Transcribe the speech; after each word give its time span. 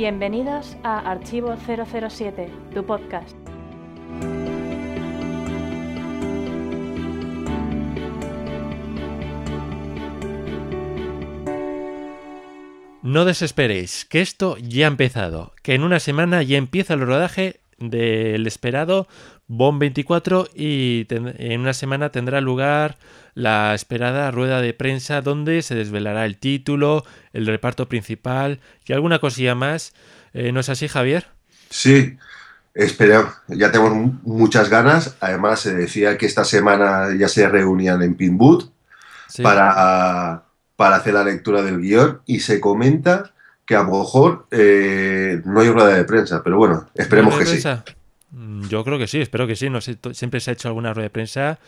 Bienvenidos 0.00 0.78
a 0.82 1.10
Archivo 1.10 1.54
007, 1.58 2.48
tu 2.72 2.86
podcast. 2.86 3.36
No 13.02 13.26
desesperéis, 13.26 14.06
que 14.06 14.22
esto 14.22 14.56
ya 14.56 14.86
ha 14.86 14.88
empezado, 14.88 15.52
que 15.62 15.74
en 15.74 15.82
una 15.82 16.00
semana 16.00 16.42
ya 16.42 16.56
empieza 16.56 16.94
el 16.94 17.00
rodaje 17.02 17.60
del 17.76 18.46
esperado 18.46 19.06
Bond 19.48 19.80
24 19.80 20.48
y 20.54 21.06
en 21.10 21.60
una 21.60 21.74
semana 21.74 22.08
tendrá 22.08 22.40
lugar 22.40 22.96
la 23.34 23.74
esperada 23.74 24.30
rueda 24.30 24.60
de 24.60 24.74
prensa 24.74 25.20
donde 25.20 25.62
se 25.62 25.74
desvelará 25.74 26.26
el 26.26 26.36
título, 26.36 27.04
el 27.32 27.46
reparto 27.46 27.88
principal 27.88 28.60
y 28.86 28.92
alguna 28.92 29.18
cosilla 29.18 29.54
más. 29.54 29.92
Eh, 30.32 30.52
¿No 30.52 30.60
es 30.60 30.68
así, 30.68 30.88
Javier? 30.88 31.26
Sí, 31.70 32.16
espera, 32.74 33.42
ya 33.48 33.70
tenemos 33.70 33.92
muchas 34.22 34.68
ganas. 34.68 35.16
Además, 35.20 35.60
se 35.60 35.74
decía 35.74 36.18
que 36.18 36.26
esta 36.26 36.44
semana 36.44 37.08
ya 37.18 37.28
se 37.28 37.48
reunían 37.48 38.02
en 38.02 38.14
Pinwood 38.14 38.70
para, 39.42 40.44
para 40.76 40.96
hacer 40.96 41.14
la 41.14 41.24
lectura 41.24 41.62
del 41.62 41.80
guion 41.80 42.20
y 42.26 42.40
se 42.40 42.60
comenta 42.60 43.32
que 43.70 43.76
a 43.76 43.84
lo 43.84 43.98
mejor 43.98 44.48
eh, 44.50 45.40
no 45.44 45.60
hay 45.60 45.70
rueda 45.70 45.94
de 45.94 46.04
prensa, 46.04 46.42
pero 46.42 46.56
bueno, 46.56 46.88
esperemos 46.94 47.38
que 47.38 47.46
sí. 47.46 47.68
Mm, 48.32 48.66
yo 48.66 48.82
creo 48.82 48.98
que 48.98 49.06
sí, 49.06 49.20
espero 49.20 49.46
que 49.46 49.54
sí. 49.54 49.70
No 49.70 49.80
sé, 49.80 49.96
siempre 50.12 50.40
se 50.40 50.50
ha 50.50 50.54
hecho 50.54 50.66
alguna 50.66 50.92
rueda 50.92 51.04
de 51.04 51.10
prensa. 51.10 51.60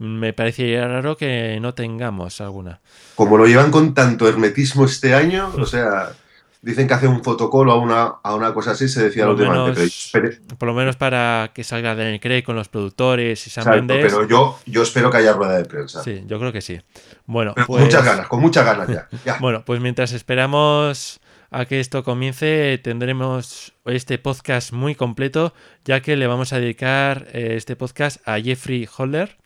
Me 0.00 0.32
parecería 0.32 0.88
raro 0.88 1.14
que 1.14 1.58
no 1.60 1.74
tengamos 1.74 2.40
alguna. 2.40 2.80
Como 3.16 3.36
lo 3.36 3.46
llevan 3.46 3.70
con 3.70 3.92
tanto 3.92 4.26
hermetismo 4.26 4.86
este 4.86 5.14
año, 5.14 5.52
o 5.58 5.66
sea, 5.66 6.12
dicen 6.62 6.88
que 6.88 6.94
hace 6.94 7.06
un 7.06 7.22
fotocolo 7.22 7.72
a 7.72 7.76
una, 7.76 8.14
a 8.22 8.34
una 8.34 8.54
cosa 8.54 8.70
así, 8.70 8.88
se 8.88 9.04
decía 9.04 9.26
por 9.26 9.38
lo 9.38 9.66
menos, 9.66 10.12
Por 10.56 10.68
lo 10.68 10.74
menos 10.74 10.96
para 10.96 11.50
que 11.54 11.64
salga 11.64 11.94
Daniel 11.94 12.18
Craig 12.18 12.42
con 12.42 12.56
los 12.56 12.68
productores 12.68 13.46
y 13.46 13.50
Sam 13.50 13.86
Pero 13.86 14.26
yo, 14.26 14.58
yo 14.64 14.82
espero 14.82 15.10
que 15.10 15.18
haya 15.18 15.34
rueda 15.34 15.58
de 15.58 15.66
prensa. 15.66 16.02
Sí, 16.02 16.22
yo 16.26 16.38
creo 16.38 16.50
que 16.50 16.62
sí. 16.62 16.80
Bueno, 17.26 17.52
pues... 17.54 17.66
Con 17.66 17.80
muchas 17.82 18.02
ganas, 18.02 18.26
con 18.26 18.40
muchas 18.40 18.64
ganas 18.64 18.88
ya. 18.88 19.36
bueno, 19.40 19.66
pues 19.66 19.82
mientras 19.82 20.12
esperamos 20.12 21.20
a 21.50 21.64
que 21.66 21.80
esto 21.80 22.04
comience 22.04 22.78
tendremos 22.82 23.74
este 23.84 24.18
podcast 24.18 24.72
muy 24.72 24.94
completo, 24.94 25.52
ya 25.84 26.00
que 26.00 26.16
le 26.16 26.26
vamos 26.26 26.52
a 26.52 26.60
dedicar 26.60 27.26
eh, 27.32 27.54
este 27.56 27.76
podcast 27.76 28.26
a 28.26 28.40
Jeffrey 28.40 28.88
Holder, 28.96 29.36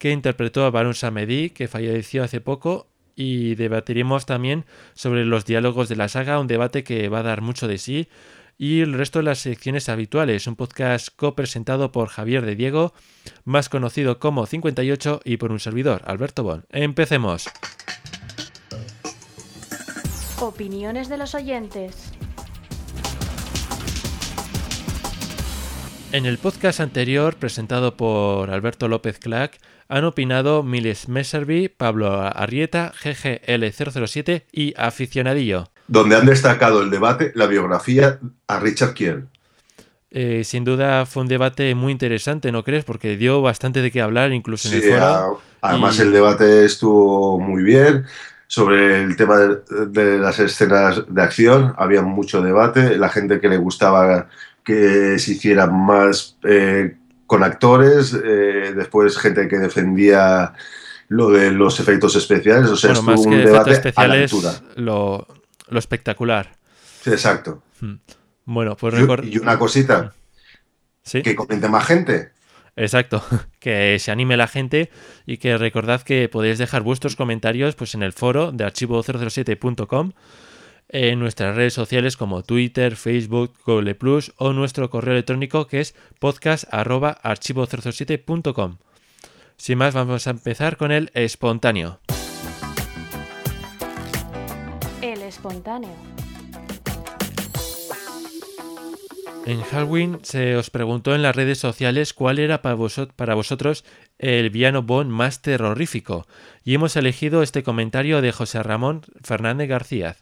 que 0.00 0.12
interpretó 0.12 0.64
a 0.64 0.70
Baron 0.70 0.94
Samedi, 0.94 1.50
que 1.50 1.68
falleció 1.68 2.24
hace 2.24 2.40
poco, 2.40 2.88
y 3.16 3.54
debatiremos 3.54 4.24
también 4.24 4.64
sobre 4.94 5.26
los 5.26 5.44
diálogos 5.44 5.90
de 5.90 5.96
la 5.96 6.08
saga, 6.08 6.40
un 6.40 6.46
debate 6.46 6.84
que 6.84 7.10
va 7.10 7.18
a 7.18 7.22
dar 7.22 7.42
mucho 7.42 7.68
de 7.68 7.76
sí, 7.76 8.08
y 8.56 8.80
el 8.80 8.94
resto 8.94 9.18
de 9.18 9.26
las 9.26 9.40
secciones 9.40 9.90
habituales, 9.90 10.46
un 10.46 10.56
podcast 10.56 11.08
co-presentado 11.14 11.92
por 11.92 12.08
Javier 12.08 12.46
de 12.46 12.56
Diego, 12.56 12.94
más 13.44 13.68
conocido 13.68 14.18
como 14.18 14.46
58, 14.46 15.20
y 15.22 15.36
por 15.36 15.52
un 15.52 15.60
servidor, 15.60 16.00
Alberto 16.06 16.44
Bon. 16.44 16.64
Empecemos. 16.70 17.46
Opiniones 20.40 21.10
de 21.10 21.18
los 21.18 21.34
oyentes. 21.34 22.10
En 26.12 26.24
el 26.24 26.38
podcast 26.38 26.80
anterior, 26.80 27.36
presentado 27.36 27.98
por 27.98 28.50
Alberto 28.50 28.88
López 28.88 29.18
Clack, 29.18 29.60
han 29.90 30.04
opinado 30.04 30.62
Miles 30.62 31.08
Messerby, 31.08 31.68
Pablo 31.68 32.22
Arrieta, 32.22 32.92
GGL007 33.02 34.44
y 34.52 34.72
Aficionadillo. 34.76 35.68
Donde 35.88 36.14
han 36.14 36.26
destacado 36.26 36.80
el 36.80 36.90
debate, 36.90 37.32
la 37.34 37.46
biografía 37.46 38.20
a 38.46 38.60
Richard 38.60 38.94
Kiel. 38.94 39.26
Eh, 40.12 40.42
sin 40.44 40.64
duda 40.64 41.06
fue 41.06 41.22
un 41.22 41.28
debate 41.28 41.74
muy 41.74 41.90
interesante, 41.90 42.52
¿no 42.52 42.62
crees? 42.62 42.84
Porque 42.84 43.16
dio 43.16 43.42
bastante 43.42 43.82
de 43.82 43.90
qué 43.90 44.00
hablar, 44.00 44.32
incluso 44.32 44.68
en 44.68 44.74
el 44.74 44.82
foro. 44.82 45.40
Además, 45.60 45.98
el 45.98 46.12
debate 46.12 46.64
estuvo 46.64 47.40
muy 47.40 47.64
bien 47.64 48.06
sobre 48.46 49.02
el 49.02 49.16
tema 49.16 49.38
de, 49.38 50.18
las 50.18 50.38
escenas 50.38 51.02
de 51.08 51.22
acción. 51.22 51.74
Había 51.76 52.02
mucho 52.02 52.42
debate. 52.42 52.96
La 52.96 53.08
gente 53.08 53.40
que 53.40 53.48
le 53.48 53.56
gustaba 53.56 54.28
que 54.64 55.18
se 55.18 55.32
hiciera 55.32 55.66
más 55.66 56.36
eh, 56.44 56.94
con 57.30 57.44
actores. 57.44 58.12
Eh, 58.12 58.72
después, 58.74 59.16
gente 59.16 59.46
que 59.46 59.56
defendía 59.58 60.52
lo 61.06 61.30
de 61.30 61.52
los 61.52 61.78
efectos 61.78 62.16
especiales. 62.16 62.68
O 62.68 62.76
sea, 62.76 62.92
bueno, 62.94 63.20
un 63.20 63.44
debate 63.44 63.70
especiales, 63.70 64.32
Lo, 64.74 65.28
lo 65.68 65.78
espectacular. 65.78 66.56
exacto. 67.06 67.62
Hmm. 67.80 67.98
Bueno, 68.46 68.76
pues 68.76 68.96
Y 69.22 69.38
una 69.38 69.60
cosita. 69.60 70.12
¿Sí? 71.04 71.22
Que 71.22 71.36
comente 71.36 71.68
más 71.68 71.86
gente. 71.86 72.32
Exacto, 72.74 73.22
que 73.60 73.96
se 74.00 74.10
anime 74.10 74.36
la 74.36 74.48
gente 74.48 74.90
y 75.24 75.36
que 75.36 75.56
recordad 75.56 76.02
que 76.02 76.28
podéis 76.28 76.58
dejar 76.58 76.82
vuestros 76.82 77.14
comentarios 77.14 77.76
pues 77.76 77.94
en 77.94 78.02
el 78.02 78.12
foro 78.12 78.50
de 78.50 78.66
archivo007.com, 78.66 80.10
en 80.92 81.18
nuestras 81.18 81.56
redes 81.56 81.72
sociales 81.72 82.16
como 82.16 82.42
Twitter, 82.42 82.96
Facebook, 82.96 83.54
Google 83.64 83.94
Plus 83.94 84.32
o 84.36 84.52
nuestro 84.52 84.90
correo 84.90 85.14
electrónico 85.14 85.66
que 85.66 85.80
es 85.80 85.94
podcast@archivo007.com. 86.18 88.76
Sin 89.56 89.78
más, 89.78 89.94
vamos 89.94 90.26
a 90.26 90.30
empezar 90.30 90.76
con 90.76 90.92
el 90.92 91.10
espontáneo. 91.14 92.00
El 95.00 95.22
espontáneo. 95.22 95.96
En 99.46 99.62
Halloween 99.62 100.18
se 100.22 100.56
os 100.56 100.68
preguntó 100.70 101.14
en 101.14 101.22
las 101.22 101.34
redes 101.34 101.58
sociales 101.58 102.12
cuál 102.12 102.38
era 102.38 102.60
para, 102.60 103.34
vosotros 103.34 103.84
el 104.18 104.50
villano 104.50 104.82
Bond 104.82 105.10
más 105.10 105.40
terrorífico 105.40 106.26
y 106.62 106.74
hemos 106.74 106.94
elegido 106.96 107.42
este 107.42 107.62
comentario 107.62 108.20
de 108.20 108.32
José 108.32 108.62
Ramón 108.62 109.00
Fernández 109.22 109.68
García. 109.68 110.16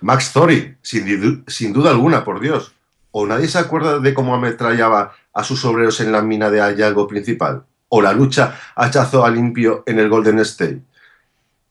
Max 0.00 0.26
Story, 0.26 0.76
sin, 0.82 1.44
sin, 1.46 1.72
duda 1.72 1.90
alguna, 1.90 2.24
por 2.24 2.40
Dios. 2.40 2.72
¿O 3.10 3.26
nadie 3.26 3.48
se 3.48 3.58
acuerda 3.58 3.98
de 3.98 4.14
cómo 4.14 4.34
ametrallaba 4.34 5.12
a 5.32 5.44
sus 5.44 5.64
obreros 5.64 6.00
en 6.00 6.12
la 6.12 6.22
mina 6.22 6.50
de 6.50 6.60
hallazgo 6.60 7.08
principal? 7.08 7.64
¿O 7.88 8.02
la 8.02 8.12
lucha 8.12 8.58
hachazo 8.76 9.24
a 9.24 9.30
limpio 9.30 9.82
en 9.86 9.98
el 9.98 10.08
Golden 10.08 10.38
State? 10.40 10.82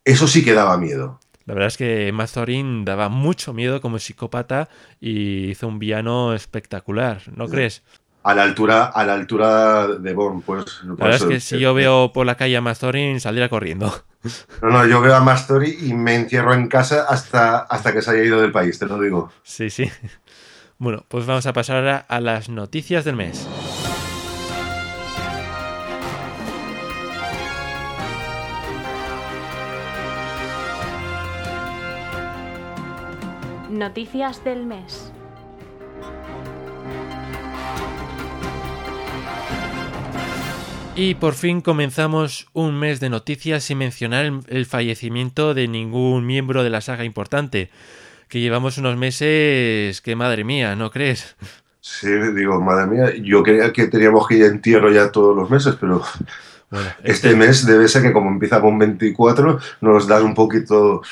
Eso 0.04 0.28
sí 0.28 0.44
que 0.44 0.54
daba 0.54 0.78
miedo. 0.78 1.20
La 1.46 1.54
verdad 1.54 1.68
es 1.68 1.78
que 1.78 2.12
Mazorin 2.12 2.84
daba 2.84 3.08
mucho 3.08 3.54
miedo 3.54 3.80
como 3.80 4.00
psicópata 4.00 4.68
y 5.00 5.52
hizo 5.52 5.68
un 5.68 5.80
villano 5.80 6.34
espectacular, 6.34 7.22
¿no 7.34 7.48
crees? 7.48 7.84
A 8.24 8.36
la 8.36 8.44
altura, 8.44 8.88
a 8.88 9.06
la 9.06 9.14
altura 9.14 9.88
de 9.88 10.14
Bond, 10.14 10.44
pues. 10.44 10.82
La 10.84 10.94
verdad 10.96 11.16
es 11.16 11.24
que 11.24 11.40
si 11.40 11.60
yo 11.60 11.74
veo 11.74 12.12
por 12.12 12.26
la 12.26 12.36
calle 12.36 12.58
a 12.58 12.62
Mazorin, 12.62 13.22
saldría 13.22 13.48
corriendo. 13.48 13.94
No, 14.62 14.70
no, 14.70 14.86
yo 14.86 15.02
veo 15.02 15.16
a 15.16 15.20
Mastori 15.22 15.78
y 15.82 15.94
me 15.94 16.16
encierro 16.16 16.54
en 16.54 16.68
casa 16.68 17.06
hasta, 17.08 17.60
hasta 17.60 17.94
que 17.94 18.02
se 18.02 18.12
haya 18.12 18.24
ido 18.24 18.42
del 18.42 18.52
país, 18.52 18.78
te 18.80 18.86
lo 18.86 19.00
digo. 19.00 19.32
Sí, 19.44 19.70
sí. 19.70 19.92
Bueno, 20.80 21.04
pues 21.08 21.26
vamos 21.26 21.48
a 21.48 21.54
pasar 21.54 21.78
ahora 21.78 22.06
a 22.08 22.22
las 22.22 22.50
noticias 22.50 23.04
del 23.04 23.16
mes. 23.16 23.48
Noticias 33.72 34.44
del 34.44 34.68
mes. 34.68 35.12
Y 41.00 41.14
por 41.14 41.36
fin 41.36 41.62
comenzamos 41.62 42.48
un 42.54 42.80
mes 42.80 43.00
de 43.00 43.12
noticias 43.12 43.64
sin 43.64 43.78
mencionar 43.78 44.32
el, 44.48 44.66
fallecimiento 44.66 45.54
de 45.54 45.68
ningún 45.68 46.26
miembro 46.26 46.64
de 46.64 46.72
la 46.72 46.82
saga 46.82 47.04
importante. 47.06 47.70
Que 48.28 48.40
llevamos 48.40 48.80
unos 48.80 48.98
meses 48.98 50.02
que 50.02 50.16
madre 50.16 50.44
mía, 50.44 50.76
¿no 50.76 50.90
crees? 50.90 51.36
Sí, 51.82 52.10
digo, 52.36 52.60
madre 52.60 52.88
mía, 52.88 53.14
yo 53.22 53.44
creía 53.44 53.72
que 53.72 53.86
teníamos 53.86 54.28
que 54.28 54.38
ir 54.38 54.46
a 54.46 54.48
entierro 54.48 54.92
ya 54.92 55.12
todos 55.12 55.36
los 55.36 55.48
meses, 55.52 55.76
pero 55.80 56.02
este, 57.04 57.12
este, 57.12 57.36
mes 57.36 57.64
debe 57.68 57.88
ser 57.88 58.02
que 58.02 58.12
como 58.12 58.32
empieza 58.32 58.60
con 58.60 58.80
24 58.80 59.60
nos 59.82 60.08
dan 60.08 60.24
un 60.24 60.34
poquito 60.34 61.04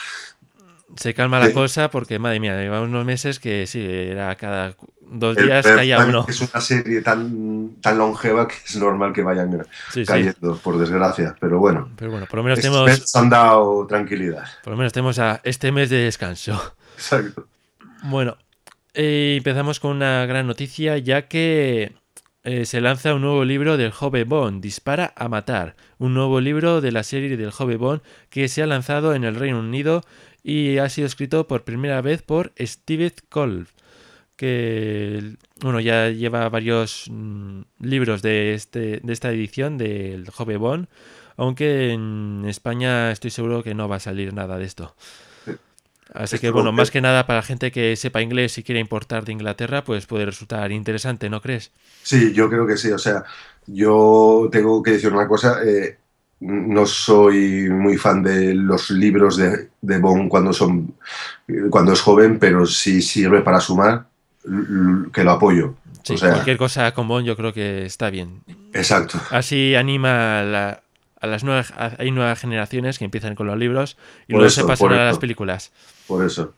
se 0.95 1.13
calma 1.13 1.39
la 1.39 1.51
cosa 1.51 1.92
porque, 1.92 2.19
madre 2.19 2.39
mía, 2.39 2.57
llevamos 2.57 2.88
unos 2.88 3.06
meses 3.06 3.39
que 3.39 3.68
sí, 3.68 3.86
era 3.86 4.33
cada 4.36 4.75
dos 5.10 5.36
días 5.36 5.66
caía 5.66 6.06
uno. 6.06 6.25
Es 6.28 6.42
una 6.42 6.62
serie 6.62 7.02
tan, 7.02 7.75
tan 7.81 7.98
longeva 7.98 8.48
que 8.48 8.56
es 8.66 8.75
normal 8.75 9.13
que 9.13 9.24
vayan 9.24 9.66
cayendo, 10.06 10.57
por 10.57 10.78
desgracia. 10.78 11.36
Pero 11.40 11.60
bueno, 11.60 11.90
Pero 11.98 12.12
bueno, 12.12 12.25
por 12.28 12.38
lo 12.38 12.44
menos 12.44 12.60
tenemos. 12.60 13.16
han 13.16 13.30
dado 13.30 13.86
tranquilidad. 13.88 14.46
Por 14.63 14.72
lo 14.72 14.78
menos 14.78 14.94
tenemos 14.94 15.19
a 15.19 15.42
este 15.44 15.72
mes 15.72 15.90
de 15.90 15.98
descanso. 15.98 16.75
Exacto. 16.96 17.48
Bueno, 18.04 18.38
eh, 18.94 19.36
empezamos 19.38 19.80
con 19.80 19.92
una 19.92 20.25
gran 20.25 20.48
noticia, 20.48 20.98
ya 20.98 21.28
que 21.28 21.96
eh, 22.44 22.66
se 22.66 22.80
lanza 22.80 23.13
un 23.13 23.22
nuevo 23.22 23.44
libro 23.44 23.75
del 23.75 23.92
joven 23.92 24.30
Bond, 24.30 24.62
Dispara 24.62 25.13
a 25.16 25.28
Matar. 25.28 25.75
Un 25.98 26.13
nuevo 26.13 26.40
libro 26.40 26.80
de 26.80 26.92
la 26.92 27.04
serie 27.04 27.36
del 27.38 27.51
joven 27.51 27.80
Bond 27.80 28.01
que 28.30 28.48
se 28.48 28.62
ha 28.62 28.68
lanzado 28.68 29.16
en 29.16 29.24
el 29.24 29.36
Reino 29.36 29.60
Unido 29.60 30.04
y 30.44 30.78
ha 30.78 30.88
sido 30.90 31.08
escrito 31.08 31.48
por 31.48 31.63
primera 31.63 32.01
vez 32.01 32.22
por 32.22 32.54
Steve 32.60 33.12
Kolb. 33.30 33.68
Que 34.36 35.38
bueno, 35.62 35.80
ya 35.80 36.10
lleva 36.10 36.50
varios 36.50 37.06
mm, 37.10 37.62
libros 37.80 38.22
de, 38.22 38.54
este, 38.54 39.00
de 39.04 39.14
esta 39.14 39.32
edición 39.32 39.78
del 39.78 40.30
Jove 40.30 40.58
Bond, 40.58 40.88
aunque 41.38 41.92
en 41.92 42.44
España 42.48 43.12
estoy 43.12 43.32
seguro 43.32 43.64
que 43.64 43.74
no 43.74 43.88
va 43.88 43.98
a 43.98 44.00
salir 44.00 44.34
nada 44.34 44.58
de 44.58 44.66
esto. 44.66 44.96
Así 46.14 46.40
que 46.40 46.50
bueno, 46.50 46.72
más 46.72 46.92
que 46.92 47.02
nada 47.02 47.26
para 47.26 47.42
gente 47.42 47.72
que 47.72 47.96
sepa 47.96 48.22
inglés 48.22 48.58
y 48.58 48.64
quiera 48.64 48.80
importar 48.80 49.26
de 49.26 49.34
Inglaterra, 49.34 49.84
pues 49.84 50.06
puede 50.06 50.26
resultar 50.26 50.72
interesante, 50.72 51.30
¿no 51.30 51.42
crees? 51.42 51.72
Sí, 52.04 52.32
yo 52.32 52.50
creo 52.50 52.66
que 52.66 52.78
sí. 52.78 52.92
O 52.92 53.00
sea, 53.00 53.24
yo 53.66 54.48
tengo 54.52 54.82
que 54.82 54.92
decir 54.92 55.12
una 55.12 55.28
cosa. 55.28 55.64
Eh, 55.66 55.98
no 56.40 56.86
soy 56.86 57.70
muy 57.70 57.98
fan 57.98 58.22
de 58.22 58.54
los 58.54 58.92
libros 58.92 59.38
de, 59.38 59.70
de 59.82 59.98
Bond 60.00 60.30
cuando 60.30 60.54
son 60.54 60.96
cuando 61.70 61.94
es 61.94 62.02
joven, 62.02 62.40
pero 62.40 62.66
si 62.66 63.02
sirve 63.02 63.42
para 63.42 63.60
sumar, 63.60 64.08
que 65.13 65.24
lo 65.24 65.31
apoyo. 65.31 65.75
Sí, 66.03 66.15
cualquier 66.18 66.57
cosa 66.57 66.94
con 66.94 67.07
Bond 67.07 67.25
yo 67.25 67.36
creo 67.36 67.51
que 67.51 67.86
está 67.86 68.09
bien. 68.09 68.42
Exacto. 68.74 69.19
Así 69.31 69.75
anima 69.75 70.39
a, 70.39 70.81
las 71.21 71.44
nuevas, 71.44 71.74
hay 71.97 72.12
nuevas 72.12 72.39
generaciones 72.39 73.00
que 73.00 73.06
empiezan 73.06 73.36
con 73.36 73.47
los 73.47 73.57
libros 73.57 73.97
y 74.27 74.33
luego 74.33 74.50
se 74.50 74.63
pasan 74.63 74.94
a 74.94 75.06
las 75.06 75.18
películas. 75.18 75.71
Por 76.07 76.25
eso. 76.25 76.53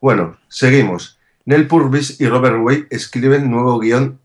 Bueno, 0.00 0.36
seguimos. 0.48 1.18
Neil 1.46 1.66
Purvis 1.66 2.20
y 2.20 2.28
Robert 2.28 2.58
Way 2.60 2.86
escriben 2.90 3.50
nuevo 3.50 3.78
guion 3.78 4.18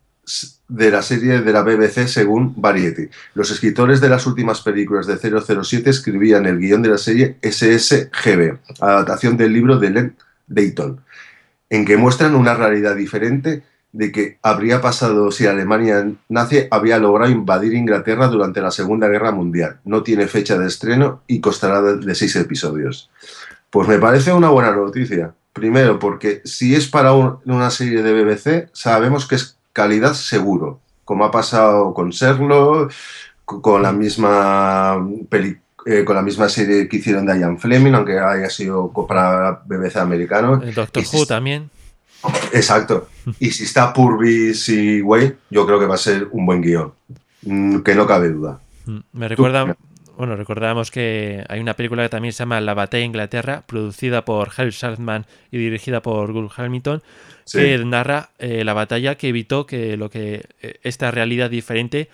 de 0.67 0.91
la 0.91 1.01
serie 1.01 1.41
de 1.41 1.53
la 1.53 1.61
BBC 1.61 2.07
según 2.07 2.53
Variety. 2.57 3.09
Los 3.33 3.51
escritores 3.51 4.01
de 4.01 4.09
las 4.09 4.25
últimas 4.25 4.61
películas 4.61 5.07
de 5.07 5.17
007 5.17 5.89
escribían 5.89 6.45
el 6.45 6.59
guion 6.59 6.81
de 6.81 6.89
la 6.89 6.97
serie 6.97 7.37
SSGB, 7.41 8.57
adaptación 8.79 9.37
del 9.37 9.53
libro 9.53 9.77
de 9.77 9.89
Len 9.91 10.15
Dayton, 10.47 11.01
en 11.69 11.85
que 11.85 11.97
muestran 11.97 12.35
una 12.35 12.53
realidad 12.53 12.95
diferente 12.95 13.63
de 13.91 14.11
que 14.11 14.39
habría 14.41 14.81
pasado 14.81 15.31
si 15.31 15.47
Alemania 15.47 16.05
nazi 16.27 16.67
había 16.69 16.99
logrado 16.99 17.31
invadir 17.31 17.73
Inglaterra 17.73 18.27
durante 18.27 18.59
la 18.61 18.71
Segunda 18.71 19.07
Guerra 19.07 19.31
Mundial. 19.31 19.79
No 19.85 20.03
tiene 20.03 20.27
fecha 20.27 20.57
de 20.57 20.67
estreno 20.67 21.21
y 21.27 21.39
costará 21.39 21.81
de 21.81 22.15
seis 22.15 22.35
episodios. 22.35 23.09
Pues 23.69 23.87
me 23.87 23.97
parece 23.97 24.33
una 24.33 24.49
buena 24.49 24.75
noticia. 24.75 25.33
Primero, 25.53 25.97
porque 25.97 26.41
si 26.43 26.75
es 26.75 26.87
para 26.87 27.13
una 27.13 27.69
serie 27.71 28.03
de 28.03 28.11
BBC, 28.11 28.69
sabemos 28.73 29.25
que 29.25 29.35
es 29.35 29.57
calidad 29.71 30.13
seguro, 30.13 30.81
como 31.05 31.23
ha 31.23 31.31
pasado 31.31 31.93
con 31.93 32.11
Serlo, 32.11 32.89
con 33.45 33.81
la 33.81 33.93
misma 33.93 34.97
eh, 35.85 36.03
con 36.03 36.15
la 36.15 36.21
misma 36.21 36.49
serie 36.49 36.87
que 36.89 36.97
hicieron 36.97 37.25
de 37.25 37.39
Ian 37.39 37.59
Fleming, 37.59 37.93
aunque 37.93 38.19
haya 38.19 38.49
sido 38.49 38.91
para 39.07 39.61
BBC 39.65 39.97
americano. 39.97 40.61
El 40.61 40.73
Doctor 40.73 41.03
Who 41.13 41.25
también. 41.25 41.69
Exacto. 42.53 43.09
Y 43.39 43.51
si 43.51 43.65
está 43.65 43.93
Purvis 43.93 44.69
y 44.69 45.01
Way, 45.01 45.35
yo 45.49 45.65
creo 45.65 45.79
que 45.79 45.85
va 45.85 45.95
a 45.95 45.99
ser 45.99 46.27
un 46.31 46.45
buen 46.45 46.61
guion. 46.61 46.91
Mm, 47.43 47.79
que 47.81 47.95
no 47.95 48.07
cabe 48.07 48.29
duda. 48.29 48.59
Mm, 48.85 48.99
me 49.13 49.27
recuerda, 49.27 49.77
bueno, 50.17 50.35
recordamos 50.35 50.91
que 50.91 51.43
hay 51.47 51.59
una 51.59 51.75
película 51.75 52.03
que 52.03 52.09
también 52.09 52.33
se 52.33 52.39
llama 52.39 52.61
La 52.61 52.73
Batalla 52.73 53.01
de 53.01 53.05
Inglaterra, 53.05 53.63
producida 53.67 54.25
por 54.25 54.49
Harry 54.57 54.71
Saltman 54.71 55.25
y 55.51 55.57
dirigida 55.57 56.01
por 56.01 56.31
Gus 56.31 56.57
Hamilton, 56.57 57.03
que 57.51 57.77
narra 57.85 58.29
eh, 58.39 58.63
la 58.63 58.73
batalla 58.73 59.15
que 59.15 59.29
evitó 59.29 59.67
que 59.67 59.97
lo 59.97 60.09
que 60.09 60.45
eh, 60.61 60.79
esta 60.81 61.11
realidad 61.11 61.49
diferente 61.49 62.09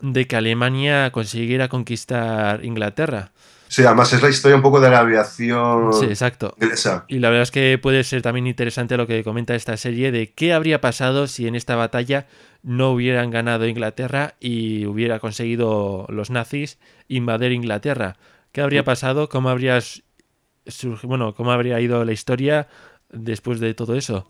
de 0.00 0.26
que 0.26 0.36
Alemania 0.36 1.10
consiguiera 1.10 1.68
conquistar 1.68 2.64
Inglaterra. 2.64 3.32
Sí, 3.68 3.84
además 3.84 4.12
es 4.12 4.22
la 4.22 4.28
historia 4.28 4.56
un 4.56 4.62
poco 4.62 4.80
de 4.80 4.90
la 4.90 5.00
aviación. 5.00 5.92
Sí, 5.92 6.04
exacto. 6.06 6.54
Y 7.08 7.18
la 7.18 7.30
verdad 7.30 7.42
es 7.42 7.50
que 7.50 7.78
puede 7.82 8.04
ser 8.04 8.22
también 8.22 8.46
interesante 8.46 8.96
lo 8.96 9.06
que 9.06 9.24
comenta 9.24 9.54
esta 9.54 9.76
serie 9.76 10.12
de 10.12 10.32
qué 10.32 10.52
habría 10.52 10.80
pasado 10.80 11.26
si 11.26 11.48
en 11.48 11.56
esta 11.56 11.74
batalla 11.74 12.26
no 12.62 12.92
hubieran 12.92 13.30
ganado 13.30 13.66
Inglaterra 13.66 14.34
y 14.38 14.86
hubiera 14.86 15.18
conseguido 15.18 16.06
los 16.08 16.30
nazis 16.30 16.78
invadir 17.08 17.52
Inglaterra. 17.52 18.16
¿Qué 18.52 18.60
habría 18.60 18.84
pasado? 18.84 19.28
¿Cómo 19.28 19.50
habría 19.50 19.80
bueno, 21.02 21.34
cómo 21.34 21.52
habría 21.52 21.80
ido 21.80 22.04
la 22.04 22.12
historia 22.12 22.68
después 23.10 23.60
de 23.60 23.74
todo 23.74 23.96
eso? 23.96 24.28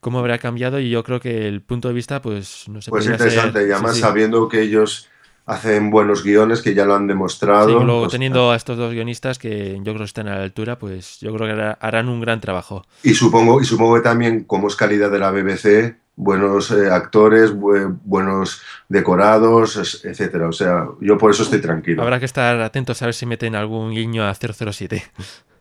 Cómo 0.00 0.18
habrá 0.18 0.38
cambiado 0.38 0.80
y 0.80 0.90
yo 0.90 1.02
creo 1.04 1.20
que 1.20 1.48
el 1.48 1.62
punto 1.62 1.88
de 1.88 1.94
vista 1.94 2.20
pues 2.22 2.64
no 2.68 2.80
sé 2.80 2.90
pues 2.90 3.06
interesante 3.06 3.66
y 3.66 3.70
además 3.72 3.98
sabiendo 3.98 4.48
que 4.48 4.62
ellos 4.62 5.08
hacen 5.46 5.90
buenos 5.90 6.22
guiones 6.22 6.62
que 6.62 6.74
ya 6.74 6.84
lo 6.84 6.94
han 6.94 7.06
demostrado 7.06 7.68
sí, 7.68 7.84
luego 7.84 8.00
pues, 8.02 8.12
teniendo 8.12 8.50
a 8.50 8.56
estos 8.56 8.78
dos 8.78 8.92
guionistas 8.92 9.38
que 9.38 9.76
yo 9.76 9.82
creo 9.82 9.98
que 9.98 10.04
están 10.04 10.28
a 10.28 10.36
la 10.38 10.42
altura 10.42 10.78
pues 10.78 11.20
yo 11.20 11.34
creo 11.34 11.54
que 11.54 11.74
harán 11.80 12.08
un 12.08 12.20
gran 12.20 12.40
trabajo. 12.40 12.84
Y 13.02 13.14
supongo 13.14 13.60
y 13.60 13.64
supongo 13.64 13.96
que 13.96 14.00
también 14.00 14.44
como 14.44 14.68
es 14.68 14.76
calidad 14.76 15.10
de 15.10 15.18
la 15.18 15.30
BBC 15.30 15.96
buenos 16.16 16.70
eh, 16.70 16.90
actores 16.90 17.52
buenos 17.52 18.62
decorados 18.88 20.00
etcétera. 20.04 20.48
O 20.48 20.52
sea 20.52 20.86
yo 21.00 21.18
por 21.18 21.30
eso 21.30 21.42
estoy 21.42 21.60
tranquilo. 21.60 22.02
Habrá 22.02 22.18
que 22.18 22.26
estar 22.26 22.60
atentos 22.60 23.02
a 23.02 23.06
ver 23.06 23.14
si 23.14 23.26
meten 23.26 23.54
algún 23.54 23.90
guiño 23.90 24.24
a 24.24 24.34
007 24.34 25.04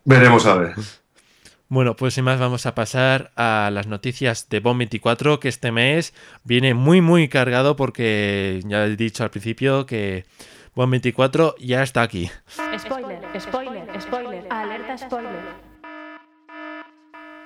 veremos 0.05 0.45
a 0.45 0.55
ver 0.55 0.75
Bueno, 1.73 1.95
pues 1.95 2.13
sin 2.13 2.23
más 2.23 2.39
vamos 2.39 2.67
a 2.67 2.75
pasar 2.75 3.31
a 3.35 3.71
las 3.73 3.87
noticias 3.87 4.47
de 4.47 4.59
BOM 4.59 4.77
24, 4.77 5.39
que 5.39 5.47
este 5.47 5.71
mes 5.71 6.13
viene 6.43 6.75
muy 6.75 7.01
muy 7.01 7.29
cargado 7.29 7.75
porque 7.75 8.61
ya 8.63 8.85
he 8.85 8.95
dicho 8.95 9.23
al 9.23 9.31
principio 9.31 9.87
que 9.87 10.23
BOM 10.75 10.91
24 10.91 11.55
ya 11.57 11.81
está 11.81 12.03
aquí. 12.03 12.29
Spoiler, 12.77 13.19
spoiler, 13.41 13.87
spoiler, 13.99 14.45
alerta 14.51 14.99
spoiler. 14.99 15.31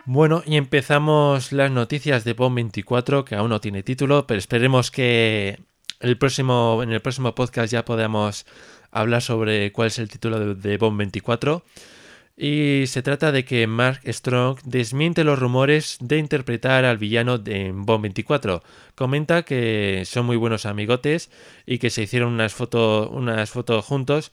Bueno, 0.04 0.44
y 0.46 0.58
empezamos 0.58 1.54
las 1.54 1.72
noticias 1.72 2.26
de 2.26 2.34
BOM 2.34 2.54
24, 2.54 3.24
que 3.24 3.36
aún 3.36 3.50
no 3.50 3.62
tiene 3.62 3.82
título, 3.82 4.28
pero 4.28 4.40
esperemos 4.40 4.92
que 4.92 5.62
el 6.02 6.18
próximo, 6.18 6.84
en 6.84 6.92
el 6.92 7.00
próximo 7.00 7.34
podcast 7.34 7.72
ya 7.72 7.86
podamos 7.86 8.46
hablar 8.92 9.22
sobre 9.22 9.72
cuál 9.72 9.88
es 9.88 10.00
el 10.00 10.10
título 10.10 10.38
de, 10.38 10.56
de 10.56 10.78
BOM 10.78 10.98
24. 10.98 11.64
Y 12.40 12.84
se 12.86 13.02
trata 13.02 13.32
de 13.32 13.46
que 13.46 13.66
Mark 13.66 14.02
Strong 14.06 14.60
desmiente 14.64 15.24
los 15.24 15.40
rumores 15.40 15.98
de 16.00 16.20
interpretar 16.20 16.86
al 16.86 17.00
villano 17.00 17.40
de 17.40 17.72
Bond 17.74 18.04
24. 18.04 18.62
Comenta 18.94 19.42
que 19.42 20.04
son 20.06 20.28
muy 20.28 20.38
buenos 20.38 20.68
amigotes 20.68 21.32
y 21.66 21.80
que 21.80 21.90
se 21.90 22.04
hicieron 22.04 22.34
unas 22.34 22.54
fotos 22.54 23.10
unas 23.12 23.50
fotos 23.50 23.84
juntos, 23.84 24.32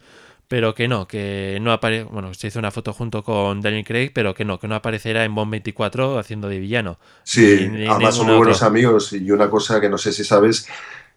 pero 0.49 0.75
que 0.75 0.87
no, 0.87 1.09
que 1.09 1.59
no 1.63 1.73
aparece, 1.73 2.05
bueno, 2.05 2.35
se 2.35 2.49
hizo 2.49 2.59
una 2.59 2.71
foto 2.71 2.93
junto 2.93 3.25
con 3.25 3.63
Daniel 3.63 3.87
Craig, 3.87 4.11
pero 4.13 4.35
que 4.35 4.45
no, 4.45 4.61
que 4.61 4.69
no 4.69 4.75
aparecerá 4.75 5.25
en 5.25 5.35
Bond 5.35 5.53
24 5.53 6.19
haciendo 6.19 6.51
de 6.51 6.59
villano. 6.59 6.99
Sí, 7.23 7.71
además 7.89 8.17
son 8.17 8.27
muy 8.27 8.37
buenos 8.37 8.63
amigos 8.63 9.15
y 9.15 9.31
una 9.31 9.49
cosa 9.49 9.81
que 9.81 9.89
no 9.89 9.97
sé 9.97 10.13
si 10.13 10.25
sabes, 10.25 10.69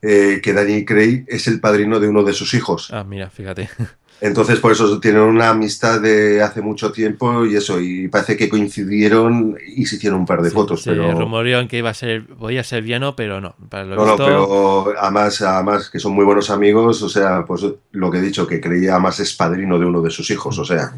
eh, 0.01 0.39
que 0.41 0.53
Daniel 0.53 0.85
Craig 0.85 1.25
es 1.27 1.47
el 1.49 1.59
padrino 1.59 1.99
de 1.99 2.07
uno 2.07 2.23
de 2.23 2.31
sus 2.31 2.53
hijos. 2.53 2.91
Ah, 2.93 3.03
mira, 3.03 3.29
fíjate. 3.29 3.69
Entonces, 4.19 4.59
por 4.59 4.71
eso 4.71 4.99
tienen 4.99 5.21
una 5.21 5.49
amistad 5.49 6.01
de 6.01 6.41
hace 6.41 6.61
mucho 6.61 6.91
tiempo 6.91 7.45
y 7.45 7.55
eso, 7.55 7.79
y 7.79 8.07
parece 8.07 8.35
que 8.35 8.49
coincidieron 8.49 9.57
y 9.75 9.85
se 9.85 9.97
hicieron 9.97 10.21
un 10.21 10.25
par 10.25 10.41
de 10.41 10.49
fotos. 10.49 10.81
Se 10.81 10.91
pero... 10.91 11.11
rumoreó 11.11 11.67
que 11.67 11.77
iba 11.77 11.91
a 11.91 11.93
ser, 11.93 12.25
podía 12.25 12.63
ser 12.63 12.81
Viano, 12.81 13.15
pero 13.15 13.39
no. 13.39 13.55
Para 13.69 13.85
lo 13.85 13.95
no, 13.95 14.05
no, 14.05 14.17
pero 14.17 14.93
además, 14.99 15.41
además 15.41 15.89
que 15.89 15.99
son 15.99 16.13
muy 16.13 16.25
buenos 16.25 16.49
amigos, 16.49 17.01
o 17.03 17.09
sea, 17.09 17.45
pues 17.45 17.65
lo 17.91 18.11
que 18.11 18.17
he 18.17 18.21
dicho, 18.21 18.47
que 18.47 18.59
creía 18.59 18.97
más 18.97 19.19
es 19.19 19.33
padrino 19.35 19.77
de 19.77 19.85
uno 19.85 20.01
de 20.01 20.09
sus 20.09 20.29
hijos, 20.31 20.57
o 20.57 20.65
sea, 20.65 20.93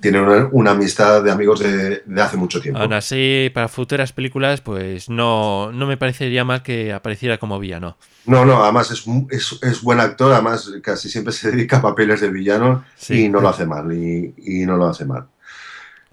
tienen 0.00 0.48
una, 0.52 0.70
amistad 0.70 1.22
de 1.22 1.30
amigos 1.30 1.60
de, 1.60 2.02
de, 2.04 2.22
hace 2.22 2.36
mucho 2.36 2.60
tiempo. 2.60 2.80
Aún 2.80 2.92
así, 2.92 3.50
para 3.52 3.68
futuras 3.68 4.12
películas, 4.12 4.60
pues 4.60 5.08
no, 5.08 5.72
no 5.72 5.86
me 5.86 5.96
parecería 5.96 6.44
mal 6.44 6.62
que 6.62 6.92
apareciera 6.92 7.38
como 7.38 7.58
villano. 7.58 7.96
No, 8.26 8.44
no, 8.44 8.62
además 8.62 8.90
es, 8.90 9.04
es, 9.30 9.58
es, 9.62 9.82
buen 9.82 10.00
actor, 10.00 10.32
además 10.32 10.70
casi 10.82 11.08
siempre 11.08 11.32
se 11.32 11.50
dedica 11.52 11.78
a 11.78 11.82
papeles 11.82 12.20
de 12.20 12.30
villano 12.30 12.84
y 13.08 13.28
no 13.28 13.40
lo 13.40 13.48
hace 13.48 13.66
mal, 13.66 13.92
y, 13.92 14.34
y, 14.38 14.66
no 14.66 14.76
lo 14.76 14.86
hace 14.86 15.04
mal. 15.04 15.26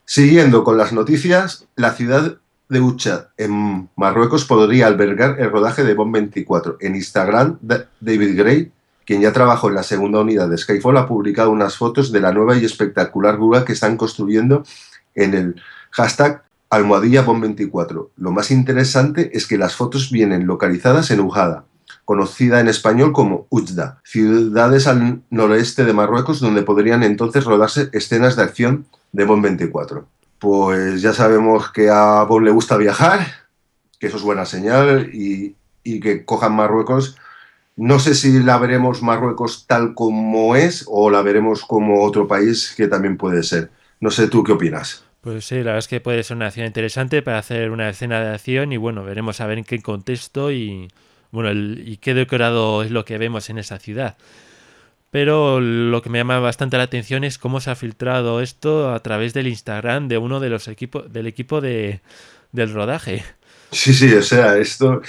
Siguiendo 0.06 0.64
con 0.64 0.78
las 0.78 0.92
noticias, 0.92 1.68
la 1.76 1.94
ciudad 1.94 2.38
de 2.72 2.80
Ucha 2.80 3.30
en 3.38 3.90
Marruecos 3.98 4.46
podría 4.46 4.88
albergar 4.88 5.40
el 5.40 5.52
rodaje 5.52 5.84
de 5.84 5.94
Bomb 5.94 6.14
24. 6.14 6.78
En 6.80 6.96
Instagram, 6.96 7.60
David 7.62 8.38
Gray, 8.38 8.72
quien 9.06 9.22
ya 9.22 9.34
trabajó 9.34 9.70
en 9.70 9.76
la 9.76 9.84
segunda 9.84 10.20
unidad 10.20 10.50
de 10.50 10.58
Skyfall, 10.58 10.98
ha 10.98 11.08
publicado 11.08 11.52
unas 11.52 11.78
fotos 11.78 12.12
de 12.12 12.22
la 12.22 12.32
nueva 12.32 12.58
y 12.58 12.66
espectacular 12.66 13.36
grúa 13.36 13.66
que 13.66 13.74
están 13.74 13.98
construyendo 13.98 14.64
en 15.16 15.34
el 15.34 15.62
hashtag 15.92 16.44
almohadilla 16.70 17.22
Bomb 17.22 17.42
24. 17.42 18.12
Lo 18.18 18.32
más 18.32 18.50
interesante 18.50 19.32
es 19.34 19.46
que 19.46 19.58
las 19.58 19.76
fotos 19.76 20.10
vienen 20.10 20.48
localizadas 20.48 21.12
en 21.12 21.20
Ujada, 21.20 21.66
conocida 22.06 22.60
en 22.60 22.70
español 22.70 23.12
como 23.12 23.46
Ujda, 23.50 24.02
ciudades 24.04 24.88
al 24.88 25.22
noroeste 25.30 25.84
de 25.84 25.94
Marruecos 25.94 26.40
donde 26.40 26.64
podrían 26.64 27.04
entonces 27.04 27.44
rodarse 27.44 27.90
escenas 27.92 28.36
de 28.36 28.44
acción 28.44 28.86
de 29.12 29.26
Bond 29.26 29.44
24. 29.44 30.08
Pues 30.40 31.02
ya 31.02 31.14
sabemos 31.14 31.72
que 31.72 31.90
a 31.90 32.24
Bond 32.24 32.46
le 32.46 32.52
gusta 32.52 32.78
viajar, 32.78 33.28
que 34.00 34.08
eso 34.08 34.18
es 34.18 34.24
buena 34.24 34.46
señal, 34.46 35.10
y, 35.14 35.56
y 35.84 36.00
que 36.00 36.26
cojan 36.26 36.56
Marruecos. 36.56 37.18
No 37.76 38.00
sé 38.00 38.16
si 38.16 38.44
la 38.44 38.58
veremos 38.58 39.02
Marruecos 39.02 39.66
tal 39.68 39.94
como 39.94 40.56
es 40.56 40.86
o 40.88 41.10
la 41.10 41.22
veremos 41.22 41.64
como 41.64 42.04
otro 42.04 42.28
país 42.28 42.74
que 42.76 42.88
también 42.88 43.18
puede 43.18 43.44
ser. 43.44 43.72
No 44.00 44.12
sé 44.12 44.28
tú 44.28 44.44
qué 44.44 44.52
opinas. 44.52 45.06
Pues 45.22 45.46
sí, 45.46 45.56
la 45.56 45.66
verdad 45.66 45.78
es 45.80 45.88
que 45.88 46.02
puede 46.02 46.24
ser 46.24 46.38
una 46.38 46.48
acción 46.48 46.66
interesante 46.66 47.22
para 47.22 47.38
hacer 47.38 47.70
una 47.70 47.90
escena 47.90 48.20
de 48.22 48.34
acción 48.34 48.74
y 48.74 48.78
bueno, 48.78 49.04
veremos 49.04 49.40
a 49.40 49.46
ver 49.46 49.60
en 49.60 49.64
qué 49.64 49.82
contexto 49.82 50.52
y 50.52 50.90
bueno, 51.32 51.50
el, 51.50 51.84
y 51.86 51.98
qué 51.98 52.14
decorado 52.14 52.84
es 52.84 52.92
lo 52.92 53.06
que 53.06 53.18
vemos 53.18 53.50
en 53.50 53.60
esa 53.60 53.78
ciudad. 53.80 54.18
Pero 55.12 55.60
lo 55.60 56.02
que 56.02 56.10
me 56.10 56.18
llama 56.18 56.40
bastante 56.40 56.78
la 56.78 56.84
atención 56.84 57.24
es 57.24 57.38
cómo 57.38 57.60
se 57.60 57.70
ha 57.70 57.76
filtrado 57.76 58.42
esto 58.42 58.94
a 58.94 59.00
través 59.02 59.34
del 59.34 59.48
Instagram 59.48 60.08
de 60.08 60.18
uno 60.18 60.40
de 60.40 60.50
los 60.50 60.68
equipos 60.68 61.12
del 61.12 61.28
equipo 61.28 61.62
de, 61.62 62.02
del 62.52 62.74
rodaje. 62.74 63.24
Sí, 63.72 63.94
sí, 63.94 64.14
o 64.14 64.22
sea, 64.24 64.58
esto 64.58 65.02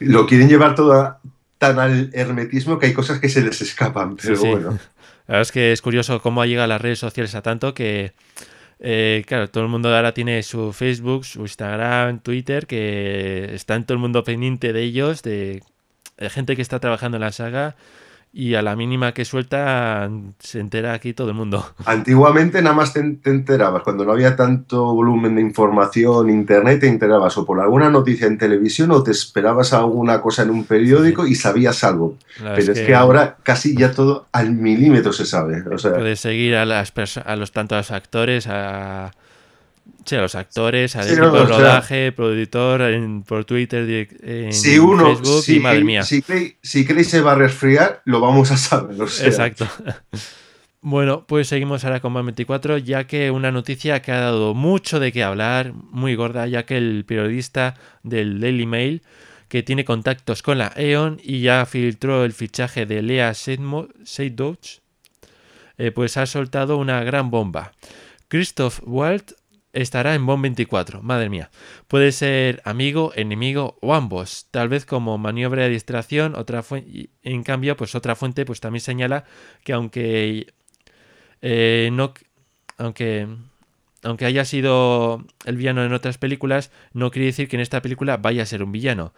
lo 0.00 0.26
quieren 0.26 0.48
llevar 0.48 0.74
todo 0.74 1.18
tan 1.66 1.78
al 1.78 2.10
hermetismo 2.12 2.78
que 2.78 2.86
hay 2.86 2.92
cosas 2.92 3.18
que 3.18 3.28
se 3.28 3.42
les 3.42 3.60
escapan, 3.60 4.16
pero 4.16 4.38
bueno. 4.40 4.78
La 5.26 5.32
verdad 5.32 5.42
es 5.42 5.52
que 5.52 5.72
es 5.72 5.82
curioso 5.82 6.20
cómo 6.22 6.40
ha 6.40 6.46
llegado 6.46 6.64
a 6.64 6.68
las 6.68 6.80
redes 6.80 7.00
sociales 7.00 7.34
a 7.34 7.42
tanto 7.42 7.74
que 7.74 8.12
eh, 8.78 9.24
claro, 9.26 9.48
todo 9.48 9.64
el 9.64 9.70
mundo 9.70 9.94
ahora 9.94 10.12
tiene 10.12 10.42
su 10.42 10.72
Facebook, 10.72 11.24
su 11.24 11.40
Instagram, 11.40 12.20
Twitter, 12.20 12.66
que 12.66 13.54
está 13.54 13.74
en 13.74 13.84
todo 13.84 13.94
el 13.94 14.00
mundo 14.00 14.22
pendiente 14.22 14.72
de 14.72 14.82
ellos, 14.82 15.22
de, 15.22 15.62
gente 16.18 16.56
que 16.56 16.62
está 16.62 16.78
trabajando 16.78 17.16
en 17.16 17.22
la 17.22 17.32
saga 17.32 17.76
y 18.38 18.54
a 18.54 18.60
la 18.60 18.76
mínima 18.76 19.14
que 19.14 19.24
suelta 19.24 20.10
se 20.38 20.60
entera 20.60 20.92
aquí 20.92 21.14
todo 21.14 21.30
el 21.30 21.34
mundo. 21.34 21.64
Antiguamente 21.86 22.60
nada 22.60 22.76
más 22.76 22.92
te, 22.92 23.00
enterabas, 23.00 23.82
cuando 23.82 24.04
no 24.04 24.12
había 24.12 24.36
tanto 24.36 24.92
volumen 24.92 25.36
de 25.36 25.40
información, 25.40 26.28
internet, 26.28 26.80
te 26.80 26.88
enterabas 26.88 27.38
o 27.38 27.46
por 27.46 27.58
alguna 27.60 27.88
noticia 27.88 28.26
en 28.26 28.36
televisión 28.36 28.90
o 28.90 29.02
te 29.02 29.10
esperabas 29.10 29.72
alguna 29.72 30.20
cosa 30.20 30.42
en 30.42 30.50
un 30.50 30.64
periódico 30.64 31.26
y 31.26 31.34
sabías 31.34 31.82
algo. 31.82 32.18
Pero 32.38 32.72
es, 32.74 32.80
que... 32.80 32.94
ahora 32.94 33.38
casi 33.42 33.74
ya 33.74 33.92
todo 33.92 34.26
al 34.32 34.52
milímetro 34.52 35.14
se 35.14 35.24
sabe. 35.24 35.64
O 35.72 35.78
sea... 35.78 35.94
Puedes 35.94 36.20
seguir 36.20 36.56
a, 36.56 36.66
las 36.66 36.92
a 37.24 37.36
los 37.36 37.52
tantos 37.52 37.90
actores, 37.90 38.48
a 38.48 39.12
Sí, 40.06 40.14
a 40.14 40.20
los 40.20 40.36
actores, 40.36 40.94
al 40.94 41.08
de 41.08 41.16
rodaje, 41.16 42.12
productor, 42.12 42.80
por 43.26 43.44
Twitter, 43.44 44.08
en 44.22 44.52
si 44.52 44.78
uno, 44.78 45.16
Facebook 45.16 45.44
y 45.48 45.58
madre 45.58 45.84
mía. 45.84 46.02
Si, 46.04 46.22
si 46.62 46.84
se 47.04 47.20
va 47.20 47.32
a 47.32 47.34
resfriar, 47.34 48.02
lo 48.04 48.20
vamos 48.20 48.52
a 48.52 48.56
saber. 48.56 48.96
Exacto. 49.00 49.66
Bueno, 50.88 51.26
pues 51.26 51.48
seguimos 51.48 51.84
ahora 51.84 51.98
con 51.98 52.14
24, 52.14 52.78
ya 52.78 53.08
que 53.08 53.32
una 53.32 53.50
noticia 53.50 54.02
que 54.02 54.12
ha 54.12 54.20
dado 54.20 54.54
mucho 54.54 55.00
de 55.00 55.10
qué 55.10 55.24
hablar, 55.24 55.72
muy 55.72 56.14
gorda, 56.14 56.46
ya 56.46 56.64
que 56.64 56.76
el 56.76 57.04
periodista 57.04 57.74
del 58.04 58.38
Daily 58.38 58.66
Mail, 58.66 59.02
que 59.48 59.64
tiene 59.64 59.84
contactos 59.84 60.42
con 60.42 60.58
la 60.58 60.72
E.ON 60.76 61.18
y 61.24 61.40
ya 61.40 61.66
filtró 61.66 62.24
el 62.24 62.32
fichaje 62.32 62.86
de 62.86 63.02
Lea 63.02 63.34
Seydoux, 63.34 64.80
eh, 65.76 65.90
pues 65.90 66.16
ha 66.18 66.26
soltado 66.26 66.76
una 66.76 67.02
gran 67.02 67.32
bomba. 67.32 67.72
Christoph 68.28 68.78
Walt 68.84 69.32
estará 69.76 70.14
en 70.14 70.26
Bond 70.26 70.42
24. 70.42 71.02
Madre 71.02 71.28
mía. 71.28 71.50
Puede 71.86 72.12
ser 72.12 72.62
amigo, 72.64 73.12
enemigo 73.14 73.78
o 73.80 73.94
ambos. 73.94 74.48
Tal 74.50 74.68
vez 74.68 74.86
como 74.86 75.18
maniobra 75.18 75.64
de 75.64 75.68
distracción. 75.70 76.34
Otra 76.34 76.64
en 77.22 77.42
cambio, 77.42 77.76
pues 77.76 77.94
otra 77.94 78.16
fuente 78.16 78.44
pues 78.44 78.60
también 78.60 78.80
señala 78.80 79.24
que 79.64 79.72
aunque 79.72 80.52
eh, 81.42 81.90
no, 81.92 82.14
aunque 82.78 83.28
aunque 84.02 84.24
haya 84.24 84.44
sido 84.44 85.24
el 85.44 85.56
villano 85.56 85.84
en 85.84 85.92
otras 85.92 86.18
películas, 86.18 86.70
no 86.92 87.10
quiere 87.10 87.26
decir 87.26 87.48
que 87.48 87.56
en 87.56 87.62
esta 87.62 87.82
película 87.82 88.16
vaya 88.16 88.42
a 88.42 88.46
ser 88.46 88.62
un 88.62 88.72
villano. 88.72 89.12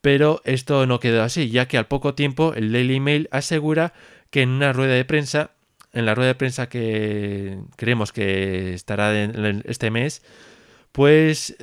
Pero 0.00 0.40
esto 0.44 0.86
no 0.86 1.00
quedó 1.00 1.22
así, 1.22 1.50
ya 1.50 1.66
que 1.68 1.78
al 1.78 1.86
poco 1.86 2.14
tiempo 2.14 2.54
el 2.54 2.72
Daily 2.72 3.00
Mail 3.00 3.28
asegura 3.32 3.92
que 4.30 4.42
en 4.42 4.50
una 4.50 4.72
rueda 4.72 4.94
de 4.94 5.04
prensa 5.04 5.52
en 5.98 6.06
la 6.06 6.14
rueda 6.14 6.28
de 6.28 6.34
prensa 6.36 6.68
que 6.68 7.58
creemos 7.76 8.12
que 8.12 8.72
estará 8.72 9.12
este 9.64 9.90
mes, 9.90 10.22
pues 10.92 11.56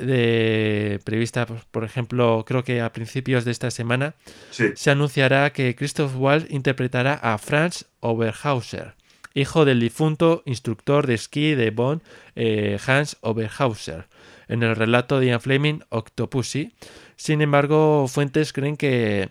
prevista, 1.04 1.46
por 1.72 1.86
ejemplo, 1.86 2.44
creo 2.46 2.64
que 2.64 2.82
a 2.82 2.92
principios 2.92 3.46
de 3.46 3.52
esta 3.52 3.72
semana, 3.72 4.16
se 4.52 4.92
anunciará 4.92 5.52
que 5.54 5.76
Christoph 5.76 6.16
Waltz 6.18 6.52
interpretará 6.52 7.14
a 7.14 7.38
Franz 7.38 7.86
Oberhauser, 8.02 8.96
hijo 9.34 9.64
del 9.64 9.80
difunto 9.80 10.44
instructor 10.46 11.08
de 11.08 11.14
esquí 11.14 11.56
de 11.56 11.72
Bonn, 11.72 12.02
eh, 12.36 12.78
Hans 12.86 13.18
Oberhauser, 13.22 14.08
en 14.48 14.64
el 14.64 14.76
relato 14.76 15.20
de 15.20 15.28
Ian 15.28 15.42
Fleming 15.42 15.80
Octopussy. 15.90 16.74
Sin 17.16 17.42
embargo, 17.42 18.08
fuentes 18.10 18.52
creen 18.52 18.76
que 18.76 19.30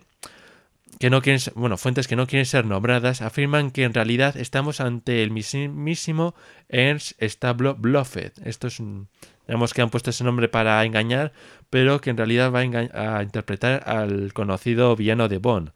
que 0.99 1.11
no 1.11 1.23
quieren, 1.23 1.41
bueno, 1.55 1.77
fuentes 1.77 2.09
que 2.09 2.17
no 2.17 2.27
quieren 2.27 2.47
ser 2.47 2.67
nombradas 2.67 3.23
afirman 3.23 3.71
que 3.71 3.85
en 3.85 3.95
realidad 3.95 4.37
estamos 4.37 4.81
ante 4.81 5.23
el 5.23 5.31
mismísimo 5.31 6.35
Ernst 6.69 7.21
Stablo 7.23 7.75
Bluffet. 7.75 8.39
Esto 8.45 8.69
es 8.69 8.81
un, 8.81 9.09
digamos 9.47 9.75
que 9.75 9.83
han 9.83 9.91
puesto 9.91 10.11
ese 10.11 10.25
nombre 10.25 10.49
para 10.49 10.85
engañar, 10.85 11.33
pero 11.71 12.01
que 12.01 12.11
en 12.11 12.17
realidad 12.17 12.53
va 12.53 12.61
a, 12.61 13.23
interpretar 13.23 13.89
al 13.89 14.33
conocido 14.33 14.95
villano 14.97 15.29
de 15.29 15.39
Bond. 15.39 15.73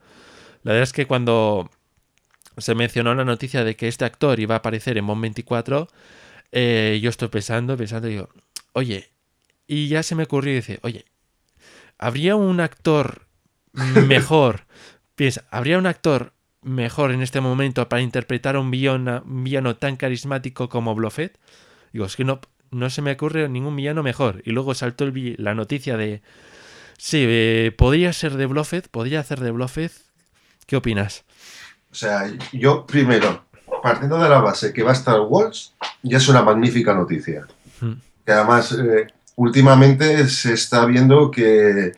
La 0.63 0.73
verdad 0.73 0.85
es 0.85 0.93
que 0.93 1.07
cuando 1.07 1.71
se 2.57 2.75
mencionó 2.75 3.15
la 3.15 3.25
noticia 3.25 3.65
de 3.65 3.77
que 3.77 3.89
este 3.89 4.05
actor 4.05 4.39
iba 4.41 4.55
a 4.55 4.59
aparecer 4.59 4.99
en 4.99 5.07
Bond 5.07 5.23
24, 5.23 5.89
eh, 6.53 6.99
yo 7.03 7.11
estoy 7.11 7.29
pensando, 7.29 7.77
pensando, 7.77 8.09
digo, 8.09 8.29
oye, 8.73 9.11
y 9.67 9.89
ya 9.89 10.03
se 10.03 10.15
me 10.15 10.25
ocurrió 10.25 10.53
y 10.53 10.57
dice, 10.57 10.79
oye, 10.83 11.05
¿habría 11.99 12.37
un 12.37 12.61
actor 12.61 13.27
mejor 13.73 14.67
Piensa, 15.19 15.43
¿habría 15.51 15.79
un 15.79 15.87
actor 15.89 16.33
mejor 16.63 17.11
en 17.11 17.23
este 17.23 17.41
momento 17.41 17.89
para 17.89 18.03
interpretar 18.03 18.55
a 18.55 18.61
un 18.61 18.71
villano, 18.71 19.77
tan 19.77 19.97
carismático 19.97 20.69
como 20.69 20.95
Bluffet? 20.95 21.37
Digo, 21.93 22.05
es 22.05 22.15
que 22.15 22.23
no, 22.23 22.41
no 22.71 22.89
se 22.89 23.03
me 23.03 23.11
ocurre 23.11 23.49
ningún 23.49 23.75
villano 23.75 24.05
mejor. 24.05 24.43
Y 24.45 24.53
luego 24.53 24.75
saltó 24.75 25.11
la 25.39 25.57
noticia 25.57 25.97
de... 25.97 26.23
Sí, 26.99 27.25
eh, 27.27 27.75
podría 27.77 28.13
ser 28.13 28.37
de 28.37 28.47
Bluffet, 28.47 28.87
podría 28.87 29.19
hacer 29.19 29.41
de 29.41 29.51
Bluffet. 29.51 29.91
¿Qué 30.67 30.77
opinas? 30.77 31.25
O 31.91 31.97
sea, 31.97 32.33
yo 32.53 32.87
primero, 32.87 33.45
partiendo 33.83 34.23
de 34.23 34.29
la 34.29 34.39
base 34.39 34.73
que 34.73 34.85
va 34.85 34.91
a 34.91 34.95
estar 34.95 35.19
Walsh, 35.19 35.71
ya 36.05 36.19
es 36.19 36.29
una 36.29 36.43
magnífica 36.43 36.95
noticia. 36.95 37.45
Hmm. 37.81 37.95
Que 38.25 38.31
además, 38.31 38.71
eh, 38.71 39.09
últimamente 39.35 40.29
se 40.29 40.55
está 40.55 40.87
viendo 40.87 41.33
que 41.33 41.93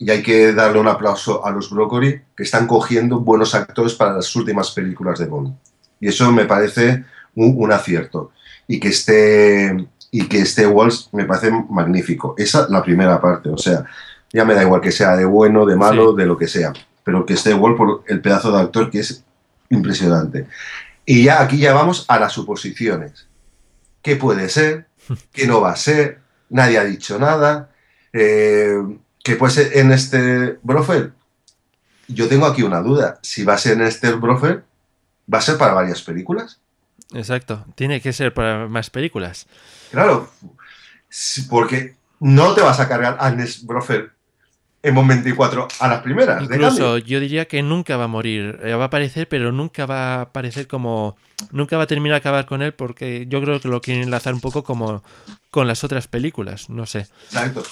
y 0.00 0.10
hay 0.10 0.22
que 0.22 0.54
darle 0.54 0.80
un 0.80 0.88
aplauso 0.88 1.44
a 1.44 1.50
los 1.50 1.68
Broccoli, 1.68 2.22
que 2.34 2.42
están 2.42 2.66
cogiendo 2.66 3.20
buenos 3.20 3.54
actores 3.54 3.92
para 3.92 4.14
las 4.14 4.34
últimas 4.34 4.70
películas 4.70 5.18
de 5.18 5.26
Bond. 5.26 5.54
Y 6.00 6.08
eso 6.08 6.32
me 6.32 6.46
parece 6.46 7.04
un, 7.34 7.70
acierto. 7.70 8.32
Y 8.66 8.80
que 8.80 8.88
esté 8.88 9.86
y 10.10 10.26
que 10.26 10.38
esté 10.40 10.66
Walsh 10.66 11.08
me 11.12 11.26
parece 11.26 11.50
magnífico. 11.68 12.34
Esa 12.38 12.62
es 12.62 12.70
la 12.70 12.82
primera 12.82 13.20
parte. 13.20 13.50
O 13.50 13.58
sea, 13.58 13.84
ya 14.32 14.46
me 14.46 14.54
da 14.54 14.62
igual 14.62 14.80
que 14.80 14.90
sea 14.90 15.14
de 15.16 15.26
bueno, 15.26 15.66
de 15.66 15.76
malo, 15.76 16.14
de 16.14 16.24
lo 16.24 16.38
que 16.38 16.48
sea. 16.48 16.72
Pero 17.04 17.26
que 17.26 17.34
esté 17.34 17.52
Walsh 17.52 17.76
por 17.76 18.02
el 18.06 18.22
pedazo 18.22 18.50
de 18.52 18.58
actor 18.58 18.90
que 18.90 19.00
es 19.00 19.22
impresionante. 19.68 20.46
Y 21.04 21.24
ya 21.24 21.42
aquí 21.42 21.58
ya 21.58 21.74
vamos 21.74 22.06
a 22.08 22.18
las 22.18 22.32
suposiciones. 22.32 23.26
¿Qué 24.00 24.16
puede 24.16 24.48
ser? 24.48 24.86
¿Qué 25.30 25.46
no 25.46 25.60
va 25.60 25.72
a 25.72 25.76
ser? 25.76 26.20
Nadie 26.48 26.78
ha 26.78 26.84
dicho 26.84 27.18
nada. 27.18 27.68
Eh, 28.14 28.78
que 29.22 29.36
puede 29.36 29.52
ser 29.52 29.78
en 29.78 29.92
este 29.92 30.58
Brofer. 30.62 31.12
Yo 32.08 32.28
tengo 32.28 32.46
aquí 32.46 32.62
una 32.62 32.80
duda. 32.80 33.18
Si 33.22 33.44
va 33.44 33.54
a 33.54 33.58
ser 33.58 33.74
en 33.74 33.82
este 33.82 34.12
Brofer, 34.12 34.64
¿va 35.32 35.38
a 35.38 35.42
ser 35.42 35.58
para 35.58 35.74
varias 35.74 36.02
películas? 36.02 36.60
Exacto. 37.12 37.64
Tiene 37.74 38.00
que 38.00 38.12
ser 38.12 38.34
para 38.34 38.66
más 38.68 38.90
películas. 38.90 39.46
Claro. 39.90 40.30
Porque 41.48 41.96
no 42.20 42.54
te 42.54 42.62
vas 42.62 42.80
a 42.80 42.88
cargar 42.88 43.16
a 43.20 43.30
Nes 43.30 43.64
Brofer 43.64 44.12
en 44.82 44.94
Mon 44.94 45.06
24 45.06 45.68
a 45.78 45.88
las 45.88 46.02
primeras. 46.02 46.42
Incluso 46.42 46.98
yo 46.98 47.20
diría 47.20 47.46
que 47.46 47.62
nunca 47.62 47.96
va 47.96 48.04
a 48.04 48.08
morir. 48.08 48.58
Eh, 48.62 48.74
va 48.74 48.84
a 48.84 48.86
aparecer, 48.86 49.28
pero 49.28 49.52
nunca 49.52 49.86
va 49.86 50.14
a 50.14 50.20
aparecer 50.22 50.66
como. 50.66 51.16
Nunca 51.50 51.76
va 51.76 51.84
a 51.84 51.86
terminar 51.86 52.14
a 52.14 52.18
acabar 52.18 52.46
con 52.46 52.62
él 52.62 52.72
porque 52.72 53.26
yo 53.28 53.40
creo 53.42 53.60
que 53.60 53.68
lo 53.68 53.80
quieren 53.80 54.04
enlazar 54.04 54.34
un 54.34 54.40
poco 54.40 54.62
como 54.62 55.02
con 55.50 55.66
las 55.66 55.84
otras 55.84 56.06
películas. 56.06 56.70
No 56.70 56.86
sé. 56.86 57.06
Exacto. 57.24 57.62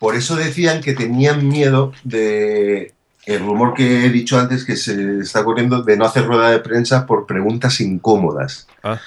Por 0.00 0.16
eso 0.16 0.34
decían 0.34 0.80
que 0.80 0.94
tenían 0.94 1.46
miedo 1.46 1.92
de 2.04 2.94
el 3.26 3.40
rumor 3.40 3.74
que 3.74 4.06
he 4.06 4.08
dicho 4.08 4.40
antes 4.40 4.64
que 4.64 4.74
se 4.74 5.18
está 5.18 5.44
corriendo 5.44 5.82
de 5.82 5.98
no 5.98 6.06
hacer 6.06 6.24
rueda 6.24 6.50
de 6.50 6.60
prensa 6.60 7.04
por 7.04 7.26
preguntas 7.26 7.82
incómodas. 7.82 8.66
Ah, 8.82 8.98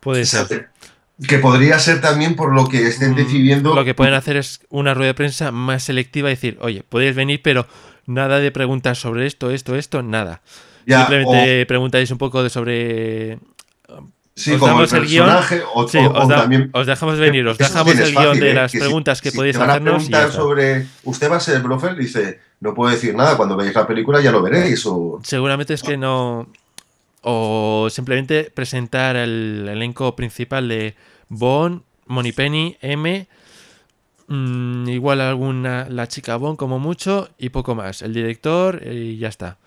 puede 0.00 0.26
ser. 0.26 0.70
Que 1.28 1.38
podría 1.38 1.78
ser 1.78 2.00
también 2.00 2.34
por 2.34 2.52
lo 2.52 2.68
que 2.68 2.88
estén 2.88 3.12
mm, 3.12 3.14
decidiendo. 3.14 3.74
Lo 3.76 3.84
que 3.84 3.94
pueden 3.94 4.14
hacer 4.14 4.36
es 4.36 4.62
una 4.68 4.94
rueda 4.94 5.10
de 5.10 5.14
prensa 5.14 5.52
más 5.52 5.84
selectiva 5.84 6.28
y 6.28 6.32
decir, 6.32 6.58
oye, 6.60 6.82
podéis 6.82 7.14
venir, 7.14 7.40
pero 7.44 7.68
nada 8.04 8.40
de 8.40 8.50
preguntas 8.50 8.98
sobre 8.98 9.26
esto, 9.26 9.52
esto, 9.52 9.76
esto, 9.76 10.02
nada. 10.02 10.42
Simplemente 10.84 11.66
preguntáis 11.66 12.10
un 12.10 12.18
poco 12.18 12.42
de 12.42 12.50
sobre 12.50 13.38
Sí, 14.38 14.52
os 14.52 14.60
damos 14.60 14.92
el, 14.92 15.00
personaje, 15.00 15.62
o, 15.74 15.84
también, 16.28 16.70
os 16.72 16.86
dejamos 16.86 17.18
venir, 17.18 17.44
os 17.48 17.58
dejamos 17.58 17.98
el 17.98 18.14
guion 18.14 18.38
de 18.38 18.52
¿eh? 18.52 18.54
las 18.54 18.70
preguntas 18.70 19.20
que 19.20 19.32
podéis 19.32 19.56
hacernos. 19.56 20.08
sobre 20.32 20.86
usted 21.02 21.28
va 21.28 21.36
a 21.36 21.40
ser 21.40 21.56
el 21.56 21.62
profe, 21.62 21.94
dice, 21.94 22.38
no 22.60 22.72
puedo 22.72 22.92
decir 22.92 23.16
nada, 23.16 23.36
cuando 23.36 23.56
veáis 23.56 23.74
la 23.74 23.84
película 23.84 24.20
ya 24.20 24.30
lo 24.30 24.40
veréis. 24.40 24.86
O... 24.86 25.18
Seguramente 25.24 25.74
es 25.74 25.82
que 25.82 25.96
no. 25.96 26.46
O 27.22 27.88
simplemente 27.90 28.52
presentar 28.54 29.16
el 29.16 29.66
elenco 29.68 30.14
principal 30.14 30.68
de 30.68 30.94
Bond 31.28 31.82
Moneypenny, 32.06 32.76
M, 32.80 33.26
mm, 34.28 34.88
igual 34.88 35.20
alguna, 35.20 35.88
la 35.90 36.06
chica 36.06 36.36
Bon 36.36 36.54
como 36.54 36.78
mucho 36.78 37.28
y 37.38 37.48
poco 37.48 37.74
más. 37.74 38.02
El 38.02 38.14
director 38.14 38.86
y 38.86 39.18
ya 39.18 39.28
está. 39.28 39.58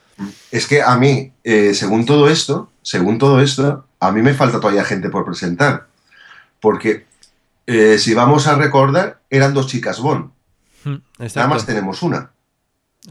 Es 0.51 0.67
que 0.67 0.81
a 0.81 0.95
mí, 0.97 1.33
eh, 1.43 1.73
según 1.73 2.05
todo 2.05 2.29
esto, 2.29 2.71
según 2.81 3.17
todo 3.17 3.41
esto, 3.41 3.85
a 3.99 4.11
mí 4.11 4.21
me 4.21 4.33
falta 4.33 4.59
todavía 4.59 4.83
gente 4.83 5.09
por 5.09 5.25
presentar. 5.25 5.87
Porque 6.59 7.05
eh, 7.67 7.97
si 7.97 8.13
vamos 8.13 8.47
a 8.47 8.55
recordar, 8.55 9.21
eran 9.29 9.53
dos 9.53 9.67
chicas 9.67 9.99
Bond. 9.99 10.31
Mm, 10.83 10.89
Nada 10.89 11.03
Exacto. 11.19 11.49
más 11.49 11.65
tenemos 11.65 12.01
una. 12.01 12.31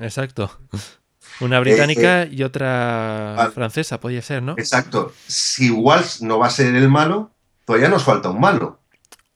Exacto. 0.00 0.58
Una 1.40 1.58
británica 1.58 2.24
Eh, 2.24 2.30
y 2.32 2.42
otra 2.42 3.34
ah. 3.34 3.50
francesa, 3.50 3.98
podría 3.98 4.20
ser, 4.20 4.42
¿no? 4.42 4.54
Exacto. 4.58 5.14
Si 5.26 5.70
Walsh 5.70 6.20
no 6.20 6.38
va 6.38 6.48
a 6.48 6.50
ser 6.50 6.74
el 6.74 6.90
malo, 6.90 7.30
todavía 7.64 7.88
nos 7.88 8.04
falta 8.04 8.28
un 8.28 8.40
malo. 8.40 8.78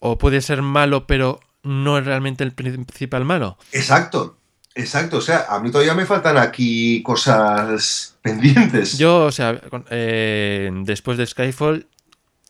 O 0.01 0.19
puede 0.19 0.43
ser 0.43 0.61
malo, 0.61 1.07
pero 1.07 1.41
no 1.63 1.97
es 1.97 2.05
realmente 2.05 2.45
el 2.45 2.53
principal 2.53 3.25
malo. 3.25 3.57
Exacto. 3.73 4.37
Exacto. 4.75 5.19
O 5.19 5.21
sea, 5.21 5.47
a 5.49 5.61
mí 5.61 5.71
todavía 5.71 5.95
me 5.95 6.07
faltan 6.07 6.37
aquí 6.37 7.03
cosas 7.03 8.17
pendientes. 8.23 8.99
Yo, 8.99 9.25
o 9.25 9.33
sea, 9.33 9.61
eh, 9.91 10.71
después 10.85 11.17
de 11.19 11.27
Skyfall 11.27 11.87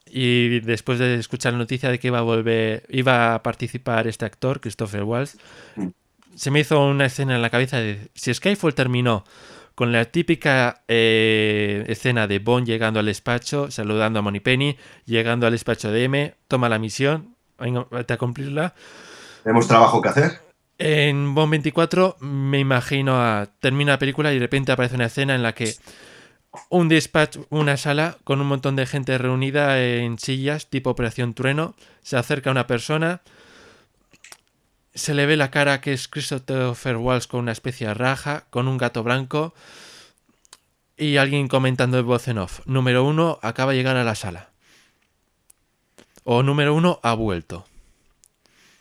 y 0.07 0.61
después 0.61 0.99
de 0.99 1.17
escuchar 1.17 1.53
la 1.53 1.59
noticia 1.59 1.91
de 1.91 1.99
que 1.99 2.07
iba 2.09 2.19
a 2.19 2.23
volver, 2.23 2.85
iba 2.89 3.35
a 3.35 3.43
participar 3.43 4.07
este 4.07 4.25
actor, 4.25 4.61
Christopher 4.61 5.03
Waltz, 5.03 5.37
Mm. 5.77 5.89
se 6.37 6.51
me 6.51 6.61
hizo 6.61 6.81
una 6.81 7.07
escena 7.07 7.35
en 7.35 7.43
la 7.43 7.51
cabeza 7.51 7.79
de 7.79 8.09
si 8.15 8.33
Skyfall 8.33 8.75
terminó 8.75 9.25
con 9.75 9.91
la 9.91 10.05
típica 10.05 10.83
eh, 10.87 11.85
escena 11.89 12.29
de 12.29 12.39
Bond 12.39 12.65
llegando 12.67 13.01
al 13.01 13.07
despacho, 13.07 13.73
saludando 13.73 14.21
a 14.21 14.23
Moneypenny, 14.23 14.77
llegando 15.05 15.47
al 15.49 15.53
despacho 15.53 15.91
de 15.91 16.05
M, 16.05 16.35
toma 16.47 16.69
la 16.69 16.79
misión, 16.79 17.35
venga, 17.59 17.85
vete 17.91 18.13
a 18.15 18.19
cumplirla. 18.19 18.73
Tenemos 19.43 19.67
trabajo 19.67 20.01
que 20.01 20.09
hacer. 20.11 20.44
En 20.79 21.35
Bond 21.35 21.51
24 21.51 22.17
me 22.21 22.59
imagino 22.59 23.17
a 23.17 23.49
termina 23.61 23.93
la 23.93 23.99
película 23.99 24.33
y 24.33 24.35
de 24.35 24.41
repente 24.41 24.73
aparece 24.73 24.97
una 24.97 25.07
escena 25.07 25.35
en 25.35 25.43
la 25.43 25.55
que 25.55 25.75
un 26.69 26.89
despacho, 26.89 27.47
una 27.51 27.77
sala 27.77 28.19
con 28.25 28.41
un 28.41 28.47
montón 28.47 28.77
de 28.77 28.87
gente 28.87 29.17
reunida 29.19 29.83
en 29.83 30.19
sillas 30.19 30.69
tipo 30.69 30.91
Operación 30.91 31.35
Trueno, 31.35 31.75
se 32.03 32.17
acerca 32.17 32.51
una 32.51 32.67
persona, 32.67 33.23
se 34.95 35.15
le 35.15 35.27
ve 35.27 35.37
la 35.37 35.51
cara 35.51 35.81
que 35.81 35.93
es 35.93 36.09
Christopher 36.09 36.97
Waltz 36.97 37.27
con 37.27 37.41
una 37.41 37.53
especie 37.53 37.89
de 37.89 37.95
raja, 37.95 38.45
con 38.51 38.69
un 38.69 38.79
gato 38.79 39.03
blanco 39.03 39.55
y 40.97 41.17
alguien 41.17 41.49
comentando 41.49 41.97
de 41.97 42.03
voz 42.03 42.29
en 42.29 42.39
off. 42.39 42.61
Número 42.67 43.05
uno 43.05 43.39
acaba 43.43 43.73
de 43.73 43.79
llegar 43.79 43.97
a 43.97 44.05
la 44.05 44.15
sala. 44.15 44.51
O 46.23 46.43
número 46.43 46.75
uno 46.75 47.01
ha 47.03 47.15
vuelto. 47.15 47.67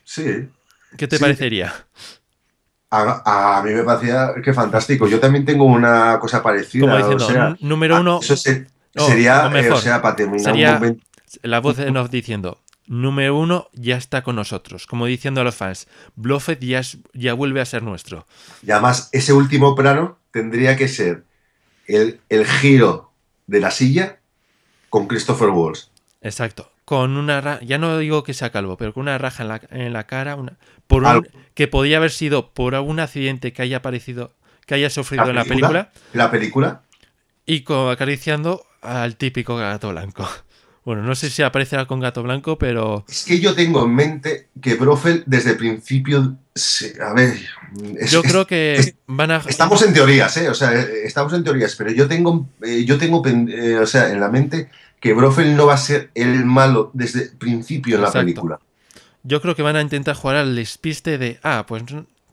Sí. 0.06 0.48
¿Qué 0.98 1.08
te 1.08 1.18
Sí. 1.18 1.22
parecería? 1.22 1.74
A, 2.90 3.58
a 3.60 3.64
mí 3.64 3.72
me 3.74 3.84
parecía 3.84 4.34
que 4.44 4.54
fantástico. 4.54 5.08
Yo 5.08 5.20
también 5.20 5.46
tengo 5.46 5.66
una 5.66 6.20
cosa 6.20 6.44
parecida. 6.44 6.82
Como 6.86 6.98
diciendo, 6.98 7.26
o 7.26 7.32
sea, 7.32 7.48
n- 7.48 7.58
número 7.62 8.00
uno, 8.00 8.20
Eso 8.22 8.36
se- 8.38 8.68
Oh, 8.96 9.08
sería, 9.08 9.46
o 9.46 9.48
eh, 9.48 9.50
mejor, 9.50 9.74
o 9.74 9.82
sea, 9.82 10.02
para 10.02 10.16
terminar 10.16 10.42
sería- 10.42 10.70
un 10.74 10.76
momento. 10.76 11.04
la 11.42 11.60
voz 11.60 11.80
en 11.80 11.98
off 11.98 12.12
diciendo, 12.12 12.60
número 12.86 13.36
uno 13.36 13.70
ya 13.74 13.98
está 13.98 14.22
con 14.22 14.36
nosotros. 14.36 14.86
Como 14.86 15.08
diciendo 15.08 15.42
a 15.42 15.44
los 15.44 15.56
fans, 15.56 15.88
Bluffet 16.16 16.60
ya, 16.60 16.80
es- 16.80 17.00
ya 17.14 17.34
vuelve 17.34 17.60
a 17.62 17.66
ser 17.66 17.82
nuestro. 17.82 18.28
Y 18.62 18.70
además, 18.70 19.10
ese 19.12 19.34
último 19.34 19.74
plano 19.76 20.20
tendría 20.30 20.76
que 20.78 20.88
ser 20.88 21.24
el, 21.88 22.20
el 22.30 22.46
giro 22.46 23.12
de 23.48 23.60
la 23.60 23.72
silla 23.72 24.20
con 24.90 25.08
Christopher 25.08 25.50
Walsh. 25.50 25.86
Exacto. 26.22 26.70
Con 26.86 27.16
una 27.18 27.40
raja, 27.42 27.60
ya 27.64 27.78
no 27.78 27.98
digo 27.98 28.24
que 28.24 28.34
sea 28.34 28.52
calvo, 28.52 28.76
pero 28.78 28.94
con 28.94 29.02
una 29.02 29.18
raja 29.18 29.44
en 29.44 29.50
la, 29.50 29.62
en 29.70 29.94
la 29.94 30.06
cara, 30.06 30.36
una, 30.36 30.58
por 30.88 31.04
un- 31.04 31.08
Algo. 31.10 31.28
que 31.54 31.68
podía 31.68 31.98
haber 31.98 32.12
sido 32.12 32.52
por 32.54 32.76
algún 32.76 33.00
accidente 33.00 33.54
que 33.54 33.62
haya 33.62 33.78
aparecido, 33.78 34.34
que 34.66 34.76
haya 34.76 34.90
sufrido 34.90 35.30
en 35.30 35.36
la 35.36 35.46
película, 35.46 35.92
La 36.14 36.30
película. 36.30 36.82
y 37.46 37.64
acariciando 37.92 38.66
al 38.82 39.16
típico 39.16 39.56
gato 39.56 39.90
blanco. 39.90 40.28
Bueno, 40.86 41.02
no 41.02 41.16
sé 41.16 41.30
si 41.30 41.42
aparecerá 41.42 41.86
con 41.86 42.02
gato 42.02 42.22
blanco, 42.24 42.58
pero 42.58 43.06
Es 43.08 43.24
que 43.24 43.40
yo 43.40 43.56
tengo 43.56 43.86
en 43.86 43.96
mente 43.96 44.50
que 44.62 44.76
Brofeld 44.76 45.24
desde 45.26 45.52
el 45.52 45.56
principio. 45.56 46.36
a 47.02 47.14
ver. 47.14 47.38
es- 47.98 48.12
yo 48.12 48.22
creo 48.22 48.46
que 48.46 48.74
es- 48.74 48.96
van 49.08 49.32
a... 49.32 49.38
Estamos 49.48 49.82
en 49.84 49.94
teorías, 49.94 50.36
¿eh? 50.36 50.50
O 50.50 50.54
sea, 50.54 50.74
eh, 50.78 51.06
estamos 51.06 51.32
en 51.32 51.46
teorías, 51.46 51.78
pero 51.78 51.90
yo 51.92 52.10
tengo, 52.10 52.50
eh, 52.62 52.84
yo 52.84 52.98
tengo 52.98 53.24
eh, 53.26 53.78
o 53.78 53.88
sea, 53.88 54.12
en 54.12 54.20
la 54.20 54.28
mente 54.28 54.70
que 55.04 55.14
Brofeld 55.14 55.58
no 55.58 55.66
va 55.66 55.74
a 55.74 55.78
ser 55.78 56.12
el 56.16 56.46
malo 56.46 56.90
desde 56.94 57.24
el 57.24 57.32
principio 57.32 57.98
en 57.98 58.04
la 58.04 58.12
película. 58.14 58.58
Yo 59.24 59.42
creo 59.42 59.54
que 59.54 59.62
van 59.62 59.76
a 59.76 59.82
intentar 59.82 60.16
jugar 60.16 60.38
al 60.38 60.56
despiste 60.56 61.18
de, 61.18 61.42
ah, 61.44 61.66
pues 61.68 61.84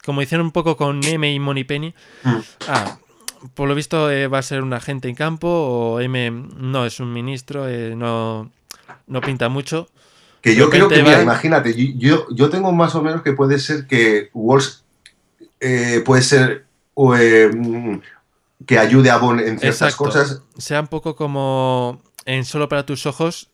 como 0.05 0.21
hicieron 0.21 0.45
un 0.45 0.51
poco 0.53 0.77
con 0.77 1.03
M 1.03 1.29
y 1.33 1.37
Moneypenny, 1.37 1.93
Mm. 2.23 2.35
ah, 2.69 2.97
por 3.55 3.67
lo 3.67 3.75
visto 3.75 4.09
eh, 4.09 4.29
va 4.29 4.37
a 4.37 4.41
ser 4.41 4.63
un 4.63 4.71
agente 4.71 5.09
en 5.09 5.15
campo 5.15 5.49
o 5.49 5.99
M 5.99 6.31
no 6.31 6.85
es 6.85 7.01
un 7.01 7.11
ministro, 7.11 7.67
eh, 7.67 7.93
no, 7.93 8.49
no 9.05 9.19
pinta 9.19 9.49
mucho. 9.49 9.89
Que 10.39 10.55
yo 10.55 10.69
creo 10.69 10.87
que, 10.87 11.03
mira, 11.03 11.21
imagínate, 11.21 11.75
yo, 11.97 12.25
yo, 12.33 12.49
tengo 12.49 12.71
más 12.71 12.95
o 12.95 13.01
menos 13.01 13.21
que 13.21 13.33
puede 13.33 13.59
ser 13.59 13.85
que 13.85 14.29
Walsh 14.33 14.75
eh, 15.59 16.01
puede 16.05 16.21
ser 16.21 16.67
o, 16.93 17.13
mm, 17.15 17.99
que 18.65 18.79
ayude 18.79 19.09
a 19.09 19.17
Bond 19.17 19.41
en 19.41 19.59
ciertas 19.59 19.81
Exacto. 19.91 20.05
cosas. 20.05 20.41
Sea 20.57 20.79
un 20.79 20.87
poco 20.87 21.17
como 21.17 22.01
en 22.25 22.45
Solo 22.45 22.69
para 22.69 22.85
tus 22.85 23.05
ojos, 23.05 23.49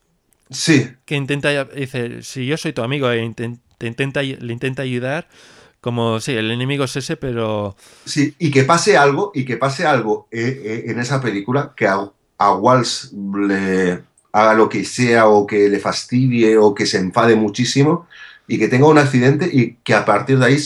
Sí, 0.50 0.90
que 1.06 1.16
intenta, 1.16 1.66
dice, 1.66 2.22
si 2.24 2.46
yo 2.46 2.56
soy 2.56 2.72
tu 2.72 2.82
amigo 2.82 3.12
e 3.12 3.22
inten- 3.26 3.60
te 3.78 3.88
intenta, 3.88 4.22
le 4.24 4.54
intenta 4.54 4.82
ayudar, 4.84 5.28
como, 5.82 6.20
sí, 6.22 6.32
el 6.32 6.52
enemigo 6.52 6.86
es 6.86 6.96
ese, 6.96 7.18
pero 7.18 7.76
sí, 8.06 8.34
y 8.40 8.50
que 8.50 8.64
pase 8.64 8.98
algo, 8.98 9.32
y 9.36 9.44
que 9.46 9.58
pase 9.58 9.86
algo 9.86 10.28
eh, 10.32 10.62
eh, 10.66 10.92
en 10.92 11.00
esa 11.00 11.22
película 11.22 11.74
que 11.76 11.86
a, 11.88 12.10
a 12.38 12.54
Walsh 12.56 13.12
le 13.48 14.04
haga 14.32 14.54
lo 14.54 14.70
que 14.70 14.86
sea 14.86 15.28
o 15.28 15.46
que 15.46 15.68
le 15.70 15.80
fastidie 15.80 16.58
o 16.58 16.74
que 16.74 16.86
se 16.86 16.98
enfade 16.98 17.36
muchísimo 17.36 18.08
y 18.48 18.58
que 18.58 18.68
tenga 18.70 18.88
un 18.88 18.98
accidente 18.98 19.50
y 19.52 19.74
que 19.84 19.94
a 19.94 20.06
partir 20.06 20.40
de 20.40 20.46
ahí 20.46 20.58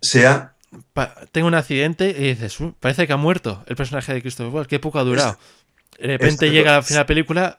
sea 0.00 0.54
pa- 0.92 1.14
tengo 1.32 1.48
un 1.48 1.54
accidente 1.54 2.10
y 2.10 2.28
dices, 2.34 2.60
"Uh, 2.60 2.74
parece 2.78 3.06
que 3.06 3.12
ha 3.12 3.16
muerto 3.16 3.64
el 3.66 3.76
personaje 3.76 4.12
de 4.14 4.20
Christopher 4.20 4.52
Waltz, 4.52 4.68
qué 4.68 4.78
poco 4.78 4.98
ha 4.98 5.04
durado. 5.04 5.38
De 5.98 6.06
repente 6.08 6.50
llega 6.50 6.76
al 6.76 6.82
final 6.84 6.96
de 6.98 7.02
la 7.02 7.06
película, 7.06 7.58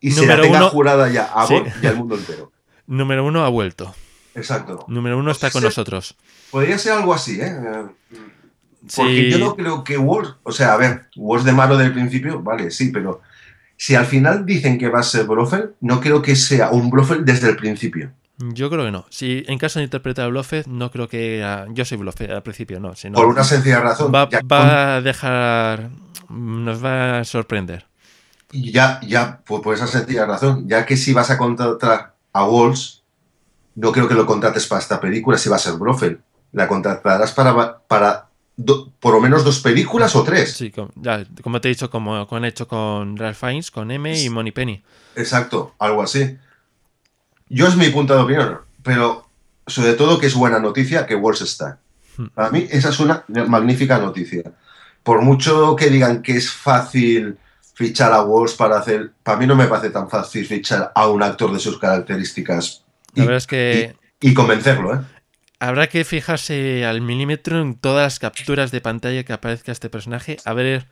y 0.00 0.10
se 0.12 0.20
Número 0.22 0.36
la 0.38 0.42
tenga 0.42 0.58
uno- 0.58 0.70
jurada 0.70 1.08
ya 1.10 1.24
a 1.34 1.46
Sí. 1.46 1.56
Y 1.82 1.86
al 1.86 1.96
mundo 1.96 2.16
entero. 2.16 2.52
número 2.86 3.24
uno 3.24 3.44
ha 3.44 3.48
vuelto. 3.48 3.94
Exacto. 4.34 4.84
Número 4.88 5.18
uno 5.18 5.30
está 5.30 5.50
con 5.50 5.62
nosotros. 5.62 6.16
Podría 6.50 6.78
ser 6.78 6.92
algo 6.92 7.12
así, 7.14 7.40
¿eh? 7.40 7.54
Sí, 8.88 8.96
Porque 8.96 9.30
yo 9.30 9.38
no 9.38 9.54
creo 9.54 9.84
que 9.84 9.96
Walsh, 9.96 10.30
o 10.42 10.50
sea, 10.52 10.72
a 10.74 10.76
ver, 10.76 11.06
Walsh 11.16 11.44
de 11.44 11.52
malo 11.52 11.76
del 11.76 11.92
principio, 11.92 12.40
vale, 12.42 12.70
sí, 12.72 12.90
pero 12.90 13.20
si 13.76 13.94
al 13.94 14.06
final 14.06 14.44
dicen 14.44 14.76
que 14.78 14.88
va 14.88 15.00
a 15.00 15.04
ser 15.04 15.24
Blofeld, 15.26 15.72
no 15.80 16.00
creo 16.00 16.20
que 16.20 16.34
sea 16.34 16.70
un 16.70 16.90
Blofeld 16.90 17.24
desde 17.24 17.48
el 17.50 17.56
principio. 17.56 18.10
Yo 18.38 18.70
creo 18.70 18.84
que 18.86 18.90
no. 18.90 19.06
Si 19.08 19.44
en 19.46 19.58
caso 19.58 19.78
de 19.78 19.84
interpretar 19.84 20.24
a 20.24 20.28
Bluffet, 20.28 20.66
no 20.66 20.90
creo 20.90 21.06
que 21.08 21.44
yo 21.74 21.84
soy 21.84 21.98
Bluffet 21.98 22.30
al 22.30 22.42
principio, 22.42 22.80
no. 22.80 22.96
sino 22.96 23.14
Por 23.14 23.26
una 23.26 23.44
sencilla 23.44 23.80
razón. 23.80 24.10
va, 24.12 24.28
ya, 24.28 24.40
con- 24.40 24.48
va 24.50 24.96
a 24.96 25.00
dejar, 25.00 25.90
nos 26.32 26.84
va 26.84 27.18
a 27.20 27.24
sorprender. 27.24 27.86
ya, 28.50 29.00
ya, 29.02 29.38
por, 29.44 29.62
por 29.62 29.74
esa 29.74 29.86
sencilla 29.86 30.26
razón, 30.26 30.68
ya 30.68 30.84
que 30.86 30.96
si 30.96 31.12
vas 31.12 31.30
a 31.30 31.38
contratar 31.38 32.14
a 32.32 32.44
Walsh, 32.44 32.98
no 33.74 33.92
creo 33.92 34.08
que 34.08 34.14
lo 34.14 34.26
contrates 34.26 34.66
para 34.66 34.80
esta 34.80 35.00
película 35.00 35.38
si 35.38 35.48
va 35.48 35.56
a 35.56 35.58
ser 35.58 35.74
Blofeld. 35.74 36.20
La 36.52 36.68
contratarás 36.68 37.32
para, 37.32 37.78
para 37.88 38.28
do- 38.56 38.92
por 39.00 39.14
lo 39.14 39.20
menos 39.20 39.42
dos 39.44 39.60
películas 39.60 40.14
o 40.14 40.22
tres. 40.22 40.52
Sí, 40.52 40.70
com- 40.70 40.90
ya, 40.96 41.24
como 41.42 41.60
te 41.60 41.68
he 41.68 41.70
dicho, 41.70 41.88
como, 41.90 42.26
como 42.26 42.36
han 42.36 42.44
hecho 42.44 42.68
con 42.68 43.16
Ralph 43.16 43.38
Fiennes, 43.38 43.70
con 43.70 43.90
M 43.90 44.14
y 44.22 44.28
Moneypenny. 44.28 44.82
Exacto, 45.16 45.74
algo 45.78 46.02
así. 46.02 46.36
Yo 47.48 47.66
es 47.66 47.76
mi 47.76 47.88
punto 47.88 48.14
de 48.14 48.20
opinión, 48.22 48.58
pero 48.82 49.26
sobre 49.66 49.94
todo 49.94 50.18
que 50.18 50.26
es 50.26 50.34
buena 50.34 50.58
noticia 50.58 51.06
que 51.06 51.14
Walsh 51.14 51.42
está. 51.42 51.78
Hmm. 52.18 52.26
Para 52.34 52.50
mí 52.50 52.66
esa 52.70 52.90
es 52.90 53.00
una 53.00 53.24
magnífica 53.48 53.98
noticia. 53.98 54.42
Por 55.02 55.22
mucho 55.22 55.76
que 55.76 55.90
digan 55.90 56.22
que 56.22 56.36
es 56.36 56.50
fácil 56.50 57.36
fichar 57.74 58.12
a 58.12 58.22
Walsh 58.22 58.56
para 58.56 58.78
hacer... 58.78 59.12
Para 59.22 59.38
mí 59.38 59.46
no 59.46 59.56
me 59.56 59.66
parece 59.66 59.90
tan 59.90 60.08
fácil 60.08 60.46
fichar 60.46 60.92
a 60.94 61.08
un 61.08 61.22
actor 61.22 61.52
de 61.52 61.58
sus 61.58 61.78
características 61.78 62.84
La 63.14 63.24
y, 63.24 63.26
verdad 63.26 63.38
es 63.38 63.46
que 63.46 63.96
y 64.20 64.34
convencerlo, 64.34 64.94
¿eh? 64.94 65.00
habrá 65.58 65.88
que 65.88 66.04
fijarse 66.04 66.84
al 66.84 67.00
milímetro 67.00 67.60
en 67.60 67.74
todas 67.74 68.04
las 68.04 68.18
capturas 68.18 68.70
de 68.70 68.80
pantalla 68.80 69.24
que 69.24 69.32
aparezca 69.32 69.72
este 69.72 69.90
personaje, 69.90 70.36
a 70.44 70.54
ver 70.54 70.86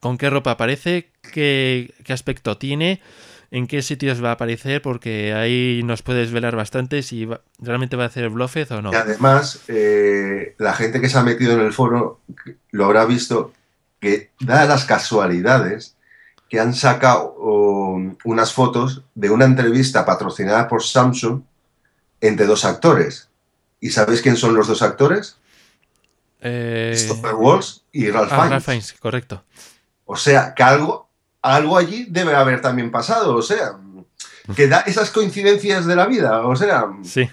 con 0.00 0.16
qué 0.16 0.30
ropa 0.30 0.52
aparece, 0.52 1.10
qué, 1.32 1.94
qué 2.04 2.12
aspecto 2.12 2.56
tiene, 2.56 3.00
en 3.50 3.66
qué 3.66 3.82
sitios 3.82 4.22
va 4.22 4.30
a 4.30 4.32
aparecer, 4.32 4.82
porque 4.82 5.32
ahí 5.32 5.82
nos 5.84 6.02
puedes 6.02 6.32
velar 6.32 6.54
bastante 6.54 7.02
si 7.02 7.24
va- 7.24 7.40
realmente 7.58 7.96
va 7.96 8.04
a 8.04 8.08
hacer 8.08 8.28
Bluffet 8.28 8.70
o 8.72 8.82
no. 8.82 8.92
Y 8.92 8.96
además, 8.96 9.60
eh, 9.68 10.54
la 10.58 10.74
gente 10.74 11.00
que 11.00 11.08
se 11.08 11.18
ha 11.18 11.22
metido 11.22 11.54
en 11.54 11.60
el 11.60 11.72
foro 11.72 12.20
lo 12.70 12.84
habrá 12.84 13.04
visto 13.06 13.52
que, 14.00 14.30
dadas 14.40 14.68
las 14.68 14.84
casualidades, 14.84 15.96
que 16.48 16.60
han 16.60 16.74
sacado 16.74 17.34
um, 17.34 18.16
unas 18.24 18.52
fotos 18.52 19.02
de 19.14 19.30
una 19.30 19.44
entrevista 19.44 20.04
patrocinada 20.04 20.68
por 20.68 20.82
Samsung 20.82 21.42
entre 22.20 22.46
dos 22.46 22.64
actores. 22.64 23.28
¿Y 23.80 23.90
sabéis 23.90 24.22
quién 24.22 24.36
son 24.36 24.54
los 24.54 24.66
dos 24.66 24.82
actores? 24.82 25.36
Eh, 26.40 26.94
Stopper 26.96 27.34
Walls 27.34 27.84
y 27.92 28.10
Ralph 28.10 28.28
ah, 28.32 28.36
Fiennes. 28.36 28.50
Ralph 28.50 28.64
Fiennes, 28.64 28.92
correcto. 28.94 29.44
O 30.04 30.16
sea, 30.16 30.54
que 30.54 30.62
algo, 30.62 31.07
algo 31.42 31.76
allí 31.76 32.06
debe 32.10 32.34
haber 32.34 32.60
también 32.60 32.90
pasado. 32.90 33.34
O 33.36 33.42
sea, 33.42 33.72
que 34.56 34.66
da 34.68 34.80
esas 34.80 35.10
coincidencias 35.10 35.86
de 35.86 35.96
la 35.96 36.06
vida. 36.06 36.46
O 36.46 36.56
sea, 36.56 36.86
Sí. 37.02 37.28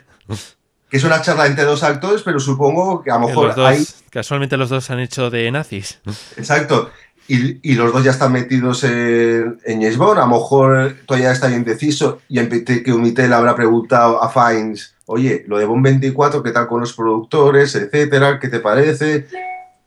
que 0.90 0.98
es 0.98 1.04
una 1.04 1.22
charla 1.22 1.48
entre 1.48 1.64
dos 1.66 1.84
actores, 1.84 2.22
pero 2.24 2.40
supongo 2.40 3.02
que 3.04 3.12
a 3.12 3.18
lo 3.20 3.28
mejor 3.28 3.48
los 3.48 3.56
dos- 3.56 3.68
hay. 3.68 3.86
Casualmente 4.10 4.58
los 4.58 4.70
dos 4.70 4.90
han 4.90 5.00
hecho 5.00 5.30
de 5.30 5.50
nazis. 5.52 6.00
Exacto. 6.38 6.90
Y, 7.28 7.72
y 7.72 7.74
los 7.74 7.92
dos 7.92 8.04
ya 8.04 8.12
están 8.12 8.32
metidos 8.32 8.84
en, 8.84 9.60
en 9.66 9.82
James 9.82 9.98
Bond. 9.98 10.20
A 10.20 10.28
lo 10.28 10.28
mejor 10.28 10.96
todavía 11.08 11.32
está 11.32 11.50
indeciso 11.50 12.22
y 12.30 12.38
que 12.84 12.94
Umitel 12.94 13.34
habrá 13.34 13.56
preguntado 13.56 14.22
a 14.22 14.30
Fiennes, 14.30 14.94
oye, 15.08 15.44
lo 15.48 15.58
de 15.58 15.66
Bond 15.66 15.84
24, 15.84 16.44
¿qué 16.44 16.52
tal 16.52 16.68
con 16.68 16.82
los 16.82 16.94
productores, 16.94 17.74
etcétera? 17.76 18.40
¿Qué 18.40 18.48
te 18.48 18.60
parece? 18.60 19.28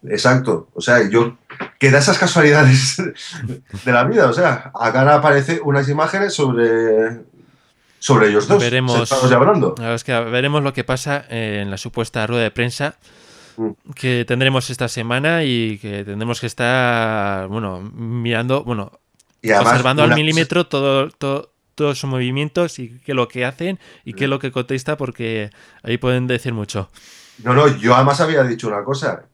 Exacto. 0.06 0.68
O 0.74 0.80
sea, 0.80 1.08
yo 1.08 1.36
que 1.78 1.90
da 1.90 1.98
esas 1.98 2.18
casualidades 2.18 2.96
de 3.84 3.92
la 3.92 4.04
vida. 4.04 4.28
O 4.28 4.32
sea, 4.32 4.70
acá 4.74 5.00
ahora 5.00 5.16
aparecen 5.16 5.60
unas 5.64 5.88
imágenes 5.88 6.34
sobre, 6.34 7.20
sobre 7.98 8.28
ellos 8.28 8.46
dos. 8.48 8.62
Veremos. 8.62 9.10
hablando. 9.32 9.74
Es 9.94 10.04
que 10.04 10.12
veremos 10.20 10.62
lo 10.62 10.72
que 10.72 10.84
pasa 10.84 11.24
en 11.28 11.70
la 11.70 11.76
supuesta 11.78 12.26
rueda 12.26 12.42
de 12.44 12.50
prensa 12.50 12.96
Mm. 13.60 13.70
que 13.96 14.24
tendremos 14.24 14.70
esta 14.70 14.86
semana 14.86 15.42
y 15.42 15.78
que 15.78 16.04
tendremos 16.04 16.38
que 16.40 16.46
estar, 16.46 17.48
bueno, 17.48 17.80
mirando, 17.80 18.62
bueno, 18.62 18.92
Y 19.42 19.50
además, 19.50 19.72
observando 19.72 20.04
al 20.04 20.14
milímetro 20.14 20.68
todo, 20.68 21.10
todo- 21.10 21.50
todos 21.74 21.98
sus 21.98 22.08
movimientos 22.08 22.78
y 22.78 23.00
qué 23.04 23.10
es 23.10 23.16
lo 23.16 23.26
que 23.26 23.44
hacen 23.44 23.80
y 24.04 24.12
qué 24.14 24.24
es 24.24 24.30
lo 24.30 24.38
que 24.38 24.52
contesta 24.52 24.96
porque 24.96 25.50
ahí 25.82 25.98
pueden 25.98 26.28
decir 26.28 26.52
mucho. 26.54 26.88
No, 27.42 27.52
no, 27.52 27.66
yo 27.78 27.96
además 27.96 28.20
había 28.20 28.44
dicho 28.44 28.68
una 28.68 28.84
cosa, 28.84 29.24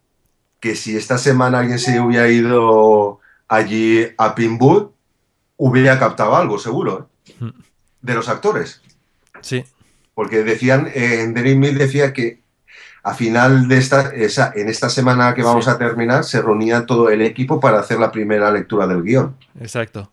que 0.64 0.74
si 0.76 0.96
esta 0.96 1.18
semana 1.18 1.58
alguien 1.58 1.78
se 1.78 2.00
hubiera 2.00 2.26
ido 2.26 3.20
allí 3.48 4.08
a 4.16 4.34
Pinwood, 4.34 4.92
hubiera 5.58 5.98
captado 5.98 6.34
algo, 6.36 6.58
seguro, 6.58 7.10
¿eh? 7.28 7.34
Mm. 7.38 7.50
de 8.00 8.14
los 8.14 8.30
actores. 8.30 8.80
Sí, 9.42 9.62
Porque 10.14 10.42
decían, 10.42 10.86
eh, 10.94 11.20
en 11.20 11.34
Daily 11.34 11.54
Mail 11.54 11.76
decía 11.76 12.14
que 12.14 12.40
a 13.02 13.12
final 13.12 13.68
de 13.68 13.76
esta, 13.76 14.08
esa, 14.14 14.52
en 14.56 14.70
esta 14.70 14.88
semana 14.88 15.34
que 15.34 15.42
vamos 15.42 15.66
Sí. 15.66 15.70
a 15.70 15.76
terminar, 15.76 16.24
se 16.24 16.40
reunía 16.40 16.86
todo 16.86 17.10
el 17.10 17.20
equipo 17.20 17.60
para 17.60 17.78
hacer 17.80 17.98
la 18.00 18.10
primera 18.10 18.50
lectura 18.50 18.86
del 18.86 19.02
guion. 19.02 19.36
exacto. 19.60 20.10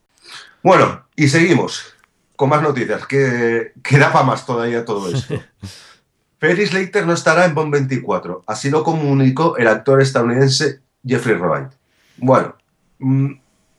Bueno, 0.61 1.05
y 1.15 1.29
seguimos 1.29 1.95
con 2.35 2.49
más 2.49 2.61
noticias, 2.61 3.07
que, 3.07 3.71
que 3.81 3.97
da 3.97 4.11
para 4.11 4.25
más 4.25 4.45
todavía 4.45 4.83
todo 4.83 5.09
esto. 5.15 5.41
Ferris 6.41 6.73
Leiter 6.73 7.05
no 7.05 7.13
estará 7.13 7.45
en 7.45 7.53
Bond 7.53 7.71
24, 7.71 8.45
así 8.47 8.71
lo 8.71 8.83
comunicó 8.83 9.57
el 9.57 9.67
actor 9.67 10.01
estadounidense 10.01 10.79
Jeffrey 11.05 11.37
Wright. 11.37 11.69
Bueno, 12.17 12.55
mm, 12.97 13.31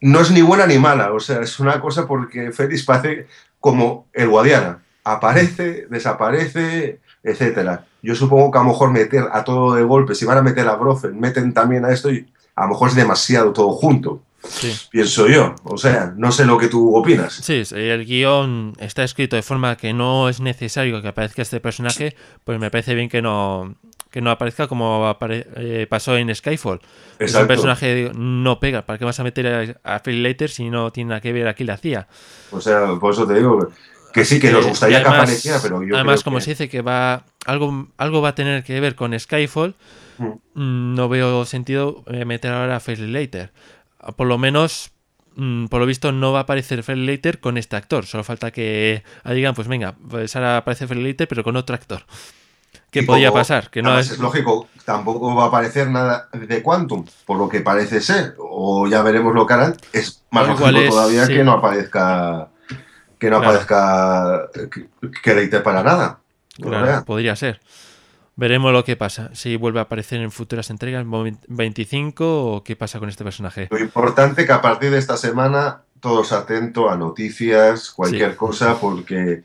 no 0.02 0.20
es 0.20 0.30
ni 0.30 0.42
buena 0.42 0.64
ni 0.68 0.78
mala, 0.78 1.12
o 1.12 1.18
sea, 1.18 1.40
es 1.40 1.58
una 1.58 1.80
cosa 1.80 2.06
porque 2.06 2.52
Ferris 2.52 2.84
parece 2.84 3.26
como 3.58 4.06
el 4.12 4.28
Guadiana, 4.28 4.80
aparece, 5.02 5.88
desaparece, 5.90 7.00
etcétera. 7.24 7.84
Yo 8.00 8.14
supongo 8.14 8.52
que 8.52 8.58
a 8.58 8.62
lo 8.62 8.68
mejor 8.68 8.92
meter 8.92 9.24
a 9.32 9.42
todo 9.42 9.74
de 9.74 9.82
golpe, 9.82 10.14
si 10.14 10.24
van 10.24 10.38
a 10.38 10.42
meter 10.42 10.68
a 10.68 10.76
Brofen, 10.76 11.18
meten 11.18 11.52
también 11.52 11.84
a 11.84 11.90
esto 11.90 12.12
y 12.12 12.32
a 12.54 12.62
lo 12.62 12.68
mejor 12.68 12.90
es 12.90 12.94
demasiado 12.94 13.52
todo 13.52 13.72
junto 13.72 14.22
Sí. 14.48 14.72
pienso 14.90 15.28
yo. 15.28 15.54
O 15.64 15.78
sea, 15.78 16.12
no 16.16 16.32
sé 16.32 16.44
lo 16.44 16.58
que 16.58 16.68
tú 16.68 16.94
opinas. 16.96 17.32
Sí, 17.34 17.62
el 17.74 18.04
guion 18.04 18.74
está 18.78 19.04
escrito 19.04 19.36
de 19.36 19.42
forma 19.42 19.76
que 19.76 19.92
no 19.92 20.28
es 20.28 20.40
necesario 20.40 21.00
que 21.00 21.08
aparezca 21.08 21.42
este 21.42 21.60
personaje, 21.60 22.16
pues 22.44 22.58
me 22.58 22.70
parece 22.70 22.94
bien 22.94 23.08
que 23.08 23.22
no, 23.22 23.74
que 24.10 24.20
no 24.20 24.30
aparezca 24.30 24.66
como 24.66 25.08
apare- 25.08 25.46
eh, 25.56 25.86
pasó 25.88 26.16
en 26.16 26.34
Skyfall. 26.34 26.80
Es 26.82 26.86
un 27.18 27.24
Exacto. 27.26 27.46
personaje 27.48 28.10
no 28.14 28.58
pega. 28.60 28.82
¿Para 28.84 28.98
qué 28.98 29.04
vas 29.04 29.20
a 29.20 29.24
meter 29.24 29.78
a, 29.84 29.94
a 29.94 30.00
Phil 30.02 30.22
Leiter 30.22 30.50
si 30.50 30.68
no 30.70 30.90
tiene 30.92 31.10
nada 31.10 31.20
que 31.20 31.32
ver 31.32 31.46
aquí 31.48 31.64
la 31.64 31.76
CIA? 31.76 32.08
O 32.50 32.60
sea, 32.60 32.96
por 33.00 33.12
eso 33.12 33.26
te 33.26 33.34
digo 33.34 33.68
que 34.12 34.24
sí, 34.24 34.38
que 34.40 34.48
Eh, 34.48 34.52
nos 34.52 34.66
gustaría 34.66 34.98
y 35.00 35.02
que 35.02 35.08
apareciera, 35.08 35.58
pero 35.62 35.82
yo 35.82 35.94
además 35.94 36.16
creo 36.16 36.24
como 36.24 36.38
que- 36.38 36.44
se 36.44 36.50
dice 36.50 36.68
que 36.68 36.82
va 36.82 37.24
algo, 37.46 37.88
algo 37.96 38.20
va 38.20 38.30
a 38.30 38.34
tener 38.34 38.62
que 38.64 38.78
ver 38.80 38.94
con 38.96 39.18
Skyfall, 39.18 39.74
Mm. 40.18 40.24
mm, 40.54 40.94
no 40.94 41.08
veo 41.08 41.46
sentido 41.46 42.04
eh, 42.08 42.26
meter 42.26 42.52
ahora 42.52 42.76
a 42.76 42.80
Phil 42.80 43.12
Leiter. 43.12 43.50
Por 44.16 44.26
lo 44.26 44.38
menos, 44.38 44.92
mm, 45.36 45.66
por 45.66 45.80
lo 45.80 45.86
visto, 45.86 46.12
no 46.12 46.32
va 46.32 46.40
a 46.40 46.42
aparecer 46.42 46.82
Phil 46.82 47.06
Leiter 47.06 47.40
con 47.40 47.56
este 47.58 47.76
actor. 47.76 48.06
Solo 48.06 48.24
falta 48.24 48.50
que 48.50 49.02
digan, 49.24 49.54
pues 49.54 49.68
venga, 49.68 49.94
pues 50.08 50.34
ahora 50.36 50.58
aparece 50.58 50.86
Phil 50.86 51.02
Leiter, 51.02 51.28
pero 51.28 51.44
con 51.44 51.56
otro 51.56 51.74
actor. 51.74 52.04
¿Qué 52.90 53.02
podía 53.02 53.32
pasar? 53.32 53.70
Que 53.70 53.82
no 53.82 53.98
es... 53.98 54.10
es 54.10 54.18
lógico, 54.18 54.68
tampoco 54.84 55.34
va 55.34 55.44
a 55.44 55.46
aparecer 55.46 55.88
nada 55.88 56.28
de 56.32 56.62
Quantum, 56.62 57.06
por 57.24 57.38
lo 57.38 57.48
que 57.48 57.60
parece 57.60 58.02
ser, 58.02 58.34
o 58.38 58.86
ya 58.86 59.00
veremos 59.02 59.34
lo 59.34 59.46
que 59.46 59.54
harán. 59.54 59.76
Es 59.94 60.22
más 60.30 60.46
lógico 60.46 60.68
es, 60.68 60.90
todavía 60.90 61.24
sí. 61.24 61.32
que 61.32 61.42
no 61.42 61.52
aparezca 61.52 62.48
que 63.18 63.30
no 63.30 63.38
Claro. 63.38 63.60
aparezca 63.60 64.50
que, 65.22 65.48
que 65.48 65.60
para 65.60 65.82
nada. 65.82 66.18
Claro, 66.60 67.04
podría 67.04 67.34
ser. 67.34 67.60
Veremos 68.34 68.72
lo 68.72 68.84
que 68.84 68.96
pasa. 68.96 69.30
Si 69.34 69.56
vuelve 69.56 69.80
a 69.80 69.82
aparecer 69.82 70.20
en 70.20 70.30
futuras 70.30 70.70
entregas, 70.70 71.04
en 71.04 71.38
25 71.48 72.46
o 72.54 72.64
qué 72.64 72.76
pasa 72.76 72.98
con 72.98 73.08
este 73.08 73.24
personaje. 73.24 73.68
Lo 73.70 73.78
importante 73.78 74.46
que 74.46 74.52
a 74.52 74.62
partir 74.62 74.90
de 74.90 74.98
esta 74.98 75.16
semana 75.16 75.82
todos 76.00 76.32
atentos 76.32 76.90
a 76.90 76.96
noticias, 76.96 77.90
cualquier 77.90 78.32
Sí. 78.32 78.36
cosa, 78.36 78.80
porque, 78.80 79.44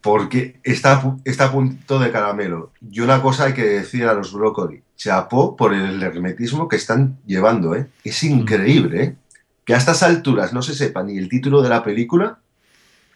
porque 0.00 0.58
está, 0.64 1.16
está 1.24 1.44
a 1.46 1.52
punto 1.52 1.98
de 1.98 2.10
caramelo. 2.10 2.72
Y 2.90 3.00
una 3.00 3.22
cosa 3.22 3.44
hay 3.44 3.52
que 3.52 3.64
decir 3.64 4.06
a 4.06 4.14
los 4.14 4.32
brócoli, 4.32 4.82
chapó 4.96 5.54
por 5.56 5.72
el 5.74 6.02
hermetismo 6.02 6.66
que 6.68 6.76
están 6.76 7.18
llevando, 7.26 7.76
¿eh? 7.76 7.86
Es 8.02 8.24
increíble, 8.24 9.02
¿eh? 9.04 9.16
Que 9.64 9.74
a 9.74 9.78
estas 9.78 10.02
alturas 10.02 10.52
no 10.52 10.62
se 10.62 10.74
sepa 10.74 11.04
ni 11.04 11.16
el 11.18 11.28
título 11.28 11.62
de 11.62 11.68
la 11.68 11.84
película, 11.84 12.38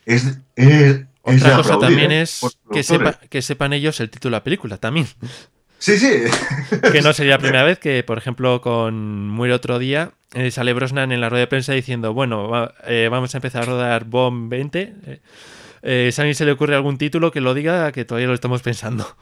es, 0.05 0.39
es, 0.55 1.06
Otra 1.27 1.57
cosa 1.57 1.79
también 1.79 2.13
¿eh? 2.13 2.23
es 2.23 2.41
que, 2.41 2.47
productores. 2.83 2.87
sepa, 2.87 3.13
que 3.29 3.43
sepan 3.43 3.73
ellos 3.73 3.99
el 4.01 4.11
título 4.11 4.35
de 4.35 4.39
la 4.41 4.45
película 4.45 4.77
también. 4.79 5.07
Sí, 5.79 5.99
sí. 5.99 6.09
Que 6.93 7.03
no 7.03 7.13
sería 7.13 7.33
la 7.33 7.39
primera 7.39 7.63
vez 7.65 7.79
que, 7.79 8.03
por 8.03 8.17
ejemplo, 8.19 8.61
con 8.61 9.29
Muere 9.29 9.53
otro 9.55 9.79
día, 9.79 10.13
eh, 10.35 10.51
sale 10.51 10.73
Brosnan 10.73 11.13
en 11.13 11.21
la 11.21 11.29
rueda 11.29 11.41
de 11.43 11.47
prensa 11.49 11.73
diciendo, 11.73 12.15
bueno, 12.15 12.49
va- 12.49 12.75
eh, 12.87 13.09
vamos 13.11 13.35
a 13.35 13.39
empezar 13.39 13.63
a 13.65 13.67
rodar 13.67 14.05
Bomb 14.05 14.49
20. 14.51 15.21
Eh, 15.83 16.11
si 16.13 16.21
a 16.23 16.35
se 16.35 16.45
le 16.45 16.53
ocurre 16.53 16.75
algún 16.75 16.97
título 16.99 17.31
que 17.31 17.41
lo 17.41 17.55
diga, 17.55 17.93
que 17.93 18.05
todavía 18.05 18.27
lo 18.29 18.35
estamos 18.35 18.63
pensando. 18.63 19.17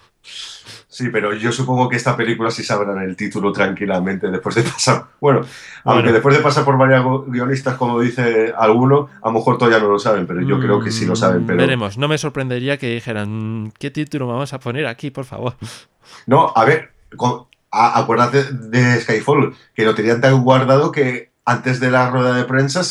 Sí, 0.94 1.08
pero 1.08 1.34
yo 1.34 1.50
supongo 1.50 1.88
que 1.88 1.96
esta 1.96 2.16
película 2.16 2.52
sí 2.52 2.62
sabrán 2.62 3.02
el 3.02 3.16
título 3.16 3.50
tranquilamente 3.50 4.30
después 4.30 4.54
de 4.54 4.62
pasar. 4.62 5.06
Bueno, 5.20 5.40
aunque 5.82 6.02
Bueno. 6.02 6.12
después 6.12 6.36
de 6.36 6.40
pasar 6.40 6.64
por 6.64 6.78
varios 6.78 7.26
guionistas, 7.26 7.74
como 7.76 7.98
dice 7.98 8.52
alguno, 8.56 9.08
a 9.20 9.26
lo 9.26 9.32
mejor 9.34 9.58
todavía 9.58 9.80
no 9.80 9.88
lo 9.88 9.98
saben, 9.98 10.24
pero 10.24 10.40
yo 10.42 10.60
creo 10.60 10.78
que 10.80 10.92
sí 10.92 11.04
lo 11.04 11.16
saben. 11.16 11.42
Mm, 11.42 11.46
Pero 11.46 11.58
Veremos, 11.58 11.98
no 11.98 12.06
me 12.06 12.16
sorprendería 12.16 12.76
que 12.78 12.94
dijeran, 12.94 13.64
"Mm, 13.64 13.72
¿qué 13.76 13.90
título 13.90 14.28
vamos 14.28 14.52
a 14.52 14.60
poner 14.60 14.86
aquí, 14.86 15.10
por 15.10 15.24
favor? 15.24 15.54
no, 16.28 16.52
a 16.54 16.64
ver, 16.64 16.92
con- 17.16 17.46
a- 17.72 17.98
acuérdate 17.98 18.44
de 18.52 19.00
Skyfall, 19.00 19.52
que 19.74 19.84
lo 19.84 19.96
tenían 19.96 20.20
tan 20.20 20.44
guardado 20.44 20.92
que 20.92 21.32
antes 21.44 21.80
de 21.80 21.90
la 21.90 22.08
rueda 22.08 22.36
de 22.36 22.44
prensa 22.44 22.82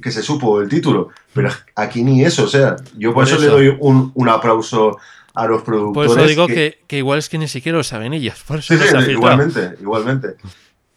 que 0.00 0.10
se 0.12 0.22
supo 0.22 0.60
el 0.60 0.68
título, 0.68 1.08
pero 1.34 1.50
aquí 1.74 2.02
ni 2.04 2.24
eso, 2.24 2.44
o 2.44 2.46
sea, 2.46 2.76
yo 2.96 3.12
por, 3.12 3.24
Por 3.24 3.32
eso, 3.34 3.36
eso. 3.36 3.44
le 3.58 3.66
doy 3.70 3.76
un, 3.80 4.12
un 4.14 4.28
aplauso 4.28 4.96
a 5.34 5.46
los 5.46 5.62
Por 5.62 5.64
productores. 5.64 6.12
eso 6.12 6.26
digo 6.26 6.46
que, 6.46 6.78
que 6.86 6.98
igual 6.98 7.18
es 7.18 7.28
que 7.28 7.38
ni 7.38 7.48
siquiera 7.48 7.78
lo 7.78 7.84
saben. 7.84 8.12
Por 8.46 8.58
eso 8.58 8.74
Sí, 8.74 8.78
sí, 8.80 8.84
filtrado. 8.84 9.10
igualmente, 9.10 9.74
igualmente. 9.80 10.28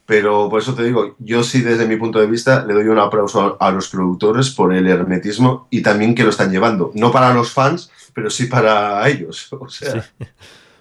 Pero 0.05 0.49
por 0.49 0.61
eso 0.61 0.73
te 0.75 0.83
digo, 0.83 1.15
yo 1.19 1.43
sí 1.43 1.61
desde 1.61 1.87
mi 1.87 1.95
punto 1.95 2.19
de 2.19 2.27
vista 2.27 2.65
le 2.65 2.73
doy 2.73 2.87
un 2.87 2.99
aplauso 2.99 3.57
a, 3.59 3.67
a 3.67 3.71
los 3.71 3.87
productores 3.89 4.49
por 4.49 4.73
el 4.73 4.87
hermetismo 4.87 5.67
y 5.69 5.81
también 5.81 6.13
que 6.13 6.23
lo 6.23 6.29
están 6.29 6.51
llevando. 6.51 6.91
No 6.93 7.11
para 7.11 7.33
los 7.33 7.51
fans, 7.51 7.89
pero 8.13 8.29
sí 8.29 8.45
para 8.47 9.07
ellos. 9.07 9.47
O 9.59 9.69
sea, 9.69 10.01
Sí. 10.01 10.25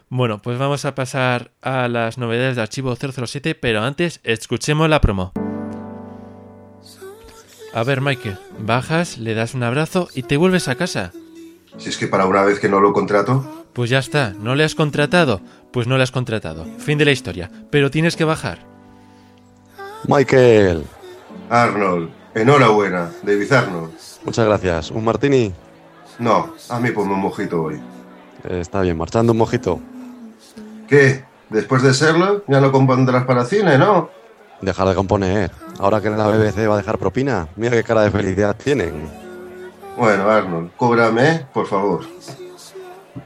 Bueno, 0.09 0.43
pues 0.43 0.59
vamos 0.59 0.85
a 0.85 0.95
pasar 0.95 1.53
a 1.63 1.89
las 1.89 2.19
novedades 2.19 2.57
de 2.57 2.63
Archivo 2.63 2.95
007, 2.97 3.55
pero 3.55 3.81
antes 3.81 4.21
escuchemos 4.25 4.91
la 4.91 5.01
promo. 5.01 5.33
A 7.73 7.85
ver, 7.85 8.03
Michael, 8.03 8.37
bajas, 8.59 9.17
le 9.17 9.35
das 9.35 9.55
un 9.55 9.63
abrazo 9.63 10.09
y 10.15 10.25
te 10.25 10.37
vuelves 10.37 10.69
a 10.69 10.75
casa. 10.75 11.13
Si 11.79 11.89
es 11.89 11.97
que 11.97 12.07
para 12.07 12.27
una 12.27 12.43
vez 12.43 12.59
que 12.61 12.69
no 12.69 12.81
lo 12.81 12.93
contrato, 12.93 13.65
Pues 13.73 13.89
ya 13.91 13.99
está, 13.99 14.35
¿no 14.39 14.55
le 14.55 14.65
has 14.65 14.75
contratado? 14.75 15.41
Pues 15.73 15.87
no 15.87 15.97
le 15.97 16.03
has 16.03 16.11
contratado. 16.11 16.67
Fin 16.79 16.99
de 16.99 17.05
la 17.07 17.13
historia. 17.13 17.51
Pero 17.71 17.91
tienes 17.91 18.17
que 18.17 18.25
bajar. 18.25 18.59
Michael, 20.07 20.85
Arnold, 21.49 22.11
enhorabuena, 22.35 23.11
David 23.23 23.53
Arnold. 23.53 23.91
muchas 24.25 24.47
gracias. 24.47 24.91
¿Un 24.91 25.05
martini? 25.05 25.53
No, 26.19 26.55
a 26.69 26.81
mí 26.81 26.91
ponme 26.91 27.15
un 27.15 27.21
mojito 27.21 27.63
hoy. 27.63 27.81
Eh, 28.45 28.59
está 28.61 28.81
bien, 28.83 28.97
marchando 28.99 29.33
un 29.33 29.39
mojito. 29.39 29.81
¿Qué? 30.89 31.25
Después 31.49 31.83
de 31.83 31.95
serlo, 31.95 32.45
ya 32.49 32.61
lo 32.61 32.73
compondrás 32.73 33.25
para 33.25 33.45
cine, 33.45 33.79
¿no? 33.79 34.11
Dejar 34.61 34.89
de 34.89 34.95
componer. 34.95 35.51
Ahora 35.79 36.01
que 36.01 36.11
la 36.11 36.27
BBC 36.29 36.67
va 36.69 36.75
a 36.75 36.79
dejar 36.79 36.99
propina, 36.99 37.49
mira 37.57 37.73
qué 37.77 37.83
cara 37.85 38.03
de 38.03 38.11
felicidad 38.11 38.57
tienen. 38.57 39.09
Bueno, 40.03 40.29
Arnold, 40.29 40.73
cóbrame, 40.77 41.47
por 41.55 41.69
favor. 41.69 42.05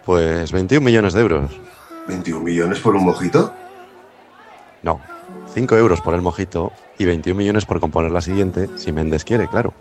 Pues 0.05 0.53
21 0.53 0.85
millones 0.85 1.15
de 1.15 1.23
euros. 1.23 1.51
¿21 2.07 2.43
millones 2.43 2.81
por 2.81 2.95
un 2.95 3.03
mojito? 3.03 3.55
No, 4.83 5.01
5 5.55 5.75
euros 5.79 6.03
por 6.03 6.13
el 6.13 6.21
mojito 6.21 6.75
y 6.99 7.07
21 7.07 7.39
millones 7.39 7.65
por 7.65 7.81
componer 7.81 8.11
la 8.11 8.21
siguiente, 8.21 8.69
si 8.77 8.93
Méndez 8.93 9.25
quiere, 9.25 9.49
claro. 9.49 9.73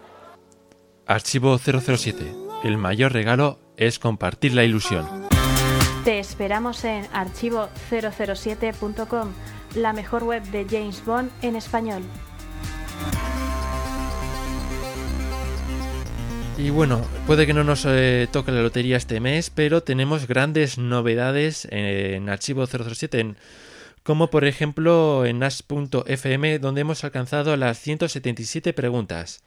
Archivo 1.05 1.57
007. 1.57 2.33
El 2.63 2.77
mayor 2.77 3.11
regalo 3.11 3.59
es 3.75 3.99
compartir 3.99 4.53
la 4.53 4.63
ilusión. 4.63 5.05
Te 6.05 6.19
esperamos 6.19 6.85
en 6.85 7.03
archivo007.com, 7.11 9.33
la 9.75 9.91
mejor 9.91 10.23
web 10.23 10.43
de 10.43 10.63
James 10.63 11.03
Bond 11.03 11.29
en 11.41 11.57
español. 11.57 12.03
Y 16.57 16.69
bueno, 16.69 17.01
puede 17.27 17.45
que 17.45 17.53
no 17.53 17.63
nos 17.63 17.85
eh, 17.85 18.27
toque 18.31 18.51
la 18.51 18.61
lotería 18.61 18.95
este 18.97 19.19
mes, 19.19 19.49
pero 19.49 19.83
tenemos 19.83 20.25
grandes 20.27 20.77
novedades 20.77 21.67
en 21.69 22.29
Archivo 22.29 22.65
007, 22.65 23.19
en- 23.19 23.37
como 24.03 24.29
por 24.29 24.45
ejemplo 24.45 25.25
en 25.25 25.43
as.fm, 25.43 26.59
donde 26.59 26.81
hemos 26.81 27.03
alcanzado 27.03 27.57
las 27.57 27.79
177 27.79 28.71
preguntas. 28.71 29.43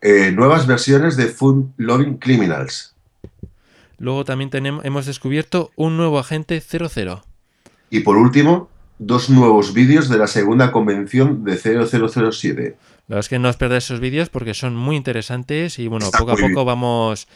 Eh, 0.00 0.32
nuevas 0.32 0.66
versiones 0.66 1.16
de 1.16 1.26
Fun 1.26 1.72
Loving 1.76 2.16
Criminals. 2.18 2.94
Luego 3.98 4.24
también 4.24 4.50
tenemos, 4.50 4.84
hemos 4.84 5.06
descubierto 5.06 5.70
un 5.76 5.96
nuevo 5.96 6.18
agente 6.18 6.60
00. 6.60 7.22
Y 7.90 8.00
por 8.00 8.16
último, 8.16 8.68
dos 8.98 9.30
nuevos 9.30 9.72
vídeos 9.72 10.08
de 10.08 10.18
la 10.18 10.26
segunda 10.26 10.72
convención 10.72 11.44
de 11.44 11.56
0007. 11.56 12.76
La 13.06 13.16
verdad 13.16 13.20
es 13.20 13.28
que 13.28 13.38
no 13.38 13.48
os 13.48 13.56
perdáis 13.56 13.84
esos 13.84 14.00
vídeos 14.00 14.28
porque 14.30 14.54
son 14.54 14.74
muy 14.74 14.96
interesantes 14.96 15.78
y 15.78 15.88
bueno, 15.88 16.06
Está 16.06 16.18
poco 16.18 16.32
a 16.32 16.36
poco 16.36 16.46
bien. 16.46 16.64
vamos 16.66 17.28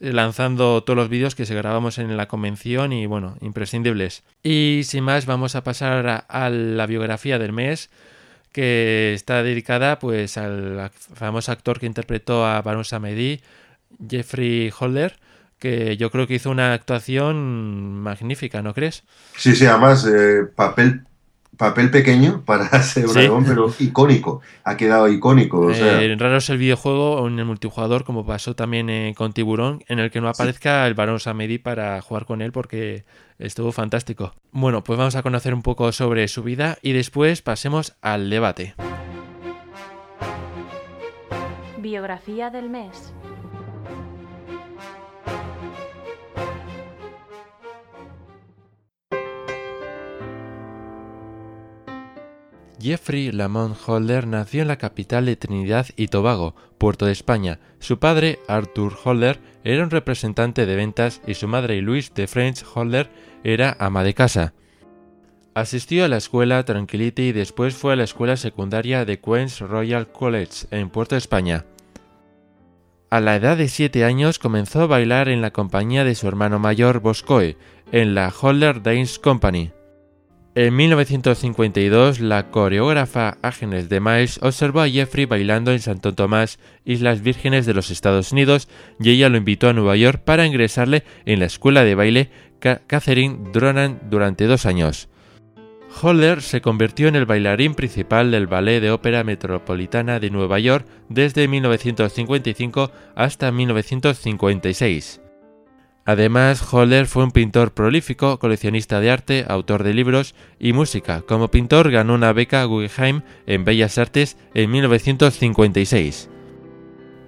eh, 0.00 0.12
lanzando 0.12 0.82
todos 0.82 0.96
los 0.96 1.08
vídeos 1.08 1.34
que 1.34 1.46
se 1.46 1.54
grabamos 1.54 1.98
en 1.98 2.16
la 2.16 2.26
convención 2.26 2.92
y 2.92 3.06
bueno, 3.06 3.36
imprescindibles. 3.40 4.24
Y 4.42 4.82
sin 4.84 5.04
más, 5.04 5.26
vamos 5.26 5.54
a 5.54 5.62
pasar 5.62 6.08
a, 6.08 6.16
a 6.16 6.50
la 6.50 6.86
biografía 6.86 7.38
del 7.38 7.52
mes 7.52 7.88
que 8.52 9.14
está 9.14 9.42
dedicada 9.42 9.98
pues 9.98 10.36
al 10.36 10.90
famoso 11.14 11.52
actor 11.52 11.78
que 11.80 11.86
interpretó 11.86 12.44
a 12.44 12.60
Baron 12.60 12.84
Samedi, 12.84 13.40
Jeffrey 14.10 14.70
Holder, 14.78 15.16
que 15.58 15.96
yo 15.96 16.10
creo 16.10 16.26
que 16.26 16.34
hizo 16.34 16.50
una 16.50 16.72
actuación 16.74 17.94
magnífica, 18.00 18.60
¿no 18.60 18.74
crees? 18.74 19.04
Sí, 19.36 19.54
sí, 19.54 19.64
además, 19.66 20.04
eh, 20.06 20.42
papel, 20.54 21.04
papel 21.56 21.90
pequeño 21.90 22.42
para 22.44 22.66
ser 22.82 23.08
Sí. 23.08 23.14
dragón, 23.20 23.44
pero 23.44 23.72
icónico. 23.78 24.40
Ha 24.64 24.76
quedado 24.76 25.08
icónico. 25.08 25.60
O 25.60 25.74
sea, 25.74 26.02
Eh, 26.02 26.16
raro 26.18 26.38
es 26.38 26.48
el 26.50 26.58
videojuego 26.58 27.16
o 27.20 27.28
en 27.28 27.38
el 27.38 27.44
multijugador, 27.44 28.04
como 28.04 28.24
pasó 28.26 28.54
también 28.56 28.88
eh, 28.90 29.14
con 29.16 29.32
Tiburón, 29.32 29.84
en 29.88 29.98
el 29.98 30.10
que 30.10 30.20
no 30.20 30.28
aparezca 30.28 30.86
el 30.86 30.94
varón 30.94 31.20
Samedi 31.20 31.58
para 31.58 32.00
jugar 32.00 32.24
con 32.26 32.42
él 32.42 32.52
porque 32.52 33.04
estuvo 33.38 33.72
fantástico. 33.72 34.34
Bueno, 34.50 34.82
pues 34.84 34.98
vamos 34.98 35.14
a 35.16 35.22
conocer 35.22 35.52
un 35.54 35.62
poco 35.62 35.92
sobre 35.92 36.26
su 36.28 36.42
vida 36.42 36.78
y 36.82 36.92
después 36.92 37.42
pasemos 37.42 37.94
al 38.02 38.30
debate. 38.30 38.74
Biografía 41.78 42.50
del 42.50 42.70
mes. 42.70 43.12
Jeffrey 52.82 53.30
Lamont 53.30 53.76
Holder 53.86 54.26
nació 54.26 54.62
en 54.62 54.68
la 54.68 54.76
capital 54.76 55.26
de 55.26 55.36
Trinidad 55.36 55.86
y 55.96 56.08
Tobago, 56.08 56.56
Puerto 56.78 57.06
de 57.06 57.12
España. 57.12 57.60
Su 57.78 58.00
padre, 58.00 58.40
Arthur 58.48 58.96
Holder, 59.04 59.38
era 59.62 59.84
un 59.84 59.90
representante 59.90 60.66
de 60.66 60.74
ventas 60.74 61.20
y 61.24 61.34
su 61.34 61.46
madre, 61.46 61.80
Louise 61.80 62.10
de 62.12 62.26
French 62.26 62.64
Holder, 62.74 63.08
era 63.44 63.76
ama 63.78 64.02
de 64.02 64.14
casa. 64.14 64.52
Asistió 65.54 66.04
a 66.04 66.08
la 66.08 66.16
escuela 66.16 66.64
Tranquility 66.64 67.28
y 67.28 67.32
después 67.32 67.74
fue 67.74 67.92
a 67.92 67.96
la 67.96 68.04
escuela 68.04 68.36
secundaria 68.36 69.04
de 69.04 69.20
Queens 69.20 69.60
Royal 69.60 70.10
College 70.10 70.66
en 70.72 70.90
Puerto 70.90 71.14
de 71.14 71.20
España. 71.20 71.66
A 73.10 73.20
la 73.20 73.36
edad 73.36 73.58
de 73.58 73.68
7 73.68 74.04
años 74.04 74.40
comenzó 74.40 74.80
a 74.80 74.86
bailar 74.86 75.28
en 75.28 75.40
la 75.40 75.52
compañía 75.52 76.02
de 76.02 76.16
su 76.16 76.26
hermano 76.26 76.58
mayor 76.58 76.98
Boscoe, 76.98 77.56
en 77.92 78.16
la 78.16 78.32
Holder 78.40 78.82
Dance 78.82 79.20
Company. 79.20 79.70
En 80.54 80.76
1952, 80.76 82.20
la 82.20 82.50
coreógrafa 82.50 83.38
Agnes 83.40 83.88
de 83.88 84.00
Miles 84.00 84.38
observó 84.42 84.82
a 84.82 84.88
Jeffrey 84.88 85.24
bailando 85.24 85.72
en 85.72 85.78
Santo 85.80 86.14
Tomás, 86.14 86.58
Islas 86.84 87.22
Vírgenes 87.22 87.64
de 87.64 87.72
los 87.72 87.90
Estados 87.90 88.32
Unidos, 88.32 88.68
y 89.00 89.10
ella 89.10 89.30
lo 89.30 89.38
invitó 89.38 89.70
a 89.70 89.72
Nueva 89.72 89.96
York 89.96 90.20
para 90.24 90.44
ingresarle 90.44 91.04
en 91.24 91.38
la 91.40 91.46
escuela 91.46 91.84
de 91.84 91.94
baile 91.94 92.30
Ca- 92.58 92.82
Catherine 92.86 93.38
Dronan 93.50 93.98
durante 94.10 94.44
dos 94.44 94.66
años. 94.66 95.08
Holler 96.02 96.42
se 96.42 96.60
convirtió 96.60 97.08
en 97.08 97.16
el 97.16 97.24
bailarín 97.26 97.74
principal 97.74 98.30
del 98.30 98.46
Ballet 98.46 98.80
de 98.80 98.90
Ópera 98.90 99.24
Metropolitana 99.24 100.20
de 100.20 100.30
Nueva 100.30 100.58
York 100.58 100.86
desde 101.08 101.48
1955 101.48 102.92
hasta 103.14 103.50
1956. 103.52 105.21
Además, 106.04 106.72
Holler 106.72 107.06
fue 107.06 107.22
un 107.22 107.30
pintor 107.30 107.74
prolífico, 107.74 108.38
coleccionista 108.38 108.98
de 108.98 109.10
arte, 109.10 109.44
autor 109.48 109.84
de 109.84 109.94
libros 109.94 110.34
y 110.58 110.72
música. 110.72 111.22
Como 111.22 111.48
pintor 111.48 111.90
ganó 111.92 112.14
una 112.14 112.32
beca 112.32 112.64
Guggenheim 112.64 113.22
en 113.46 113.64
Bellas 113.64 113.98
Artes 113.98 114.36
en 114.54 114.70
1956. 114.72 116.28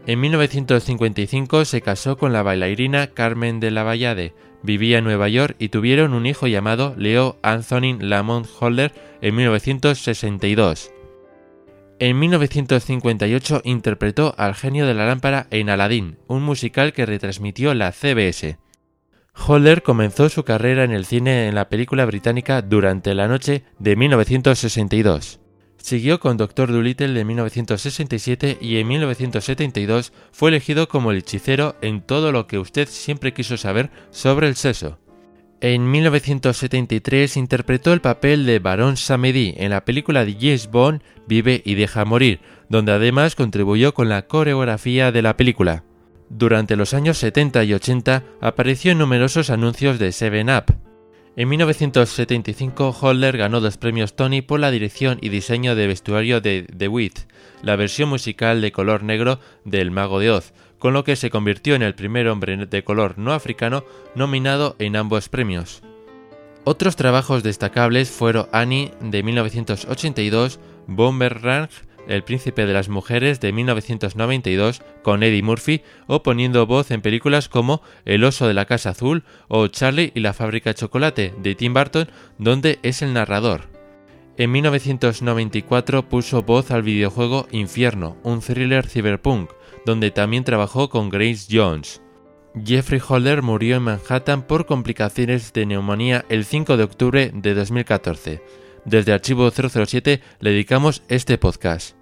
En 0.06 0.20
1955 0.20 1.64
se 1.64 1.80
casó 1.82 2.18
con 2.18 2.32
la 2.32 2.42
bailarina 2.42 3.06
Carmen 3.06 3.60
de 3.60 3.70
la 3.70 3.84
Vallade. 3.84 4.34
Vivía 4.62 4.98
en 4.98 5.04
Nueva 5.04 5.28
York 5.28 5.54
y 5.58 5.68
tuvieron 5.68 6.12
un 6.12 6.26
hijo 6.26 6.46
llamado 6.46 6.94
Leo 6.98 7.38
Anthony 7.42 7.98
Lamont 8.00 8.46
Holler 8.60 8.92
en 9.20 9.36
1962. 9.36 10.90
En 12.00 12.18
1958 12.18 13.62
interpretó 13.64 14.34
al 14.36 14.54
genio 14.54 14.84
de 14.86 14.94
la 14.94 15.06
lámpara 15.06 15.46
en 15.50 15.70
Aladdin, 15.70 16.18
un 16.26 16.42
musical 16.42 16.92
que 16.92 17.06
retransmitió 17.06 17.72
la 17.72 17.92
CBS. 17.92 18.58
Holler 19.36 19.82
comenzó 19.82 20.28
su 20.28 20.44
carrera 20.44 20.84
en 20.84 20.92
el 20.92 21.04
cine 21.04 21.48
en 21.48 21.54
la 21.54 21.68
película 21.68 22.06
británica 22.06 22.62
Durante 22.62 23.14
la 23.14 23.28
Noche 23.28 23.64
de 23.78 23.96
1962. 23.96 25.40
Siguió 25.76 26.18
con 26.18 26.38
Doctor 26.38 26.72
Dolittle 26.72 27.12
de 27.12 27.24
1967 27.26 28.56
y 28.60 28.78
en 28.78 28.88
1972 28.88 30.14
fue 30.32 30.48
elegido 30.48 30.88
como 30.88 31.10
el 31.10 31.18
hechicero 31.18 31.76
en 31.82 32.00
todo 32.00 32.32
lo 32.32 32.46
que 32.46 32.58
usted 32.58 32.88
siempre 32.88 33.34
quiso 33.34 33.58
saber 33.58 33.90
sobre 34.10 34.48
el 34.48 34.54
sexo. 34.54 34.98
En 35.60 35.90
1973 35.90 37.36
interpretó 37.36 37.92
el 37.92 38.00
papel 38.00 38.46
de 38.46 38.60
Barón 38.60 38.96
Samedi 38.96 39.54
en 39.58 39.70
la 39.70 39.84
película 39.84 40.24
de 40.24 40.34
James 40.40 40.70
Bond 40.70 41.02
Vive 41.26 41.60
y 41.64 41.74
deja 41.74 42.04
morir, 42.04 42.40
donde 42.68 42.92
además 42.92 43.34
contribuyó 43.34 43.94
con 43.94 44.08
la 44.08 44.26
coreografía 44.26 45.12
de 45.12 45.22
la 45.22 45.36
película. 45.36 45.84
Durante 46.28 46.76
los 46.76 46.94
años 46.94 47.18
70 47.18 47.64
y 47.64 47.74
80 47.74 48.22
apareció 48.40 48.92
en 48.92 48.98
numerosos 48.98 49.50
anuncios 49.50 49.98
de 49.98 50.08
7-Up. 50.08 50.74
En 51.36 51.48
1975 51.48 52.96
Holler 53.00 53.36
ganó 53.36 53.60
dos 53.60 53.76
premios 53.76 54.14
Tony 54.14 54.40
por 54.40 54.60
la 54.60 54.70
dirección 54.70 55.18
y 55.20 55.28
diseño 55.28 55.74
de 55.74 55.88
vestuario 55.88 56.40
de 56.40 56.66
The 56.76 56.88
Wit, 56.88 57.18
la 57.62 57.76
versión 57.76 58.08
musical 58.08 58.60
de 58.60 58.70
color 58.70 59.02
negro 59.02 59.40
del 59.64 59.90
Mago 59.90 60.20
de 60.20 60.30
Oz, 60.30 60.52
con 60.78 60.92
lo 60.92 61.02
que 61.02 61.16
se 61.16 61.30
convirtió 61.30 61.74
en 61.74 61.82
el 61.82 61.94
primer 61.94 62.28
hombre 62.28 62.56
de 62.56 62.84
color 62.84 63.18
no 63.18 63.32
africano 63.32 63.84
nominado 64.14 64.76
en 64.78 64.96
ambos 64.96 65.28
premios. 65.28 65.82
Otros 66.64 66.94
trabajos 66.96 67.42
destacables 67.42 68.10
fueron 68.10 68.48
Annie 68.52 68.92
de 69.00 69.22
1982, 69.22 70.60
Bomberang, 70.86 71.68
El 72.08 72.24
príncipe 72.24 72.66
de 72.66 72.72
las 72.72 72.88
mujeres 72.88 73.40
de 73.40 73.52
1992 73.52 74.82
con 75.02 75.22
Eddie 75.22 75.42
Murphy 75.42 75.82
o 76.06 76.22
poniendo 76.22 76.66
voz 76.66 76.90
en 76.90 77.02
películas 77.02 77.48
como 77.48 77.82
El 78.04 78.24
oso 78.24 78.46
de 78.46 78.54
la 78.54 78.66
casa 78.66 78.90
azul 78.90 79.24
o 79.48 79.66
Charlie 79.68 80.12
y 80.14 80.20
la 80.20 80.32
fábrica 80.32 80.70
de 80.70 80.74
chocolate 80.74 81.34
de 81.38 81.54
Tim 81.54 81.74
Burton 81.74 82.08
donde 82.38 82.78
es 82.82 83.02
el 83.02 83.12
narrador. 83.12 83.68
En 84.36 84.50
1994 84.50 86.08
puso 86.08 86.42
voz 86.42 86.72
al 86.72 86.82
videojuego 86.82 87.46
Infierno, 87.52 88.16
un 88.24 88.40
thriller 88.40 88.86
cyberpunk, 88.86 89.50
donde 89.86 90.10
también 90.10 90.42
trabajó 90.42 90.88
con 90.88 91.08
Grace 91.08 91.46
Jones. 91.48 92.02
Jeffrey 92.64 93.00
Holder 93.06 93.42
murió 93.42 93.76
en 93.76 93.82
Manhattan 93.82 94.42
por 94.42 94.66
complicaciones 94.66 95.52
de 95.52 95.66
neumonía 95.66 96.24
el 96.28 96.44
5 96.44 96.76
de 96.76 96.84
octubre 96.84 97.30
de 97.34 97.54
2014. 97.54 98.42
Desde 98.84 99.14
Archivo 99.14 99.50
007 99.50 100.20
le 100.40 100.50
dedicamos 100.50 101.02
este 101.08 101.38
podcast. 101.38 101.96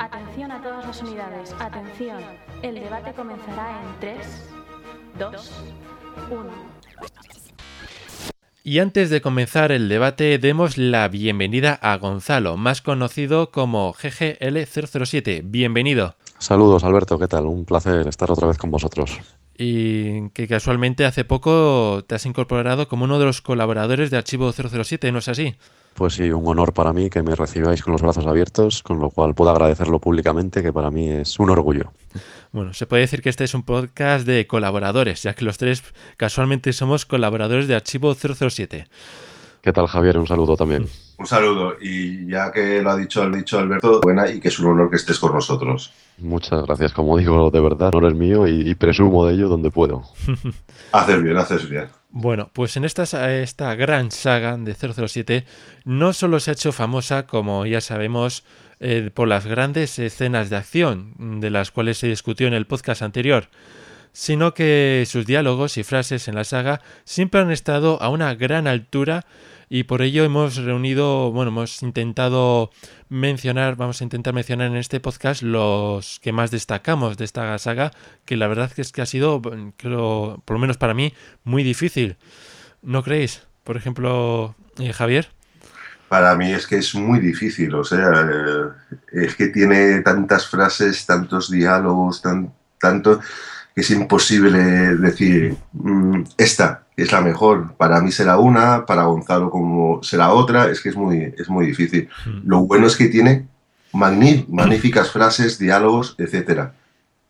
Atención 0.00 0.50
a 0.50 0.62
todas 0.62 0.86
las 0.86 1.02
unidades. 1.02 1.54
Atención. 1.58 2.22
El 2.62 2.76
debate 2.76 3.12
comenzará 3.12 3.82
en 3.82 4.00
3, 4.00 4.50
2, 5.18 5.62
Y 8.64 8.78
antes 8.78 9.10
de 9.10 9.20
comenzar 9.20 9.72
el 9.72 9.90
debate, 9.90 10.38
demos 10.38 10.78
la 10.78 11.06
bienvenida 11.08 11.74
a 11.74 11.98
Gonzalo, 11.98 12.56
más 12.56 12.80
conocido 12.80 13.50
como 13.50 13.92
GGL007. 13.92 15.42
Bienvenido. 15.44 16.16
Saludos, 16.38 16.84
Alberto, 16.84 17.18
¿qué 17.18 17.28
tal? 17.28 17.46
Un 17.46 17.64
placer 17.64 18.06
estar 18.06 18.30
otra 18.30 18.46
vez 18.46 18.58
con 18.58 18.70
vosotros. 18.70 19.18
Y 19.58 20.28
que 20.30 20.46
casualmente 20.46 21.06
hace 21.06 21.24
poco 21.24 22.04
te 22.06 22.14
has 22.14 22.26
incorporado 22.26 22.88
como 22.88 23.04
uno 23.04 23.18
de 23.18 23.24
los 23.24 23.40
colaboradores 23.40 24.10
de 24.10 24.18
Archivo 24.18 24.52
007, 24.52 25.10
¿no 25.12 25.18
es 25.18 25.28
así? 25.28 25.54
Pues 25.94 26.12
sí, 26.12 26.30
un 26.30 26.46
honor 26.46 26.74
para 26.74 26.92
mí 26.92 27.08
que 27.08 27.22
me 27.22 27.34
recibáis 27.34 27.82
con 27.82 27.92
los 27.92 28.02
brazos 28.02 28.26
abiertos, 28.26 28.82
con 28.82 29.00
lo 29.00 29.08
cual 29.08 29.34
puedo 29.34 29.50
agradecerlo 29.50 29.98
públicamente, 29.98 30.62
que 30.62 30.74
para 30.74 30.90
mí 30.90 31.08
es 31.08 31.38
un 31.38 31.48
orgullo. 31.48 31.90
Bueno, 32.52 32.74
se 32.74 32.86
puede 32.86 33.02
decir 33.02 33.22
que 33.22 33.30
este 33.30 33.44
es 33.44 33.54
un 33.54 33.62
podcast 33.62 34.26
de 34.26 34.46
colaboradores, 34.46 35.22
ya 35.22 35.32
que 35.32 35.46
los 35.46 35.56
tres 35.56 35.82
casualmente 36.18 36.74
somos 36.74 37.06
colaboradores 37.06 37.66
de 37.66 37.76
Archivo 37.76 38.14
007. 38.14 38.86
¿Qué 39.62 39.72
tal, 39.72 39.86
Javier? 39.86 40.18
Un 40.18 40.26
saludo 40.26 40.54
también. 40.54 40.86
Un 41.18 41.26
saludo. 41.26 41.76
Y 41.80 42.26
ya 42.28 42.52
que 42.52 42.82
lo 42.82 42.90
ha 42.90 42.96
dicho, 42.96 43.26
lo 43.26 43.34
ha 43.34 43.38
dicho 43.38 43.58
Alberto, 43.58 44.00
buena 44.02 44.30
y 44.30 44.40
que 44.40 44.48
es 44.48 44.58
un 44.58 44.66
honor 44.66 44.90
que 44.90 44.96
estés 44.96 45.18
con 45.18 45.32
nosotros. 45.32 45.92
Muchas 46.18 46.64
gracias. 46.64 46.92
Como 46.92 47.16
digo, 47.18 47.50
de 47.50 47.60
verdad, 47.60 47.92
no 47.92 48.06
es 48.06 48.14
mío 48.14 48.46
y, 48.46 48.68
y 48.68 48.74
presumo 48.74 49.26
de 49.26 49.34
ello 49.34 49.48
donde 49.48 49.70
puedo. 49.70 50.02
haces 50.92 51.22
bien, 51.22 51.36
haces 51.36 51.68
bien. 51.68 51.88
Bueno, 52.10 52.48
pues 52.52 52.78
en 52.78 52.86
esta, 52.86 53.02
esta 53.34 53.74
gran 53.74 54.10
saga 54.10 54.56
de 54.56 54.74
007 54.74 55.44
no 55.84 56.14
solo 56.14 56.40
se 56.40 56.50
ha 56.50 56.54
hecho 56.54 56.72
famosa, 56.72 57.26
como 57.26 57.66
ya 57.66 57.82
sabemos, 57.82 58.42
eh, 58.80 59.10
por 59.12 59.28
las 59.28 59.46
grandes 59.46 59.98
escenas 59.98 60.48
de 60.48 60.56
acción, 60.56 61.40
de 61.40 61.50
las 61.50 61.70
cuales 61.70 61.98
se 61.98 62.08
discutió 62.08 62.46
en 62.46 62.54
el 62.54 62.66
podcast 62.66 63.02
anterior, 63.02 63.48
sino 64.12 64.54
que 64.54 65.04
sus 65.06 65.26
diálogos 65.26 65.76
y 65.76 65.82
frases 65.82 66.26
en 66.28 66.36
la 66.36 66.44
saga 66.44 66.80
siempre 67.04 67.40
han 67.42 67.50
estado 67.50 68.00
a 68.00 68.08
una 68.08 68.34
gran 68.34 68.66
altura 68.66 69.26
y 69.68 69.84
por 69.84 70.02
ello 70.02 70.24
hemos 70.24 70.56
reunido, 70.56 71.32
bueno, 71.32 71.50
hemos 71.50 71.82
intentado 71.82 72.70
mencionar, 73.08 73.76
vamos 73.76 74.00
a 74.00 74.04
intentar 74.04 74.32
mencionar 74.32 74.68
en 74.68 74.76
este 74.76 75.00
podcast 75.00 75.42
los 75.42 76.20
que 76.20 76.32
más 76.32 76.50
destacamos 76.50 77.16
de 77.16 77.24
esta 77.24 77.58
saga, 77.58 77.90
que 78.24 78.36
la 78.36 78.46
verdad 78.46 78.70
es 78.76 78.92
que 78.92 79.02
ha 79.02 79.06
sido, 79.06 79.42
creo, 79.76 80.42
por 80.44 80.54
lo 80.54 80.60
menos 80.60 80.76
para 80.76 80.94
mí, 80.94 81.14
muy 81.42 81.64
difícil. 81.64 82.16
¿No 82.82 83.02
creéis? 83.02 83.42
Por 83.64 83.76
ejemplo, 83.76 84.54
eh, 84.78 84.92
Javier. 84.92 85.28
Para 86.08 86.36
mí 86.36 86.52
es 86.52 86.68
que 86.68 86.76
es 86.76 86.94
muy 86.94 87.18
difícil, 87.18 87.74
o 87.74 87.82
sea, 87.82 88.28
eh, 88.30 89.26
es 89.26 89.34
que 89.34 89.48
tiene 89.48 90.00
tantas 90.02 90.46
frases, 90.46 91.04
tantos 91.04 91.50
diálogos, 91.50 92.22
tan, 92.22 92.52
tanto 92.78 93.20
es 93.76 93.90
imposible 93.90 94.96
decir, 94.96 95.54
mm, 95.74 96.22
esta 96.38 96.86
es 96.96 97.12
la 97.12 97.20
mejor, 97.20 97.74
para 97.76 98.00
mí 98.00 98.10
será 98.10 98.38
una, 98.38 98.86
para 98.86 99.04
Gonzalo 99.04 99.50
como 99.50 100.02
será 100.02 100.32
otra, 100.32 100.70
es 100.70 100.80
que 100.80 100.88
es 100.88 100.96
muy, 100.96 101.34
es 101.36 101.48
muy 101.50 101.66
difícil. 101.66 102.08
Mm. 102.24 102.48
Lo 102.48 102.60
bueno 102.60 102.86
es 102.86 102.96
que 102.96 103.08
tiene 103.08 103.46
magníficas 103.92 105.10
frases, 105.10 105.58
diálogos, 105.58 106.14
etcétera. 106.18 106.74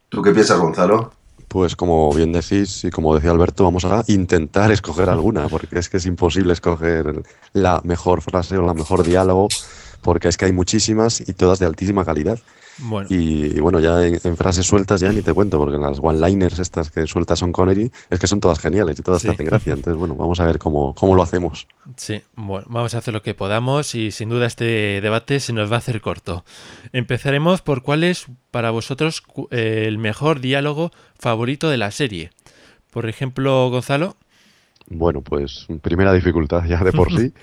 ¿Tú 0.09 0.23
qué 0.23 0.31
piensas, 0.31 0.59
Gonzalo? 0.59 1.13
Pues 1.49 1.75
como 1.75 2.13
bien 2.13 2.33
decís 2.33 2.85
y 2.85 2.91
como 2.91 3.15
decía 3.15 3.33
Alberto, 3.33 3.65
vamos 3.65 3.85
a 3.85 4.05
intentar 4.07 4.71
escoger 4.71 5.09
alguna, 5.09 5.49
porque 5.49 5.79
es 5.81 5.89
que 5.89 5.97
es 5.97 6.07
imposible 6.07 6.53
escoger 6.53 7.23
la 7.53 7.81
mejor 7.83 8.23
frase 8.23 8.57
o 8.57 8.67
la 8.67 8.75
mejor 8.75 9.05
diálogo, 9.05 9.49
porque 10.01 10.29
es 10.29 10.37
que 10.37 10.45
hay 10.45 10.53
muchísimas 10.53 11.21
y 11.21 11.33
todas 11.33 11.59
de 11.59 11.67
altísima 11.67 12.05
calidad. 12.05 12.39
Bueno. 12.79 13.09
Y, 13.11 13.57
y 13.57 13.61
bueno, 13.61 13.81
ya 13.81 14.05
en, 14.07 14.19
en, 14.23 14.37
frases 14.37 14.67
sueltas 14.67 15.01
ya 15.01 15.11
ni 15.11 15.23
te 15.23 15.33
cuento, 15.33 15.59
porque 15.59 15.79
las 15.79 15.99
one-liners 16.01 16.59
estas 16.59 16.91
que 16.91 17.07
sueltas 17.07 17.39
son 17.39 17.53
Connery, 17.53 17.91
es 18.11 18.19
que 18.19 18.27
son 18.27 18.41
todas 18.41 18.59
geniales 18.59 18.99
y 18.99 19.03
todas 19.03 19.23
Sí. 19.23 19.29
te 19.29 19.35
hacen 19.35 19.47
gracia. 19.47 19.73
Entonces, 19.73 19.99
bueno, 19.99 20.15
vamos 20.15 20.41
a 20.41 20.45
ver 20.47 20.59
cómo, 20.59 20.95
cómo 20.95 21.15
lo 21.15 21.23
hacemos. 21.23 21.67
Sí, 21.97 22.21
bueno, 22.35 22.67
vamos 22.69 22.95
a 22.95 22.99
hacer 22.99 23.15
lo 23.15 23.23
que 23.23 23.35
podamos 23.35 23.95
y 23.95 24.11
sin 24.11 24.29
duda 24.29 24.47
este 24.47 25.01
debate 25.01 25.41
se 25.41 25.53
nos 25.53 25.71
va 25.71 25.77
a 25.77 25.79
hacer 25.79 26.01
corto. 26.01 26.45
Empezaremos 26.93 27.63
por 27.63 27.83
cuál 27.83 28.05
es 28.05 28.27
para 28.51 28.71
vosotros 28.71 29.23
eh, 29.51 29.85
el 29.87 29.99
mejor 29.99 30.41
diálogo 30.41 30.91
favorito 31.19 31.71
de 31.71 31.79
la 31.79 31.91
serie. 31.91 32.31
Por 32.91 33.09
ejemplo, 33.09 33.69
Gonzalo. 33.71 34.17
Bueno, 34.89 35.21
pues 35.23 35.67
primera 35.83 36.13
dificultad 36.13 36.65
ya 36.65 36.83
de 36.85 36.93
por 36.93 37.11
sí. 37.11 37.33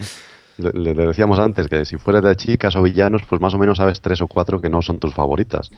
Le, 0.58 0.94
le 0.94 1.08
decíamos 1.08 1.40
antes 1.40 1.68
que 1.68 1.86
si 1.86 1.98
fueras 1.98 2.24
de 2.24 2.36
chicas 2.36 2.76
o 2.76 2.84
villanos, 2.84 3.24
pues 3.28 3.42
más 3.42 3.54
o 3.54 3.58
menos 3.58 3.78
sabes 3.78 4.02
tres 4.02 4.22
o 4.22 4.28
cuatro 4.28 4.62
que 4.62 4.70
no 4.70 4.82
son 4.82 5.00
tus 5.00 5.14
favoritas. 5.14 5.72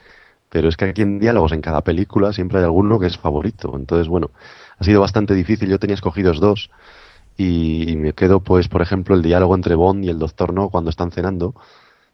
Pero 0.49 0.69
es 0.69 0.77
que 0.77 0.85
aquí 0.85 1.01
en 1.01 1.19
diálogos, 1.19 1.51
en 1.53 1.61
cada 1.61 1.81
película, 1.81 2.33
siempre 2.33 2.59
hay 2.59 2.65
alguno 2.65 2.99
que 2.99 3.07
es 3.07 3.17
favorito. 3.17 3.73
Entonces, 3.75 4.07
bueno, 4.07 4.31
ha 4.77 4.83
sido 4.83 5.01
bastante 5.01 5.33
difícil. 5.33 5.69
Yo 5.69 5.79
tenía 5.79 5.95
escogidos 5.95 6.39
dos. 6.39 6.69
Y, 7.37 7.91
y 7.91 7.97
me 7.97 8.13
quedo, 8.13 8.39
pues, 8.39 8.67
por 8.69 8.81
ejemplo, 8.81 9.15
el 9.15 9.21
diálogo 9.21 9.55
entre 9.55 9.75
Bond 9.75 10.05
y 10.05 10.09
el 10.09 10.19
Doctor 10.19 10.53
No 10.53 10.69
cuando 10.69 10.89
están 10.89 11.11
cenando. 11.11 11.55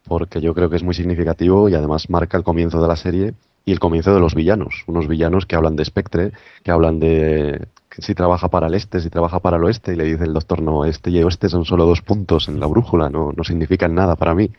Porque 0.08 0.41
yo 0.41 0.54
creo 0.54 0.69
que 0.69 0.78
es 0.78 0.84
muy 0.84 0.95
significativo 0.95 1.69
y 1.69 1.76
además 1.76 2.10
marca 2.10 2.38
el 2.38 2.43
comienzo 2.43 2.82
de 2.82 2.88
la 2.88 2.95
serie 2.95 3.34
y 3.65 3.71
el 3.71 3.80
comienzo 3.80 4.13
de 4.13 4.19
los 4.19 4.34
villanos. 4.34 4.84
Unos 4.88 5.08
villanos 5.08 5.45
que 5.45 5.56
hablan 5.56 5.76
de 5.76 5.86
Spectre, 5.86 6.32
que 6.63 6.71
hablan 6.71 7.00
de 7.00 7.67
si 7.97 8.15
trabaja 8.15 8.49
para 8.49 8.67
el 8.67 8.73
este, 8.73 8.99
si 9.01 9.10
trabaja 9.10 9.39
para 9.39 9.58
el 9.58 9.63
oeste, 9.63 9.93
y 9.93 9.95
le 9.95 10.06
dice 10.06 10.23
el 10.23 10.34
doctor, 10.34 10.62
no, 10.62 10.86
este 10.86 11.10
y 11.10 11.21
oeste 11.23 11.49
son 11.49 11.65
solo 11.65 11.86
dos 11.86 12.01
puntos 12.01 12.47
en 12.47 12.60
la 12.60 12.67
brújula, 12.67 13.10
no, 13.10 13.32
no 13.36 13.43
significan 13.43 13.93
nada 13.93 14.15
para 14.15 14.34
mí. 14.34 14.49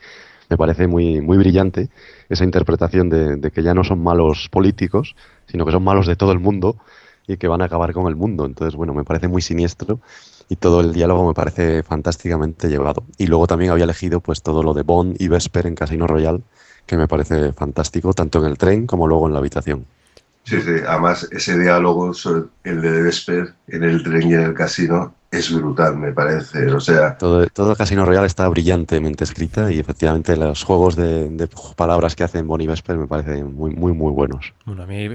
Me 0.50 0.58
parece 0.58 0.86
muy, 0.86 1.22
muy 1.22 1.38
brillante 1.38 1.88
esa 2.28 2.44
interpretación 2.44 3.08
de, 3.08 3.36
de 3.36 3.50
que 3.50 3.62
ya 3.62 3.72
no 3.72 3.84
son 3.84 4.02
malos 4.02 4.48
políticos, 4.50 5.16
sino 5.46 5.64
que 5.64 5.72
son 5.72 5.82
malos 5.82 6.06
de 6.06 6.16
todo 6.16 6.32
el 6.32 6.40
mundo 6.40 6.76
y 7.26 7.36
que 7.36 7.48
van 7.48 7.62
a 7.62 7.66
acabar 7.66 7.92
con 7.92 8.06
el 8.06 8.16
mundo. 8.16 8.44
Entonces, 8.44 8.74
bueno, 8.74 8.92
me 8.92 9.04
parece 9.04 9.28
muy 9.28 9.40
siniestro 9.40 10.00
y 10.48 10.56
todo 10.56 10.80
el 10.80 10.92
diálogo 10.92 11.26
me 11.26 11.34
parece 11.34 11.82
fantásticamente 11.82 12.68
llevado. 12.68 13.04
Y 13.18 13.26
luego 13.26 13.46
también 13.46 13.70
había 13.70 13.84
elegido 13.84 14.20
pues 14.20 14.42
todo 14.42 14.62
lo 14.62 14.74
de 14.74 14.82
Bond 14.82 15.16
y 15.18 15.28
Vesper 15.28 15.66
en 15.66 15.74
Casino 15.74 16.06
Royale, 16.06 16.42
que 16.86 16.96
me 16.96 17.08
parece 17.08 17.52
fantástico, 17.52 18.12
tanto 18.12 18.38
en 18.40 18.50
el 18.50 18.58
tren 18.58 18.86
como 18.86 19.06
luego 19.06 19.26
en 19.26 19.32
la 19.32 19.38
habitación. 19.38 19.86
Sí, 20.44 20.60
sí, 20.60 20.72
además 20.86 21.28
ese 21.30 21.58
diálogo, 21.58 22.12
sobre 22.14 22.48
el 22.64 22.80
de 22.80 23.02
Vesper 23.02 23.54
en 23.68 23.84
el 23.84 24.02
tren 24.02 24.28
y 24.28 24.34
en 24.34 24.40
el 24.42 24.54
casino, 24.54 25.14
es 25.30 25.50
brutal, 25.52 25.96
me 25.96 26.12
parece. 26.12 26.70
O 26.72 26.80
sea, 26.80 27.16
Todo, 27.16 27.46
todo 27.46 27.74
Casino 27.74 28.04
Royale 28.04 28.26
está 28.26 28.46
brillantemente 28.48 29.24
escrita 29.24 29.72
y 29.72 29.78
efectivamente 29.78 30.36
los 30.36 30.62
juegos 30.62 30.94
de, 30.94 31.30
de 31.30 31.48
palabras 31.74 32.14
que 32.14 32.24
hacen 32.24 32.46
Bonnie 32.46 32.66
Vesper 32.68 32.98
me 32.98 33.06
parecen 33.06 33.54
muy, 33.54 33.70
muy, 33.70 33.92
muy 33.92 34.12
buenos. 34.12 34.52
Bueno, 34.66 34.82
a 34.82 34.86
mí 34.86 35.08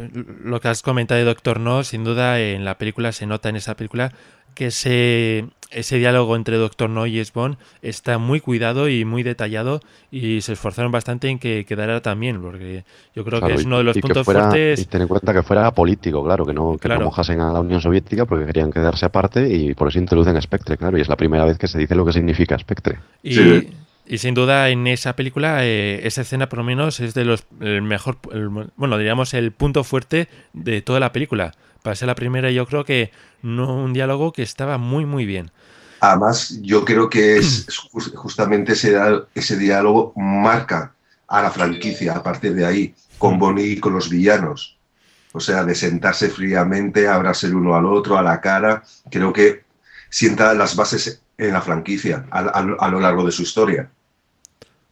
lo 0.44 0.60
que 0.60 0.70
has 0.70 0.82
comentado 0.82 1.20
de 1.20 1.26
Doctor 1.26 1.60
No, 1.60 1.84
sin 1.84 2.04
duda 2.04 2.40
en 2.40 2.66
la 2.66 2.78
película 2.78 3.12
se 3.12 3.28
nota 3.28 3.50
en 3.50 3.58
esa 3.58 3.76
película 3.76 4.12
que 4.58 4.68
ese, 4.68 5.46
ese 5.70 5.98
diálogo 5.98 6.36
entre 6.36 6.58
Doctor 6.58 6.90
No 6.90 7.06
y 7.06 7.24
Bond 7.34 7.58
está 7.82 8.18
muy 8.18 8.40
cuidado 8.40 8.90
y 8.90 9.06
muy 9.06 9.22
detallado 9.22 9.82
y 10.12 10.42
se 10.42 10.54
esforzaron 10.54 10.92
bastante 10.92 11.30
en 11.30 11.38
que 11.40 11.66
quedara 11.66 12.02
también, 12.02 12.42
porque 12.42 12.84
yo 13.16 13.24
creo 13.24 13.40
Claro, 13.40 13.54
que 13.56 13.60
es 13.62 13.66
uno 13.66 13.78
de 13.78 13.84
los 13.84 13.96
y 13.98 14.02
puntos 14.02 14.26
fuera- 14.26 14.50
fuertes. 14.50 14.80
Y 14.82 14.86
ten 14.86 15.02
en 15.04 15.08
cuenta 15.08 15.34
que 15.34 15.44
fuera 15.44 15.70
político, 15.72 16.24
claro, 16.24 16.46
que 16.46 16.54
no, 16.54 16.74
que 16.74 16.88
Claro. 16.88 17.02
no 17.02 17.06
mojasen 17.08 17.40
a 17.42 17.54
la 17.54 17.60
Unión 17.60 17.82
Soviética 17.82 18.26
porque 18.26 18.46
querían 18.46 18.72
quedarse 18.72 19.06
aparte 19.06 19.48
y 19.54 19.74
por 19.76 19.90
eso 19.90 20.00
introducen 20.00 20.36
a 20.38 20.42
Spectre, 20.42 20.78
claro, 20.78 20.98
y 20.98 21.02
es 21.02 21.10
la 21.10 21.18
primera 21.18 21.46
vez 21.46 21.58
que 21.58 21.68
se 21.68 21.78
dice 21.78 21.94
lo 21.96 22.06
que 22.06 22.14
significa 22.14 22.58
Spectre. 22.58 22.98
Y, 23.22 23.34
Sí. 23.36 23.70
y 24.08 24.18
sin 24.18 24.34
duda 24.34 24.70
en 24.70 24.88
esa 24.88 25.16
película, 25.16 25.60
eh, 25.66 26.00
esa 26.08 26.22
escena 26.22 26.48
por 26.50 26.60
lo 26.60 26.64
menos 26.66 27.00
es 27.02 27.14
de 27.14 27.26
los 27.26 27.44
el 27.60 27.82
mejor, 27.82 28.18
el- 28.32 28.50
bueno, 28.76 28.98
diríamos 28.98 29.34
el 29.34 29.52
punto 29.52 29.84
fuerte 29.84 30.30
de 30.54 30.82
toda 30.82 31.00
la 31.00 31.12
película. 31.12 31.54
Para 31.84 31.96
ser 31.96 32.08
la 32.08 32.16
primera, 32.16 32.52
yo 32.52 32.66
creo 32.68 32.86
que 32.86 33.12
no 33.42 33.74
un 33.76 33.94
diálogo 33.94 34.34
que 34.34 34.44
estaba 34.44 34.78
muy 34.78 35.06
muy 35.06 35.26
bien. 35.26 35.52
además, 36.00 36.60
yo 36.62 36.86
creo 36.86 37.10
que 37.10 37.38
es 37.38 37.66
es 37.68 37.78
jus- 37.92 38.14
justamente 38.16 38.74
ese, 38.74 39.58
diálogo 39.58 40.14
marca 40.16 40.96
a 41.28 41.42
la 41.42 41.52
franquicia 41.52 42.14
a 42.16 42.24
partir 42.24 42.54
de 42.54 42.66
ahí, 42.66 42.96
con 43.18 43.38
Bonnie 43.40 43.74
y 43.74 43.80
con 43.80 43.94
los 43.94 44.10
villanos. 44.10 44.78
O 45.34 45.40
sea, 45.40 45.64
de 45.64 45.76
sentarse 45.76 46.30
fríamente, 46.30 47.08
abrazar 47.08 47.50
el 47.52 47.58
uno 47.58 47.76
al 47.76 47.86
otro, 47.86 48.18
a 48.18 48.24
la 48.24 48.42
cara, 48.42 48.84
creo 49.12 49.34
que 49.34 49.64
sienta 50.10 50.54
las 50.54 50.76
bases 50.76 51.22
en 51.38 51.54
la 51.54 51.62
franquicia 51.62 52.28
a, 52.32 52.40
a- 52.42 52.78
a 52.80 52.90
lo 52.90 53.00
largo 53.00 53.26
de 53.26 53.32
su 53.32 53.44
historia. 53.44 53.92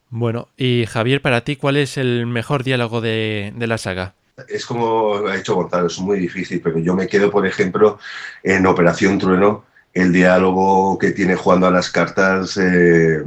Bueno, 0.10 0.50
y 0.58 0.86
Javier, 0.88 1.22
para 1.22 1.42
ti, 1.44 1.56
¿cuál 1.58 1.78
es 1.78 1.98
el 1.98 2.26
mejor 2.26 2.64
diálogo 2.64 3.02
de, 3.02 3.54
de 3.56 3.68
la 3.68 3.78
saga? 3.78 4.16
Es 4.50 4.66
como 4.66 5.28
ha 5.28 5.38
hecho 5.38 5.56
Gonzalo, 5.56 5.88
es 5.88 5.98
muy 6.00 6.20
difícil, 6.20 6.60
pero 6.62 6.78
yo 6.80 6.94
me 6.94 7.08
quedo, 7.08 7.32
por 7.32 7.48
ejemplo, 7.48 8.00
en 8.44 8.66
Operación 8.68 9.18
Trueno, 9.18 9.64
el 9.94 10.12
diálogo 10.12 10.98
que 10.98 11.12
tiene 11.12 11.36
jugando 11.36 11.68
a 11.68 11.72
las 11.72 11.90
cartas 11.90 12.58
eh, 12.58 13.24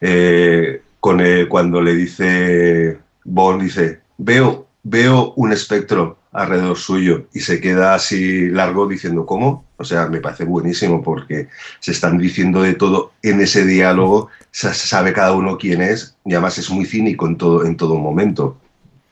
eh, 0.00 0.82
con, 1.00 1.20
eh, 1.20 1.46
cuando 1.48 1.82
le 1.82 1.94
dice 1.94 2.98
Bond, 3.24 3.62
dice, 3.62 4.00
veo, 4.16 4.66
veo 4.82 5.34
un 5.36 5.52
espectro 5.52 6.18
alrededor 6.32 6.78
suyo 6.78 7.26
y 7.34 7.40
se 7.40 7.60
queda 7.60 7.94
así 7.94 8.48
largo 8.48 8.86
diciendo, 8.88 9.26
¿cómo? 9.26 9.64
O 9.76 9.84
sea, 9.84 10.06
me 10.06 10.20
parece 10.20 10.44
buenísimo 10.44 11.02
porque 11.02 11.48
se 11.80 11.92
están 11.92 12.16
diciendo 12.16 12.62
de 12.62 12.72
todo 12.74 13.12
en 13.22 13.40
ese 13.42 13.66
diálogo, 13.66 14.30
sa- 14.50 14.72
sabe 14.72 15.12
cada 15.12 15.32
uno 15.34 15.58
quién 15.58 15.82
es 15.82 16.16
y 16.24 16.32
además 16.32 16.56
es 16.56 16.70
muy 16.70 16.86
cínico 16.86 17.26
en 17.26 17.36
todo, 17.36 17.66
en 17.66 17.76
todo 17.76 17.96
momento. 17.96 18.58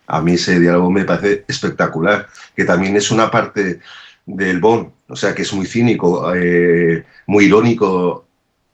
A 0.07 0.21
mí 0.21 0.33
ese 0.35 0.61
diálogo 0.61 0.91
me 0.91 1.05
parece 1.05 1.45
espectacular, 1.49 2.29
que 2.55 2.65
también 2.65 2.97
es 2.97 3.11
una 3.11 3.31
parte 3.31 3.81
del 4.27 4.61
Bond 4.61 4.89
O 5.09 5.17
sea, 5.17 5.35
que 5.35 5.43
es 5.43 5.53
muy 5.53 5.67
cínico, 5.67 6.33
eh, 6.35 7.05
muy 7.27 7.45
irónico 7.45 8.25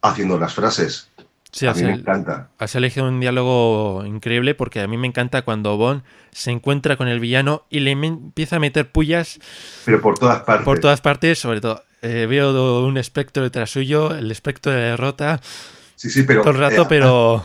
haciendo 0.02 0.38
las 0.38 0.54
frases. 0.54 1.08
Sí, 1.52 1.66
a 1.66 1.74
mí 1.74 1.82
me 1.82 1.94
el- 1.94 2.00
encanta. 2.00 2.48
has 2.58 2.74
elegido 2.76 3.08
un 3.08 3.18
diálogo 3.18 4.04
increíble 4.06 4.54
porque 4.54 4.80
a 4.80 4.86
mí 4.86 4.96
me 4.96 5.08
encanta 5.08 5.42
cuando 5.42 5.76
Bond 5.76 6.02
se 6.30 6.52
encuentra 6.52 6.96
con 6.96 7.08
el 7.08 7.18
villano 7.18 7.64
y 7.68 7.80
le 7.80 7.90
empieza 7.90 8.56
a 8.56 8.58
meter 8.60 8.90
pullas 8.92 9.40
Pero 9.84 10.00
por 10.00 10.16
todas 10.18 10.42
partes. 10.42 10.64
por 10.64 10.78
todas 10.78 11.00
partes, 11.00 11.38
sobre 11.40 11.60
todo. 11.60 11.82
eh, 12.02 12.26
veo 12.30 12.84
un 12.86 12.96
espectro 12.96 13.42
detrás 13.42 13.70
suyo, 13.70 14.14
el 14.14 14.30
espectro 14.30 14.70
de 14.72 14.78
derrota 14.80 15.40
Sí, 15.96 16.08
sí, 16.08 16.22
pero. 16.22 16.40
todo 16.42 16.52
el 16.52 16.58
rato, 16.58 16.82
eh, 16.82 16.86
pero... 16.88 17.44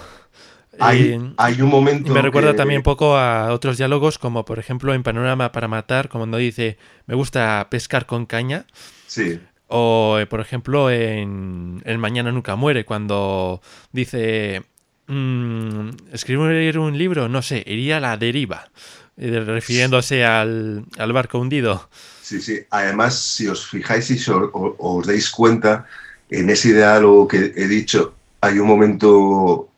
Hay, 0.80 1.01
eh, 1.01 1.19
hay 1.38 1.61
un 1.61 1.69
momento. 1.69 2.09
Y 2.09 2.13
me 2.13 2.21
recuerda 2.21 2.51
que- 2.51 2.57
también 2.57 2.80
un 2.80 2.84
poco 2.84 3.17
a 3.17 3.51
otros 3.53 3.78
diálogos, 3.78 4.17
como 4.19 4.45
por 4.45 4.59
ejemplo 4.59 4.93
en 4.93 5.03
Panorama 5.03 5.51
para 5.51 5.67
Matar, 5.67 6.09
como 6.09 6.23
cuando 6.23 6.38
dice, 6.38 6.78
me 7.07 7.15
gusta 7.15 7.67
pescar 7.69 8.05
con 8.05 8.26
caña. 8.26 8.65
Sí, 9.07 9.39
O, 9.67 10.17
eh, 10.19 10.28
por 10.28 10.41
ejemplo, 10.41 10.91
en 10.91 11.82
El 11.86 11.97
Mañana 11.97 12.32
Nunca 12.32 12.55
Muere, 12.55 12.86
cuando 12.86 13.61
dice, 13.91 14.63
mm, 15.07 15.89
escribir 16.13 16.78
un 16.78 16.97
libro, 16.97 17.28
no 17.30 17.41
sé, 17.41 17.63
iría 17.65 17.97
a 17.97 17.99
la 17.99 18.17
deriva, 18.17 18.69
eh, 19.17 19.39
refiriéndose 19.39 20.23
al, 20.26 20.86
al 20.97 21.13
barco 21.13 21.39
hundido. 21.39 21.89
sí, 22.21 22.41
sí. 22.41 22.59
Además, 22.69 23.15
si 23.19 23.47
os 23.47 23.65
fijáis 23.67 24.09
y 24.11 24.17
si 24.17 24.30
os, 24.32 24.49
o- 24.53 24.76
os 24.80 25.07
dais 25.07 25.30
cuenta, 25.30 25.86
en 26.30 26.49
ese 26.49 26.73
diálogo 26.73 27.28
que 27.28 27.53
he 27.55 27.67
dicho, 27.67 28.13
hay 28.41 28.59
un 28.59 28.67
momento. 28.67 29.69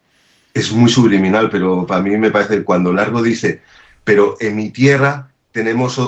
Es 0.60 0.72
muy 0.72 0.90
subliminal, 0.90 1.50
pero 1.50 1.86
para 1.86 2.02
mí 2.02 2.16
me 2.18 2.32
parece 2.32 2.64
cuando 2.64 2.92
Largo 2.94 3.22
dice, 3.22 3.62
pero 4.04 4.36
en 4.40 4.56
mi 4.56 4.70
tierra 4.70 5.30
tenemos 5.52 6.00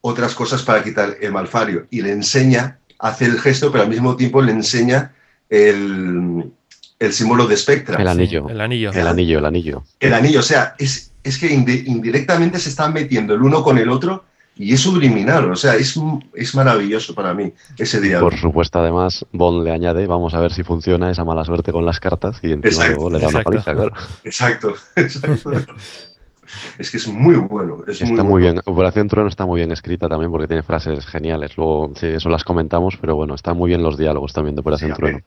otras 0.00 0.34
cosas 0.34 0.62
para 0.62 0.82
quitar 0.82 1.16
el 1.20 1.32
malfario. 1.32 1.86
Y 1.90 2.02
le 2.02 2.12
enseña, 2.12 2.78
hace 2.98 3.24
el 3.26 3.40
gesto, 3.40 3.70
pero 3.70 3.84
al 3.84 3.90
mismo 3.90 4.16
tiempo 4.16 4.42
le 4.42 4.52
enseña 4.52 5.12
el, 5.48 6.50
el 6.98 7.12
símbolo 7.12 7.46
de 7.46 7.56
Spectra. 7.56 8.00
El 8.00 8.08
anillo. 8.08 8.48
El 8.48 8.60
anillo. 8.60 8.90
El 8.92 9.06
anillo, 9.06 9.38
el 9.38 9.44
anillo. 9.46 9.84
El 10.00 10.14
anillo, 10.14 10.40
o 10.40 10.42
sea, 10.42 10.74
es, 10.78 11.12
es 11.22 11.38
que 11.38 11.50
indi- 11.50 11.84
indirectamente 11.86 12.58
se 12.58 12.68
están 12.70 12.92
metiendo 12.92 13.34
el 13.34 13.42
uno 13.42 13.62
con 13.62 13.78
el 13.78 13.88
otro 13.88 14.24
y 14.56 14.74
es 14.74 14.80
subliminal, 14.80 15.50
o 15.50 15.56
sea, 15.56 15.74
es, 15.76 15.98
es 16.34 16.54
maravilloso 16.54 17.14
para 17.14 17.32
mí 17.34 17.52
ese 17.78 18.00
diálogo. 18.00 18.30
Por 18.30 18.38
supuesto, 18.38 18.78
además, 18.80 19.24
Bond 19.32 19.64
le 19.64 19.72
añade, 19.72 20.06
vamos 20.06 20.34
a 20.34 20.40
ver 20.40 20.52
si 20.52 20.62
funciona 20.62 21.10
esa 21.10 21.24
mala 21.24 21.44
suerte 21.44 21.72
con 21.72 21.86
las 21.86 21.98
cartas 22.00 22.38
y 22.42 22.52
encima 22.52 22.68
Exacto, 22.68 22.94
luego 22.94 23.10
le 23.10 23.18
da 23.20 23.28
una 23.28 23.42
paliza, 23.42 23.72
claro. 23.72 23.92
Exacto, 24.24 24.74
exacto. 24.96 25.50
es 26.78 26.90
que 26.90 26.96
es 26.98 27.08
muy 27.08 27.36
bueno. 27.36 27.78
Es 27.86 28.02
Está 28.02 28.06
muy, 28.06 28.22
muy 28.24 28.42
bueno. 28.42 28.52
bien. 28.54 28.62
Operación 28.66 29.08
Trueno 29.08 29.28
está 29.28 29.46
muy 29.46 29.60
bien 29.60 29.72
escrita 29.72 30.08
también 30.08 30.30
porque 30.30 30.46
tiene 30.48 30.62
frases 30.62 31.06
geniales. 31.06 31.56
Luego, 31.56 31.92
sí, 31.96 32.06
eso 32.08 32.28
las 32.28 32.44
comentamos, 32.44 32.98
pero 33.00 33.16
bueno, 33.16 33.34
están 33.34 33.56
muy 33.56 33.68
bien 33.68 33.82
los 33.82 33.96
diálogos 33.96 34.32
también 34.34 34.54
de 34.54 34.60
Operación 34.60 34.90
Sí, 34.90 34.96
Trueno. 34.98 35.20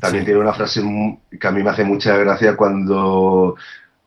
También 0.00 0.24
Sí. 0.24 0.26
tiene 0.26 0.40
una 0.40 0.52
frase 0.52 0.82
que 1.40 1.46
a 1.46 1.52
mí 1.52 1.62
me 1.62 1.70
hace 1.70 1.84
mucha 1.84 2.16
gracia 2.16 2.56
cuando, 2.56 3.54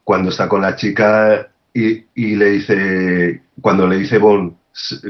cuando 0.03 0.29
está 0.29 0.49
con 0.49 0.61
la 0.61 0.75
chica 0.75 1.47
y, 1.73 2.05
y 2.15 2.35
le 2.35 2.51
dice, 2.51 3.41
cuando 3.61 3.87
le 3.87 3.97
dice 3.97 4.17
Bond, 4.17 4.53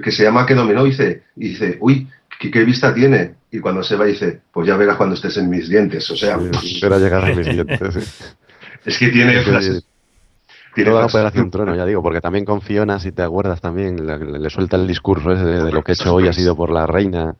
que 0.03 0.11
se 0.11 0.23
llama 0.23 0.45
que 0.45 0.55
dominó, 0.55 0.83
dice, 0.83 1.23
y 1.35 1.49
dice, 1.49 1.77
uy, 1.81 2.07
¿qué, 2.39 2.49
qué 2.51 2.63
vista 2.63 2.93
tiene? 2.93 3.35
Y 3.51 3.59
cuando 3.59 3.83
se 3.83 3.95
va 3.95 4.05
dice, 4.05 4.41
pues 4.51 4.67
ya 4.67 4.75
verás 4.77 4.97
cuando 4.97 5.15
estés 5.15 5.37
en 5.37 5.49
mis 5.49 5.69
dientes. 5.69 6.09
O 6.11 6.15
sea, 6.15 6.37
Sí, 6.61 6.75
Espera 6.75 6.97
llegar 6.99 7.23
a 7.25 7.33
mis 7.35 7.45
dientes. 7.47 7.93
sí. 7.93 8.25
es 8.85 8.97
que 8.97 9.09
tiene 9.09 9.41
frases. 9.41 9.85
Tiene 10.75 10.91
Toda 10.91 11.01
la 11.01 11.07
Operación 11.07 11.49
Trueno, 11.49 11.75
ya 11.75 11.85
digo, 11.85 12.03
porque 12.03 12.21
también 12.21 12.45
con 12.45 12.61
Fiona, 12.61 12.99
si 12.99 13.11
te 13.11 13.23
acuerdas 13.23 13.59
también, 13.61 14.05
le, 14.05 14.17
le 14.39 14.49
suelta 14.51 14.75
el 14.77 14.85
discurso 14.85 15.31
ese 15.31 15.43
de, 15.43 15.63
de 15.63 15.71
lo 15.71 15.83
que 15.83 15.93
he 15.93 15.95
hecho 15.95 16.13
hoy 16.13 16.27
ha 16.27 16.33
sido 16.33 16.55
por 16.55 16.69
la 16.71 16.85
reina. 16.85 17.35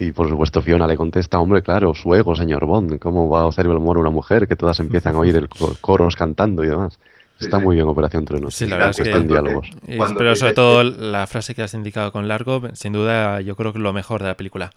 Y 0.00 0.10
por 0.12 0.28
supuesto 0.28 0.60
Fiona 0.62 0.86
le 0.86 0.96
contesta, 0.96 1.38
hombre, 1.38 1.62
claro, 1.62 1.94
su 1.94 2.12
ego, 2.16 2.34
señor 2.34 2.66
Bond, 2.66 2.98
¿cómo 2.98 3.28
va 3.28 3.42
a 3.42 3.48
hacer 3.48 3.66
el 3.66 3.72
amor 3.76 3.96
a 3.96 4.00
una 4.00 4.10
mujer? 4.10 4.48
Que 4.48 4.56
todas 4.56 4.80
empiezan 4.80 5.14
a 5.14 5.18
oír 5.20 5.36
el 5.36 5.48
co- 5.48 5.76
coros 5.80 6.16
cantando 6.16 6.64
y 6.64 6.68
demás. 6.68 6.98
Está 7.40 7.56
Sí, 7.56 7.60
sí. 7.60 7.64
muy 7.66 7.76
bien 7.76 7.86
Operación 7.88 8.24
Trueno. 8.24 8.50
Sí, 8.50 8.66
la 8.66 8.76
verdad 8.76 8.90
es 8.90 8.96
que- 9.00 9.10
en 9.12 9.28
diálogos. 9.28 9.70
Pero 10.16 10.34
sobre 10.36 10.54
todo 10.54 10.82
la 10.82 11.26
frase 11.26 11.54
que 11.54 11.62
has 11.62 11.74
indicado 11.74 12.10
con 12.12 12.26
Largo, 12.28 12.62
sin 12.74 12.92
duda 12.92 13.40
yo 13.40 13.54
creo 13.56 13.72
que 13.72 13.78
es 13.78 13.82
lo 13.82 13.92
mejor 13.92 14.22
de 14.22 14.28
la 14.28 14.36
película. 14.36 14.72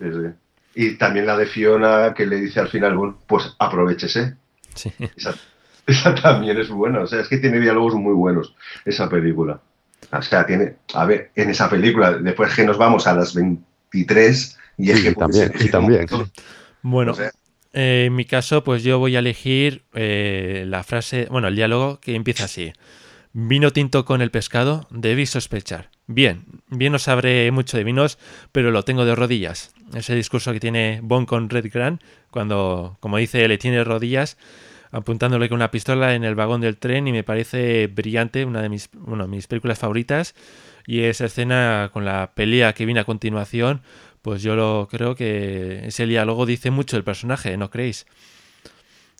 Sí, 0.00 0.06
sí. 0.10 0.28
Y 0.76 0.94
también 0.96 1.26
la 1.26 1.36
de 1.36 1.46
Fiona 1.46 2.12
que 2.16 2.26
le 2.26 2.36
dice 2.36 2.58
al 2.60 2.68
final, 2.68 3.14
pues 3.28 3.54
aprovechese. 3.60 4.34
Sí. 4.74 4.92
Esa, 5.16 5.34
esa 5.86 6.14
también 6.16 6.58
es 6.58 6.68
buena. 6.68 7.00
O 7.00 7.06
sea, 7.06 7.20
es 7.20 7.28
que 7.28 7.38
tiene 7.38 7.60
diálogos 7.60 7.94
muy 7.94 8.12
buenos 8.12 8.54
esa 8.84 9.08
película. 9.08 9.60
O 10.12 10.20
sea, 10.22 10.44
tiene, 10.44 10.74
a 10.94 11.04
ver, 11.06 11.30
en 11.36 11.50
esa 11.50 11.70
película, 11.70 12.12
después 12.14 12.52
que 12.54 12.64
nos 12.64 12.76
vamos 12.76 13.06
a 13.06 13.14
las 13.14 13.34
23 13.34 14.58
y 14.78 14.90
es 14.90 14.98
Sí, 14.98 15.04
que 15.04 15.14
también, 15.14 15.52
y 15.60 15.68
también. 15.68 16.06
Bueno, 16.82 17.12
O 17.12 17.14
sea, 17.14 17.30
eh, 17.74 18.04
en 18.06 18.14
mi 18.14 18.24
caso, 18.24 18.62
pues 18.62 18.84
yo 18.84 18.98
voy 18.98 19.16
a 19.16 19.18
elegir 19.18 19.84
eh, 19.94 20.64
la 20.66 20.84
frase, 20.84 21.26
bueno, 21.30 21.48
el 21.48 21.56
diálogo 21.56 21.98
que 22.00 22.14
empieza 22.14 22.44
así. 22.44 22.72
Vino 23.32 23.72
tinto 23.72 24.04
con 24.04 24.22
el 24.22 24.30
pescado, 24.30 24.86
debí 24.90 25.26
sospechar. 25.26 25.90
Bien, 26.06 26.44
bien 26.68 26.92
no 26.92 27.00
sabré 27.00 27.50
mucho 27.50 27.76
de 27.76 27.82
vinos, 27.82 28.16
pero 28.52 28.70
lo 28.70 28.84
tengo 28.84 29.04
de 29.04 29.16
rodillas. 29.16 29.74
Ese 29.92 30.14
discurso 30.14 30.52
que 30.52 30.60
tiene 30.60 31.00
Bond 31.02 31.26
con 31.26 31.50
Red 31.50 31.68
Grant, 31.72 32.00
cuando, 32.30 32.96
como 33.00 33.16
dice, 33.16 33.48
le 33.48 33.58
tiene 33.58 33.82
rodillas, 33.82 34.38
apuntándole 34.92 35.48
con 35.48 35.56
una 35.56 35.72
pistola 35.72 36.14
en 36.14 36.22
el 36.22 36.36
vagón 36.36 36.60
del 36.60 36.76
tren 36.76 37.08
y 37.08 37.12
me 37.12 37.24
parece 37.24 37.88
brillante, 37.88 38.44
una 38.44 38.62
de 38.62 38.68
mis, 38.68 38.88
bueno, 38.92 39.26
mis 39.26 39.48
películas 39.48 39.80
favoritas. 39.80 40.36
Y 40.86 41.00
esa 41.00 41.24
escena 41.24 41.90
con 41.92 42.04
la 42.04 42.32
pelea 42.36 42.72
que 42.72 42.84
viene 42.84 43.00
a 43.00 43.04
continuación, 43.04 43.82
pues 44.24 44.40
yo 44.40 44.56
lo 44.56 44.88
creo 44.90 45.14
que 45.14 45.86
ese 45.86 46.06
diálogo 46.06 46.46
dice 46.46 46.70
mucho 46.70 46.96
del 46.96 47.04
personaje, 47.04 47.58
¿no 47.58 47.68
creéis? 47.68 48.06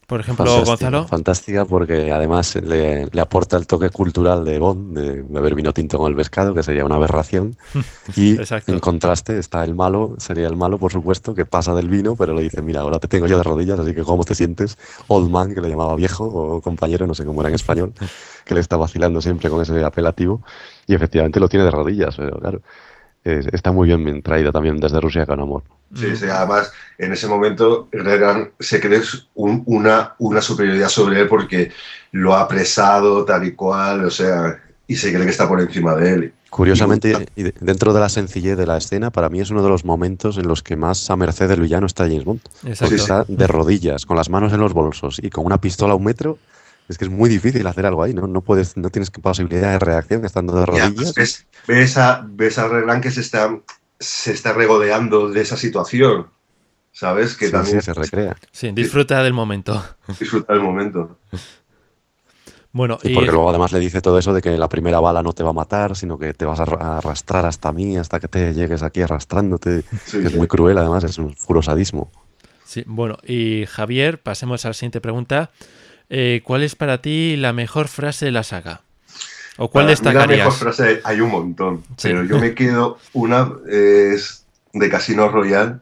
Por 0.07 0.21
ejemplo, 0.21 0.47
Fantástica, 0.47 0.71
Gonzalo. 0.71 1.09
Fantástica 1.09 1.65
porque 1.67 2.11
además 2.11 2.57
le, 2.57 3.07
le 3.07 3.21
aporta 3.21 3.59
el 3.59 3.67
toque 3.67 3.91
cultural 3.91 4.47
de 4.47 4.59
Bond, 4.59 4.99
de 4.99 5.23
beber 5.23 5.55
vino 5.55 5.75
tinto 5.75 5.99
con 5.99 6.11
el 6.11 6.17
pescado, 6.17 6.55
que 6.55 6.63
sería 6.63 6.87
una 6.87 6.95
aberración. 6.95 7.55
Y 8.17 8.39
en 8.67 8.81
contraste 8.81 9.39
está 9.39 9.63
el 9.63 9.75
malo, 9.75 10.15
sería 10.17 10.47
el 10.47 10.57
malo, 10.57 10.79
por 10.79 10.91
supuesto, 10.91 11.35
que 11.35 11.45
pasa 11.45 11.75
del 11.75 11.89
vino, 11.89 12.17
pero 12.17 12.33
le 12.33 12.43
dice, 12.43 12.63
mira, 12.63 12.81
ahora 12.81 12.99
te 12.99 13.09
tengo 13.09 13.27
yo 13.27 13.37
de 13.37 13.43
rodillas, 13.43 13.79
así 13.81 13.95
que 13.95 14.05
¿cómo 14.05 14.25
te 14.25 14.35
sientes? 14.35 14.79
Old 15.09 15.31
man, 15.31 15.55
que 15.55 15.61
le 15.61 15.69
llamaba 15.69 15.95
viejo, 15.97 16.25
o 16.25 16.63
compañero, 16.63 17.07
no 17.07 17.15
sé 17.15 17.27
cómo 17.27 17.43
era 17.43 17.51
en 17.51 17.57
español, 17.57 17.93
que 18.47 18.55
le 18.55 18.61
está 18.61 18.79
vacilando 18.79 19.21
siempre 19.21 19.51
con 19.51 19.61
ese 19.61 19.85
apelativo. 19.85 20.43
Y 20.87 20.95
efectivamente 20.95 21.41
lo 21.41 21.49
tiene 21.51 21.67
de 21.67 21.71
rodillas, 21.71 22.17
pero 22.17 22.39
claro, 22.39 22.63
está 23.25 23.73
muy 23.73 23.89
bien 23.89 24.23
traída 24.23 24.53
también 24.53 24.79
desde 24.79 25.01
Rusia 25.01 25.25
con 25.27 25.41
amor. 25.41 25.63
sí, 25.95 26.15
sí, 26.17 26.27
además, 26.27 26.73
en 26.99 27.13
ese 27.13 27.27
momento, 27.27 27.89
Reagan 27.93 28.51
se 28.61 28.81
cree 28.81 29.01
un- 29.35 29.63
una, 29.67 30.15
una 30.19 30.41
superioridad 30.43 30.89
sobre 30.89 31.21
él 31.21 31.29
porque 31.29 31.73
lo 32.13 32.35
ha 32.35 32.43
apresado 32.43 33.25
tal 33.25 33.45
y 33.45 33.53
cual, 33.53 34.05
o 34.05 34.11
sea, 34.11 34.61
y 34.87 34.97
se 34.97 35.13
cree 35.13 35.25
que 35.25 35.31
está 35.31 35.49
por 35.49 35.61
encima 35.61 35.95
de 35.95 36.11
él. 36.13 36.33
Curiosamente, 36.51 37.27
y 37.35 37.43
de- 37.45 37.55
dentro 37.61 37.93
de 37.93 37.99
la 38.01 38.09
sencillez 38.09 38.57
de 38.57 38.67
la 38.67 38.77
escena, 38.77 39.11
para 39.11 39.29
mí 39.29 39.41
es 39.41 39.51
uno 39.51 39.63
de 39.63 39.69
los 39.69 39.85
momentos 39.85 40.39
en 40.39 40.47
los 40.47 40.63
que 40.63 40.77
más 40.77 41.11
a 41.11 41.17
merced 41.17 41.49
del 41.49 41.61
villano 41.63 41.87
está 41.87 42.05
James 42.07 42.25
Bond. 42.25 42.41
Exacto. 42.65 42.85
Porque 42.85 42.95
está 42.97 43.25
de 43.27 43.47
rodillas, 43.49 44.07
con 44.07 44.17
las 44.17 44.31
manos 44.31 44.53
en 44.53 44.61
los 44.61 44.73
bolsos 44.73 45.19
y 45.21 45.31
con 45.31 45.45
una 45.47 45.61
pistola 45.61 45.95
a 45.95 45.97
un 45.97 46.05
metro. 46.05 46.39
Es 46.89 46.99
que 46.99 47.05
es 47.07 47.11
muy 47.11 47.29
difícil 47.31 47.67
hacer 47.67 47.87
algo 47.87 48.03
ahí, 48.03 48.13
¿no? 48.15 48.27
No 48.27 48.43
puedes, 48.43 48.77
no 48.77 48.91
tienes 48.91 49.11
posibilidad 49.11 49.73
de 49.73 49.79
reacción 49.79 50.25
estando 50.25 50.55
de 50.55 50.67
Y 50.71 50.79
además 50.79 51.13
rodillas. 51.13 51.15
ves, 51.15 51.47
ves 51.67 51.97
a, 51.97 52.25
ves 52.29 52.59
a 52.59 53.01
que 53.01 53.11
se 53.11 53.21
está, 53.21 53.61
se 53.99 54.33
está 54.33 54.53
regodeando 54.53 55.29
de 55.31 55.41
esa 55.41 55.57
situación, 55.57 56.31
¿sabes? 56.93 57.37
Que 57.37 57.47
Sí, 57.47 57.53
también 57.53 57.81
sí, 57.81 57.87
se 57.87 57.95
recrea. 57.95 58.37
Sí, 58.53 58.73
disfruta 58.73 59.23
del 59.23 59.33
momento. 59.33 59.83
disfruta 60.21 60.53
el 60.55 60.61
momento. 60.61 61.19
Bueno, 62.73 62.99
Y 63.03 63.11
y 63.11 63.13
porque 63.13 63.31
luego 63.31 63.49
además 63.51 63.71
le 63.73 63.79
dice 63.79 64.01
todo 64.01 64.19
eso 64.19 64.33
de 64.33 64.43
que 64.43 64.57
la 64.59 64.69
primera 64.69 64.99
bala 64.99 65.23
no 65.23 65.33
te 65.33 65.45
va 65.45 65.51
a 65.51 65.53
matar, 65.53 65.95
sino 65.97 66.19
que 66.19 66.35
te 66.35 66.45
vas 66.45 66.59
a 66.61 66.65
arra- 66.65 66.79
a 66.81 66.99
arrastrar 66.99 67.47
hasta 67.47 67.73
mí, 67.73 67.97
hasta 67.97 68.19
que 68.21 68.27
te 68.29 68.53
llegues 68.55 68.83
aquí 68.83 69.03
arrastrándote. 69.03 69.85
Sí, 70.05 70.21
que 70.21 70.29
es 70.29 70.33
sí. 70.33 70.39
muy 70.39 70.49
cruel, 70.49 70.79
además, 70.79 71.05
es 71.05 71.19
un 71.19 71.35
puro 71.47 71.63
sadismo. 71.63 72.11
sí, 72.63 72.85
bueno, 72.87 73.19
y 73.25 73.67
Javier, 73.67 74.23
pasemos 74.23 74.65
a 74.65 74.69
la 74.69 74.75
siguiente 74.75 75.01
pregunta. 75.01 75.51
Eh, 76.11 76.43
¿Cuál 76.45 76.63
es 76.63 76.75
para 76.77 77.01
ti 77.01 77.37
la 77.37 77.53
mejor 77.53 77.89
frase 77.89 78.27
de 78.27 78.33
la 78.33 78.43
saga? 78.43 78.83
¿O 79.57 79.71
cuál 79.71 79.87
mí 79.87 79.87
La 79.87 79.91
destacarías? 79.93 80.47
mejor 80.47 80.53
frase 80.59 81.01
hay 81.05 81.21
un 81.21 81.31
montón, 81.31 81.83
Sí. 81.97 82.09
pero 82.09 82.25
yo 82.25 82.39
me 82.39 82.55
quedo 82.55 82.99
una 83.13 83.51
es 83.69 84.45
de 84.73 84.89
Casino 84.91 85.29
Royale 85.29 85.77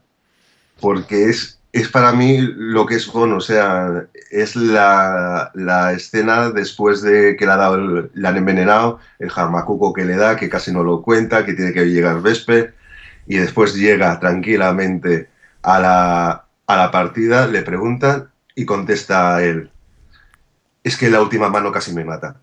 porque 0.80 1.30
es, 1.30 1.60
es 1.72 1.88
para 1.88 2.12
mí 2.12 2.38
lo 2.40 2.86
que 2.86 2.96
es 2.96 3.10
Bond, 3.12 3.34
o 3.34 3.40
sea, 3.40 4.06
es 4.30 4.56
la, 4.56 5.50
la 5.54 5.92
escena 5.92 6.50
después 6.50 7.02
de 7.02 7.36
que 7.36 7.46
le, 7.46 7.52
ha 7.52 7.56
dado 7.56 7.76
el- 7.76 8.10
le 8.14 8.28
han 8.28 8.36
envenenado, 8.38 9.00
el 9.18 9.30
jarmacuco 9.30 9.92
que 9.92 10.04
le 10.04 10.16
da, 10.16 10.36
que 10.36 10.48
casi 10.50 10.72
no 10.72 10.84
lo 10.84 11.02
cuenta, 11.02 11.44
que 11.46 11.54
tiene 11.54 11.72
que 11.72 11.86
llegar 11.86 12.22
Vesper, 12.22 12.74
y 13.26 13.36
después 13.38 13.74
llega 13.74 14.20
tranquilamente 14.20 15.28
a 15.62 15.80
la, 15.80 16.46
a 16.66 16.76
la 16.76 16.90
partida, 16.90 17.46
le 17.48 17.62
preguntan 17.62 18.30
y 18.54 18.66
contesta 18.66 19.36
a 19.36 19.44
él, 19.44 19.70
es 20.82 20.96
que 20.96 21.10
la 21.10 21.20
última 21.20 21.48
mano 21.48 21.70
casi 21.72 21.92
me 21.92 22.04
mata. 22.04 22.40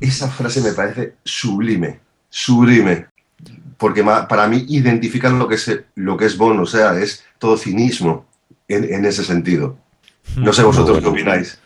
Esa 0.00 0.28
frase 0.28 0.60
me 0.60 0.72
parece 0.72 1.14
sublime, 1.24 2.00
sublime. 2.28 3.06
porque 3.76 4.04
para 4.04 4.46
mí 4.46 4.64
identifican 4.68 5.38
lo 5.38 5.48
que 5.48 5.56
es, 5.56 5.80
lo 5.96 6.16
que 6.16 6.26
es 6.26 6.36
Bond, 6.36 6.60
o 6.60 6.66
sea, 6.66 6.98
es 6.98 7.24
todo 7.38 7.56
cinismo 7.56 8.26
en, 8.68 9.04
ese 9.04 9.24
sentido. 9.24 9.76
No 10.36 10.52
sé 10.52 10.62
vosotros 10.62 11.00
qué 11.00 11.06
opináis. 11.08 11.58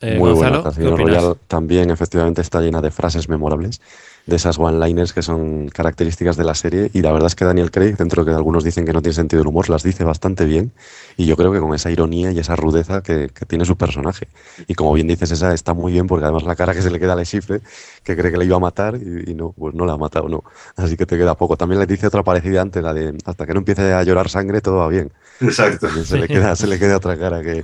Eh, 0.00 0.18
Muy 0.18 0.32
buena. 0.32 0.62
Casino 0.62 0.96
Royale 0.96 1.36
también 1.46 1.90
efectivamente 1.90 2.42
está 2.42 2.60
llena 2.60 2.82
de 2.82 2.90
frases 2.90 3.28
memorables 3.28 3.80
de 4.26 4.36
esas 4.36 4.58
one-liners 4.58 5.12
que 5.12 5.22
son 5.22 5.68
características 5.68 6.36
de 6.36 6.44
la 6.44 6.54
serie. 6.54 6.90
Y 6.92 7.02
la 7.02 7.12
verdad 7.12 7.26
es 7.26 7.34
que 7.34 7.44
Daniel 7.44 7.70
Craig, 7.70 7.96
dentro 7.96 8.24
de 8.24 8.30
que 8.30 8.36
algunos 8.36 8.62
dicen 8.62 8.84
que 8.84 8.92
no 8.92 9.02
tiene 9.02 9.14
sentido 9.14 9.40
del 9.40 9.48
humor, 9.48 9.68
las 9.68 9.82
dice 9.82 10.04
bastante 10.04 10.44
bien. 10.44 10.72
Y 11.16 11.26
yo 11.26 11.36
creo 11.36 11.52
que 11.52 11.58
con 11.58 11.74
esa 11.74 11.90
ironía 11.90 12.30
y 12.30 12.38
esa 12.38 12.54
rudeza 12.56 13.02
que, 13.02 13.30
tiene 13.48 13.64
su 13.64 13.76
personaje. 13.76 14.28
Y 14.68 14.74
como 14.74 14.92
bien 14.92 15.08
dices, 15.08 15.30
esa 15.32 15.52
está 15.52 15.74
muy 15.74 15.92
bien 15.92 16.06
porque 16.06 16.24
además 16.24 16.44
la 16.44 16.54
cara 16.54 16.74
que 16.74 16.82
se 16.82 16.90
le 16.90 17.00
queda 17.00 17.14
a 17.14 17.16
Le 17.16 17.24
que 17.24 18.16
cree 18.16 18.30
que 18.30 18.38
le 18.38 18.44
iba 18.44 18.56
a 18.56 18.60
matar 18.60 18.96
y, 18.96 19.34
no, 19.34 19.52
pues 19.52 19.74
no 19.74 19.84
la 19.84 19.94
ha 19.94 19.96
matado, 19.96 20.28
no. 20.28 20.44
Así 20.76 20.96
que 20.96 21.06
te 21.06 21.18
queda 21.18 21.34
poco. 21.34 21.56
También 21.56 21.80
le 21.80 21.86
dice 21.86 22.06
otra 22.06 22.22
parecida 22.22 22.62
antes, 22.62 22.82
la 22.82 22.94
de 22.94 23.16
hasta 23.24 23.46
que 23.46 23.54
no 23.54 23.60
empiece 23.60 23.92
a 23.92 24.02
llorar 24.04 24.28
sangre, 24.28 24.60
todo 24.60 24.76
va 24.76 24.88
bien. 24.88 25.10
Exacto. 25.40 25.88
se 26.04 26.18
le 26.18 26.28
queda, 26.28 26.54
se 26.54 26.66
le 26.66 26.78
queda 26.78 26.96
otra 26.96 27.18
cara 27.18 27.42
que, 27.42 27.62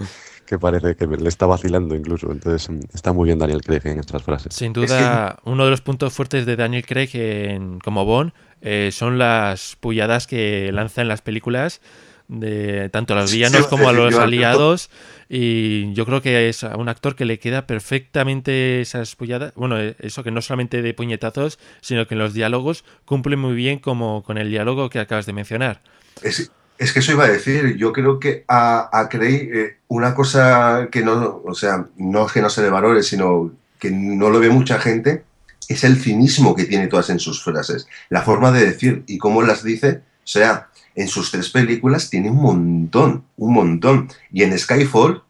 que 0.49 0.59
parece 0.59 0.97
que 0.97 1.07
le 1.07 1.29
está 1.29 1.47
vacilando 1.47 1.95
incluso. 1.95 2.33
Entonces 2.33 2.69
mm, 2.71 2.81
está 2.95 3.13
muy 3.13 3.27
bien 3.27 3.39
Daniel 3.39 3.63
Craig 3.63 3.83
en 3.85 4.01
estas 4.01 4.23
frases. 4.23 4.55
Sin 4.55 4.73
duda, 4.73 5.39
uno 5.45 5.65
de 5.65 5.71
los 5.71 5.83
puntos 5.83 6.13
fuertes 6.13 6.47
de 6.47 6.57
Daniel 6.57 6.87
Craig 6.87 7.11
en, 7.13 7.79
como 7.81 8.05
Bond 8.05 8.33
eh, 8.63 8.91
son 8.93 9.19
las 9.19 9.77
pulladas 9.77 10.27
que 10.27 10.73
lanza 10.73 11.03
en 11.03 11.09
las 11.09 11.21
películas 11.21 11.81
de 12.29 12.91
tanto 12.91 13.15
a 13.15 13.17
los 13.17 13.33
villanos 13.33 13.67
como 13.69 13.89
a 13.89 13.93
los 13.93 14.15
aliados 14.15 14.91
y 15.31 15.95
yo 15.95 16.05
creo 16.05 16.21
que 16.21 16.51
es 16.51 16.63
un 16.63 16.89
actor 16.91 17.17
que 17.17 17.25
le 17.25 17.39
queda 17.39 17.67
perfectamente 17.67 18.83
esas 18.83 19.17
pulladas, 19.17 19.55
bueno, 19.55 19.81
eh, 19.81 19.97
eso 19.99 20.23
que 20.23 20.31
no 20.31 20.43
solamente 20.43 20.83
de 20.83 20.93
puñetazos, 20.93 21.59
sino 21.81 22.07
que 22.07 22.15
en 22.15 22.19
los 22.19 22.35
diálogos 22.35 22.85
cumple 23.07 23.37
muy 23.37 23.55
bien 23.55 23.79
como 23.79 24.23
con 24.23 24.37
el 24.37 24.51
diálogo 24.51 24.91
que 24.91 24.99
acabas 24.99 25.25
de 25.25 25.33
mencionar. 25.33 25.81
Es, 26.23 26.51
es 26.79 26.93
que 26.93 27.01
eso 27.01 27.13
iba 27.13 27.25
a 27.25 27.31
decir, 27.31 27.77
yo 27.77 27.93
creo 27.93 28.21
que 28.21 28.45
a, 28.47 28.89
a 28.97 29.09
Craig 29.09 29.51
eh, 29.53 29.77
una 29.89 30.15
cosa 30.15 30.89
que 30.91 31.03
no, 31.03 31.43
o 31.45 31.55
sea, 31.55 31.87
no 31.97 32.27
es 32.27 32.33
que 32.33 32.41
no 32.41 32.49
se 32.49 32.63
le 32.63 32.71
valore, 32.71 33.03
sino 33.03 33.53
que 33.79 33.91
no 33.91 34.31
lo 34.31 34.39
ve 34.39 34.49
mucha 34.49 34.79
gente, 34.79 35.25
es 35.69 35.85
el 35.85 36.01
cinismo 36.01 36.55
que 36.55 36.65
tiene 36.65 36.87
todas 36.87 37.11
en 37.11 37.19
sus 37.19 37.43
frases, 37.43 37.87
la 38.09 38.23
forma 38.23 38.53
de 38.53 38.65
decir 38.65 39.03
y 39.07 39.19
cómo 39.19 39.43
las 39.43 39.63
dice, 39.63 40.03
o 40.19 40.31
sea, 40.31 40.69
en 40.95 41.09
sus 41.09 41.31
tres 41.31 41.51
películas 41.51 42.11
tiene 42.11 42.31
un 42.31 42.41
montón, 42.41 43.25
un 43.37 43.53
montón, 43.53 44.09
y 44.33 44.43
en 44.43 44.57
Skyfall 44.57 45.23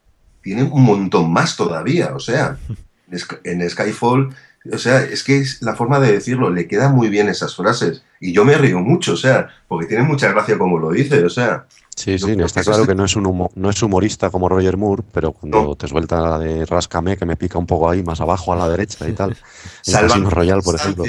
tiene 0.43 0.63
un 0.65 0.85
montón 0.85 1.33
más 1.33 1.57
todavía, 1.57 2.15
o 2.15 2.21
sea, 2.21 2.59
en 3.45 3.69
Skyfall 3.71 4.35
o 4.71 4.79
sea, 4.79 5.03
es 5.03 5.25
que 5.25 5.39
es 5.39 5.63
la 5.63 5.75
forma 5.75 6.01
de 6.01 6.13
decirlo, 6.13 6.51
le 6.51 6.67
quedan 6.67 6.95
muy 6.95 7.09
bien 7.09 7.29
esas 7.29 7.55
frases. 7.55 8.03
Y 8.21 8.33
yo 8.33 8.45
me 8.45 8.57
río 8.57 8.81
mucho, 8.81 9.13
o 9.13 9.17
sea, 9.17 9.49
porque 9.69 9.87
tiene 9.87 10.03
mucha 10.03 10.31
gracia 10.31 10.59
como 10.59 10.79
lo 10.79 10.91
dice, 10.91 11.25
o 11.25 11.31
sea. 11.31 11.67
Sí, 11.95 12.17
sí, 12.19 12.37
está 12.39 12.63
claro 12.63 12.87
que 12.87 12.95
no 12.95 13.05
es, 13.05 13.17
un 13.17 13.49
no 13.55 13.71
es 13.71 13.83
humorista 13.83 14.31
como 14.31 14.49
Roger 14.49 14.77
Moore, 14.77 15.03
pero 15.13 15.33
cuando 15.33 15.75
te 15.75 15.89
suelta 15.89 16.21
la 16.21 16.39
de 16.39 16.65
Rascame, 16.65 17.17
que 17.17 17.27
me 17.27 17.37
pica 17.37 17.59
un 17.59 17.67
poco 17.67 17.91
ahí 17.91 18.05
más 18.05 18.21
abajo 18.21 18.53
a 18.53 18.57
la 18.57 18.69
derecha 18.69 19.09
y 19.09 19.13
tal, 19.13 19.37
en 19.87 19.93
Casino 19.93 20.31
Royal, 20.31 20.63
por 20.63 20.77
ejemplo, 20.77 21.05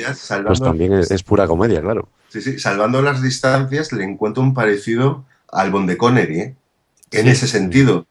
pues 0.46 0.60
también 0.60 0.94
es, 0.94 1.24
pura 1.24 1.48
comedia, 1.48 1.82
claro. 1.82 2.10
Sí, 2.30 2.42
sí, 2.42 2.58
salvando 2.60 3.04
las 3.04 3.22
distancias, 3.22 3.92
le 3.92 4.04
encuentro 4.04 4.42
un 4.42 4.56
parecido 4.56 5.26
al 5.52 5.72
Bond 5.72 5.90
de 5.90 5.98
Connery, 5.98 6.40
¿eh? 6.40 6.56
en 7.12 7.28
ese 7.28 7.48
sentido, 7.48 8.08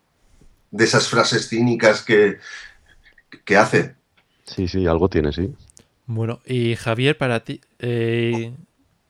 de 0.71 0.85
esas 0.85 1.09
frases 1.09 1.49
cínicas 1.49 2.03
que, 2.03 2.39
que 3.45 3.57
hace. 3.57 3.98
Sí, 4.55 4.69
sí, 4.69 4.87
algo 4.87 5.09
tiene, 5.09 5.33
sí. 5.33 5.53
Bueno, 6.07 6.41
y 6.47 6.75
Javier, 6.75 7.17
para 7.17 7.41
ti. 7.41 7.61
Eh... 7.79 8.53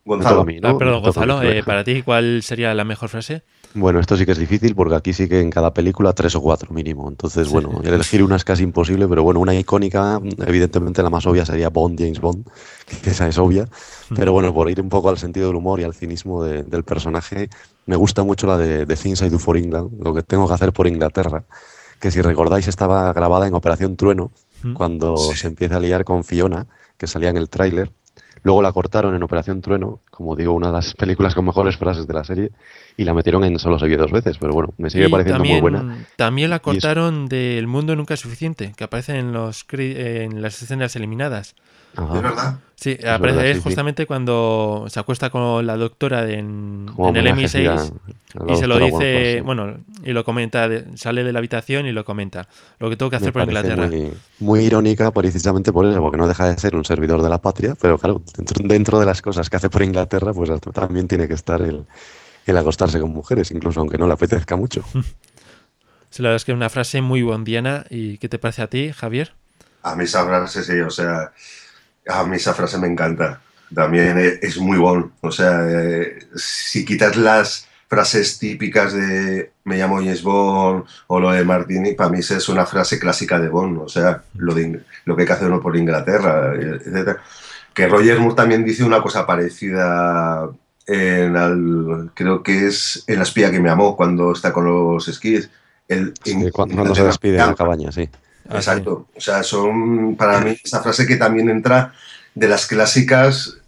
Gonzalo. 0.05 0.47
Ah, 0.63 0.79
perdón, 0.79 1.03
Gonzalo, 1.03 1.43
eh, 1.43 1.63
para 1.63 1.85
ti, 1.85 2.03
¿cuál 2.03 2.43
sería 2.43 2.73
la 2.73 2.85
mejor 2.85 3.11
frase? 3.11 3.43
Bueno, 3.75 4.01
esto 4.01 4.17
sí 4.17 4.25
que 4.25 4.33
es 4.33 4.39
difícil 4.39 4.75
porque 4.75 4.95
aquí 4.95 5.13
sí 5.13 5.29
que 5.29 5.41
en 5.41 5.51
cada 5.51 5.75
película 5.75 6.15
tres 6.15 6.35
o 6.35 6.41
cuatro 6.41 6.73
mínimo. 6.73 7.09
Entonces, 7.09 7.51
bueno, 7.51 7.83
elegir 7.85 8.23
una 8.23 8.37
es 8.37 8.45
casi 8.45 8.63
imposible, 8.63 9.07
pero 9.07 9.23
bueno, 9.23 9.41
una 9.41 9.55
icónica, 9.55 10.19
evidentemente 10.47 11.03
la 11.03 11.11
más 11.11 11.27
obvia 11.27 11.45
sería 11.45 11.69
Bond, 11.69 11.99
James 11.99 12.21
Bond, 12.21 12.47
que 13.03 13.11
esa 13.11 13.29
es 13.29 13.37
obvia. 13.37 13.69
Pero 14.17 14.33
bueno, 14.33 14.55
por 14.55 14.71
ir 14.71 14.81
un 14.81 14.89
poco 14.89 15.11
al 15.11 15.19
sentido 15.19 15.49
del 15.49 15.57
humor 15.57 15.81
y 15.81 15.85
al 15.85 15.95
cinismo 15.95 16.43
del 16.43 16.85
personaje, 16.85 17.51
me 17.85 17.97
gusta 17.97 18.23
mucho 18.25 18.47
la 18.47 18.57
de, 18.57 18.87
de 18.87 18.97
Things 18.97 19.21
I 19.21 19.29
Do 19.29 19.39
for 19.39 19.59
England, 19.59 20.03
lo 20.03 20.15
que 20.15 20.23
tengo 20.23 20.49
que 20.49 20.55
hacer 20.55 20.73
por 20.73 20.87
Inglaterra, 20.87 21.45
que 22.01 22.11
si 22.11 22.23
recordáis 22.23 22.67
estaba 22.69 23.13
grabada 23.13 23.47
en 23.47 23.55
Operación 23.55 23.97
Trueno, 23.97 24.31
cuando 24.75 25.17
se 25.17 25.47
empieza 25.47 25.77
a 25.77 25.81
liar 25.81 26.05
con 26.05 26.25
Fiona, 26.25 26.67
que 26.97 27.07
salía 27.07 27.31
en 27.31 27.37
el 27.37 27.49
tráiler. 27.49 27.91
Luego 28.43 28.63
la 28.63 28.73
cortaron 28.73 29.15
en 29.15 29.23
Operación 29.23 29.61
Trueno, 29.61 30.01
como 30.11 30.37
digo, 30.37 30.53
una 30.53 30.69
de 30.69 30.75
las 30.75 30.95
películas 30.95 31.35
con 31.35 31.45
mejores 31.45 31.77
frases 31.77 32.07
de 32.07 32.15
la 32.15 32.25
serie, 32.25 32.51
y 32.97 33.05
la 33.05 33.13
metieron 33.13 33.45
en 33.45 33.59
Solo 33.59 33.79
se 33.79 33.87
vio 33.87 33.99
dos 33.99 34.13
veces, 34.13 34.39
pero 34.39 34.53
bueno, 34.53 34.73
me 34.79 34.91
sigue 34.91 35.09
pareciendo 35.09 35.45
muy 35.45 35.61
buena. 35.61 36.07
También 36.17 36.51
la 36.51 36.61
cortaron 36.61 37.27
de 37.27 37.59
El 37.59 37.67
mundo 37.67 37.97
nunca 37.97 38.15
es 38.15 38.21
suficiente, 38.21 38.73
que 38.77 38.85
aparece 38.85 39.19
en, 39.19 39.33
los, 39.33 39.67
en 39.73 40.41
las 40.41 40.63
escenas 40.63 40.95
eliminadas. 40.95 41.57
¿Es 41.99 42.23
verdad? 42.23 42.59
Sí, 42.77 42.97
es, 42.97 43.61
justamente 43.61 44.07
cuando 44.07 44.87
se 44.89 45.01
acuesta 45.01 45.31
con 45.31 45.67
la 45.67 45.77
doctora 45.77 46.31
en, 46.31 46.87
el 46.89 47.27
MI6 47.27 47.93
y 48.49 48.57
se 48.57 48.67
lo 48.69 48.79
dice, 48.79 49.41
bueno, 49.45 49.79
y 50.05 50.13
lo 50.13 50.25
comenta, 50.25 50.69
sale 50.95 51.25
de 51.25 51.33
la 51.33 51.41
habitación 51.41 51.87
y 51.87 51.93
lo 51.93 52.05
comenta, 52.05 52.47
lo 52.79 52.89
que 52.89 52.97
tengo 52.97 53.11
que 53.11 53.17
hacer 53.17 53.33
por 53.33 53.43
Inglaterra. 53.43 53.91
Muy, 54.39 54.61
irónica 54.61 55.11
precisamente 55.11 55.73
por 55.73 55.87
eso, 55.87 56.01
porque 56.01 56.19
no 56.19 56.29
deja 56.29 56.49
de 56.49 56.57
ser 56.57 56.77
un 56.77 56.85
servidor 56.85 57.21
de 57.21 57.29
la 57.29 57.39
patria, 57.39 57.75
pero 57.81 57.99
claro, 57.99 58.23
dentro, 58.37 59.01
de 59.01 59.07
las 59.07 59.23
cosas 59.23 59.51
que 59.51 59.57
hace 59.57 59.69
por 59.69 59.83
Inglaterra, 59.83 60.33
pues 60.33 60.49
también 60.73 61.09
tiene 61.09 61.27
que 61.27 61.35
estar 61.35 61.61
el, 61.61 61.85
el 62.47 62.57
acostarse 62.57 63.01
con 63.01 63.11
mujeres, 63.11 63.51
incluso 63.51 63.81
aunque 63.81 63.99
no 63.99 64.07
le 64.07 64.13
apetezca 64.13 64.55
mucho. 64.55 64.85
Sí, 66.11 66.23
la 66.23 66.31
verdad 66.31 66.37
es 66.37 66.45
que 66.45 66.53
es 66.53 66.57
una 66.57 66.71
frase 66.71 67.03
muy 67.03 67.21
bondiana. 67.21 67.85
¿Y 67.91 68.17
qué 68.17 68.31
te 68.31 68.39
parece 68.39 68.63
a 68.63 68.69
ti, 68.69 68.93
Javier? 68.93 69.35
A 69.83 69.95
mí 69.95 70.05
esa 70.05 70.25
frase 70.25 70.65
sí, 70.65 70.81
o 70.81 70.91
sea, 70.91 71.33
a 72.09 72.25
mí 72.25 72.37
esa 72.37 72.55
frase 72.55 72.79
me 72.79 72.89
encanta. 72.89 73.41
También 73.75 74.19
es 74.43 74.59
muy 74.59 74.79
bon. 74.79 75.13
O 75.21 75.31
sea, 75.31 75.67
eh, 75.69 76.19
si 76.35 76.85
quitas 76.85 77.17
las 77.17 77.69
frases 77.87 78.39
típicas 78.39 78.93
de 78.93 79.53
me 79.65 79.77
llamo 79.77 79.97
James 79.97 80.23
Bond 80.23 80.85
o 81.07 81.21
lo 81.21 81.31
de 81.31 81.45
Martini, 81.45 81.93
para 81.93 82.11
mí 82.11 82.19
es 82.19 82.49
una 82.49 82.67
frase 82.67 82.99
clásica 82.99 83.39
de 83.39 83.49
Bond. 83.49 83.79
O 83.79 83.89
sea, 83.89 84.23
lo, 84.37 84.55
de, 84.55 84.81
lo 85.05 85.15
que 85.15 85.23
hay 85.23 85.27
que 85.27 85.33
hacer 85.33 85.49
uno 85.49 85.61
por 85.61 85.77
Inglaterra, 85.77 86.55
etc. 86.55 87.19
Que 87.75 87.87
Roger 87.87 88.19
Moore 88.19 88.37
también 88.37 88.65
dice 88.65 88.85
una 88.85 89.03
cosa 89.03 89.27
parecida 89.27 90.49
en 90.87 92.11
creo 92.15 92.43
que 92.43 92.67
es 92.67 93.05
en 93.07 93.17
la 93.17 93.25
espía 93.25 93.51
que 93.51 93.61
me 93.61 93.69
amó 93.69 93.95
cuando 93.95 94.33
está 94.33 94.53
con 94.53 94.65
los 94.65 95.07
esquís. 95.09 95.51
El, 95.87 96.13
cuando, 96.53 96.95
se 96.95 97.05
despide 97.05 97.33
de 97.33 97.39
la 97.39 97.55
cabaña, 97.55 97.93
sí. 97.93 98.09
Ah, 98.49 98.57
Exacto. 98.57 99.09
O 99.15 99.21
sea, 99.21 99.43
son 99.43 100.17
para 100.17 100.41
mí 100.41 100.57
esa 100.63 100.83
frase 100.83 101.07
que 101.07 101.17
también 101.17 101.51
entra 101.51 101.93
de 102.35 102.49
las 102.49 102.67
clásicas 102.67 103.59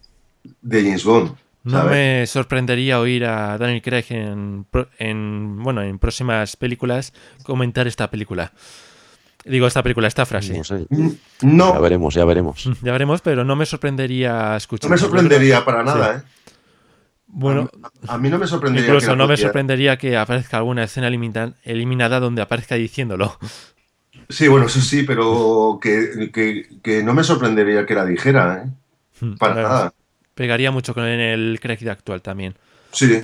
de 0.62 0.83
James 0.83 1.05
Bond. 1.05 1.33
No 1.62 1.85
me 1.85 2.26
sorprendería 2.26 3.01
oír 3.01 3.26
a 3.26 3.59
Daniel 3.59 3.83
Craig 3.83 4.07
en, 4.09 4.66
en, 4.99 5.62
bueno, 5.62 5.83
en 5.83 5.99
próximas 5.99 6.57
películas 6.57 7.12
comentar 7.43 7.87
esta 7.87 8.11
película. 8.11 8.53
Digo, 9.45 9.66
esta 9.66 9.83
película, 9.83 10.09
esta 10.09 10.24
frase. 10.26 10.61
No, 11.43 11.74
Ya 11.74 11.81
veremos, 11.81 12.14
ya 12.14 12.24
veremos. 12.24 12.66
Mm, 12.66 12.72
ya 12.83 12.93
veremos, 12.93 13.20
pero 13.20 13.45
no 13.45 13.57
me 13.57 13.66
sorprendería 13.66 14.57
escuchar. 14.57 14.89
No 14.89 14.95
me 14.95 14.99
sorprendería 14.99 15.64
para 15.64 15.83
nada, 15.83 16.16
¿eh? 16.16 16.22
Bueno, 17.33 17.70
a, 18.09 18.18
mí 18.18 18.28
no 18.28 18.39
me 18.39 18.47
sorprendería. 18.47 18.89
Incluso 18.89 19.14
no 19.14 19.28
me 19.28 19.37
sorprendería 19.37 19.97
que 19.97 20.16
aparezca 20.16 20.57
alguna 20.57 20.85
escena 20.85 21.09
eliminada 21.09 22.20
donde 22.20 22.43
aparezca 22.43 22.74
diciéndolo. 22.74 23.39
Sí, 24.31 24.49
bueno, 24.49 24.66
eso 24.66 24.81
sí, 24.81 25.03
pero 25.03 25.78
que, 25.83 27.03
no 27.05 27.14
me 27.14 27.24
sorprendería 27.24 27.85
que 27.85 27.95
la 27.95 28.05
dijera, 28.05 28.64
¿eh? 28.64 28.70
Hmm, 29.20 29.35
para 29.37 29.55
nada. 29.55 29.95
Pegaría 30.35 30.70
mucho 30.70 30.95
con 30.95 31.05
el 31.05 31.59
Craig 31.61 31.87
actual 31.89 32.22
también. 32.22 32.55
Sí. 32.93 33.22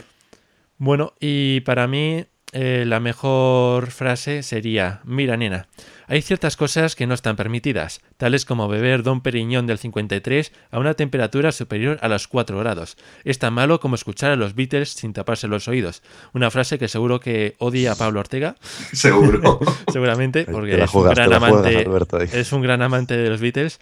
Bueno, 0.78 1.14
y 1.20 1.60
para 1.60 1.86
mí 1.86 2.26
eh, 2.52 2.84
la 2.86 3.00
mejor 3.00 3.90
frase 3.90 4.42
sería, 4.42 5.00
mira 5.04 5.36
nena, 5.36 5.68
hay 6.08 6.22
ciertas 6.22 6.56
cosas 6.56 6.94
que 6.94 7.06
no 7.06 7.14
están 7.14 7.36
permitidas, 7.36 8.00
tales 8.16 8.44
como 8.44 8.68
beber 8.68 9.02
Don 9.02 9.20
Periñón 9.20 9.66
del 9.66 9.78
53 9.78 10.52
a 10.70 10.78
una 10.78 10.94
temperatura 10.94 11.52
superior 11.52 11.98
a 12.00 12.08
los 12.08 12.28
4 12.28 12.58
grados. 12.58 12.96
Es 13.24 13.38
tan 13.38 13.54
malo 13.54 13.80
como 13.80 13.94
escuchar 13.94 14.30
a 14.30 14.36
los 14.36 14.54
Beatles 14.54 14.90
sin 14.90 15.12
taparse 15.12 15.48
los 15.48 15.68
oídos. 15.68 16.02
Una 16.32 16.50
frase 16.50 16.78
que 16.78 16.88
seguro 16.88 17.20
que 17.20 17.56
odia 17.58 17.92
a 17.92 17.96
Pablo 17.96 18.20
Ortega. 18.20 18.56
Seguro. 18.92 19.58
Seguramente, 19.92 20.44
porque 20.44 20.82
es, 20.82 20.94
un 20.94 21.04
gran 21.04 21.32
amante, 21.32 21.86
es 22.32 22.52
un 22.52 22.62
gran 22.62 22.82
amante 22.82 23.16
de 23.16 23.28
los 23.28 23.40
Beatles. 23.40 23.78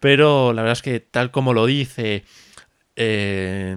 Pero 0.00 0.52
la 0.52 0.62
verdad 0.62 0.74
es 0.74 0.82
que 0.82 1.00
tal 1.00 1.30
como 1.30 1.54
lo 1.54 1.66
dice, 1.66 2.24
eh, 2.96 3.76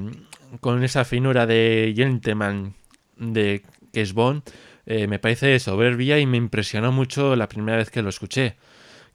con 0.60 0.84
esa 0.84 1.06
finura 1.06 1.46
de 1.46 1.94
gentleman 1.96 2.76
de 3.18 3.64
que 3.94 4.02
es 4.02 4.14
Bond, 4.14 4.44
eh, 4.90 5.08
me 5.08 5.20
parece 5.20 5.60
soberbia 5.60 6.18
y 6.18 6.26
me 6.26 6.38
impresionó 6.38 6.92
mucho 6.92 7.36
la 7.36 7.48
primera 7.48 7.78
vez 7.78 7.92
que 7.92 8.02
lo 8.02 8.10
escuché. 8.10 8.56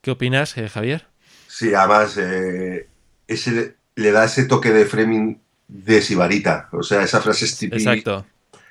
¿Qué 0.00 0.12
opinas, 0.12 0.56
eh, 0.56 0.68
Javier? 0.68 1.06
Sí, 1.48 1.74
además 1.74 2.16
eh, 2.16 2.86
ese, 3.26 3.74
le 3.96 4.12
da 4.12 4.24
ese 4.24 4.44
toque 4.44 4.70
de 4.70 4.86
framing 4.86 5.40
de 5.66 6.00
Sibarita. 6.00 6.68
O 6.70 6.84
sea, 6.84 7.02
esa 7.02 7.20
frase 7.20 7.46
es 7.46 7.58
típica. 7.58 7.76
Exacto. 7.76 8.24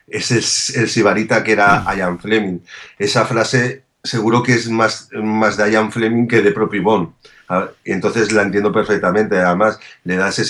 Es 0.07 0.31
el 0.77 0.87
Sibarita 0.87 1.43
que 1.43 1.51
era 1.51 1.85
Ian 1.93 2.19
Fleming. 2.19 2.59
Esa 2.97 3.25
frase 3.25 3.83
seguro 4.01 4.41
que 4.41 4.53
es 4.53 4.69
más, 4.69 5.09
más 5.11 5.57
de 5.57 5.71
Ian 5.71 5.91
Fleming 5.91 6.25
que 6.25 6.41
de 6.41 6.53
propio 6.53 6.83
Bond. 6.83 7.13
Ah, 7.49 7.69
Entonces 7.83 8.31
la 8.31 8.43
entiendo 8.43 8.71
perfectamente. 8.71 9.37
Además, 9.37 9.77
le 10.05 10.15
da 10.15 10.29
ese 10.29 10.43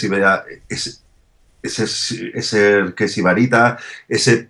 ese, 0.70 0.92
ese, 1.64 2.32
ese 2.36 2.94
que 2.96 3.08
Sibarita, 3.08 3.78
ese, 4.08 4.50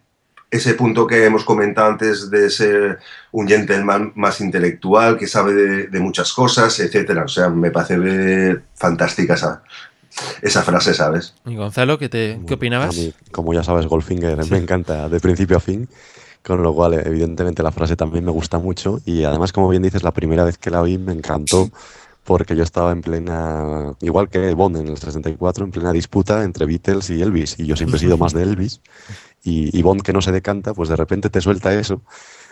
ese 0.53 0.75
punto 0.75 1.07
que 1.07 1.25
hemos 1.25 1.43
comentado 1.43 1.89
antes 1.89 2.29
de 2.29 2.49
ser 2.49 2.99
un 3.31 3.47
gentleman 3.47 4.11
más 4.15 4.39
intelectual, 4.39 5.17
que 5.17 5.27
sabe 5.27 5.53
de, 5.53 5.87
de 5.87 5.99
muchas 5.99 6.31
cosas, 6.31 6.79
etcétera. 6.79 7.23
O 7.23 7.27
sea, 7.27 7.49
me 7.49 7.71
parece 7.71 8.59
fantástica 8.75 9.33
esa, 9.33 9.63
esa 10.43 10.61
frase, 10.61 10.93
¿sabes? 10.93 11.33
Y 11.45 11.55
Gonzalo, 11.55 11.97
¿qué, 11.97 12.07
te, 12.07 12.39
¿qué 12.45 12.53
opinabas? 12.53 12.95
A 12.95 12.99
mí, 12.99 13.13
como 13.31 13.53
ya 13.53 13.63
sabes, 13.63 13.87
Goldfinger 13.87 14.45
me 14.49 14.57
encanta 14.57 15.09
de 15.09 15.19
principio 15.19 15.57
a 15.57 15.59
fin, 15.59 15.89
con 16.43 16.61
lo 16.61 16.71
cual, 16.73 16.93
evidentemente, 16.93 17.63
la 17.63 17.71
frase 17.71 17.95
también 17.95 18.23
me 18.23 18.31
gusta 18.31 18.59
mucho. 18.59 18.99
Y 19.05 19.23
además, 19.23 19.51
como 19.51 19.69
bien 19.69 19.81
dices, 19.81 20.03
la 20.03 20.11
primera 20.11 20.43
vez 20.43 20.59
que 20.59 20.69
la 20.69 20.83
vi 20.83 20.99
me 20.99 21.13
encantó 21.13 21.71
porque 22.23 22.55
yo 22.55 22.63
estaba 22.63 22.91
en 22.91 23.01
plena, 23.01 23.95
igual 24.01 24.29
que 24.29 24.53
Bond 24.53 24.77
en 24.77 24.87
el 24.87 24.97
64, 24.97 25.65
en 25.65 25.71
plena 25.71 25.91
disputa 25.91 26.43
entre 26.43 26.65
Beatles 26.65 27.09
y 27.09 27.21
Elvis. 27.21 27.59
Y 27.59 27.65
yo 27.65 27.75
siempre 27.75 27.97
he 27.97 27.99
sido 27.99 28.17
más 28.17 28.33
de 28.33 28.43
Elvis. 28.43 28.81
Y, 29.43 29.77
y 29.77 29.81
Bond, 29.81 30.01
que 30.01 30.13
no 30.13 30.21
se 30.21 30.31
decanta, 30.31 30.73
pues 30.73 30.89
de 30.89 30.95
repente 30.95 31.29
te 31.29 31.41
suelta 31.41 31.73
eso 31.73 32.01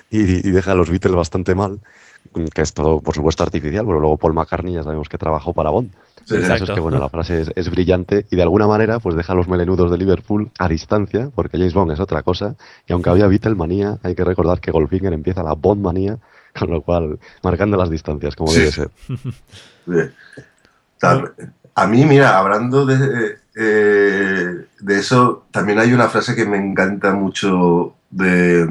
y, 0.10 0.20
y 0.48 0.52
deja 0.52 0.74
a 0.74 0.76
los 0.76 0.90
Beatles 0.90 1.16
bastante 1.16 1.56
mal 1.56 1.80
que 2.54 2.62
es 2.62 2.74
todo, 2.74 3.02
por 3.02 3.16
supuesto, 3.16 3.42
artificial, 3.44 3.84
pero 3.86 4.00
luego 4.00 4.16
Paul 4.16 4.34
McCartney 4.36 4.76
ya 4.76 4.84
sabemos 4.84 5.10
que 5.10 5.18
trabajó 5.18 5.54
para 5.54 5.72
Bond. 5.72 5.92
Sí, 6.24 6.36
El 6.36 6.48
caso 6.48 6.66
es 6.66 6.70
que, 6.70 6.80
bueno, 6.80 7.00
la 7.00 7.10
frase 7.10 7.42
es, 7.42 7.52
es 7.56 7.70
brillante 7.72 8.28
y 8.30 8.36
de 8.36 8.44
alguna 8.44 8.68
manera, 8.68 9.00
pues 9.00 9.16
deja 9.16 9.34
a 9.34 9.36
los 9.36 9.48
melenudos 9.48 9.90
de 9.90 9.98
Liverpool 9.98 10.52
a 10.60 10.70
distancia, 10.70 11.32
porque 11.34 11.58
James 11.58 11.74
Bond 11.74 11.92
es 11.94 12.00
otra 12.00 12.22
cosa, 12.22 12.56
y 12.88 12.94
aunque 12.94 13.10
había 13.10 13.26
Beatlemanía, 13.28 13.98
hay 14.04 14.14
que 14.14 14.24
recordar 14.24 14.62
que 14.62 14.70
Goldfinger 14.72 15.12
empieza 15.14 15.42
la 15.42 15.54
Bondmanía, 15.54 16.20
con 16.58 16.70
lo 16.70 16.82
cual, 16.84 17.18
marcando 17.44 17.76
las 17.76 17.90
distancias, 17.90 18.36
como 18.36 18.52
Sí. 18.52 18.60
debe 18.60 18.72
ser. 18.72 18.92
De- 19.88 20.12
tal- 21.00 21.34
a 21.76 21.88
mí, 21.88 22.06
mira, 22.06 22.38
hablando 22.38 22.86
de, 22.86 23.38
eh, 23.56 24.66
de 24.80 25.00
eso, 25.00 25.46
también 25.52 25.80
hay 25.80 25.94
una 25.94 26.10
frase 26.10 26.36
que 26.36 26.46
me 26.46 26.58
encanta 26.58 27.14
mucho 27.14 27.96
de, 28.10 28.66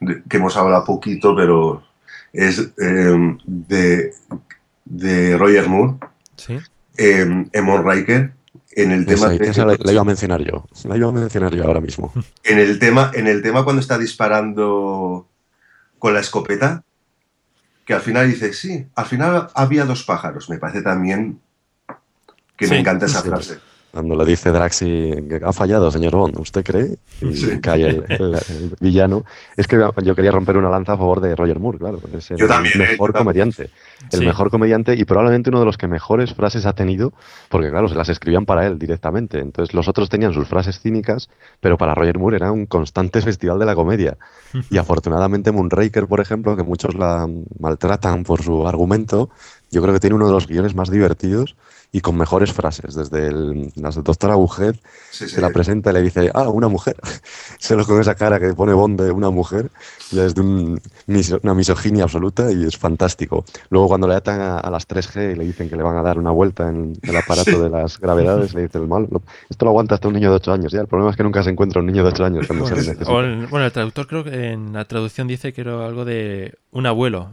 de- 0.00 0.22
que 0.28 0.36
hemos 0.36 0.56
hablado 0.56 0.84
poquito, 0.84 1.34
pero 1.34 1.82
es 2.32 2.58
eh, 2.78 3.36
de, 3.46 4.12
de 4.84 5.38
Roger 5.38 5.68
Moore, 5.68 5.94
Sí. 6.36 6.58
eh, 6.98 7.46
en 7.52 7.64
Moonraker, 7.64 8.32
en 8.72 8.92
el 8.92 9.06
tema 9.06 9.26
Esa, 9.26 9.28
de- 9.30 9.48
esa 9.48 9.64
la, 9.64 9.76
la 9.78 9.92
iba 9.92 10.02
a 10.02 10.04
mencionar 10.04 10.42
yo, 10.42 10.66
la 10.84 10.96
iba 10.96 11.08
a 11.08 11.12
mencionar 11.12 11.54
yo 11.54 11.64
ahora 11.64 11.80
mismo. 11.80 12.12
en 12.44 12.58
el 12.58 12.78
tema, 12.78 13.10
en 13.14 13.26
el 13.26 13.40
tema 13.42 13.64
cuando 13.64 13.80
está 13.80 13.96
disparando 13.96 15.26
con 15.98 16.12
la 16.12 16.20
escopeta, 16.20 16.82
que 17.86 17.94
al 17.94 18.00
final 18.02 18.28
dice, 18.28 18.52
sí, 18.52 18.86
al 18.96 19.06
final 19.06 19.48
había 19.54 19.84
dos 19.84 20.02
pájaros. 20.02 20.50
Me 20.50 20.58
parece 20.58 20.82
también 20.82 21.40
que 22.56 22.66
Sí, 22.66 22.72
me 22.74 22.80
encanta 22.80 23.06
esa 23.06 23.22
sí. 23.22 23.28
frase. 23.28 23.58
Cuando 23.92 24.14
le 24.14 24.26
dice 24.26 24.50
Draxi 24.52 25.10
que 25.26 25.40
ha 25.42 25.54
fallado, 25.54 25.90
señor 25.90 26.14
Bond, 26.14 26.38
¿usted 26.38 26.62
cree? 26.62 26.98
Y 27.22 27.34
Sí. 27.34 27.58
cae 27.62 27.86
el, 27.88 28.04
el- 28.10 28.34
el 28.34 28.76
villano. 28.78 29.24
Es 29.56 29.66
que 29.66 29.82
yo 30.04 30.14
quería 30.14 30.30
romper 30.32 30.58
una 30.58 30.68
lanza 30.68 30.92
a 30.92 30.96
favor 30.98 31.22
de 31.22 31.34
Roger 31.34 31.58
Moore, 31.58 31.78
claro. 31.78 31.98
Es 32.12 32.30
el 32.30 32.36
Yo 32.36 32.46
también, 32.46 32.74
¿eh? 32.82 32.88
mejor 32.90 33.14
Yo 33.14 33.18
comediante. 33.20 33.70
El 34.12 34.18
Sí. 34.18 34.26
mejor 34.26 34.50
comediante 34.50 34.94
y 34.94 35.04
probablemente 35.06 35.48
uno 35.48 35.60
de 35.60 35.64
los 35.64 35.78
que 35.78 35.88
mejores 35.88 36.34
frases 36.34 36.66
ha 36.66 36.74
tenido, 36.74 37.14
porque 37.48 37.70
claro, 37.70 37.88
se 37.88 37.94
las 37.94 38.10
escribían 38.10 38.44
para 38.44 38.66
él 38.66 38.78
directamente. 38.78 39.38
Entonces 39.38 39.72
los 39.74 39.88
otros 39.88 40.10
tenían 40.10 40.34
sus 40.34 40.46
frases 40.46 40.78
cínicas, 40.78 41.30
pero 41.60 41.78
para 41.78 41.94
Roger 41.94 42.18
Moore 42.18 42.36
era 42.36 42.52
un 42.52 42.66
constante 42.66 43.22
festival 43.22 43.58
de 43.58 43.64
la 43.66 43.74
comedia. 43.74 44.18
Y 44.70 44.76
afortunadamente 44.76 45.52
Moonraker, 45.52 46.06
por 46.06 46.20
ejemplo, 46.20 46.54
que 46.54 46.62
muchos 46.64 46.94
la 46.94 47.26
maltratan 47.58 48.24
por 48.24 48.42
su 48.42 48.68
argumento, 48.68 49.30
yo 49.70 49.82
creo 49.82 49.92
que 49.94 50.00
tiene 50.00 50.16
uno 50.16 50.26
de 50.26 50.32
los 50.32 50.46
guiones 50.46 50.74
más 50.74 50.90
divertidos 50.90 51.56
y 51.92 52.00
con 52.00 52.16
mejores 52.16 52.52
frases. 52.52 52.94
Desde 52.94 53.28
el, 53.28 53.72
las 53.76 53.94
de 53.94 54.02
Doctor 54.02 54.30
Agujet, 54.30 54.76
Sí, 55.10 55.26
sí. 55.28 55.34
se 55.36 55.40
la 55.40 55.50
presenta 55.50 55.90
y 55.90 55.94
le 55.94 56.02
dice, 56.02 56.30
ah, 56.34 56.48
una 56.48 56.68
mujer. 56.68 56.96
Solo 57.58 57.84
con 57.86 58.00
esa 58.00 58.14
cara 58.14 58.38
que 58.38 58.52
pone 58.54 58.72
Bond 58.74 59.00
de 59.00 59.10
una 59.10 59.30
mujer, 59.30 59.70
es 60.12 60.34
de 60.34 60.40
un 60.40 60.80
una 61.42 61.54
misoginia 61.54 62.04
absoluta 62.04 62.50
y 62.52 62.64
es 62.64 62.76
fantástico. 62.76 63.44
Luego 63.70 63.88
cuando 63.88 64.06
le 64.08 64.14
atan 64.14 64.40
a, 64.40 64.58
a 64.58 64.70
las 64.70 64.86
3G 64.88 65.32
y 65.32 65.36
le 65.36 65.44
dicen 65.44 65.68
que 65.70 65.76
le 65.76 65.82
van 65.82 65.96
a 65.96 66.02
dar 66.02 66.18
una 66.18 66.30
vuelta 66.32 66.68
en 66.68 66.98
el 67.02 67.16
aparato 67.16 67.62
de 67.62 67.70
las 67.70 67.98
gravedades, 67.98 68.52
le 68.54 68.62
dice 68.62 68.78
el 68.78 68.86
mal, 68.88 69.06
"Lo- 69.10 69.22
esto 69.48 69.64
lo 69.64 69.70
aguanta 69.70 69.94
hasta 69.94 70.08
un 70.08 70.14
niño 70.14 70.30
de 70.30 70.36
8 70.36 70.52
años. 70.52 70.72
Ya, 70.72 70.80
el 70.80 70.86
problema 70.88 71.10
es 71.12 71.16
que 71.16 71.22
nunca 71.22 71.42
se 71.42 71.50
encuentra 71.50 71.80
un 71.80 71.86
niño 71.86 72.02
de 72.02 72.08
8 72.10 72.24
años 72.24 72.46
cuando 72.46 72.66
se 72.66 72.74
le 72.76 72.80
necesita. 72.82 73.12
El- 73.20 73.46
bueno, 73.46 73.64
el 73.66 73.72
traductor 73.72 74.06
creo 74.06 74.24
que 74.24 74.50
en 74.52 74.72
la 74.72 74.84
traducción 74.84 75.26
dice 75.28 75.52
que 75.52 75.60
era 75.62 75.86
algo 75.86 76.04
de 76.04 76.54
un 76.72 76.86
abuelo. 76.86 77.30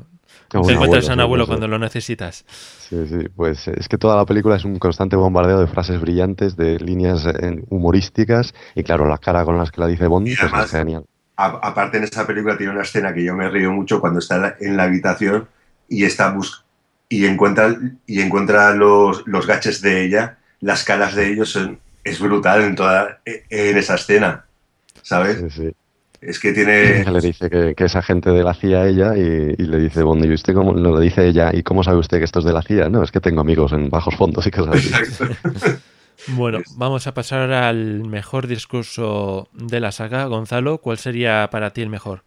Un 0.60 0.68
Te 0.68 0.74
encuentras 0.74 1.06
abuelo, 1.06 1.10
a 1.10 1.14
un 1.14 1.20
sí, 1.20 1.24
abuelo 1.24 1.42
pues, 1.44 1.48
cuando 1.50 1.68
lo 1.68 1.80
necesitas. 1.80 2.46
Sí, 2.48 3.08
sí, 3.08 3.30
pues 3.36 3.68
es 3.68 3.88
que 3.88 3.98
toda 3.98 4.16
la 4.16 4.26
película 4.26 4.56
es 4.56 4.66
un 4.66 4.78
constante 4.78 5.16
bombardeo 5.16 5.60
de 5.60 5.68
frases 5.68 6.00
brillantes, 6.00 6.56
de 6.56 6.78
líneas 6.80 7.26
eh, 7.26 7.64
humorísticas 7.70 8.54
y 8.76 8.84
claro, 8.84 9.08
la 9.08 9.18
cara 9.18 9.46
con 9.46 9.58
las 9.58 9.72
que 9.72 9.82
la 9.82 9.88
dice 9.88 10.08
Bond 10.08 10.28
pues, 10.28 10.40
además- 10.40 10.66
es 10.66 10.72
genial. 10.72 11.06
A- 11.36 11.60
aparte 11.64 11.98
en 11.98 12.04
esa 12.04 12.28
película 12.28 12.56
tiene 12.58 12.74
una 12.74 12.84
escena 12.84 13.12
que 13.14 13.24
yo 13.24 13.34
me 13.36 13.50
río 13.50 13.72
mucho 13.72 14.00
cuando 14.00 14.20
está 14.20 14.56
en 14.60 14.78
la, 14.78 14.84
habitación 14.84 15.48
y 15.90 16.06
está 16.06 16.30
bus 16.30 16.64
y 17.10 17.26
encuentra 17.26 17.76
y 18.06 18.22
encuentra 18.22 18.74
los, 18.76 19.26
los 19.26 19.48
gaches 19.48 19.82
de 19.82 20.04
ella, 20.06 20.38
las 20.62 20.84
caras 20.84 21.16
de 21.16 21.32
ellos 21.32 21.50
son, 21.52 21.80
es 22.04 22.20
brutal 22.20 22.62
en 22.62 22.76
toda 22.76 23.20
en 23.26 23.78
esa 23.78 23.96
escena, 23.96 24.46
¿sabes? 25.02 25.40
Sí, 25.40 25.50
sí. 25.50 25.76
Es 26.26 26.40
que 26.40 26.54
tiene 26.54 27.04
le 27.12 27.20
dice 27.22 27.50
que, 27.50 27.76
que 27.76 27.86
es 27.86 27.96
agente 27.96 28.30
de 28.32 28.44
la 28.44 28.54
CIA 28.54 28.88
ella 28.88 29.18
y, 29.18 29.56
y 29.58 29.64
le 29.66 29.78
dice 29.80 30.04
Bond, 30.04 30.24
¿y 30.26 30.34
usted 30.34 30.54
cómo 30.54 30.74
no 30.74 30.96
le 30.98 31.04
dice 31.04 31.28
ella? 31.28 31.52
¿Y 31.54 31.64
cómo 31.64 31.84
sabe 31.84 31.98
usted 31.98 32.20
que 32.20 32.24
esto 32.26 32.40
es 32.40 32.46
de 32.46 32.54
la 32.54 32.62
CIA? 32.62 32.90
No, 32.90 33.04
es 33.04 33.12
que 33.12 33.20
tengo 33.20 33.42
amigos 33.42 33.74
en 33.74 33.90
bajos 33.90 34.16
fondos 34.16 34.46
y 34.48 34.52
cosas 34.52 34.76
así. 34.76 34.88
Exacto. 34.90 35.80
Bueno, 36.28 36.60
vamos 36.78 37.06
a 37.08 37.14
pasar 37.14 37.52
al 37.52 38.06
mejor 38.06 38.48
discurso 38.48 39.50
de 39.52 39.80
la 39.82 39.92
saga. 39.92 40.24
Gonzalo, 40.26 40.78
¿cuál 40.78 40.98
sería 40.98 41.50
para 41.52 41.72
ti 41.72 41.82
el 41.82 41.90
mejor? 41.90 42.22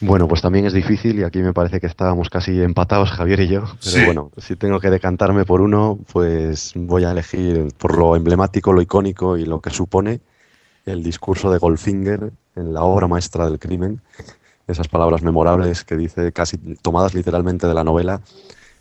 Bueno, 0.00 0.26
pues 0.26 0.40
también 0.42 0.64
es 0.66 0.72
difícil 0.72 1.18
y 1.20 1.22
aquí 1.22 1.38
me 1.40 1.52
parece 1.52 1.78
que 1.78 1.86
estábamos 1.86 2.30
casi 2.30 2.60
empatados 2.62 3.10
Javier 3.10 3.40
y 3.40 3.48
yo. 3.48 3.60
Pero 3.64 3.76
Sí. 3.80 4.04
bueno, 4.06 4.32
si 4.38 4.56
tengo 4.56 4.80
que 4.80 4.90
decantarme 4.90 5.44
por 5.44 5.60
uno, 5.60 5.98
pues 6.12 6.72
voy 6.74 7.04
a 7.04 7.12
elegir 7.12 7.68
por 7.78 7.96
lo 7.98 8.16
emblemático, 8.16 8.72
lo 8.72 8.80
icónico 8.82 9.36
y 9.36 9.44
lo 9.44 9.60
que 9.60 9.70
supone 9.70 10.20
el 10.88 11.02
discurso 11.02 11.50
de 11.50 11.58
Goldfinger 11.58 12.32
en 12.56 12.74
la 12.74 12.82
obra 12.82 13.06
maestra 13.06 13.48
del 13.48 13.58
crimen. 13.58 14.00
Esas 14.66 14.88
palabras 14.88 15.22
memorables 15.22 15.84
que 15.84 15.96
dice, 15.96 16.32
casi 16.32 16.58
tomadas 16.82 17.14
literalmente 17.14 17.66
de 17.66 17.74
la 17.74 17.84
novela, 17.84 18.20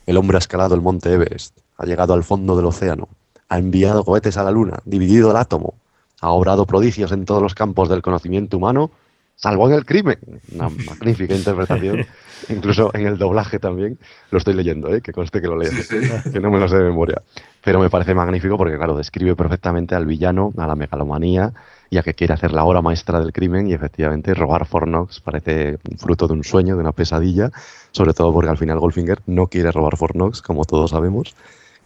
el 0.06 0.18
hombre 0.18 0.38
ha 0.38 0.40
escalado 0.40 0.76
el 0.76 0.82
monte 0.82 1.12
Everest, 1.14 1.58
ha 1.78 1.86
llegado 1.86 2.14
al 2.14 2.24
fondo 2.24 2.56
del 2.56 2.66
océano, 2.66 3.08
ha 3.50 3.58
enviado 3.58 4.04
cohetes 4.04 4.38
a 4.38 4.44
la 4.44 4.52
luna, 4.52 4.80
dividido 4.86 5.32
el 5.32 5.38
átomo, 5.38 5.76
ha 6.22 6.32
obrado 6.32 6.66
prodigios 6.66 7.12
en 7.12 7.26
todos 7.26 7.42
los 7.42 7.56
campos 7.56 7.90
del 7.90 8.02
conocimiento 8.02 8.58
humano, 8.58 8.92
salvo 9.36 9.68
en 9.70 9.76
el 9.76 9.86
crimen. 9.86 10.18
Una 10.54 10.70
magnífica 10.88 11.36
interpretación. 11.36 12.06
Incluso 12.50 12.92
en 12.94 13.08
el 13.08 13.18
doblaje 13.18 13.60
también. 13.60 13.98
Lo 14.32 14.38
estoy 14.38 14.54
leyendo, 14.54 14.94
¿eh? 14.94 15.02
que 15.02 15.12
conste 15.12 15.42
que 15.42 15.48
lo 15.48 15.58
leo, 15.58 15.72
que 16.34 16.40
no 16.40 16.52
me 16.52 16.60
lo 16.60 16.68
sé 16.68 16.78
de 16.78 16.84
memoria. 16.84 17.22
Pero 17.64 17.80
me 17.80 17.90
parece 17.90 18.14
magnífico 18.14 18.58
porque, 18.58 18.78
claro, 18.78 18.98
describe 18.98 19.36
perfectamente 19.36 19.96
al 19.96 20.06
villano, 20.06 20.54
a 20.58 20.68
la 20.68 20.76
megalomanía 20.76 21.54
y 21.90 21.98
a 21.98 22.04
que 22.04 22.14
quiere 22.14 22.34
hacer 22.34 22.52
la 22.52 22.64
obra 22.64 22.82
maestra 22.82 23.20
del 23.20 23.32
crimen 23.32 23.68
y 23.68 23.74
efectivamente 23.74 24.34
robar 24.34 24.66
Fornox 24.66 25.22
parece 25.22 25.78
fruto 25.98 26.28
de 26.28 26.34
un 26.34 26.44
sueño, 26.44 26.76
de 26.76 26.82
una 26.82 26.92
pesadilla, 26.92 27.52
sobre 27.92 28.14
todo 28.14 28.34
porque 28.34 28.50
al 28.50 28.58
final 28.58 28.80
Goldfinger 28.80 29.22
no 29.26 29.48
quiere 29.48 29.72
robar 29.72 29.98
Fornox, 29.98 30.42
como 30.42 30.66
todos 30.66 30.92
sabemos, 30.92 31.36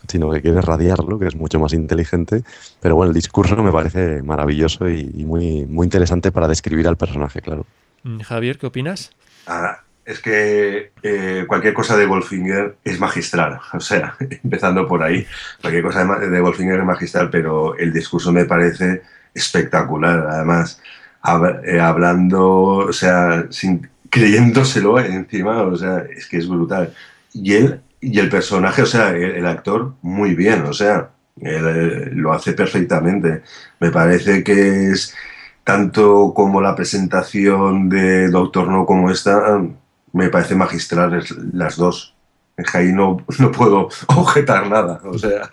sino 0.07 0.31
que 0.31 0.41
quiere 0.41 0.61
radiarlo, 0.61 1.19
que 1.19 1.27
es 1.27 1.35
mucho 1.35 1.59
más 1.59 1.73
inteligente. 1.73 2.43
Pero 2.79 2.95
bueno, 2.95 3.11
el 3.11 3.15
discurso 3.15 3.55
me 3.57 3.71
parece 3.71 4.23
maravilloso 4.23 4.89
y, 4.89 5.11
y 5.13 5.25
muy, 5.25 5.65
muy 5.65 5.85
interesante 5.85 6.31
para 6.31 6.47
describir 6.47 6.87
al 6.87 6.97
personaje, 6.97 7.41
claro. 7.41 7.65
Mm, 8.03 8.21
Javier, 8.21 8.57
¿qué 8.57 8.65
opinas? 8.65 9.11
Ah, 9.45 9.81
es 10.05 10.19
que 10.19 10.91
eh, 11.03 11.45
cualquier 11.47 11.73
cosa 11.73 11.95
de 11.95 12.05
Wolfinger 12.05 12.77
es 12.83 12.99
magistral, 12.99 13.59
o 13.73 13.79
sea, 13.79 14.15
empezando 14.43 14.87
por 14.87 15.03
ahí, 15.03 15.25
cualquier 15.61 15.83
cosa 15.83 16.03
de, 16.03 16.29
de 16.29 16.41
Wolfinger 16.41 16.79
es 16.79 16.85
magistral, 16.85 17.29
pero 17.29 17.77
el 17.77 17.93
discurso 17.93 18.31
me 18.31 18.45
parece 18.45 19.03
espectacular, 19.33 20.27
además, 20.29 20.81
hab- 21.23 21.61
eh, 21.65 21.79
hablando, 21.79 22.49
o 22.89 22.93
sea, 22.93 23.45
creyéndoselo 24.09 24.99
encima, 24.99 25.61
o 25.63 25.75
sea, 25.75 25.99
es 26.15 26.27
que 26.27 26.37
es 26.37 26.47
brutal. 26.47 26.93
Y 27.33 27.53
él, 27.53 27.81
y 28.01 28.19
el 28.19 28.29
personaje, 28.29 28.81
o 28.81 28.85
sea, 28.85 29.11
el, 29.11 29.45
actor, 29.45 29.93
muy 30.01 30.35
bien, 30.35 30.63
o 30.63 30.73
sea, 30.73 31.09
eh, 31.41 32.09
lo 32.13 32.33
hace 32.33 32.53
perfectamente. 32.53 33.43
Me 33.79 33.91
parece 33.91 34.43
que 34.43 34.91
es 34.91 35.13
tanto 35.63 36.33
como 36.35 36.61
la 36.61 36.75
presentación 36.75 37.87
de 37.89 38.29
Doctor 38.29 38.67
No 38.67 38.85
como 38.85 39.09
esta, 39.11 39.61
me 40.13 40.29
parece 40.29 40.55
magistral 40.55 41.23
las 41.53 41.77
dos. 41.77 42.15
Ahí 42.73 42.91
no 42.93 43.17
puedo 43.57 43.89
objetar 44.07 44.67
nada. 44.67 44.99
O 45.05 45.17
sea, 45.17 45.49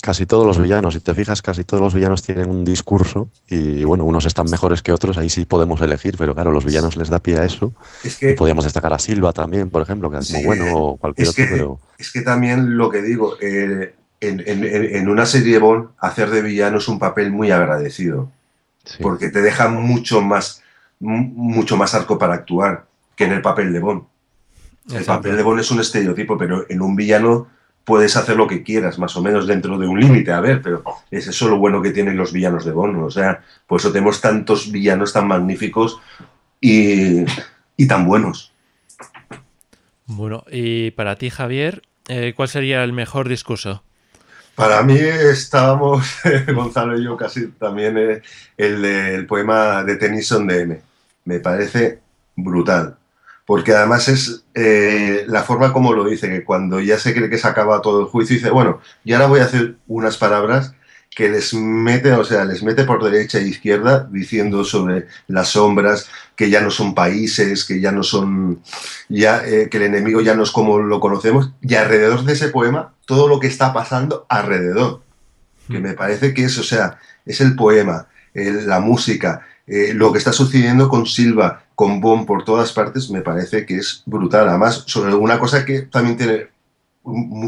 casi 0.00 0.26
todos 0.26 0.46
los 0.46 0.60
villanos, 0.60 0.94
si 0.94 1.00
te 1.00 1.14
fijas, 1.14 1.42
casi 1.42 1.64
todos 1.64 1.82
los 1.82 1.94
villanos 1.94 2.22
tienen 2.22 2.48
un 2.50 2.64
discurso 2.64 3.28
y 3.48 3.84
bueno, 3.84 4.04
unos 4.04 4.24
están 4.26 4.46
mejores 4.50 4.82
que 4.82 4.92
otros, 4.92 5.18
ahí 5.18 5.28
sí 5.28 5.44
podemos 5.44 5.80
elegir, 5.80 6.16
pero 6.16 6.34
claro, 6.34 6.52
los 6.52 6.64
villanos 6.64 6.96
les 6.96 7.08
da 7.10 7.18
pie 7.18 7.38
a 7.38 7.44
eso. 7.44 7.72
Es 8.04 8.16
que, 8.16 8.34
Podríamos 8.34 8.64
destacar 8.64 8.92
a 8.92 8.98
Silva 8.98 9.32
también, 9.32 9.70
por 9.70 9.82
ejemplo, 9.82 10.10
que 10.10 10.18
es 10.18 10.30
muy 10.32 10.44
bueno, 10.44 10.64
o 10.76 10.96
cualquier 10.96 11.28
es 11.28 11.30
otro, 11.32 11.44
que, 11.44 11.50
pero 11.50 11.80
es 11.98 12.10
que 12.12 12.22
también 12.22 12.76
lo 12.76 12.88
que 12.90 13.02
digo, 13.02 13.36
eh, 13.40 13.94
en, 14.20 14.40
en- 14.46 14.64
en- 14.64 14.96
en 14.96 15.08
una 15.08 15.26
serie 15.26 15.54
de 15.54 15.58
Bond, 15.58 15.88
hacer 15.98 16.30
de 16.30 16.42
villano 16.42 16.78
es 16.78 16.88
un 16.88 16.98
papel 16.98 17.30
muy 17.32 17.50
agradecido, 17.50 18.30
sí. 18.84 18.98
porque 19.02 19.28
te 19.30 19.40
deja 19.42 19.68
mucho 19.68 20.20
más, 20.20 20.62
mu- 20.98 21.18
mucho 21.34 21.76
más 21.76 21.94
arco 21.94 22.18
para 22.18 22.34
actuar 22.34 22.84
que 23.16 23.24
en 23.24 23.32
el 23.32 23.42
papel 23.42 23.72
de 23.72 23.80
Bond. 23.80 24.02
El 24.88 24.96
Exacto. 24.96 25.22
papel 25.22 25.36
de 25.36 25.42
Bond 25.42 25.60
es 25.60 25.70
un 25.70 25.80
estereotipo, 25.80 26.36
pero 26.38 26.64
en 26.68 26.80
un 26.82 26.96
villano 26.96 27.48
puedes 27.84 28.16
hacer 28.16 28.36
lo 28.36 28.46
que 28.46 28.62
quieras, 28.62 28.98
más 28.98 29.16
o 29.16 29.22
menos 29.22 29.46
dentro 29.46 29.78
de 29.78 29.86
un 29.86 29.98
límite, 29.98 30.32
a 30.32 30.40
ver, 30.40 30.62
pero 30.62 30.82
es 31.10 31.26
eso 31.26 31.48
lo 31.48 31.58
bueno 31.58 31.82
que 31.82 31.90
tienen 31.90 32.16
los 32.16 32.32
villanos 32.32 32.64
de 32.64 32.72
Bond, 32.72 33.02
o 33.02 33.10
sea, 33.10 33.42
por 33.66 33.80
eso 33.80 33.92
tenemos 33.92 34.20
tantos 34.20 34.70
villanos 34.70 35.12
tan 35.12 35.26
magníficos 35.26 36.00
y, 36.60 37.24
y 37.76 37.86
tan 37.88 38.06
buenos. 38.06 38.52
Bueno, 40.06 40.44
y 40.50 40.90
para 40.92 41.16
ti, 41.16 41.30
Javier, 41.30 41.82
eh, 42.08 42.34
¿cuál 42.36 42.48
sería 42.48 42.82
el 42.82 42.92
mejor 42.92 43.28
discurso? 43.28 43.84
Para 44.56 44.82
mí 44.82 44.96
estábamos, 44.98 46.18
Gonzalo 46.54 46.98
y 46.98 47.04
yo 47.04 47.16
casi 47.16 47.48
también, 47.52 47.96
eh, 47.96 48.22
el, 48.56 48.82
del 48.82 49.26
poema 49.26 49.84
de 49.84 49.96
Tennyson 49.96 50.46
de 50.46 50.60
M. 50.62 50.80
Me 51.24 51.40
parece 51.40 52.00
brutal. 52.36 52.96
Porque 53.50 53.72
además 53.72 54.06
es 54.06 54.44
eh, 54.54 55.24
la 55.26 55.42
forma 55.42 55.72
como 55.72 55.92
lo 55.92 56.04
dice, 56.04 56.28
que 56.28 56.44
cuando 56.44 56.78
ya 56.78 57.00
se 57.00 57.12
cree 57.12 57.28
que 57.28 57.36
se 57.36 57.48
acaba 57.48 57.82
todo 57.82 57.98
el 57.98 58.06
juicio, 58.06 58.36
dice, 58.36 58.50
bueno, 58.50 58.80
y 59.02 59.12
ahora 59.12 59.26
voy 59.26 59.40
a 59.40 59.44
hacer 59.46 59.74
unas 59.88 60.16
palabras 60.18 60.72
que 61.16 61.28
les 61.28 61.52
mete, 61.52 62.12
o 62.12 62.22
sea, 62.22 62.44
les 62.44 62.62
mete 62.62 62.84
por 62.84 63.02
derecha 63.02 63.38
e 63.38 63.48
izquierda 63.48 64.06
diciendo 64.08 64.62
sobre 64.62 65.08
las 65.26 65.48
sombras, 65.48 66.06
que 66.36 66.48
ya 66.48 66.60
no 66.60 66.70
son 66.70 66.94
países, 66.94 67.64
que 67.64 67.80
ya 67.80 67.90
no 67.90 68.04
son, 68.04 68.62
ya, 69.08 69.44
eh, 69.44 69.68
que 69.68 69.78
el 69.78 69.82
enemigo 69.82 70.20
ya 70.20 70.36
no 70.36 70.44
es 70.44 70.52
como 70.52 70.78
lo 70.78 71.00
conocemos, 71.00 71.50
y 71.60 71.74
alrededor 71.74 72.22
de 72.22 72.34
ese 72.34 72.50
poema, 72.50 72.94
todo 73.04 73.26
lo 73.26 73.40
que 73.40 73.48
está 73.48 73.72
pasando 73.72 74.26
alrededor, 74.28 75.00
que 75.68 75.80
me 75.80 75.94
parece 75.94 76.34
que 76.34 76.44
es, 76.44 76.56
o 76.56 76.62
sea, 76.62 77.00
es 77.26 77.40
el 77.40 77.56
poema, 77.56 78.06
el- 78.32 78.68
la 78.68 78.78
música, 78.78 79.44
eh, 79.66 79.92
lo 79.92 80.12
que 80.12 80.18
está 80.18 80.32
sucediendo 80.32 80.88
con 80.88 81.04
Silva, 81.06 81.64
con 81.80 81.98
Bon 81.98 82.26
por 82.26 82.44
todas 82.44 82.74
partes, 82.74 83.08
me 83.08 83.22
parece 83.22 83.64
que 83.64 83.78
es 83.78 84.02
brutal. 84.04 84.46
Además, 84.50 84.84
sobre 84.86 85.14
una 85.14 85.38
cosa 85.38 85.64
que 85.64 85.80
también 85.80 86.18
tiene 86.18 86.48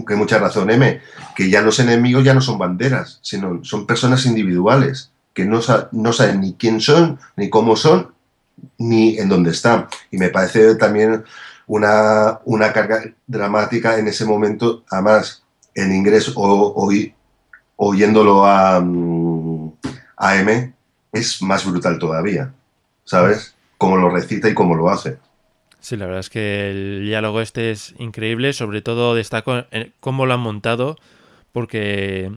que 0.09 0.17
mucha 0.17 0.39
razón, 0.39 0.71
M, 0.71 1.03
que 1.37 1.51
ya 1.51 1.61
los 1.61 1.79
enemigos 1.81 2.25
ya 2.25 2.33
no 2.33 2.41
son 2.41 2.57
banderas, 2.57 3.19
sino 3.21 3.63
son 3.63 3.87
personas 3.87 4.25
individuales, 4.25 5.11
que 5.35 5.45
no, 5.45 5.61
no 5.93 6.13
saben 6.15 6.41
ni 6.41 6.55
quién 6.55 6.81
son, 6.81 7.19
ni 7.37 7.51
cómo 7.51 7.77
son, 7.77 8.15
ni 8.79 9.19
en 9.19 9.29
dónde 9.29 9.51
están. 9.51 9.89
Y 10.11 10.17
me 10.17 10.31
parece 10.31 10.77
también 10.77 11.25
una, 11.67 12.41
una 12.47 12.73
carga 12.73 13.03
dramática 13.27 13.99
en 13.99 14.09
ese 14.09 14.25
momento, 14.25 14.83
además, 14.89 15.43
en 15.75 15.95
inglés 15.95 16.33
o, 16.35 16.91
oyéndolo 17.77 18.47
a, 18.47 18.81
mm, 18.81 19.73
a 20.17 20.37
M, 20.37 20.73
es 21.13 21.43
más 21.43 21.67
brutal 21.67 21.99
todavía, 21.99 22.51
¿sabes? 23.05 23.55
Cómo 23.83 23.97
lo 23.97 24.11
recita 24.11 24.49
y 24.49 24.55
cómo 24.55 24.77
lo 24.77 24.89
hace. 24.91 25.19
Sí, 25.81 25.97
la 25.97 26.07
verdad 26.07 26.21
es 26.21 26.31
que 26.31 26.71
el 26.71 27.05
diálogo 27.05 27.41
este 27.41 27.73
es 27.73 27.95
increíble, 27.99 28.53
sobre 28.53 28.81
todo 28.81 29.17
destaco 29.17 29.65
cómo 29.99 30.25
lo 30.25 30.35
han 30.35 30.41
montado, 30.41 30.97
porque 31.51 32.31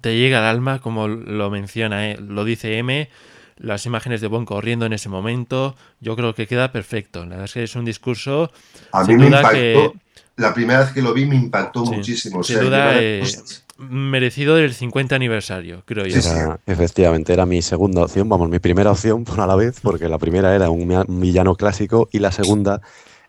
te 0.00 0.16
llega 0.16 0.38
al 0.38 0.44
alma, 0.46 0.80
como 0.80 1.06
lo 1.06 1.50
menciona, 1.50 2.08
¿eh? 2.08 2.16
lo 2.18 2.46
dice 2.46 2.78
M, 2.78 3.10
las 3.58 3.84
imágenes 3.84 4.22
de 4.22 4.28
Bond 4.28 4.46
corriendo 4.46 4.86
en 4.86 4.94
ese 4.94 5.10
momento, 5.10 5.76
yo 6.00 6.16
creo 6.16 6.34
que 6.34 6.46
queda 6.46 6.72
perfecto. 6.72 7.24
La 7.24 7.32
verdad 7.32 7.44
es 7.44 7.52
que 7.52 7.62
es 7.64 7.76
un 7.76 7.84
discurso, 7.84 8.50
A 8.92 9.00
mí 9.00 9.08
sin 9.08 9.18
me 9.18 9.26
duda 9.26 9.38
impactó, 9.40 9.92
que 9.92 9.92
la 10.36 10.54
primera 10.54 10.80
vez 10.80 10.92
que 10.92 11.02
lo 11.02 11.12
vi 11.12 11.26
me 11.26 11.36
impactó 11.36 11.84
Sí, 11.84 11.92
muchísimo. 11.96 12.38
O 12.38 12.42
sin 12.42 12.56
sea, 12.56 12.64
duda, 12.64 13.02
eh, 13.02 13.22
merecido 13.88 14.56
del 14.56 14.74
50 14.74 15.14
aniversario, 15.16 15.82
creo 15.86 16.06
yo. 16.06 16.14
Sí, 16.14 16.22
sí. 16.22 16.28
Era- 16.30 16.60
efectivamente, 16.66 17.32
era 17.32 17.46
mi 17.46 17.62
segunda 17.62 18.02
opción, 18.04 18.28
vamos, 18.28 18.48
mi 18.50 18.58
primera 18.58 18.90
opción 18.92 19.24
por 19.24 19.40
a 19.40 19.46
la 19.46 19.56
vez, 19.56 19.80
porque 19.82 20.08
la 20.08 20.18
primera 20.18 20.54
era 20.54 20.70
un 20.70 21.20
villano 21.20 21.54
clásico 21.54 22.08
y 22.12 22.18
la 22.18 22.30
segunda, 22.32 22.80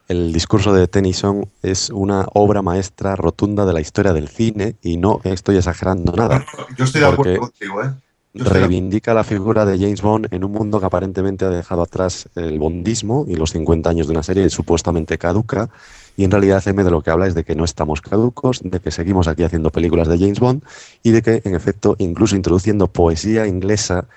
el 0.07 0.33
discurso 0.33 0.73
de 0.73 0.87
Tennyson 0.87 1.47
es 1.63 1.89
una 1.89 2.25
obra 2.33 2.61
maestra 2.61 3.15
rotunda 3.15 3.65
de 3.65 3.73
la 3.73 3.81
historia 3.81 4.11
del 4.13 4.27
cine 4.27 4.75
y 4.81 4.97
no 4.97 5.21
estoy 5.23 5.57
exagerando 5.57 6.11
nada. 6.13 6.45
yo 6.77 6.83
estoy 6.85 7.01
de 7.01 7.07
porque- 7.07 7.35
acuerdo 7.35 7.39
contigo, 7.51 7.83
¿eh? 7.83 7.91
Reivindica 8.33 9.13
la 9.13 9.25
figura 9.25 9.65
de 9.65 9.77
James 9.77 10.01
Bond 10.01 10.27
en 10.31 10.45
un 10.45 10.53
mundo 10.53 10.79
que 10.79 10.85
aparentemente 10.85 11.43
ha 11.43 11.49
dejado 11.49 11.81
atrás 11.81 12.29
el 12.35 12.59
bondismo 12.59 13.25
y 13.27 13.35
los 13.35 13.51
50 13.51 13.89
años 13.89 14.07
de 14.07 14.13
una 14.13 14.23
serie 14.23 14.49
supuestamente 14.49 15.17
caduca. 15.17 15.69
Y 16.17 16.23
en 16.23 16.31
realidad 16.31 16.61
M 16.67 16.83
de 16.83 16.91
lo 16.91 17.01
que 17.01 17.11
habla 17.11 17.27
es 17.27 17.35
de 17.35 17.43
que 17.43 17.55
no 17.55 17.63
estamos 17.63 18.01
caducos, 18.01 18.61
de 18.63 18.79
que 18.79 18.91
seguimos 18.91 19.27
aquí 19.27 19.43
haciendo 19.43 19.69
películas 19.69 20.07
de 20.07 20.17
James 20.17 20.39
Bond 20.39 20.63
y 21.03 21.11
de 21.11 21.21
que, 21.21 21.41
en 21.43 21.55
efecto, 21.55 21.95
incluso 21.99 22.35
introduciendo 22.35 22.87
poesía 22.87 23.47
inglesa 23.47 24.07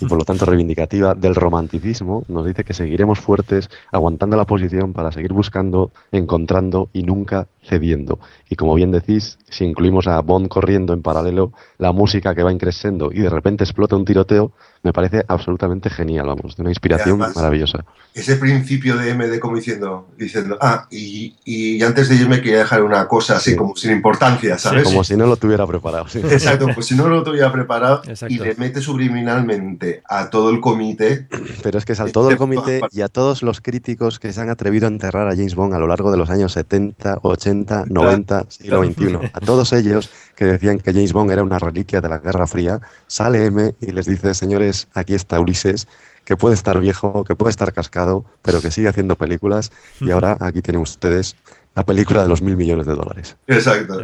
y 0.00 0.06
por 0.06 0.18
lo 0.18 0.24
tanto 0.24 0.44
reivindicativa 0.44 1.14
del 1.14 1.34
romanticismo, 1.34 2.24
nos 2.28 2.46
dice 2.46 2.64
que 2.64 2.74
seguiremos 2.74 3.20
fuertes, 3.20 3.70
aguantando 3.92 4.36
la 4.36 4.44
posición 4.44 4.92
para 4.92 5.12
seguir 5.12 5.32
buscando, 5.32 5.90
encontrando 6.12 6.88
y 6.92 7.02
nunca 7.02 7.46
cediendo. 7.68 8.18
Y 8.48 8.56
como 8.56 8.74
bien 8.74 8.90
decís, 8.90 9.38
si 9.50 9.64
incluimos 9.64 10.06
a 10.06 10.20
Bond 10.20 10.48
corriendo 10.48 10.92
en 10.92 11.02
paralelo, 11.02 11.52
la 11.78 11.92
música 11.92 12.34
que 12.34 12.42
va 12.42 12.52
increciendo 12.52 13.10
y 13.12 13.20
de 13.20 13.30
repente 13.30 13.64
explota 13.64 13.96
un 13.96 14.04
tiroteo, 14.04 14.52
me 14.82 14.92
parece 14.92 15.24
absolutamente 15.28 15.90
genial, 15.90 16.26
vamos, 16.26 16.56
de 16.56 16.62
una 16.62 16.70
inspiración 16.70 17.20
además- 17.20 17.36
maravillosa. 17.36 17.84
Ese 18.14 18.36
principio 18.36 18.96
de 18.96 19.12
MD 19.14 19.38
como 19.38 19.56
diciendo, 19.56 20.08
diciendo 20.16 20.56
ah, 20.60 20.86
y, 20.90 21.34
y 21.44 21.82
antes 21.82 22.08
de 22.08 22.14
irme 22.16 22.40
quería 22.40 22.58
dejar 22.58 22.82
una 22.82 23.06
cosa 23.06 23.36
así 23.36 23.50
Sí. 23.50 23.56
como 23.56 23.76
sin 23.76 23.90
importancia, 23.92 24.56
¿sabes? 24.58 24.84
Como 24.84 25.04
si 25.04 25.16
no 25.16 25.26
lo 25.26 25.36
tuviera 25.36 25.66
preparado. 25.66 26.08
sí. 26.08 26.18
Exacto, 26.20 26.66
pues 26.74 26.86
si 26.86 26.94
no 26.94 27.08
lo 27.08 27.22
tuviera 27.22 27.50
preparado 27.52 28.02
Exacto. 28.06 28.32
y 28.34 28.38
le 28.38 28.54
mete 28.56 28.80
subliminalmente 28.80 30.02
a 30.08 30.30
todo 30.30 30.50
el 30.50 30.60
comité, 30.60 31.26
Pero 31.62 31.78
es 31.78 31.84
que 31.84 31.92
es 31.92 32.00
a 32.00 32.06
todo 32.06 32.30
el 32.30 32.36
comité 32.36 32.80
y 32.92 33.00
a 33.02 33.08
todos 33.08 33.42
los 33.42 33.60
críticos 33.60 34.18
que 34.18 34.32
se 34.32 34.40
han 34.40 34.48
atrevido 34.50 34.86
a 34.86 34.90
enterrar 34.90 35.28
a 35.28 35.32
James 35.36 35.54
Bond 35.54 35.74
a 35.74 35.78
lo 35.78 35.86
largo 35.86 36.10
de 36.10 36.16
los 36.16 36.30
años 36.30 36.52
70, 36.52 37.18
80, 37.22 37.57
90, 37.66 38.46
siglo 38.48 38.84
XXI. 38.84 39.30
A 39.32 39.40
todos 39.40 39.72
ellos 39.72 40.10
que 40.36 40.44
decían 40.44 40.78
que 40.78 40.92
James 40.92 41.12
Bond 41.12 41.30
era 41.30 41.42
una 41.42 41.58
reliquia 41.58 42.00
de 42.00 42.08
la 42.08 42.18
Guerra 42.18 42.46
Fría, 42.46 42.80
sale 43.06 43.46
M 43.46 43.74
y 43.80 43.92
les 43.92 44.06
dice, 44.06 44.34
señores, 44.34 44.88
aquí 44.94 45.14
está 45.14 45.40
Ulises, 45.40 45.88
que 46.24 46.36
puede 46.36 46.54
estar 46.54 46.78
viejo, 46.78 47.24
que 47.24 47.34
puede 47.34 47.50
estar 47.50 47.72
cascado, 47.72 48.24
pero 48.42 48.60
que 48.60 48.70
sigue 48.70 48.88
haciendo 48.88 49.16
películas 49.16 49.72
y 50.00 50.10
ahora 50.10 50.36
aquí 50.40 50.62
tienen 50.62 50.82
ustedes 50.82 51.36
la 51.74 51.84
película 51.84 52.22
de 52.22 52.28
los 52.28 52.42
mil 52.42 52.56
millones 52.56 52.86
de 52.86 52.94
dólares. 52.94 53.36
exacto, 53.46 54.00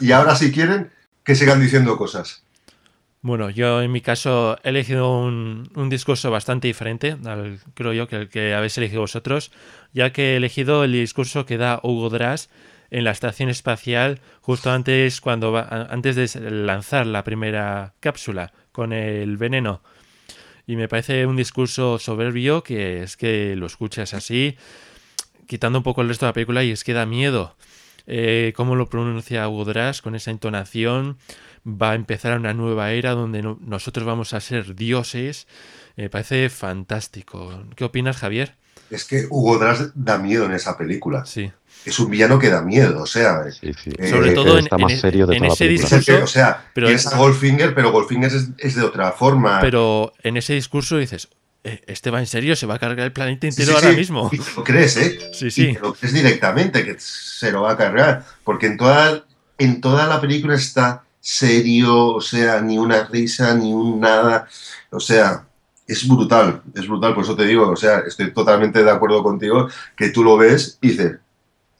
y 0.00 0.12
ahora 0.12 0.36
si 0.36 0.52
quieren, 0.52 0.90
que 1.24 1.34
sigan 1.34 1.60
diciendo 1.60 1.96
cosas. 1.96 2.44
Bueno, 3.22 3.50
yo 3.50 3.82
en 3.82 3.90
mi 3.90 4.00
caso 4.00 4.56
he 4.62 4.68
elegido 4.68 5.18
un, 5.18 5.68
un 5.74 5.88
discurso 5.88 6.30
bastante 6.30 6.68
diferente, 6.68 7.16
al, 7.24 7.58
creo 7.74 7.92
yo, 7.92 8.06
que 8.06 8.16
el 8.16 8.28
que 8.28 8.54
habéis 8.54 8.78
elegido 8.78 9.00
vosotros, 9.00 9.50
ya 9.92 10.12
que 10.12 10.34
he 10.34 10.36
elegido 10.36 10.84
el 10.84 10.92
discurso 10.92 11.44
que 11.44 11.58
da 11.58 11.80
Hugo 11.82 12.08
Drass 12.08 12.48
en 12.90 13.04
la 13.04 13.10
estación 13.10 13.48
espacial 13.48 14.20
justo 14.40 14.70
antes, 14.70 15.20
cuando 15.20 15.52
va, 15.52 15.88
antes 15.90 16.16
de 16.16 16.50
lanzar 16.50 17.06
la 17.06 17.24
primera 17.24 17.94
cápsula 18.00 18.52
con 18.72 18.92
el 18.92 19.36
veneno. 19.36 19.82
Y 20.66 20.76
me 20.76 20.88
parece 20.88 21.26
un 21.26 21.36
discurso 21.36 21.98
soberbio 21.98 22.62
que 22.62 23.02
es 23.02 23.16
que 23.16 23.54
lo 23.56 23.66
escuchas 23.66 24.14
así, 24.14 24.56
quitando 25.46 25.78
un 25.78 25.84
poco 25.84 26.02
el 26.02 26.08
resto 26.08 26.26
de 26.26 26.30
la 26.30 26.34
película 26.34 26.64
y 26.64 26.70
es 26.72 26.84
que 26.84 26.92
da 26.92 27.06
miedo. 27.06 27.56
Eh, 28.08 28.52
cómo 28.56 28.76
lo 28.76 28.88
pronuncia 28.88 29.44
Drass 29.46 30.02
con 30.02 30.14
esa 30.14 30.30
entonación. 30.30 31.18
Va 31.66 31.92
a 31.92 31.94
empezar 31.96 32.38
una 32.38 32.54
nueva 32.54 32.92
era 32.92 33.12
donde 33.12 33.42
no- 33.42 33.58
nosotros 33.60 34.06
vamos 34.06 34.32
a 34.32 34.40
ser 34.40 34.76
dioses. 34.76 35.48
Me 35.96 36.08
parece 36.10 36.48
fantástico. 36.48 37.64
¿Qué 37.74 37.84
opinas, 37.84 38.16
Javier? 38.18 38.54
Es 38.90 39.04
que 39.04 39.26
Hugo 39.28 39.58
Drass 39.58 39.90
da 39.94 40.18
miedo 40.18 40.44
en 40.46 40.52
esa 40.52 40.76
película. 40.76 41.24
Sí. 41.26 41.50
Es 41.84 41.98
un 42.00 42.10
villano 42.10 42.38
que 42.38 42.48
da 42.50 42.62
miedo, 42.62 43.02
o 43.02 43.06
sea, 43.06 43.44
Sí, 43.52 43.72
sí. 43.82 43.90
Eh, 43.98 44.08
Sobre 44.10 44.30
que 44.30 44.34
todo 44.34 44.58
en, 44.58 44.64
está 44.64 44.76
en 44.76 44.82
más 44.82 44.98
serio 45.00 45.26
de 45.26 45.34
en 45.36 45.38
toda 45.42 45.48
la 45.48 45.54
ese 45.54 45.64
película. 45.66 45.86
es 45.86 45.92
el 45.92 45.98
discurso. 46.00 46.18
que- 46.18 46.24
o 46.24 46.26
sea, 46.26 46.66
pero 46.74 46.86
tienes 46.88 47.06
es- 47.06 47.12
a 47.12 47.16
Goldfinger, 47.16 47.74
pero 47.74 47.92
Goldfinger 47.92 48.32
es, 48.32 48.48
es 48.58 48.74
de 48.74 48.82
otra 48.82 49.12
forma. 49.12 49.60
Pero 49.60 50.12
en 50.22 50.36
ese 50.36 50.54
discurso 50.54 50.96
dices, 50.98 51.28
"Eh, 51.62 51.82
este 51.86 52.10
va 52.10 52.18
en 52.18 52.26
serio, 52.26 52.56
se 52.56 52.66
va 52.66 52.74
a 52.74 52.78
cargar 52.80 53.06
el 53.06 53.12
planeta 53.12 53.46
entero 53.46 53.68
sí, 53.68 53.74
ahora 53.76 53.90
sí. 53.90 53.96
mismo. 53.96 54.30
Y 54.32 54.36
lo 54.56 54.64
crees, 54.64 54.96
¿eh? 54.96 55.18
Sí, 55.32 55.50
sí. 55.50 55.78
lo 55.80 55.94
crees 55.94 56.12
directamente 56.14 56.84
que 56.84 56.96
se 56.98 57.52
lo 57.52 57.62
va 57.62 57.72
a 57.72 57.76
cargar. 57.76 58.24
Porque 58.42 58.66
en 58.66 58.76
toda, 58.76 59.24
en 59.58 59.80
toda 59.80 60.06
la 60.08 60.20
película 60.20 60.54
está 60.56 61.04
serio, 61.20 62.06
o 62.14 62.20
sea, 62.20 62.60
ni 62.60 62.78
una 62.78 63.04
risa, 63.04 63.54
ni 63.54 63.72
un 63.72 64.00
nada. 64.00 64.48
O 64.90 65.00
sea, 65.00 65.45
es 65.86 66.08
brutal, 66.08 66.62
es 66.74 66.86
brutal. 66.86 67.14
Por 67.14 67.24
eso 67.24 67.36
te 67.36 67.46
digo, 67.46 67.68
o 67.68 67.76
sea, 67.76 68.00
estoy 68.00 68.32
totalmente 68.32 68.82
de 68.82 68.90
acuerdo 68.90 69.22
contigo 69.22 69.68
que 69.96 70.10
tú 70.10 70.24
lo 70.24 70.36
ves 70.36 70.78
y 70.80 70.88
dices, 70.88 71.16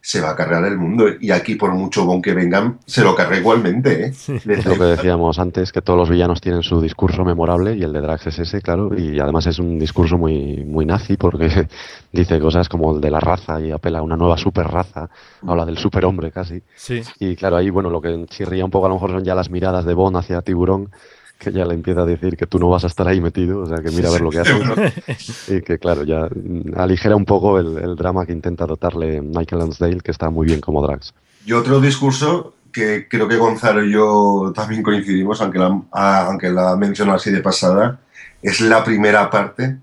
se 0.06 0.20
va 0.20 0.30
a 0.30 0.36
cargar 0.36 0.64
el 0.64 0.78
mundo. 0.78 1.06
Y 1.20 1.32
aquí, 1.32 1.56
por 1.56 1.74
mucho 1.74 2.06
bon 2.06 2.22
que 2.22 2.32
vengan, 2.32 2.78
se 2.86 3.02
lo 3.02 3.16
carga 3.16 3.38
igualmente. 3.38 4.04
¿eh? 4.04 4.12
Es 4.28 4.64
lo 4.64 4.74
que 4.74 4.84
decíamos 4.84 5.40
antes, 5.40 5.72
que 5.72 5.82
todos 5.82 5.98
los 5.98 6.08
villanos 6.08 6.40
tienen 6.40 6.62
su 6.62 6.80
discurso 6.80 7.24
memorable 7.24 7.74
y 7.74 7.82
el 7.82 7.92
de 7.92 8.02
Drax 8.02 8.28
es 8.28 8.38
ese, 8.38 8.62
claro, 8.62 8.96
y 8.96 9.18
además 9.18 9.46
es 9.46 9.58
un 9.58 9.80
discurso 9.80 10.16
muy, 10.16 10.64
muy 10.64 10.86
nazi 10.86 11.16
porque 11.16 11.66
dice 12.12 12.38
cosas 12.38 12.68
como 12.68 12.94
el 12.94 13.00
de 13.00 13.10
la 13.10 13.18
raza 13.18 13.60
y 13.60 13.72
apela 13.72 13.98
a 13.98 14.02
una 14.02 14.16
nueva 14.16 14.38
super 14.38 14.68
raza, 14.68 15.10
habla 15.44 15.64
del 15.64 15.76
superhombre 15.76 16.30
casi. 16.30 16.62
Sí. 16.76 17.02
Y 17.18 17.34
claro, 17.34 17.56
ahí, 17.56 17.70
bueno, 17.70 17.90
lo 17.90 18.00
que 18.00 18.26
chirría 18.28 18.64
un 18.64 18.70
poco 18.70 18.86
a 18.86 18.90
lo 18.90 18.94
mejor 18.94 19.10
son 19.10 19.24
ya 19.24 19.34
las 19.34 19.50
miradas 19.50 19.84
de 19.84 19.94
Bond 19.94 20.18
hacia 20.18 20.40
Tiburón, 20.40 20.90
que 21.38 21.52
ya 21.52 21.64
le 21.64 21.74
empieza 21.74 22.00
a 22.02 22.06
decir 22.06 22.36
que 22.36 22.46
tú 22.46 22.58
no 22.58 22.68
vas 22.68 22.84
a 22.84 22.86
estar 22.86 23.06
ahí 23.06 23.20
metido, 23.20 23.60
o 23.60 23.66
sea, 23.66 23.78
que 23.78 23.90
mira 23.90 24.08
a 24.08 24.12
ver 24.12 24.20
lo 24.22 24.30
que 24.30 24.40
haces. 24.40 25.48
y 25.50 25.60
que, 25.62 25.78
claro, 25.78 26.02
ya 26.04 26.28
aligera 26.76 27.14
un 27.16 27.24
poco 27.24 27.58
el, 27.58 27.76
el 27.78 27.94
drama 27.96 28.24
que 28.26 28.32
intenta 28.32 28.66
dotarle 28.66 29.20
Michael 29.20 29.60
Lansdale, 29.60 30.00
que 30.00 30.10
está 30.10 30.30
muy 30.30 30.46
bien 30.46 30.60
como 30.60 30.82
Drax. 30.86 31.12
Y 31.44 31.52
otro 31.52 31.80
discurso 31.80 32.54
que 32.72 33.06
creo 33.08 33.28
que 33.28 33.36
Gonzalo 33.36 33.84
y 33.84 33.92
yo 33.92 34.52
también 34.54 34.82
coincidimos, 34.82 35.40
aunque 35.40 35.58
la, 35.58 35.80
ah, 35.92 36.26
aunque 36.26 36.50
la 36.50 36.76
menciono 36.76 37.14
así 37.14 37.30
de 37.30 37.40
pasada, 37.40 38.00
es 38.42 38.60
la 38.60 38.82
primera 38.84 39.30
parte 39.30 39.78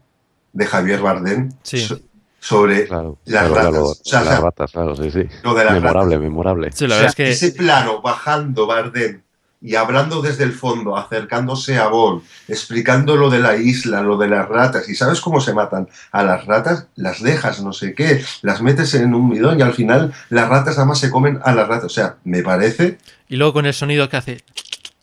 de 0.53 0.65
Javier 0.65 1.01
Bardem 1.01 1.49
Sí. 1.63 1.79
so- 1.79 1.99
sobre 2.39 2.87
Claro, 2.87 3.17
las 3.25 3.47
claro, 3.49 3.55
ratas. 3.55 3.71
claro, 3.71 3.85
O 3.85 3.95
sea, 4.03 4.23
las 4.23 4.41
ratas, 4.41 4.71
claro, 4.73 4.95
sí, 4.97 5.09
sí. 5.11 5.23
lo 5.43 5.53
de 5.53 5.63
las 5.65 5.73
memorable, 5.75 6.19
memorable. 6.19 6.71
Sí, 6.73 6.87
la 6.87 6.95
O 6.95 6.99
sea, 6.99 7.07
es 7.07 7.15
que. 7.15 7.29
ese 7.29 7.51
plano 7.53 8.01
bajando 8.01 8.67
Bardem 8.67 9.21
y 9.63 9.75
hablando 9.75 10.21
desde 10.21 10.43
el 10.43 10.51
fondo, 10.51 10.97
acercándose 10.97 11.77
a 11.77 11.87
Bond, 11.87 12.21
explicando 12.49 13.15
lo 13.15 13.29
de 13.29 13.39
la 13.39 13.55
isla, 13.55 14.01
lo 14.01 14.17
de 14.17 14.27
las 14.27 14.47
ratas, 14.49 14.89
y 14.89 14.95
sabes 14.95 15.21
cómo 15.21 15.39
se 15.39 15.53
matan 15.53 15.87
a 16.11 16.21
las 16.23 16.45
ratas, 16.45 16.87
las 16.97 17.23
dejas, 17.23 17.61
no 17.63 17.71
sé 17.71 17.93
qué, 17.95 18.23
las 18.41 18.61
metes 18.61 18.93
en 18.93 19.13
un 19.15 19.29
bidón 19.29 19.57
y 19.59 19.61
al 19.63 19.73
final 19.73 20.13
las 20.29 20.49
ratas 20.49 20.75
nada 20.75 20.85
más 20.89 20.99
se 20.99 21.09
comen 21.09 21.39
a 21.45 21.53
las 21.55 21.67
ratas. 21.67 21.85
O 21.85 21.89
sea, 21.89 22.17
me 22.25 22.43
parece 22.43 22.97
Y 23.29 23.37
luego 23.37 23.53
con 23.53 23.65
el 23.65 23.73
sonido 23.73 24.09
que 24.09 24.17
hace. 24.17 24.43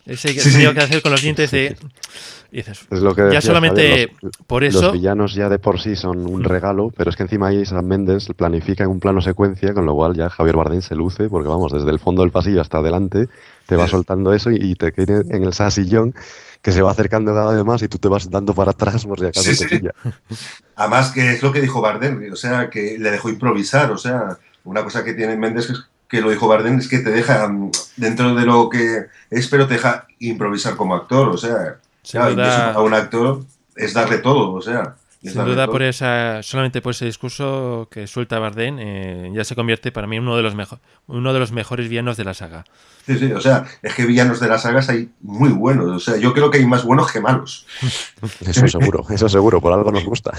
Ese 0.07 0.33
Sí, 0.35 0.51
sonido 0.51 0.71
sí. 0.73 0.77
que 0.77 0.83
hace 0.85 1.03
con 1.03 1.13
los 1.13 1.23
dientes 1.23 1.51
de. 1.51 1.77
Y 2.53 2.57
dices, 2.59 2.81
Es 2.91 3.01
lo 3.01 3.15
que 3.15 3.23
ya 3.23 3.27
decía 3.27 3.41
solamente 3.43 3.89
Javier, 3.89 4.11
los- 4.23 4.33
por 4.47 4.63
Los 4.63 4.75
eso. 4.75 4.93
villanos 4.93 5.35
ya 5.35 5.49
de 5.49 5.59
por 5.61 5.81
sí 5.81 5.95
son 5.95 6.27
un 6.27 6.43
regalo, 6.43 6.93
pero 6.97 7.11
es 7.11 7.17
que 7.17 7.23
encima 7.23 7.49
ahí 7.49 7.65
Sam 7.65 7.85
Mendes 7.87 8.29
planifica 8.37 8.85
en 8.85 8.91
un 8.91 8.99
plano 9.01 9.21
secuencia, 9.21 9.73
con 9.73 9.87
lo 9.87 9.95
cual 9.95 10.15
ya 10.15 10.29
Javier 10.31 10.57
Bardem 10.57 10.83
se 10.83 10.97
luce, 10.97 11.29
porque 11.29 11.49
vamos, 11.49 11.73
desde 11.73 11.91
el 11.91 12.01
fondo 12.01 12.23
del 12.23 12.33
pasillo 12.33 12.61
hasta 12.61 12.79
adelante, 12.79 13.29
te 13.67 13.77
va 13.77 13.87
soltando 13.87 14.33
eso 14.33 14.51
y, 14.51 14.57
y 14.57 14.75
te 14.75 14.93
queda 14.93 15.21
en 15.31 15.45
el 15.45 15.53
sasillón 15.53 16.13
que 16.61 16.73
se 16.73 16.83
va 16.83 16.91
acercando 16.91 17.33
cada 17.33 17.55
vez 17.55 17.65
más 17.65 17.83
y 17.83 17.89
tú 17.89 17.99
te 17.99 18.09
vas 18.09 18.29
dando 18.29 18.53
para 18.53 18.73
atrás 18.73 19.07
por 19.07 19.19
si 19.21 19.27
acaso 19.27 19.55
Sí, 19.55 19.57
te 19.69 19.79
sí. 19.79 19.87
Además, 20.77 21.11
que 21.13 21.33
es 21.33 21.43
lo 21.43 21.53
que 21.53 21.61
dijo 21.61 21.81
Bardem, 21.81 22.33
o 22.33 22.37
sea, 22.37 22.69
que 22.71 22.97
le 22.99 23.11
dejó 23.11 23.29
improvisar, 23.29 23.91
o 23.93 23.99
sea, 23.99 24.39
una 24.65 24.83
cosa 24.85 25.05
que 25.05 25.15
tiene 25.15 25.37
Méndez 25.37 25.71
es 25.71 25.85
que 26.09 26.21
lo 26.21 26.31
dijo 26.31 26.49
Bardem 26.49 26.79
es 26.79 26.89
que 26.89 26.99
te 26.99 27.11
deja 27.11 27.49
mm, 27.49 27.71
dentro 27.97 28.35
de 28.35 28.45
lo 28.45 28.69
que 28.69 29.07
es, 29.31 29.49
pero 29.49 29.67
te 29.67 29.75
deja 29.75 30.07
improvisar 30.19 30.77
como 30.77 30.95
actor, 30.95 31.29
o 31.29 31.37
sea, 31.39 31.77
Sin 32.03 32.21
claro, 32.21 32.33
y 32.33 32.35
duda- 32.37 32.71
eso 32.71 32.79
a 32.79 32.83
un 32.83 32.95
actor 32.95 33.45
es 33.77 33.93
darle 33.95 34.19
todo, 34.19 34.53
o 34.53 34.61
sea. 34.63 34.95
es 35.23 35.33
Sin 35.33 35.45
duda 35.45 35.65
todo. 35.67 35.73
por 35.73 35.83
esa, 35.83 36.43
solamente 36.43 36.81
por 36.81 36.93
ese 36.93 37.05
discurso 37.05 37.89
que 37.91 38.07
suelta 38.07 38.39
Bardem, 38.39 38.79
eh, 38.81 39.31
ya 39.35 39.45
se 39.45 39.55
convierte 39.55 39.93
para 39.93 40.07
mí 40.07 40.17
en 40.17 40.23
uno 40.23 40.37
de 40.37 40.43
los 40.43 40.55
mejor, 40.55 40.79
uno 41.07 41.33
de 41.35 41.39
los 41.41 41.53
mejores 41.53 41.89
villanos 41.89 42.17
de 42.17 42.25
la 42.25 42.33
saga. 42.35 42.65
Sí, 43.07 43.19
sí, 43.19 43.33
o 43.33 43.41
sea, 43.41 43.65
es 43.83 43.95
que 43.95 44.05
villanos 44.07 44.41
de 44.41 44.49
las 44.49 44.63
sagas 44.63 44.89
hay 44.89 45.11
muy 45.21 45.51
buenos, 45.51 45.87
o 45.91 45.99
sea, 45.99 46.17
yo 46.21 46.33
creo 46.33 46.51
que 46.51 46.59
hay 46.59 46.67
más 46.67 46.85
buenos 46.85 47.11
que 47.13 47.21
malos, 47.21 47.67
Eso 48.47 48.67
seguro, 48.69 49.05
eso 49.11 49.29
seguro, 49.29 49.61
por 49.61 49.73
algo 49.73 49.91
nos 49.91 50.05
gusta. 50.05 50.33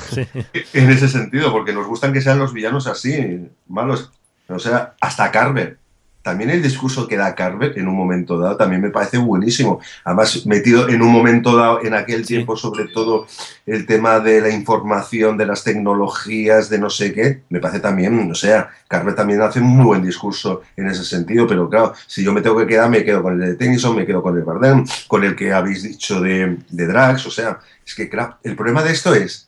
en 0.74 0.90
ese 0.90 1.08
sentido, 1.10 1.52
porque 1.52 1.74
nos 1.74 1.86
gustan 1.88 2.14
que 2.14 2.22
sean 2.22 2.40
los 2.40 2.54
villanos 2.54 2.88
así, 2.88 3.48
malos, 3.68 4.12
o 4.48 4.60
sea, 4.60 4.94
hasta 5.02 5.32
Carver. 5.32 5.78
También 6.22 6.52
el 6.52 6.62
discurso 6.62 7.08
que 7.08 7.18
da 7.18 7.34
Carver 7.34 7.74
en 7.80 7.88
un 7.88 7.96
momento 7.96 8.38
dado 8.38 8.56
también 8.56 8.82
me 8.82 8.92
parece 8.92 9.18
buenísimo. 9.18 9.80
Además, 10.04 10.46
metido 10.46 10.88
en 10.88 11.02
un 11.02 11.12
momento 11.12 11.56
dado, 11.58 11.82
en 11.84 11.94
aquel 11.96 12.22
Sí. 12.26 12.36
tiempo, 12.36 12.56
sobre 12.56 12.88
todo 12.90 13.26
el 13.66 13.86
tema 13.88 14.20
de 14.20 14.40
la 14.42 14.50
información, 14.50 15.36
de 15.38 15.48
las 15.48 15.64
tecnologías, 15.64 16.70
de 16.70 16.78
no 16.80 16.90
sé 16.90 17.12
qué, 17.14 17.42
me 17.50 17.60
parece 17.60 17.80
también, 17.80 18.30
o 18.30 18.36
sea, 18.36 18.70
Carver 18.88 19.16
también 19.16 19.42
hace 19.42 19.60
un 19.60 19.68
muy 19.68 19.86
buen 19.86 20.04
discurso 20.04 20.62
en 20.78 20.88
ese 20.88 21.04
sentido, 21.04 21.48
pero 21.48 21.70
claro, 21.70 21.94
si 22.08 22.24
yo 22.24 22.34
me 22.34 22.42
tengo 22.42 22.58
que 22.58 22.68
quedar, 22.68 22.90
me 22.90 23.04
quedo 23.04 23.24
con 23.24 23.34
el 23.42 23.50
de 23.50 23.56
Tennyson, 23.56 23.96
me 23.96 24.06
quedo 24.06 24.22
con 24.22 24.38
el 24.38 24.44
Bardem, 24.44 24.86
con 25.08 25.24
el 25.24 25.36
que 25.36 25.52
habéis 25.54 25.82
dicho 25.84 26.22
de, 26.22 26.58
de 26.70 26.88
Drax, 26.88 27.26
o 27.26 27.32
sea, 27.32 27.60
es 27.86 27.96
que, 27.96 28.10
claro, 28.10 28.38
el 28.44 28.56
problema 28.56 28.84
de 28.84 28.92
esto 28.92 29.14
es, 29.16 29.48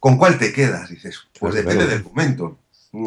¿con 0.00 0.16
cuál 0.16 0.38
te 0.38 0.52
quedas? 0.52 0.88
Dices, 0.88 1.18
pues 1.38 1.52
Claro, 1.54 1.68
depende 1.68 1.84
claro. 1.84 1.90
del 1.90 2.04
momento. 2.04 2.58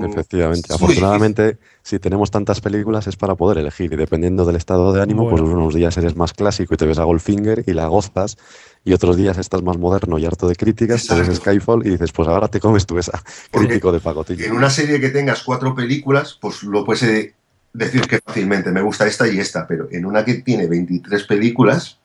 Efectivamente. 0.04 0.74
Afortunadamente, 0.74 1.58
si 1.82 2.00
tenemos 2.00 2.32
tantas 2.32 2.60
películas 2.62 3.08
es 3.08 3.16
para 3.16 3.36
poder 3.36 3.60
elegir. 3.60 3.94
Y 3.94 3.96
dependiendo 3.96 4.46
del 4.46 4.56
estado 4.58 4.92
de 4.94 5.02
ánimo, 5.02 5.24
Bueno. 5.24 5.38
pues 5.46 5.54
unos 5.54 5.74
días 5.74 5.96
eres 5.98 6.16
más 6.16 6.34
clásico 6.34 6.74
y 6.74 6.78
te 6.78 6.86
ves 6.86 7.00
a 7.00 7.04
Goldfinger 7.04 7.64
y 7.66 7.74
la 7.74 7.88
gozas. 7.88 8.38
Y 8.84 8.94
otros 8.94 9.18
días 9.18 9.38
estás 9.38 9.64
más 9.64 9.78
moderno 9.78 10.18
y 10.18 10.26
harto 10.26 10.48
de 10.48 10.56
críticas, 10.56 11.06
te 11.08 11.14
ves 11.16 11.28
Exacto. 11.28 11.52
Skyfall 11.52 11.86
y 11.86 11.90
dices, 11.92 12.12
pues 12.12 12.28
ahora 12.28 12.48
te 12.48 12.60
comes 12.60 12.86
tú 12.86 12.98
esa 12.98 13.22
Porque 13.52 13.68
crítico 13.68 13.92
de 13.92 14.00
pacotillo. 14.00 14.46
En 14.46 14.54
una 14.54 14.70
serie 14.70 15.00
que 15.00 15.10
tengas 15.10 15.44
cuatro 15.44 15.76
películas, 15.76 16.38
pues 16.40 16.64
lo 16.64 16.86
puedes 16.86 17.04
eh, 17.04 17.34
decir 17.74 18.02
que 18.02 18.20
fácilmente 18.20 18.72
me 18.72 18.82
gusta 18.82 19.06
esta 19.08 19.28
y 19.28 19.40
esta, 19.40 19.68
pero 19.68 19.88
en 19.92 20.06
una 20.06 20.24
que 20.24 20.36
tiene 20.36 20.68
23 20.68 21.24
películas, 21.24 22.00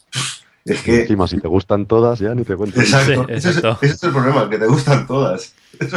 es 0.65 0.83
que... 0.85 1.01
encima, 1.03 1.27
si 1.29 1.39
te 1.41 1.49
gustan 1.49 1.87
todas, 1.87 2.19
ya 2.19 2.35
ni 2.35 2.45
te 2.45 2.57
cuento. 2.57 2.81
Exacto, 2.81 3.27
Sí, 3.29 3.33
ese, 3.33 3.51
es, 3.51 3.57
exacto. 3.57 3.79
ese 3.85 3.95
es 3.95 4.03
el 4.03 4.13
problema, 4.13 4.49
que 4.51 4.59
te 4.59 4.67
gustan 4.67 5.07
todas. 5.07 5.55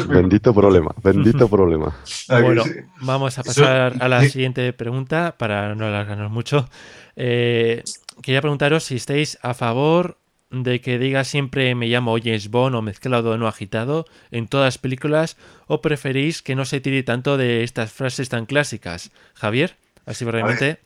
Mi- 0.08 0.16
Bendito 0.16 0.54
problema, 0.54 0.92
bendito 1.04 1.48
problema. 1.50 1.96
Ah, 2.30 2.40
Bueno, 2.42 2.64
sí. 2.64 2.72
vamos 3.02 3.38
a 3.38 3.42
Eso- 3.42 3.62
pasar 3.62 3.96
a 4.00 4.08
la 4.08 4.24
siguiente 4.24 4.72
pregunta 4.74 5.36
para 5.38 5.76
no 5.76 5.86
alargarnos 5.86 6.32
mucho. 6.32 6.70
Eh, 7.16 7.84
quería 8.22 8.42
preguntaros 8.42 8.84
si 8.86 8.96
estáis 8.96 9.38
a 9.42 9.54
favor 9.54 10.18
de 10.52 10.80
que 10.80 10.98
diga 11.00 11.24
siempre 11.26 11.76
me 11.76 11.88
llamo 11.88 12.16
James 12.24 12.50
Bond 12.50 12.76
o 12.76 12.82
mezclado 12.82 13.32
o 13.32 13.38
no 13.38 13.48
agitado 13.48 14.06
en 14.32 14.48
todas 14.48 14.66
las 14.68 14.78
películas 14.78 15.38
o 15.68 15.82
preferís 15.82 16.42
que 16.42 16.56
no 16.56 16.64
se 16.66 16.80
tire 16.80 17.04
tanto 17.04 17.36
de 17.36 17.64
estas 17.64 17.92
frases 17.92 18.30
tan 18.30 18.46
clásicas. 18.46 19.12
Javier, 19.34 19.76
así 20.06 20.24
brevemente. 20.24 20.80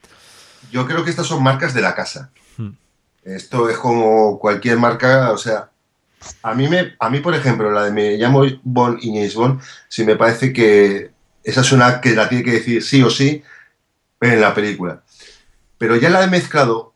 Yo 0.71 0.87
creo 0.87 1.03
que 1.03 1.09
estas 1.11 1.27
son 1.27 1.43
marcas 1.43 1.73
de 1.73 1.81
la 1.81 1.93
casa. 1.93 2.31
Esto 3.23 3.69
es 3.69 3.77
como 3.77 4.39
cualquier 4.39 4.77
marca, 4.77 5.31
o 5.31 5.37
sea, 5.37 5.69
a 6.43 6.53
mí, 6.53 6.67
me, 6.67 6.95
a 6.99 7.09
mí 7.09 7.19
por 7.19 7.33
ejemplo, 7.35 7.71
la 7.71 7.85
de 7.85 7.91
me 7.91 8.17
llamo 8.17 8.43
Bond 8.63 8.99
y 9.01 9.07
James 9.13 9.35
Bond, 9.35 9.61
sí 9.87 10.03
me 10.03 10.15
parece 10.15 10.51
que 10.53 11.11
esa 11.43 11.61
es 11.61 11.71
una 11.71 12.01
que 12.01 12.15
la 12.15 12.27
tiene 12.29 12.43
que 12.43 12.51
decir 12.53 12.83
sí 12.83 13.01
o 13.03 13.09
sí 13.09 13.41
en 14.21 14.41
la 14.41 14.53
película. 14.53 15.03
Pero 15.77 15.95
ya 15.95 16.09
la 16.09 16.21
de 16.21 16.27
mezclado, 16.27 16.93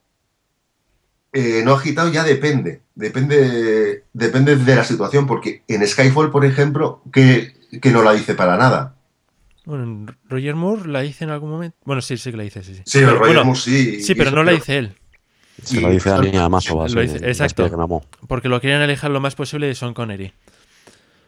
eh, 1.32 1.62
no 1.66 1.74
agitado, 1.74 2.12
ya 2.12 2.24
depende. 2.24 2.82
Depende, 2.96 4.04
depende 4.14 4.56
de 4.56 4.76
la 4.76 4.84
situación, 4.84 5.26
porque 5.26 5.64
en 5.68 5.88
Skyfall, 5.88 6.32
por 6.32 6.46
ejemplo, 6.46 7.02
que, 7.12 7.54
que 7.82 7.92
no 7.92 8.04
la 8.04 8.14
dice 8.14 8.36
para 8.36 8.58
nada. 8.58 8.96
Bueno, 9.66 10.14
Roger 10.28 10.56
Moore 10.56 10.90
la 10.90 11.02
dice 11.02 11.24
en 11.24 11.30
algún 11.30 11.50
momento. 11.50 11.78
Bueno, 11.86 12.02
sí, 12.02 12.18
sí 12.18 12.32
que 12.32 12.38
la 12.38 12.44
dice, 12.44 12.62
sí. 12.64 12.76
Sí, 12.76 12.82
Sí, 12.86 13.00
Pero, 13.00 13.12
Roger 13.12 13.28
bueno, 13.28 13.46
Moore 13.46 13.60
sí. 13.60 14.02
sí, 14.02 14.14
pero 14.16 14.32
no 14.32 14.44
la 14.44 14.52
dice 14.52 14.78
él. 14.78 14.96
Se 15.62 15.80
lo 15.82 15.90
dice 15.90 16.10
mí 16.20 16.36
a. 16.36 16.50
Lo 16.50 17.02
dice- 17.02 17.18
exacto. 17.28 17.70
Que 17.70 17.78
me 17.78 17.84
amó. 17.84 18.04
Porque 18.28 18.50
lo 18.50 18.60
querían 18.60 18.82
alejar 18.82 19.12
lo 19.12 19.20
más 19.20 19.36
posible 19.36 19.68
de 19.68 19.76
Sean 19.76 19.94
Connery. 19.94 20.34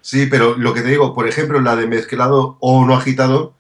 Sí, 0.02 0.26
pero 0.28 0.56
lo 0.58 0.74
que 0.74 0.82
te 0.82 0.90
digo, 0.90 1.14
por 1.14 1.28
ejemplo, 1.28 1.60
la 1.62 1.76
de 1.76 1.88
mezclado 1.88 2.58
o 2.60 2.86
no 2.86 2.96
agitado, 2.96 3.56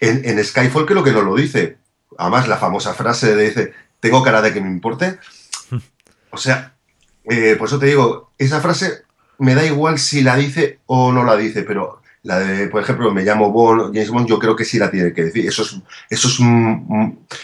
en, 0.00 0.22
en 0.24 0.42
Skyfall 0.44 0.86
creo 0.86 1.02
que 1.04 1.12
no 1.12 1.22
lo 1.22 1.34
dice. 1.34 1.78
Además, 2.18 2.48
la 2.48 2.56
famosa 2.56 2.94
frase 2.94 3.34
de 3.34 3.44
dice, 3.48 3.72
tengo 4.00 4.22
cara 4.22 4.42
de 4.42 4.52
que 4.52 4.60
me 4.60 4.68
importe. 4.70 5.18
O 6.30 6.36
sea, 6.36 6.74
eh, 7.24 7.56
por 7.58 7.68
eso 7.68 7.78
te 7.78 7.86
digo, 7.86 8.32
esa 8.36 8.60
frase 8.60 9.02
me 9.38 9.54
da 9.54 9.64
igual 9.64 9.98
si 9.98 10.20
la 10.22 10.36
dice 10.36 10.78
o 10.84 11.10
no 11.10 11.24
la 11.24 11.36
dice, 11.36 11.62
pero 11.62 11.97
la 12.22 12.38
de, 12.40 12.68
por 12.68 12.82
ejemplo, 12.82 13.12
me 13.12 13.22
llamo 13.22 13.52
Bond, 13.52 13.94
James 13.94 14.10
Bond, 14.10 14.28
yo 14.28 14.38
creo 14.38 14.56
que 14.56 14.64
sí 14.64 14.78
la 14.78 14.90
tiene 14.90 15.12
que 15.12 15.24
decir. 15.24 15.46
Eso 15.46 15.62
es, 15.62 15.80
eso 16.10 16.28
es, 16.28 16.38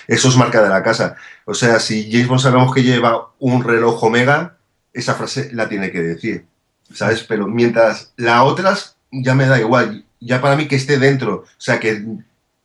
eso 0.09 0.29
es 0.29 0.37
marca 0.37 0.63
de 0.63 0.69
la 0.69 0.83
casa. 0.83 1.17
O 1.45 1.55
sea, 1.55 1.79
si 1.79 2.11
James 2.11 2.29
Bond 2.29 2.41
sabemos 2.41 2.75
que 2.75 2.83
lleva 2.83 3.31
un 3.39 3.63
reloj 3.63 4.03
Omega, 4.03 4.57
esa 4.93 5.15
frase 5.15 5.51
la 5.53 5.69
tiene 5.69 5.91
que 5.91 6.03
decir. 6.03 6.47
¿Sabes? 6.93 7.23
Pero 7.23 7.47
mientras 7.47 8.13
las 8.17 8.43
otras 8.43 8.97
ya 9.11 9.35
me 9.35 9.47
da 9.47 9.59
igual. 9.59 10.05
Ya 10.21 10.41
para 10.41 10.57
mí 10.57 10.69
que 10.69 10.77
esté 10.77 10.99
dentro. 10.99 11.35
O 11.35 11.47
sea, 11.59 11.81
que, 11.81 12.05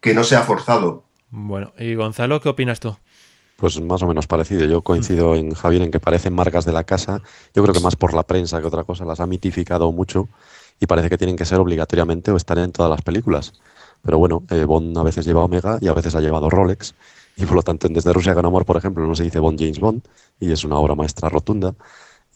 que 0.02 0.14
no 0.14 0.24
sea 0.24 0.42
forzado. 0.42 1.04
Bueno, 1.30 1.74
y 1.78 1.96
Gonzalo, 1.96 2.42
¿qué 2.42 2.50
opinas 2.50 2.80
tú? 2.80 2.98
Pues 3.56 3.80
más 3.82 4.02
o 4.02 4.08
menos 4.08 4.28
parecido. 4.28 4.66
Yo 4.66 4.82
coincido 4.82 5.36
en 5.36 5.54
Javier 5.54 5.84
en 5.84 5.92
que 5.92 6.00
parecen 6.00 6.34
marcas 6.34 6.66
de 6.66 6.72
la 6.72 6.84
casa. 6.84 7.22
Yo 7.54 7.62
creo 7.62 7.74
que 7.74 7.82
más 7.82 7.96
por 7.96 8.14
la 8.14 8.24
prensa 8.24 8.60
que 8.62 8.68
otra 8.68 8.84
cosa 8.84 9.06
las 9.06 9.20
ha 9.20 9.28
mitificado 9.28 9.92
mucho 9.92 10.30
y 10.80 10.86
parece 10.88 11.10
que 11.10 11.18
tienen 11.18 11.36
que 11.36 11.46
ser 11.46 11.60
obligatoriamente 11.60 12.32
o 12.32 12.38
estar 12.38 12.58
en 12.58 12.72
todas 12.72 12.90
las 12.90 13.02
películas. 13.02 13.54
Pero 14.02 14.18
bueno, 14.18 14.44
eh, 14.50 14.64
Bond 14.64 14.98
a 14.98 15.04
veces 15.04 15.26
lleva 15.26 15.44
Omega 15.44 15.78
y 15.82 15.88
a 15.88 15.94
veces 15.94 16.16
ha 16.16 16.22
llevado 16.22 16.50
Rolex. 16.50 16.96
Y 17.38 17.46
por 17.46 17.56
lo 17.56 17.64
tanto, 17.64 17.88
en 17.88 17.94
Desde 17.94 18.14
Rusia 18.14 18.34
con 18.34 18.46
Amor, 18.46 18.66
por 18.66 18.78
ejemplo, 18.78 19.06
no 19.06 19.16
se 19.16 19.24
dice 19.24 19.40
Bond 19.40 19.60
James 19.60 19.80
Bond 19.80 20.02
y 20.40 20.52
es 20.52 20.64
una 20.64 20.78
obra 20.78 20.96
maestra 20.96 21.30
rotunda. 21.30 21.74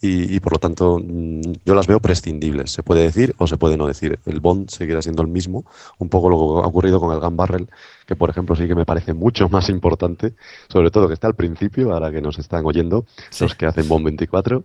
y, 0.06 0.38
por 0.40 0.52
lo 0.52 0.58
tanto 0.58 1.00
mm, 1.02 1.40
yo 1.64 1.74
las 1.74 1.86
veo 1.86 1.98
prescindibles. 1.98 2.72
Se 2.72 2.82
puede 2.82 3.02
decir 3.02 3.34
o 3.38 3.46
se 3.46 3.56
puede 3.56 3.78
no 3.78 3.86
decir. 3.86 4.18
El 4.26 4.40
Bond 4.40 4.68
seguirá 4.68 5.00
siendo 5.00 5.22
el 5.22 5.28
mismo, 5.28 5.64
un 5.98 6.10
poco 6.10 6.28
lo 6.28 6.36
que 6.36 6.66
ha 6.66 6.68
ocurrido 6.68 7.00
con 7.00 7.14
el 7.14 7.20
Gun 7.20 7.36
Barrel, 7.36 7.70
que 8.06 8.14
por 8.14 8.28
ejemplo 8.28 8.54
sí 8.54 8.68
que 8.68 8.74
me 8.74 8.84
parece 8.84 9.14
mucho 9.14 9.48
más 9.50 9.70
importante, 9.70 10.34
sobre 10.68 10.90
todo 10.90 11.08
que 11.08 11.14
está 11.14 11.26
al 11.26 11.34
principio, 11.34 11.92
ahora 11.94 12.12
que 12.12 12.20
nos 12.20 12.38
están 12.38 12.66
oyendo, 12.66 13.06
los 13.40 13.54
que 13.54 13.66
hacen 13.66 13.88
Bond 13.88 14.04
24. 14.04 14.64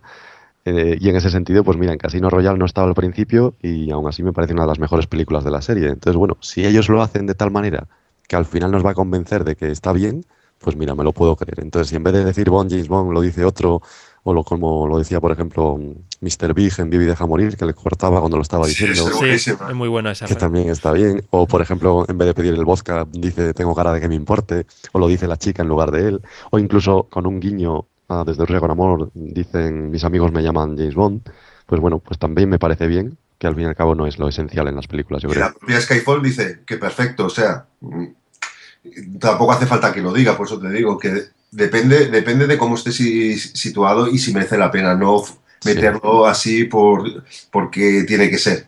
Eh, 0.72 0.98
y 1.00 1.08
en 1.08 1.16
ese 1.16 1.30
sentido, 1.30 1.64
pues 1.64 1.76
mira, 1.76 1.92
en 1.92 1.98
Casino 1.98 2.30
Royale 2.30 2.56
no 2.56 2.64
estaba 2.64 2.86
al 2.86 2.94
principio 2.94 3.56
y 3.60 3.90
aún 3.90 4.06
así 4.06 4.22
me 4.22 4.32
parece 4.32 4.52
una 4.52 4.62
de 4.62 4.68
las 4.68 4.78
mejores 4.78 5.08
películas 5.08 5.42
de 5.42 5.50
la 5.50 5.62
serie. 5.62 5.88
Entonces, 5.88 6.16
bueno, 6.16 6.36
si 6.40 6.64
ellos 6.64 6.88
lo 6.88 7.02
hacen 7.02 7.26
de 7.26 7.34
tal 7.34 7.50
manera 7.50 7.88
que 8.28 8.36
al 8.36 8.44
final 8.44 8.70
nos 8.70 8.86
va 8.86 8.90
a 8.92 8.94
convencer 8.94 9.42
de 9.42 9.56
que 9.56 9.72
está 9.72 9.92
bien, 9.92 10.24
pues 10.60 10.76
mira, 10.76 10.94
me 10.94 11.02
lo 11.02 11.12
puedo 11.12 11.34
creer. 11.34 11.58
Entonces, 11.60 11.88
si 11.88 11.96
en 11.96 12.04
vez 12.04 12.12
de 12.12 12.24
decir 12.24 12.50
Bond, 12.50 12.70
James 12.70 12.86
Bond, 12.86 13.12
lo 13.12 13.20
dice 13.20 13.44
otro, 13.44 13.82
o 14.22 14.32
lo, 14.32 14.44
como 14.44 14.86
lo 14.86 14.98
decía, 14.98 15.20
por 15.20 15.32
ejemplo, 15.32 15.76
Mr. 16.20 16.54
Big 16.54 16.72
en 16.78 16.88
Vivi 16.88 17.06
deja 17.06 17.26
morir, 17.26 17.56
que 17.56 17.64
le 17.64 17.74
cortaba 17.74 18.20
cuando 18.20 18.36
lo 18.36 18.42
estaba 18.42 18.66
diciendo. 18.68 19.08
Sí, 19.18 19.26
es 19.26 19.74
muy 19.74 19.88
buena 19.88 20.12
esa. 20.12 20.26
Que 20.26 20.36
también 20.36 20.68
está 20.68 20.92
bien. 20.92 21.24
O, 21.30 21.48
por 21.48 21.62
ejemplo, 21.62 22.04
en 22.06 22.16
vez 22.16 22.28
de 22.28 22.34
pedir 22.34 22.54
el 22.54 22.64
vodka, 22.64 23.08
dice 23.10 23.54
tengo 23.54 23.74
cara 23.74 23.92
de 23.92 24.00
que 24.00 24.08
me 24.08 24.14
importe. 24.14 24.66
O 24.92 25.00
lo 25.00 25.08
dice 25.08 25.26
la 25.26 25.36
chica 25.36 25.62
en 25.62 25.68
lugar 25.68 25.90
de 25.90 26.06
él. 26.06 26.20
O 26.50 26.58
incluso 26.60 27.08
con 27.10 27.26
un 27.26 27.40
guiño 27.40 27.86
desde 28.26 28.44
Rusia 28.44 28.60
con 28.60 28.70
Amor, 28.70 29.10
dicen 29.14 29.90
mis 29.90 30.04
amigos 30.04 30.32
me 30.32 30.42
llaman 30.42 30.76
James 30.76 30.94
Bond. 30.94 31.22
Pues 31.66 31.80
bueno, 31.80 32.00
pues 32.00 32.18
también 32.18 32.48
me 32.48 32.58
parece 32.58 32.86
bien, 32.86 33.16
que 33.38 33.46
al 33.46 33.54
fin 33.54 33.64
y 33.64 33.66
al 33.66 33.76
cabo 33.76 33.94
no 33.94 34.06
es 34.06 34.18
lo 34.18 34.28
esencial 34.28 34.66
en 34.68 34.76
las 34.76 34.88
películas, 34.88 35.22
yo 35.22 35.28
creo. 35.28 35.44
la 35.44 35.52
propia 35.52 35.80
Skyfall 35.80 36.22
dice 36.22 36.60
que 36.66 36.76
perfecto, 36.76 37.26
o 37.26 37.30
sea, 37.30 37.66
tampoco 39.18 39.52
hace 39.52 39.66
falta 39.66 39.92
que 39.92 40.02
lo 40.02 40.12
diga, 40.12 40.36
por 40.36 40.46
eso 40.46 40.58
te 40.58 40.70
digo 40.70 40.98
que 40.98 41.26
depende, 41.50 42.08
depende 42.08 42.46
de 42.46 42.58
cómo 42.58 42.74
esté 42.74 42.92
situado 42.92 44.08
y 44.08 44.18
si 44.18 44.34
merece 44.34 44.58
la 44.58 44.70
pena, 44.70 44.94
no 44.94 45.22
meterlo 45.64 46.26
así 46.26 46.64
por, 46.64 47.24
porque 47.50 48.04
tiene 48.06 48.28
que 48.30 48.38
ser. 48.38 48.66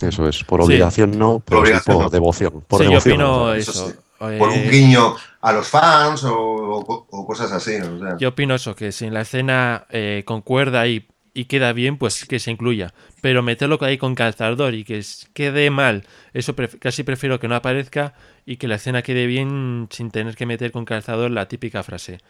Eso 0.00 0.28
es, 0.28 0.42
por 0.42 0.60
obligación 0.60 1.16
no, 1.16 1.40
pero 1.44 1.62
por, 1.84 2.10
devoción. 2.10 2.64
Por 2.66 2.82
sí, 2.82 2.90
yo 2.90 2.98
opino 2.98 3.54
eso. 3.54 3.92
Por 4.38 4.48
un 4.48 4.70
guiño 4.70 5.16
a 5.40 5.52
los 5.52 5.68
fans 5.68 6.24
o, 6.24 7.06
cosas 7.26 7.52
así. 7.52 7.72
Yo 8.18 8.30
opino 8.30 8.54
eso, 8.54 8.74
que 8.74 8.92
si 8.92 9.06
en 9.06 9.14
la 9.14 9.22
escena 9.22 9.86
eh, 9.90 10.22
concuerda 10.26 10.86
y 10.86 11.06
y 11.34 11.46
queda 11.46 11.72
bien, 11.72 11.98
pues 11.98 12.24
que 12.24 12.38
se 12.38 12.52
incluya. 12.52 12.94
Pero 13.20 13.42
meterlo 13.42 13.76
ahí 13.80 13.98
con 13.98 14.14
calzador 14.14 14.74
y 14.74 14.84
que 14.84 15.02
quede 15.34 15.68
mal, 15.70 16.04
eso 16.32 16.54
casi 16.78 17.02
prefiero 17.02 17.40
que 17.40 17.48
no 17.48 17.56
aparezca 17.56 18.14
y 18.46 18.56
que 18.56 18.68
la 18.68 18.76
escena 18.76 19.02
quede 19.02 19.26
bien 19.26 19.88
sin 19.90 20.10
tener 20.10 20.36
que 20.36 20.46
meter 20.46 20.70
con 20.70 20.84
calzador 20.84 21.32
la 21.32 21.48
típica 21.48 21.82
frase. 21.82 22.20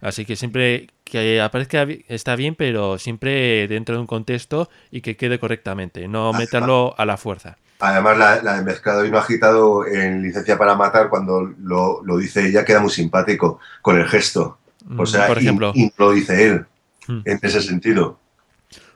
Así 0.00 0.24
que 0.24 0.36
siempre 0.36 0.88
que 1.04 1.40
aparezca 1.40 1.86
está 2.08 2.36
bien, 2.36 2.54
pero 2.54 2.98
siempre 2.98 3.66
dentro 3.68 3.96
de 3.96 4.00
un 4.00 4.06
contexto 4.06 4.70
y 4.90 5.00
que 5.00 5.16
quede 5.16 5.38
correctamente, 5.38 6.06
no 6.08 6.32
meterlo 6.32 6.94
a 6.96 7.04
la 7.04 7.16
fuerza. 7.16 7.58
Además, 7.84 8.16
la, 8.16 8.56
de 8.58 8.62
Mezclado 8.62 9.04
y 9.04 9.10
no 9.10 9.18
agitado 9.18 9.84
en 9.84 10.22
Licencia 10.22 10.56
para 10.56 10.76
Matar, 10.76 11.08
cuando 11.08 11.52
lo, 11.64 12.16
dice 12.16 12.46
ella, 12.46 12.64
queda 12.64 12.78
muy 12.78 12.92
simpático 12.92 13.58
con 13.80 13.98
el 13.98 14.06
gesto. 14.06 14.58
O 14.88 15.02
mm, 15.02 15.06
sea, 15.06 15.26
por 15.26 15.38
ejemplo. 15.38 15.72
Y, 15.74 15.92
lo 15.98 16.12
dice 16.12 16.46
él, 16.46 16.66
mm. 17.08 17.22
en 17.24 17.40
ese 17.42 17.60
sentido. 17.60 18.20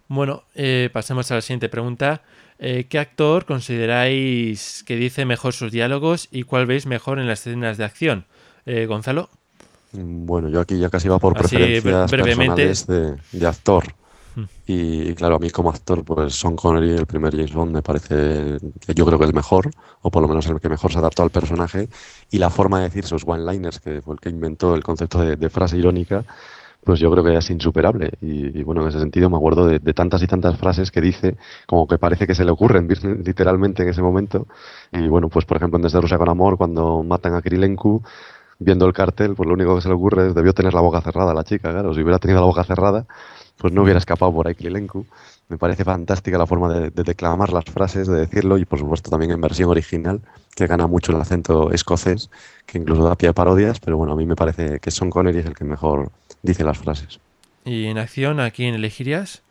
Bueno, 0.06 0.44
eh, 0.54 0.88
pasemos 0.92 1.28
a 1.32 1.34
la 1.34 1.40
siguiente 1.40 1.68
pregunta. 1.68 2.22
Eh, 2.60 2.86
¿Qué 2.88 3.00
actor 3.00 3.44
consideráis 3.44 4.84
que 4.86 4.94
dice 4.94 5.24
mejor 5.24 5.52
sus 5.52 5.72
diálogos 5.72 6.28
y 6.30 6.44
cuál 6.44 6.66
veis 6.66 6.86
mejor 6.86 7.18
en 7.18 7.26
las 7.26 7.40
escenas 7.40 7.78
de 7.78 7.84
acción? 7.84 8.24
Eh, 8.66 8.86
Gonzalo. 8.86 9.30
Bueno, 9.90 10.48
yo 10.48 10.60
aquí 10.60 10.78
ya 10.78 10.90
casi 10.90 11.08
va 11.08 11.18
por 11.18 11.34
preferencias 11.34 12.08
personales 12.08 12.86
de, 12.86 13.46
actor. 13.48 13.82
Y, 14.66 15.14
claro, 15.14 15.36
a 15.36 15.38
mí 15.38 15.50
como 15.50 15.70
actor, 15.70 16.04
pues 16.04 16.34
Sean 16.34 16.56
Connery, 16.56 16.90
el 16.90 17.06
primer 17.06 17.34
James 17.34 17.54
Bond, 17.54 17.72
me 17.72 17.82
parece 17.82 18.58
yo 18.94 19.06
creo 19.06 19.18
que 19.18 19.24
el 19.24 19.34
mejor, 19.34 19.70
o 20.02 20.10
por 20.10 20.22
lo 20.22 20.28
menos 20.28 20.46
el 20.46 20.60
que 20.60 20.68
mejor 20.68 20.92
se 20.92 20.98
adaptó 20.98 21.22
al 21.22 21.30
personaje. 21.30 21.88
Y 22.30 22.38
la 22.38 22.50
forma 22.50 22.78
de 22.78 22.84
decir 22.84 23.04
sus 23.04 23.24
one-liners, 23.26 23.80
que 23.80 24.02
fue 24.02 24.14
el 24.14 24.20
que 24.20 24.28
inventó 24.28 24.74
el 24.74 24.82
concepto 24.82 25.20
de 25.20 25.50
frase 25.50 25.78
irónica, 25.78 26.24
pues 26.86 27.00
yo 27.00 27.10
creo 27.10 27.24
que 27.24 27.36
es 27.36 27.50
insuperable. 27.50 28.12
Y, 28.20 28.62
bueno, 28.62 28.82
en 28.82 28.88
ese 28.88 29.00
sentido 29.00 29.28
me 29.28 29.36
acuerdo 29.36 29.66
de, 29.66 29.80
tantas 29.92 30.22
y 30.22 30.28
tantas 30.28 30.56
frases 30.56 30.92
que 30.92 31.00
dice, 31.00 31.36
como 31.66 31.88
que 31.88 31.98
parece 31.98 32.28
que 32.28 32.34
se 32.36 32.44
le 32.44 32.52
ocurren 32.52 32.86
literalmente 33.24 33.82
en 33.82 33.88
ese 33.88 34.02
momento. 34.02 34.46
Y 34.92 35.08
bueno, 35.08 35.28
pues 35.28 35.44
por 35.44 35.56
ejemplo 35.56 35.78
en 35.78 35.82
Desde 35.82 36.00
Rusia 36.00 36.16
con 36.16 36.28
Amor, 36.28 36.56
cuando 36.56 37.02
matan 37.02 37.34
a 37.34 37.42
Kirilenko, 37.42 38.02
viendo 38.60 38.86
el 38.86 38.92
cartel, 38.92 39.34
pues 39.34 39.48
lo 39.48 39.54
único 39.54 39.74
que 39.74 39.80
se 39.80 39.88
le 39.88 39.94
ocurre 39.94 40.28
es 40.28 40.34
debió 40.34 40.52
tener 40.54 40.74
la 40.74 40.80
boca 40.80 41.00
cerrada 41.00 41.34
la 41.34 41.42
chica, 41.42 41.72
claro. 41.72 41.92
Si 41.92 42.00
hubiera 42.02 42.20
tenido 42.20 42.38
la 42.40 42.46
boca 42.46 42.62
cerrada, 42.62 43.04
pues 43.56 43.72
no 43.72 43.82
hubiera 43.82 43.98
escapado 43.98 44.32
por 44.32 44.48
ahí 44.48 44.54
Kirilenko. 44.54 45.06
Me 45.48 45.58
parece 45.58 45.84
fantástica 45.84 46.38
la 46.38 46.46
forma 46.46 46.72
de, 46.72 46.90
declamar 46.90 47.52
las 47.52 47.64
frases, 47.66 48.08
de 48.08 48.18
decirlo 48.18 48.58
y 48.58 48.64
por 48.64 48.78
supuesto 48.78 49.10
también 49.10 49.30
en 49.30 49.40
versión 49.40 49.70
original, 49.70 50.20
que 50.54 50.66
gana 50.66 50.86
mucho 50.86 51.12
el 51.12 51.20
acento 51.20 51.70
escocés, 51.70 52.30
que 52.66 52.78
incluso 52.78 53.04
da 53.04 53.14
pie 53.14 53.28
a 53.28 53.32
parodias, 53.32 53.78
pero 53.78 53.96
bueno, 53.96 54.14
a 54.14 54.16
mí 54.16 54.26
me 54.26 54.34
parece 54.34 54.80
que 54.80 54.90
Son 54.90 55.08
Connery 55.08 55.38
es 55.38 55.46
el 55.46 55.54
que 55.54 55.64
mejor 55.64 56.10
dice 56.42 56.64
las 56.64 56.78
frases. 56.78 57.20
¿Y 57.64 57.86
en 57.86 57.98
acción 57.98 58.40
a 58.40 58.50
quién 58.50 58.74
elegirías? 58.74 59.42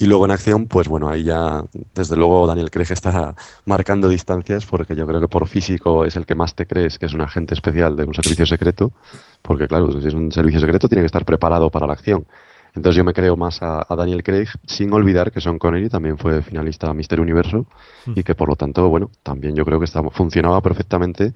Y 0.00 0.06
luego 0.06 0.24
en 0.24 0.30
acción, 0.30 0.66
pues 0.66 0.88
bueno, 0.88 1.10
ahí 1.10 1.24
ya, 1.24 1.62
desde 1.94 2.16
luego 2.16 2.46
Daniel 2.46 2.70
Craig 2.70 2.90
está 2.90 3.34
marcando 3.66 4.08
distancias 4.08 4.64
porque 4.64 4.96
yo 4.96 5.06
creo 5.06 5.20
que 5.20 5.28
por 5.28 5.46
físico 5.46 6.06
es 6.06 6.16
el 6.16 6.24
que 6.24 6.34
más 6.34 6.54
te 6.54 6.64
crees 6.64 6.98
que 6.98 7.04
es 7.04 7.12
un 7.12 7.20
agente 7.20 7.52
especial 7.52 7.96
de 7.96 8.04
un 8.04 8.14
servicio 8.14 8.46
secreto, 8.46 8.92
porque 9.42 9.68
claro, 9.68 10.00
si 10.00 10.08
es 10.08 10.14
un 10.14 10.32
servicio 10.32 10.58
secreto 10.58 10.88
tiene 10.88 11.02
que 11.02 11.06
estar 11.06 11.26
preparado 11.26 11.68
para 11.68 11.86
la 11.86 11.92
acción. 11.92 12.24
Entonces 12.74 12.96
yo 12.96 13.04
me 13.04 13.12
creo 13.12 13.36
más 13.36 13.62
a, 13.62 13.86
Daniel 13.96 14.22
Craig, 14.22 14.48
sin 14.66 14.92
olvidar 14.92 15.32
que 15.32 15.40
Sean 15.40 15.58
Connery 15.58 15.88
también 15.88 16.18
fue 16.18 16.42
finalista 16.42 16.88
a 16.88 16.94
Mister 16.94 17.20
Universo 17.20 17.66
hmm. 18.06 18.12
y 18.16 18.22
que 18.22 18.34
por 18.34 18.48
lo 18.48 18.56
tanto, 18.56 18.88
bueno, 18.88 19.10
también 19.22 19.54
yo 19.54 19.64
creo 19.64 19.80
que 19.80 19.86
funcionaba 20.12 20.60
perfectamente. 20.60 21.34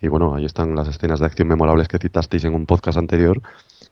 Y 0.00 0.08
bueno, 0.08 0.34
ahí 0.34 0.44
están 0.44 0.74
las 0.74 0.88
escenas 0.88 1.20
de 1.20 1.26
acción 1.26 1.46
memorables 1.46 1.86
que 1.86 1.98
citasteis 1.98 2.44
en 2.44 2.54
un 2.54 2.66
podcast 2.66 2.98
anterior 2.98 3.40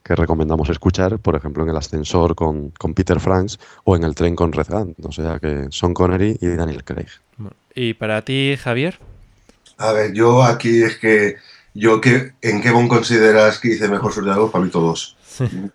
que 0.03 0.16
recomendamos 0.16 0.68
escuchar, 0.70 1.18
por 1.18 1.36
ejemplo, 1.36 1.62
en 1.62 1.70
el 1.70 1.76
ascensor 1.76 2.34
con, 2.34 2.72
Peter 2.95 3.20
Franks 3.20 3.59
o 3.84 3.97
en 3.97 4.05
el 4.05 4.14
tren 4.14 4.34
con 4.34 4.53
Red 4.53 4.66
O 5.03 5.12
sea 5.12 5.38
que 5.38 5.66
Sean 5.70 5.95
Connery 5.95 6.38
y 6.41 6.49
Daniel 6.49 6.84
Craig. 6.84 7.09
¿Y 7.74 7.95
para 7.95 8.22
ti, 8.22 8.57
Javier? 8.57 8.99
A 9.78 9.93
ver, 9.93 10.12
yo 10.12 10.43
aquí 10.43 10.82
es 10.82 10.99
que 10.99 11.36
yo 11.75 12.01
que 12.01 12.33
en 12.43 12.61
qué 12.61 12.71
bon 12.71 12.89
consideras 12.89 13.59
que 13.59 13.68
hice 13.68 13.89
mejor 13.89 14.12
sus 14.12 14.25
diálogos 14.25 14.51
para 14.51 14.64
mí 14.64 14.71
todos. 14.71 15.16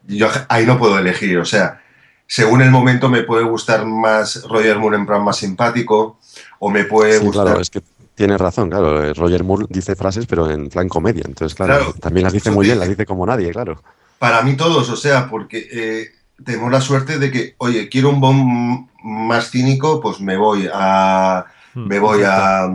Yo 0.08 0.30
ahí 0.50 0.66
no 0.66 0.78
puedo 0.78 1.00
elegir, 1.00 1.38
o 1.38 1.46
sea, 1.46 1.82
según 2.28 2.62
el 2.62 2.72
momento 2.72 3.10
me 3.10 3.24
puede 3.24 3.44
gustar 3.44 3.86
más 3.86 4.44
Roger 4.44 4.78
Moore 4.78 4.98
en 4.98 5.06
plan 5.06 5.24
más 5.24 5.38
simpático 5.38 6.20
o 6.60 6.70
me 6.70 6.84
puede 6.86 7.20
gustar... 7.20 7.46
Claro, 7.46 7.62
es 7.62 7.70
que 7.70 7.82
tienes 8.14 8.40
razón, 8.40 8.70
claro, 8.70 9.04
eh, 9.04 9.14
Roger 9.14 9.44
Moore 9.44 9.66
dice 9.70 9.96
frases 9.96 10.26
pero 10.26 10.50
en 10.50 10.70
plan 10.70 10.88
comedia, 10.88 11.24
entonces 11.26 11.56
claro, 11.56 11.94
también 12.00 12.24
las 12.24 12.34
dice 12.34 12.52
muy 12.52 12.66
bien, 12.66 12.80
las 12.80 12.90
dice 12.90 13.06
como 13.06 13.26
nadie, 13.26 13.52
claro. 13.52 13.82
Para 14.20 14.42
mí 14.42 14.56
todos, 14.56 14.90
o 14.90 14.96
sea, 14.96 15.30
porque 15.30 15.68
eh, 15.72 16.12
tengo 16.44 16.70
la 16.70 16.82
suerte 16.82 17.20
de 17.20 17.32
que, 17.32 17.56
oye, 17.58 17.90
quiero 17.90 18.10
un 18.10 18.22
bomb 18.22 18.88
más 19.04 19.52
cínico, 19.52 20.02
pues 20.02 20.20
me 20.20 20.38
voy 20.38 20.70
a... 20.72 21.46
Me 21.74 22.00
voy 22.00 22.24
a... 22.24 22.70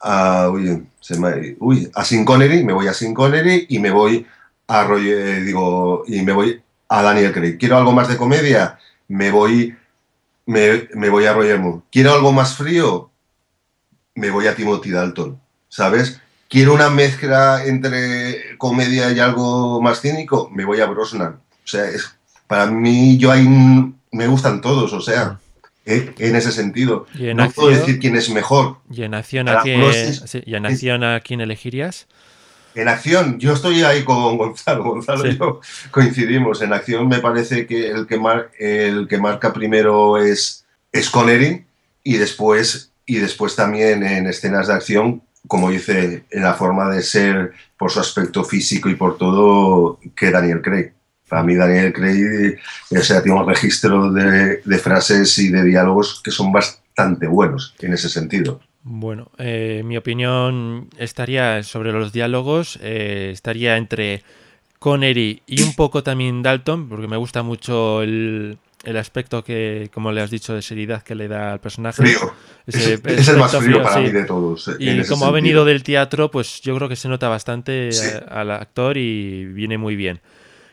a 0.00 0.48
uy, 0.50 0.86
se 1.00 1.18
me, 1.18 1.56
uy, 1.58 1.90
a 1.94 2.04
Sin 2.04 2.24
Connery, 2.24 2.62
me 2.62 2.72
voy 2.72 2.86
a 2.86 2.94
Sin 2.94 3.14
Connery 3.14 3.66
y 3.68 3.78
me 3.78 3.90
voy 3.90 4.26
a 4.68 4.86
eh, 4.96 5.42
digo, 5.44 6.04
y 6.06 6.22
me 6.22 6.32
voy 6.32 6.62
a 6.88 7.02
Daniel 7.02 7.32
Craig. 7.32 7.58
¿Quiero 7.58 7.76
algo 7.76 7.92
más 7.92 8.08
de 8.08 8.16
comedia? 8.16 8.78
Me 9.08 9.30
voy, 9.30 9.76
me, 10.46 11.08
voy 11.10 11.24
a 11.24 11.32
Roger 11.32 11.58
Moore. 11.58 11.82
¿Quiero 11.90 12.12
algo 12.12 12.32
más 12.32 12.54
frío? 12.54 13.10
Me 14.14 14.30
voy 14.30 14.46
a 14.46 14.54
Timothy 14.54 14.90
Dalton, 14.90 15.40
¿sabes? 15.68 16.20
¿Quiero 16.48 16.74
una 16.74 16.90
mezcla 16.90 17.64
entre 17.64 18.56
comedia 18.58 19.10
y 19.10 19.18
algo 19.18 19.80
más 19.80 20.00
cínico? 20.00 20.50
Me 20.50 20.64
voy 20.64 20.80
a 20.80 20.86
Brosnan. 20.86 21.40
O 21.64 21.66
sea, 21.66 21.86
es, 21.86 22.14
para 22.46 22.66
mí 22.66 23.16
yo 23.18 23.32
ahí 23.32 23.46
me 24.12 24.26
gustan 24.26 24.60
todos, 24.60 24.92
o 24.92 25.00
sea, 25.00 25.38
eh, 25.90 26.14
en 26.18 26.36
ese 26.36 26.52
sentido. 26.52 27.06
no 27.34 27.50
puedo 27.50 27.70
decir 27.70 27.98
quién 27.98 28.16
es 28.16 28.30
mejor. 28.30 28.78
¿Y 28.90 29.02
en 29.02 29.14
acción 29.14 29.48
a, 29.48 29.62
quién, 29.62 29.82
¿y 30.44 30.54
en 30.54 30.66
acción 30.66 31.04
a 31.04 31.20
quién 31.20 31.40
elegirías? 31.40 32.06
En 32.74 32.88
acción, 32.88 33.40
yo 33.40 33.52
estoy 33.52 33.82
ahí 33.82 34.04
con 34.04 34.38
Gonzalo. 34.38 34.84
Gonzalo 34.84 35.28
y 35.28 35.36
yo 35.36 35.60
coincidimos. 35.90 36.62
En 36.62 36.72
acción 36.72 37.08
me 37.08 37.18
parece 37.18 37.66
que 37.66 37.88
el 37.88 38.06
que, 38.06 38.20
el 38.58 39.08
que 39.08 39.18
marca 39.18 39.52
primero 39.52 40.18
es, 40.18 40.64
es 40.92 41.10
Connery 41.10 41.64
y 42.04 42.16
después, 42.16 42.92
y 43.06 43.16
después 43.16 43.56
también 43.56 44.02
en 44.04 44.26
escenas 44.26 44.68
de 44.68 44.74
acción, 44.74 45.22
como 45.48 45.70
dice, 45.70 46.24
en 46.30 46.42
la 46.42 46.54
forma 46.54 46.88
de 46.90 47.02
ser, 47.02 47.52
por 47.76 47.90
su 47.90 47.98
aspecto 47.98 48.44
físico 48.44 48.88
y 48.88 48.94
por 48.94 49.18
todo, 49.18 49.98
que 50.14 50.30
Daniel 50.30 50.62
Craig. 50.62 50.92
Para 51.30 51.42
mí 51.44 51.54
Daniel 51.54 51.92
Craig 51.92 52.58
o 52.90 53.02
sea, 53.02 53.22
tiene 53.22 53.38
un 53.38 53.48
registro 53.48 54.12
de, 54.12 54.60
de 54.64 54.78
frases 54.78 55.38
y 55.38 55.48
de 55.48 55.64
diálogos 55.64 56.20
que 56.22 56.30
son 56.30 56.52
bastante 56.52 57.26
buenos 57.28 57.74
en 57.80 57.94
ese 57.94 58.08
sentido. 58.08 58.60
Bueno, 58.82 59.30
eh, 59.38 59.82
mi 59.84 59.96
opinión 59.96 60.88
estaría 60.98 61.62
sobre 61.62 61.92
los 61.92 62.12
diálogos, 62.12 62.78
eh, 62.82 63.30
estaría 63.32 63.76
entre 63.76 64.22
Connery 64.78 65.42
y 65.46 65.62
un 65.62 65.74
poco 65.74 66.02
también 66.02 66.42
Dalton, 66.42 66.88
porque 66.88 67.06
me 67.06 67.18
gusta 67.18 67.42
mucho 67.42 68.02
el, 68.02 68.56
el 68.84 68.96
aspecto 68.96 69.44
que, 69.44 69.90
como 69.92 70.10
le 70.12 70.22
has 70.22 70.30
dicho, 70.30 70.54
de 70.54 70.62
seriedad 70.62 71.02
que 71.02 71.14
le 71.14 71.28
da 71.28 71.52
al 71.52 71.60
personaje. 71.60 72.02
Frío. 72.02 72.32
Ese 72.66 72.94
es, 72.94 73.00
es 73.04 73.28
el 73.28 73.36
más 73.36 73.50
frío 73.50 73.60
frío, 73.62 73.82
para 73.82 73.96
sí. 73.96 74.00
mí 74.00 74.10
de 74.10 74.24
todos. 74.24 74.70
Y 74.78 75.04
como 75.04 75.26
ha 75.26 75.30
venido 75.30 75.64
del 75.66 75.82
teatro, 75.82 76.30
pues 76.30 76.62
yo 76.62 76.74
creo 76.76 76.88
que 76.88 76.96
se 76.96 77.08
nota 77.08 77.28
bastante 77.28 77.92
Sí. 77.92 78.08
al 78.28 78.50
actor 78.50 78.96
y 78.96 79.44
viene 79.44 79.76
muy 79.76 79.94
bien. 79.96 80.20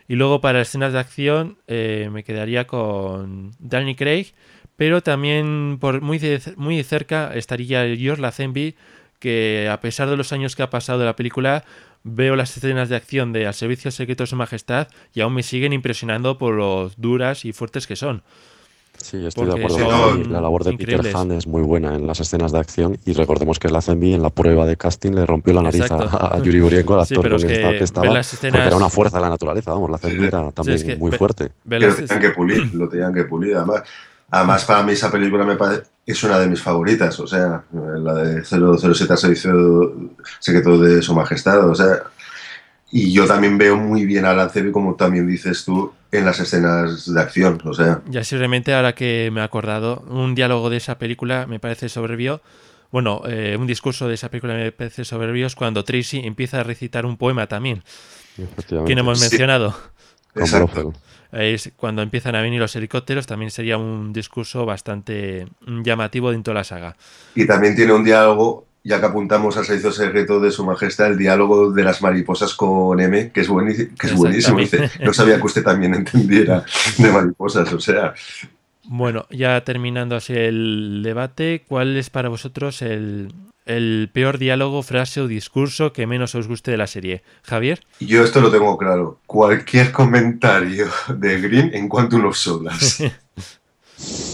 Y 0.08 0.16
luego 0.16 0.42
para 0.42 0.62
escenas 0.62 0.94
de 0.94 1.00
acción 1.00 1.58
eh, 1.68 2.10
me 2.12 2.24
quedaría 2.24 2.66
con 2.68 3.52
Danny 3.60 3.96
Craig, 3.96 4.34
pero 4.76 5.02
también 5.02 5.78
por 5.80 6.02
muy, 6.02 6.20
muy 6.56 6.84
cerca 6.84 7.34
estaría 7.34 7.84
George 7.96 8.22
Lazenby, 8.22 8.76
que 9.20 9.68
a 9.70 9.82
pesar 9.82 10.10
de 10.10 10.18
los 10.18 10.32
años 10.32 10.56
que 10.56 10.64
ha 10.64 10.70
pasado 10.70 11.00
de 11.00 11.06
la 11.06 11.16
película, 11.16 11.66
veo 12.04 12.36
las 12.36 12.56
escenas 12.56 12.90
de 12.90 12.96
acción 12.96 13.34
de 13.34 13.48
Al 13.48 13.54
Servicio 13.54 13.92
Secreto 13.92 14.24
de 14.24 14.28
Su 14.28 14.36
Majestad 14.36 14.88
y 15.14 15.22
aún 15.22 15.34
me 15.34 15.44
siguen 15.44 15.74
impresionando 15.74 16.38
por 16.38 16.54
lo 16.54 16.92
duras 16.98 17.44
y 17.44 17.52
fuertes 17.52 17.88
que 17.88 17.96
son. 17.96 18.24
Sí, 19.10 19.26
estoy 19.26 19.46
de 19.46 19.54
acuerdo 19.54 19.78
son. 19.78 20.34
La 20.34 20.42
labor 20.42 20.64
de 20.66 20.74
increíbles. 20.74 21.06
Peter 21.08 21.16
Han 21.18 21.32
es 21.32 21.48
muy 21.48 21.62
buena 21.62 21.96
en 21.96 22.06
las 22.06 22.20
escenas 22.20 22.52
de 22.52 22.60
acción 22.60 22.98
y 23.06 23.14
recordemos 23.14 23.58
que 23.58 23.70
la 23.70 23.82
Zenby 23.82 24.14
en 24.16 24.22
la 24.22 24.30
prueba 24.30 24.66
de 24.66 24.76
casting 24.76 25.12
le 25.14 25.26
rompió 25.26 25.54
la 25.54 25.62
nariz 25.62 25.82
a, 25.84 25.96
Exacto. 25.96 26.26
a 26.34 26.40
Yuri 26.44 26.60
Burienko, 26.60 27.00
el 27.00 27.06
Sí, 27.06 27.14
actor 27.14 27.24
pero 27.24 27.38
con 27.38 27.46
es 27.46 27.52
que 27.52 27.78
que 27.78 27.84
estaba, 27.86 28.08
las 28.08 28.28
porque 28.30 28.48
escenas- 28.48 28.68
era 28.68 28.76
una 28.76 28.90
fuerza 28.90 29.18
de 29.18 29.24
la 29.24 29.30
naturaleza, 29.30 29.72
vamos, 29.72 29.90
la 29.90 29.98
Zenby 29.98 30.26
era 30.26 30.52
también 30.52 30.76
es 30.78 30.84
que 30.84 30.96
muy 30.98 31.12
ve- 31.12 31.18
fuerte. 31.18 31.52
Ve 31.64 31.80
Que 31.80 31.88
lo 31.88 31.96
tenían 31.96 32.20
que 32.20 32.30
pulir, 32.32 32.76
lo 32.76 32.90
tenían 32.90 33.14
que 33.14 33.24
pulir. 33.24 33.56
Además, 33.56 33.84
además 34.30 34.66
para 34.66 34.84
mí 34.84 34.92
esa 34.92 35.10
película 35.10 35.46
me 35.46 35.56
parece, 35.56 35.84
es 36.06 36.24
una 36.24 36.38
de 36.40 36.48
mis 36.48 36.62
favoritas. 36.62 37.18
O 37.22 37.28
sea, 37.28 37.64
la 37.72 38.14
de 38.14 38.44
007 38.44 39.14
al 39.14 39.18
servicio 39.20 39.94
secreto 40.40 40.78
de 40.80 41.02
su 41.02 41.14
majestad. 41.16 41.70
O 41.70 41.76
sea, 41.76 42.00
y 42.92 43.12
yo 43.12 43.26
también 43.28 43.58
veo 43.58 43.78
muy 43.78 44.06
bien 44.06 44.26
a 44.26 44.34
Lancevi, 44.34 44.72
como 44.72 44.96
también 44.96 45.28
dices 45.28 45.66
tú, 45.66 45.94
en 46.12 46.26
las 46.26 46.40
escenas 46.40 47.12
de 47.14 47.20
acción. 47.22 47.62
O 47.66 47.74
sea, 47.74 48.02
Ya 48.10 48.24
simplemente 48.24 48.74
ahora 48.74 48.96
que 48.96 49.30
me 49.32 49.42
he 49.42 49.44
acordado, 49.44 50.04
un 50.10 50.36
diálogo 50.36 50.70
de 50.70 50.78
esa 50.78 50.98
película 50.98 51.46
me 51.48 51.60
parece 51.60 51.90
soberbio. 51.90 52.42
Bueno, 52.92 53.22
eh, 53.28 53.58
un 53.60 53.68
discurso 53.68 54.08
de 54.08 54.14
esa 54.14 54.30
película 54.30 54.54
me 54.54 54.72
parece 54.72 55.04
soberbio 55.04 55.48
es 55.48 55.56
cuando 55.56 55.84
Tracy 55.84 56.20
empieza 56.24 56.62
a 56.62 56.64
recitar 56.64 57.06
un 57.06 57.18
poema 57.18 57.48
también, 57.48 57.84
que 58.86 58.96
no 58.96 59.02
hemos 59.02 59.20
Sí. 59.20 59.30
mencionado. 59.30 59.76
Con 60.34 60.44
exacto. 60.44 60.94
Es 61.34 61.74
cuando 61.76 62.02
empiezan 62.02 62.36
a 62.36 62.42
venir 62.42 62.62
los 62.62 62.74
helicópteros, 62.78 63.28
también 63.28 63.52
sería 63.52 63.78
un 63.78 64.14
discurso 64.14 64.66
bastante 64.66 65.46
mm, 65.66 65.82
llamativo 65.82 66.32
dentro 66.32 66.54
de 66.54 66.60
la 66.60 66.64
saga. 66.64 66.96
Y 67.36 67.46
también 67.46 67.76
tiene 67.76 67.92
un 67.92 68.06
diálogo, 68.06 68.67
ya 68.88 69.02
que 69.02 69.06
apuntamos 69.06 69.58
al 69.58 69.66
servicio 69.66 69.92
secreto 69.92 70.40
de 70.40 70.50
su 70.50 70.66
majestad, 70.66 71.08
el 71.08 71.18
diálogo 71.18 71.72
de 71.72 71.84
las 71.84 72.02
mariposas 72.02 72.54
con 72.54 73.00
M, 73.00 73.32
que 73.32 73.42
es, 73.42 73.50
buenísimo. 73.50 73.90
Que 74.00 74.08
es 74.08 74.16
buenísimo. 74.16 74.60
Dice, 74.60 74.90
no 75.04 75.14
sabía 75.14 75.36
que 75.36 75.46
usted 75.46 75.64
también 75.64 75.94
entendiera 75.94 76.64
de 76.98 77.12
mariposas. 77.12 77.72
O 77.74 77.80
sea, 77.82 78.14
Bueno, 78.86 79.28
ya 79.30 79.62
terminando 79.66 80.16
así 80.16 80.34
el 80.34 81.02
debate, 81.04 81.66
¿cuál 81.68 81.98
es 81.98 82.10
para 82.10 82.30
vosotros 82.30 82.82
el, 82.82 83.34
el 83.66 84.10
peor 84.14 84.38
diálogo, 84.38 84.82
frase 84.84 85.20
o 85.20 85.28
discurso 85.28 85.92
que 85.92 86.08
menos 86.08 86.34
os 86.36 86.48
guste 86.48 86.72
de 86.72 86.78
la 86.78 86.88
serie? 86.88 87.24
Javier. 87.44 87.82
yo 88.00 88.24
esto 88.24 88.40
lo 88.40 88.50
tengo 88.50 88.78
claro. 88.78 89.20
Cualquier 89.26 89.92
comentario 89.92 90.88
de 91.10 91.42
Green 91.42 91.72
en 91.74 91.90
cuanto 91.90 92.18
a 92.26 92.34
solas. 92.34 93.04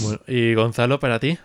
Bueno, 0.01 0.20
y 0.28 0.54
Gonzalo, 0.56 0.99
para 0.99 1.20
ti. 1.20 1.38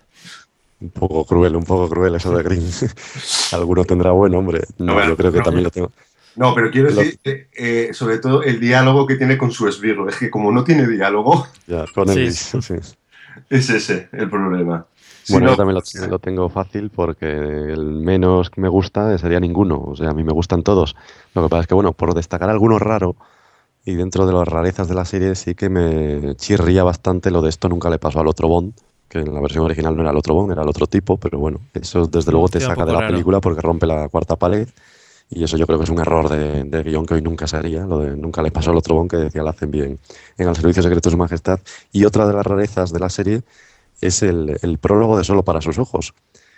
Un 0.80 0.90
poco 0.90 1.24
cruel, 1.24 1.56
un 1.56 1.64
poco 1.64 1.88
cruel 1.88 2.14
eso 2.14 2.36
de 2.36 2.42
Green. 2.42 2.62
Alguno 3.52 3.84
tendrá 3.84 4.12
buen 4.12 4.34
hombre. 4.34 4.62
No, 4.78 4.94
bueno, 4.94 5.10
yo 5.10 5.16
creo 5.16 5.32
que 5.32 5.38
no. 5.38 5.44
también 5.44 5.64
lo 5.64 5.70
tengo. 5.70 5.90
No, 6.36 6.54
pero 6.54 6.70
quiero 6.70 6.90
Lo- 6.90 6.96
decir, 6.96 7.18
eh, 7.24 7.48
eh, 7.56 7.88
sobre 7.92 8.18
todo, 8.18 8.44
el 8.44 8.60
diálogo 8.60 9.06
que 9.06 9.16
tiene 9.16 9.36
con 9.36 9.50
su 9.50 9.66
esbirro. 9.66 10.08
Es 10.08 10.16
que 10.16 10.30
como 10.30 10.52
no 10.52 10.62
tiene 10.62 10.86
diálogo, 10.86 11.46
Ya, 11.66 11.84
con 11.94 12.08
Elvis, 12.08 12.38
sí. 12.38 12.62
sí. 12.62 12.74
es 13.50 13.70
ese 13.70 14.08
el 14.12 14.30
problema. 14.30 14.86
Si 15.24 15.32
Bueno, 15.32 15.46
no- 15.46 15.52
yo 15.52 15.56
también 15.56 15.74
lo, 16.00 16.06
lo 16.06 16.18
tengo 16.20 16.48
fácil 16.48 16.90
porque 16.90 17.26
el 17.26 17.84
menos 17.84 18.48
que 18.50 18.60
me 18.60 18.68
gusta 18.68 19.18
sería 19.18 19.40
ninguno. 19.40 19.82
O 19.82 19.96
sea, 19.96 20.10
a 20.10 20.14
mí 20.14 20.22
me 20.22 20.32
gustan 20.32 20.62
todos. 20.62 20.94
Lo 21.34 21.42
que 21.42 21.48
pasa 21.48 21.62
es 21.62 21.66
que, 21.66 21.74
bueno, 21.74 21.92
por 21.92 22.14
destacar 22.14 22.48
alguno 22.50 22.78
raro, 22.78 23.16
y 23.84 23.94
dentro 23.94 24.26
de 24.26 24.32
las 24.32 24.46
rarezas 24.46 24.88
de 24.88 24.94
la 24.94 25.04
serie 25.04 25.34
sí 25.34 25.54
que 25.54 25.68
me 25.68 26.36
chirría 26.36 26.84
bastante 26.84 27.30
lo 27.30 27.42
de 27.42 27.48
esto 27.48 27.68
nunca 27.68 27.90
le 27.90 27.98
pasó 27.98 28.20
al 28.20 28.28
otro 28.28 28.46
Bond, 28.48 28.74
que 29.08 29.20
en 29.20 29.34
la 29.34 29.40
versión 29.40 29.64
original 29.64 29.96
no 29.96 30.02
era 30.02 30.10
el 30.10 30.16
otro 30.16 30.34
Bond, 30.34 30.52
era 30.52 30.62
el 30.62 30.68
otro 30.68 30.86
tipo, 30.86 31.16
pero 31.16 31.38
bueno, 31.38 31.60
eso 31.74 32.06
desde 32.06 32.30
luego 32.32 32.48
te 32.48 32.60
saca 32.60 32.84
de 32.84 32.92
la 32.92 33.00
raro. 33.00 33.06
película 33.12 33.40
porque 33.40 33.60
rompe 33.62 33.86
la 33.86 34.08
cuarta 34.08 34.36
pared. 34.36 34.68
Y 35.30 35.44
eso 35.44 35.58
yo 35.58 35.66
creo 35.66 35.78
que 35.78 35.84
es 35.84 35.90
un 35.90 35.98
error 36.00 36.28
de, 36.30 36.64
de 36.64 36.82
guion 36.82 37.04
que 37.04 37.14
hoy 37.14 37.22
nunca 37.22 37.46
se 37.46 37.56
haría, 37.56 37.84
lo 37.86 37.98
de 37.98 38.16
nunca 38.16 38.42
le 38.42 38.50
pasó 38.50 38.70
al 38.70 38.78
otro 38.78 38.94
Bond 38.94 39.10
que 39.10 39.16
decía 39.18 39.42
lo 39.42 39.50
hacen 39.50 39.70
bien 39.70 39.98
en 40.38 40.48
el 40.48 40.56
Servicio 40.56 40.82
Secreto 40.82 41.10
de 41.10 41.12
Su 41.12 41.18
Majestad. 41.18 41.60
Y 41.92 42.04
otra 42.06 42.26
de 42.26 42.32
las 42.32 42.46
rarezas 42.46 42.92
de 42.92 42.98
la 43.00 43.10
serie 43.10 43.42
es 44.00 44.22
el, 44.22 44.58
el 44.62 44.78
prólogo 44.78 45.18
de 45.18 45.24
Solo 45.24 45.42
para 45.44 45.60
sus 45.60 45.78
ojos. 45.78 46.14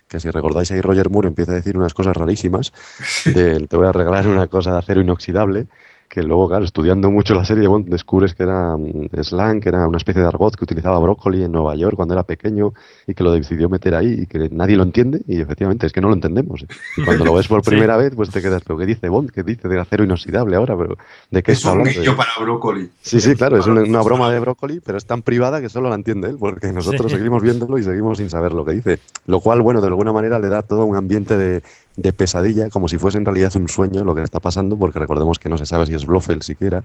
Que 0.09 0.21
si 0.21 0.31
recordáis 0.31 0.71
ahí 0.73 0.81
Roger 0.81 1.11
Moore 1.11 1.29
empieza 1.29 1.53
a 1.53 1.57
decir 1.57 1.77
unas 1.77 1.95
cosas 1.95 2.17
rarísimas. 2.17 2.73
de, 3.25 3.67
te 3.67 3.77
voy 3.77 3.87
a 3.87 3.93
regalar 3.93 4.29
una 4.29 4.47
cosa 4.49 4.73
de 4.73 4.79
acero 4.79 5.01
inoxidable. 5.01 5.67
Que 6.11 6.25
luego, 6.25 6.49
claro, 6.49 6.65
estudiando 6.65 7.09
mucho 7.09 7.35
la 7.35 7.45
serie, 7.45 7.69
Bond, 7.69 7.89
descubres 7.89 8.35
que 8.35 8.43
era 8.43 8.77
mm, 8.77 9.11
slang, 9.23 9.61
que 9.61 9.69
era 9.69 9.87
una 9.87 9.97
especie 9.97 10.21
de 10.21 10.27
argot 10.27 10.57
que 10.57 10.65
utilizaba 10.65 10.99
brócoli 10.99 11.45
en 11.45 11.53
Nueva 11.53 11.77
York 11.77 11.95
cuando 11.95 12.15
era 12.15 12.25
pequeño 12.25 12.73
y 13.07 13.15
que 13.15 13.23
lo 13.23 13.31
decidió 13.31 13.69
meter 13.69 13.95
ahí 13.95 14.23
y 14.23 14.27
que 14.27 14.49
nadie 14.51 14.77
lo 14.77 14.83
entiende. 14.83 15.23
Y 15.29 15.41
efectivamente, 15.41 15.87
es 15.87 15.93
que 15.93 16.01
no 16.01 16.09
lo 16.09 16.15
entendemos. 16.15 16.67
Y 16.97 17.05
cuando 17.05 17.25
lo 17.25 17.33
ves 17.35 17.47
por 17.47 17.61
Sí. 17.65 17.71
primera 17.71 17.97
vez, 17.97 18.13
pues 18.17 18.29
te 18.31 18.43
quedas, 18.43 18.61
¿pero 18.67 18.77
qué 18.77 18.87
dice 18.87 19.09
Bond? 19.09 19.31
¿Qué 19.31 19.45
dice 19.45 19.69
de 19.69 19.79
acero 19.79 20.03
inoxidable 20.03 20.57
ahora? 20.57 20.77
¿Pero 20.77 20.97
de 21.31 21.43
qué 21.45 21.53
es 21.53 21.59
está 21.59 21.75
un 21.75 21.85
para 22.17 22.31
brócoli. 22.41 22.91
Sí, 23.03 23.21
sí, 23.21 23.37
claro, 23.37 23.59
es 23.59 23.69
una, 23.69 23.83
una 23.83 24.03
broma 24.03 24.33
de 24.33 24.41
brócoli, 24.41 24.81
pero 24.81 24.99
es 24.99 25.07
tan 25.07 25.23
privada 25.23 25.61
que 25.61 25.69
solo 25.69 25.91
la 25.91 25.95
entiende 25.95 26.31
él, 26.31 26.39
porque 26.41 26.73
nosotros 26.73 27.13
Sí. 27.13 27.19
seguimos 27.19 27.41
viéndolo 27.41 27.79
y 27.79 27.85
seguimos 27.85 28.19
sin 28.19 28.31
saber 28.31 28.53
lo 28.53 28.65
que 28.65 28.73
dice. 28.73 28.99
Lo 29.27 29.39
cual, 29.39 29.63
bueno, 29.63 29.81
de 29.81 29.87
alguna 29.87 30.13
manera 30.13 30.41
le 30.41 30.49
da 30.49 30.63
todo 30.63 30.87
un 30.87 30.97
ambiente 30.97 31.37
de, 31.37 31.63
de 31.97 32.13
pesadilla, 32.13 32.71
como 32.71 32.89
si 32.89 32.99
fuese 32.99 33.19
en 33.19 33.25
realidad 33.25 33.55
un 33.57 33.69
sueño 33.69 34.05
lo 34.05 34.15
que 34.15 34.23
está 34.23 34.41
pasando, 34.41 34.77
porque 34.77 34.99
recordemos 34.99 35.39
que 35.39 35.49
no 35.49 35.59
se 35.59 35.67
sabe 35.67 35.87
si 35.87 35.95
es 35.95 36.07
Blofeld 36.07 36.43
siquiera, 36.43 36.83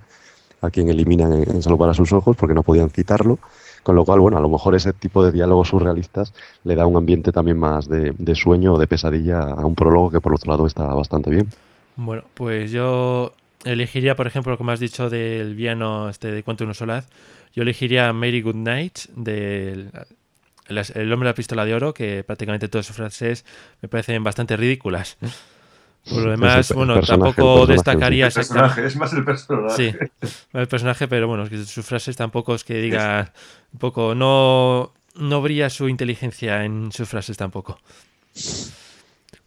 a 0.62 0.70
quien 0.70 0.90
eliminan 0.90 1.34
en, 1.34 1.50
en 1.50 1.62
Solo 1.62 1.78
para 1.78 1.94
sus 1.94 2.12
ojos, 2.12 2.36
porque 2.36 2.54
no 2.54 2.64
podían 2.64 2.90
citarlo. 2.90 3.40
Con 3.84 3.96
lo 3.96 4.04
cual, 4.04 4.20
bueno, 4.20 4.38
a 4.38 4.42
lo 4.42 4.50
mejor 4.50 4.74
ese 4.74 4.94
tipo 4.94 5.24
de 5.24 5.32
diálogos 5.32 5.68
surrealistas 5.68 6.34
le 6.64 6.74
da 6.74 6.88
un 6.88 6.98
ambiente 6.98 7.32
también 7.32 7.60
más 7.60 7.88
de, 7.88 8.16
de 8.18 8.34
sueño 8.34 8.74
o 8.74 8.80
de 8.80 8.88
pesadilla 8.88 9.42
a 9.44 9.64
un 9.64 9.76
prólogo 9.76 10.10
que 10.10 10.20
por 10.20 10.34
otro 10.34 10.52
lado 10.52 10.66
está 10.66 10.86
bastante 10.86 11.30
bien. 11.30 11.50
Bueno, 11.96 12.24
pues 12.34 12.72
yo 12.72 13.34
elegiría, 13.64 14.16
por 14.16 14.26
ejemplo, 14.26 14.58
como 14.58 14.72
has 14.72 14.80
dicho 14.80 15.08
del 15.12 15.54
villano 15.54 16.10
este 16.10 16.32
de 16.32 16.44
Uno 16.62 16.74
Solaz, 16.74 17.08
yo 17.54 17.62
elegiría 17.62 18.12
Mary 18.12 18.42
Goodnight 18.42 19.10
del 19.16 19.92
el, 20.68 20.78
el 20.78 21.14
hombre 21.14 21.28
de 21.28 21.32
la 21.32 21.36
pistola 21.36 21.66
de 21.66 21.74
oro, 21.74 21.94
que 21.94 22.24
prácticamente 22.24 22.68
todas 22.68 22.86
sus 22.86 22.96
frases 22.96 23.46
me 23.82 23.90
parecen 23.90 24.24
bastante 24.24 24.58
ridículas. 24.58 25.18
Por 26.08 26.22
lo 26.22 26.30
demás, 26.32 26.60
Es 26.60 26.70
el 26.72 26.78
pe- 26.78 26.86
bueno, 26.86 27.02
tampoco 27.02 27.66
destacaría 27.66 28.26
El 28.26 28.28
exactamente. 28.28 28.76
personaje, 28.76 28.88
es 28.88 28.96
más 28.96 29.14
el 29.14 29.26
personaje. 29.26 29.76
Sí, 30.22 30.30
el 30.54 30.68
personaje, 30.68 31.08
pero 31.08 31.28
bueno, 31.28 31.44
es 31.44 31.50
que 31.50 31.64
sus 31.66 31.86
frases 31.86 32.16
tampoco 32.16 32.54
es 32.56 32.64
que 32.64 32.76
diga 32.76 33.34
un 33.74 33.80
poco, 33.80 34.14
no, 34.16 34.94
no 35.16 35.42
brilla 35.42 35.70
su 35.70 35.90
inteligencia 35.90 36.64
en 36.64 36.92
sus 36.92 37.10
frases 37.10 37.38
tampoco. 37.38 37.80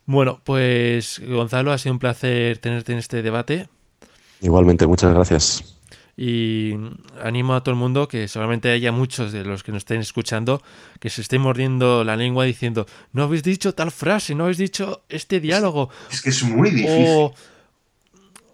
Bueno, 0.06 0.40
pues 0.42 1.20
Gonzalo, 1.24 1.72
ha 1.72 1.78
sido 1.78 1.92
un 1.92 1.98
placer 1.98 2.58
tenerte 2.58 2.92
en 2.92 2.98
este 2.98 3.22
debate 3.22 3.68
Igualmente, 4.40 4.86
muchas 4.86 5.12
gracias. 5.14 5.77
Y 6.20 6.74
animo 7.22 7.54
a 7.54 7.62
todo 7.62 7.74
el 7.74 7.78
mundo 7.78 8.08
que 8.08 8.26
solamente 8.26 8.72
haya 8.72 8.90
muchos 8.90 9.30
de 9.30 9.44
los 9.44 9.62
que 9.62 9.70
nos 9.70 9.82
estén 9.82 10.00
escuchando 10.00 10.60
que 10.98 11.10
se 11.10 11.20
estén 11.20 11.40
mordiendo 11.40 12.02
la 12.02 12.16
lengua 12.16 12.44
diciendo, 12.44 12.86
no 13.12 13.22
habéis 13.22 13.44
dicho 13.44 13.72
tal 13.72 13.92
frase, 13.92 14.34
no 14.34 14.42
habéis 14.44 14.58
dicho 14.58 15.02
este 15.08 15.38
diálogo, 15.38 15.90
Es 16.10 16.20
que 16.20 16.30
es 16.30 16.42
muy 16.42 16.70
difícil. 16.70 17.06
o, 17.08 17.34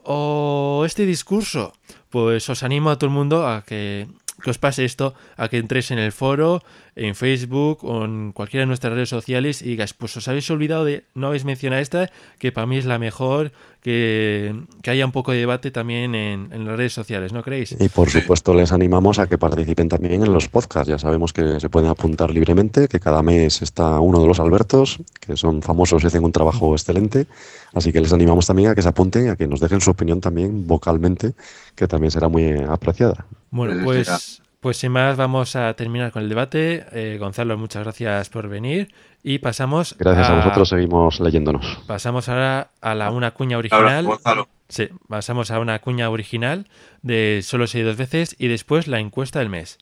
o 0.04 0.84
este 0.84 1.06
discurso. 1.06 1.72
Pues 2.10 2.48
os 2.50 2.62
animo 2.62 2.90
a 2.90 2.96
todo 2.98 3.08
el 3.08 3.14
mundo 3.16 3.48
a 3.48 3.64
que, 3.64 4.06
que 4.42 4.50
os 4.50 4.58
pase 4.58 4.84
esto, 4.84 5.14
a 5.36 5.48
que 5.48 5.56
entréis 5.58 5.90
en 5.90 5.98
el 5.98 6.12
foro, 6.12 6.62
en 6.96 7.14
Facebook 7.14 7.84
o 7.84 8.04
en 8.04 8.32
cualquiera 8.32 8.62
de 8.62 8.66
nuestras 8.66 8.92
redes 8.92 9.08
sociales 9.08 9.62
y 9.62 9.70
digáis, 9.70 9.94
pues 9.94 10.16
os 10.16 10.28
habéis 10.28 10.50
olvidado 10.50 10.84
de, 10.84 11.04
no 11.14 11.28
habéis 11.28 11.44
mencionado 11.44 11.82
esta, 11.82 12.10
que 12.38 12.52
para 12.52 12.66
mí 12.66 12.76
es 12.76 12.84
la 12.84 12.98
mejor, 12.98 13.52
que, 13.82 14.54
que 14.82 14.90
haya 14.90 15.04
un 15.04 15.12
poco 15.12 15.32
de 15.32 15.38
debate 15.38 15.70
también 15.70 16.14
en, 16.14 16.48
en 16.52 16.64
las 16.64 16.76
redes 16.76 16.94
sociales, 16.94 17.32
¿no 17.32 17.42
creéis? 17.42 17.76
Y 17.78 17.88
por 17.88 18.08
supuesto 18.08 18.54
les 18.54 18.72
animamos 18.72 19.18
a 19.18 19.26
que 19.26 19.36
participen 19.36 19.88
también 19.88 20.22
en 20.22 20.32
los 20.32 20.48
podcasts. 20.48 20.88
Ya 20.88 20.98
sabemos 20.98 21.32
que 21.32 21.60
se 21.60 21.68
pueden 21.68 21.90
apuntar 21.90 22.30
libremente, 22.30 22.88
que 22.88 23.00
cada 23.00 23.22
mes 23.22 23.60
está 23.60 24.00
uno 24.00 24.20
de 24.22 24.28
los 24.28 24.40
Albertos, 24.40 24.98
que 25.20 25.36
son 25.36 25.60
famosos 25.60 26.02
y 26.02 26.06
hacen 26.06 26.24
un 26.24 26.32
trabajo 26.32 26.72
excelente. 26.72 27.26
Así 27.74 27.92
que 27.92 28.00
les 28.00 28.12
animamos 28.12 28.46
también 28.46 28.70
a 28.70 28.74
que 28.74 28.82
se 28.82 28.88
apunten 28.88 29.26
y 29.26 29.28
a 29.28 29.36
que 29.36 29.46
nos 29.46 29.60
dejen 29.60 29.80
su 29.80 29.90
opinión 29.90 30.20
también 30.20 30.66
vocalmente, 30.66 31.34
que 31.74 31.86
también 31.86 32.10
será 32.10 32.28
muy 32.28 32.52
apreciada. 32.68 33.26
Bueno, 33.50 33.84
Pues 33.84 34.40
pues 34.64 34.78
sin 34.78 34.92
más, 34.92 35.18
vamos 35.18 35.56
a 35.56 35.74
terminar 35.74 36.10
con 36.10 36.22
el 36.22 36.30
debate. 36.30 36.86
Eh, 36.92 37.18
Gonzalo, 37.18 37.58
muchas 37.58 37.82
gracias 37.82 38.30
por 38.30 38.48
venir. 38.48 38.94
Y 39.22 39.38
pasamos. 39.40 39.94
Gracias 39.98 40.30
a, 40.30 40.32
a 40.32 40.36
vosotros, 40.36 40.70
seguimos 40.70 41.20
leyéndonos. 41.20 41.80
Pasamos 41.86 42.30
ahora 42.30 42.70
a 42.80 42.94
la 42.94 43.10
una 43.10 43.32
cuña 43.32 43.58
original. 43.58 44.06
Gonzalo. 44.06 44.48
Sí, 44.70 44.88
pasamos 45.06 45.50
a 45.50 45.58
una 45.60 45.78
cuña 45.80 46.08
original 46.08 46.66
de 47.02 47.42
solo 47.42 47.66
seis 47.66 47.84
dos 47.84 47.98
veces 47.98 48.36
y 48.38 48.48
después 48.48 48.88
la 48.88 49.00
encuesta 49.00 49.40
del 49.40 49.50
mes. 49.50 49.76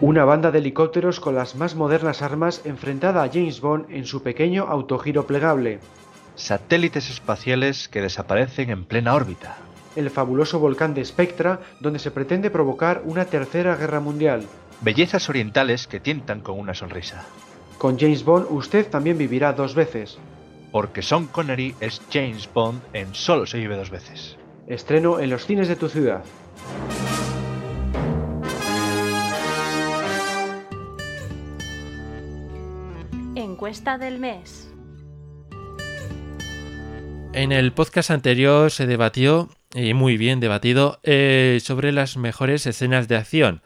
Una 0.00 0.24
banda 0.24 0.50
de 0.50 0.58
helicópteros 0.58 1.20
con 1.20 1.36
las 1.36 1.54
más 1.54 1.76
modernas 1.76 2.20
armas 2.20 2.62
enfrentada 2.64 3.22
a 3.22 3.30
James 3.32 3.60
Bond 3.60 3.86
en 3.90 4.06
su 4.06 4.24
pequeño 4.24 4.64
autogiro 4.64 5.24
plegable. 5.28 5.78
Satélites 6.36 7.08
espaciales 7.08 7.88
que 7.88 8.02
desaparecen 8.02 8.68
en 8.68 8.84
plena 8.84 9.14
órbita. 9.14 9.56
El 9.96 10.10
fabuloso 10.10 10.58
volcán 10.58 10.92
de 10.92 11.02
Spectra, 11.02 11.60
donde 11.80 11.98
se 11.98 12.10
pretende 12.10 12.50
provocar 12.50 13.00
una 13.06 13.24
tercera 13.24 13.74
guerra 13.74 14.00
mundial. 14.00 14.44
Bellezas 14.82 15.30
orientales 15.30 15.86
que 15.86 15.98
tientan 15.98 16.42
con 16.42 16.58
una 16.58 16.74
sonrisa. 16.74 17.24
Con 17.78 17.98
James 17.98 18.22
Bond 18.22 18.48
usted 18.50 18.86
también 18.88 19.16
vivirá 19.16 19.54
dos 19.54 19.74
veces. 19.74 20.18
Porque 20.72 21.00
Sean 21.00 21.26
Connery 21.26 21.74
es 21.80 22.02
James 22.12 22.48
Bond 22.52 22.82
en 22.92 23.14
Solo 23.14 23.46
se 23.46 23.56
vive 23.56 23.76
dos 23.76 23.88
veces. 23.88 24.36
Estreno 24.66 25.20
en 25.20 25.30
los 25.30 25.46
cines 25.46 25.68
de 25.68 25.76
tu 25.76 25.88
ciudad. 25.88 26.22
Encuesta 33.34 33.96
del 33.96 34.18
mes. 34.18 34.65
En 37.36 37.52
el 37.52 37.74
podcast 37.74 38.10
anterior 38.10 38.70
se 38.70 38.86
debatió, 38.86 39.50
y 39.74 39.92
muy 39.92 40.16
bien 40.16 40.40
debatido, 40.40 41.00
eh, 41.02 41.58
sobre 41.62 41.92
las 41.92 42.16
mejores 42.16 42.66
escenas 42.66 43.08
de 43.08 43.16
acción. 43.16 43.60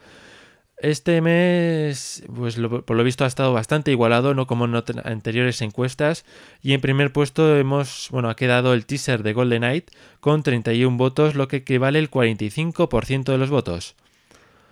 Este 0.78 1.20
mes, 1.20 2.24
pues 2.34 2.56
por 2.56 2.97
lo 2.97 3.05
visto 3.05 3.22
ha 3.22 3.28
estado 3.28 3.52
bastante 3.52 3.92
igualado, 3.92 4.34
no 4.34 4.48
como 4.48 4.64
en 4.64 4.74
anteriores 5.05 5.62
encuestas. 5.62 6.24
Y 6.60 6.72
en 6.72 6.80
primer 6.80 7.12
puesto 7.12 7.56
hemos, 7.56 8.09
bueno, 8.10 8.28
ha 8.28 8.34
quedado 8.34 8.74
el 8.74 8.86
teaser 8.86 9.22
de 9.22 9.34
Golden 9.34 9.60
Knight 9.60 9.92
con 10.18 10.42
31 10.42 10.97
votos, 10.97 11.36
lo 11.36 11.47
que 11.47 11.59
equivale 11.59 12.01
al 12.01 12.10
45% 12.10 13.30
de 13.30 13.38
los 13.38 13.51
votos. 13.51 13.94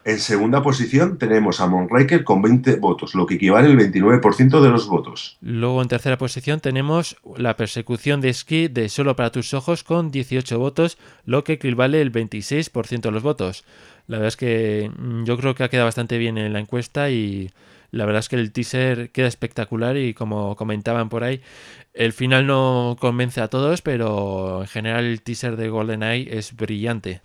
En 0.09 0.21
segunda 0.21 0.63
posición 0.63 1.19
tenemos 1.19 1.61
a 1.61 1.67
Monraker 1.67 2.25
con 2.25 2.41
20 2.41 2.77
votos, 2.77 3.15
lo 3.15 3.27
que 3.27 3.35
equivale 3.35 3.69
al 3.69 3.77
29% 3.77 4.63
de 4.63 4.71
los 4.71 4.89
votos. 4.89 5.37
Luego 5.43 5.83
en 5.83 5.89
tercera 5.89 6.17
posición 6.17 6.61
tenemos 6.61 7.19
la 7.37 7.59
persecución 7.59 8.23
de 8.23 8.31
esquí 8.31 8.69
de 8.69 8.89
Solo 8.89 9.17
para 9.17 9.33
tus 9.33 9.53
ojos 9.53 9.85
con 9.85 10.11
18 10.11 10.59
votos, 10.59 10.97
lo 11.27 11.45
que 11.45 11.53
equivale 11.53 12.01
al 12.01 12.11
26% 12.11 13.03
de 13.03 13.11
los 13.11 13.23
votos. 13.23 13.67
La 14.07 14.17
verdad 14.17 14.29
es 14.29 14.39
que 14.39 14.91
mm, 14.97 15.25
yo 15.25 15.37
creo 15.37 15.55
que 15.55 15.65
ha 15.65 15.69
quedado 15.69 15.89
bastante 15.89 16.17
bien 16.17 16.39
en 16.39 16.55
la 16.55 16.61
encuesta 16.61 17.11
y 17.11 17.51
la 17.91 18.07
verdad 18.07 18.21
es 18.21 18.31
que 18.31 18.37
el 18.37 18.51
teaser 18.51 19.11
queda 19.11 19.27
espectacular 19.27 19.99
y 19.99 20.15
como 20.15 20.57
comentaban 20.57 21.11
por 21.11 21.23
ahí, 21.23 21.43
el 21.93 22.15
final 22.15 22.47
no 22.47 22.97
convence 22.99 23.43
a 23.43 23.49
todos, 23.49 23.83
pero 23.83 24.63
en 24.63 24.69
general 24.69 25.05
el 25.05 25.21
teaser 25.21 25.57
de 25.57 25.69
GoldenEye 25.69 26.39
es 26.39 26.57
brillante. 26.57 27.21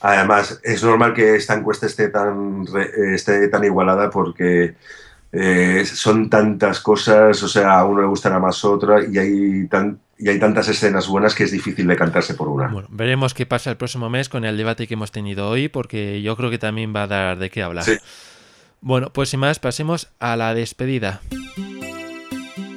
Además, 0.00 0.60
es 0.62 0.82
normal 0.84 1.12
que 1.12 1.34
esta 1.36 1.54
encuesta 1.54 1.86
esté 1.86 2.08
tan, 2.08 2.66
re- 2.66 3.14
esté 3.14 3.48
tan 3.48 3.64
igualada 3.64 4.10
porque 4.10 4.74
eh, 5.32 5.84
son 5.84 6.30
tantas 6.30 6.80
cosas, 6.80 7.42
o 7.42 7.48
sea, 7.48 7.80
a 7.80 7.84
uno 7.84 8.02
le 8.02 8.06
gustará 8.06 8.38
más 8.38 8.64
otra 8.64 9.04
y 9.04 9.18
hay, 9.18 9.66
tan, 9.66 9.98
y 10.16 10.28
hay 10.28 10.38
tantas 10.38 10.68
escenas 10.68 11.08
buenas 11.08 11.34
que 11.34 11.44
es 11.44 11.50
difícil 11.50 11.86
decantarse 11.86 12.34
por 12.34 12.48
una. 12.48 12.68
Bueno, 12.68 12.86
veremos 12.92 13.34
qué 13.34 13.44
pasa 13.44 13.70
el 13.70 13.76
próximo 13.76 14.08
mes 14.08 14.28
con 14.28 14.44
el 14.44 14.56
debate 14.56 14.86
que 14.86 14.94
hemos 14.94 15.10
tenido 15.10 15.48
hoy, 15.48 15.68
porque 15.68 16.22
yo 16.22 16.36
creo 16.36 16.48
que 16.50 16.58
también 16.58 16.94
va 16.94 17.02
a 17.02 17.06
dar 17.08 17.38
de 17.38 17.50
qué 17.50 17.62
hablar. 17.62 17.84
Sí. 17.84 17.98
Bueno, 18.80 19.10
pues 19.12 19.30
sin 19.30 19.40
más, 19.40 19.58
pasemos 19.58 20.08
a 20.20 20.36
la 20.36 20.54
despedida. 20.54 21.20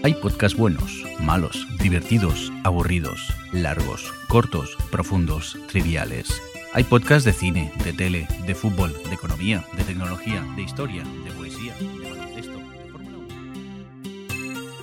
Hay 0.04 0.16
podcasts 0.16 0.58
buenos, 0.58 1.04
malos, 1.20 1.68
divertidos, 1.80 2.52
aburridos, 2.64 3.32
largos, 3.54 4.12
cortos, 4.28 4.76
profundos, 4.90 5.60
triviales. 5.72 6.42
Hay 6.74 6.86
podcasts 6.86 7.26
de 7.26 7.34
cine, 7.34 7.70
de 7.84 7.92
tele, 7.92 8.28
de 8.48 8.56
fútbol, 8.56 8.94
de 9.10 9.14
economía, 9.14 9.66
de 9.76 9.84
tecnología, 9.84 10.42
de 10.56 10.62
historia, 10.62 11.04
de 11.04 11.32
poesía, 11.32 11.76
de 11.76 12.10
baloncesto, 12.10 12.58
de 12.58 12.90
Fórmula 12.90 13.18
1. 13.18 13.28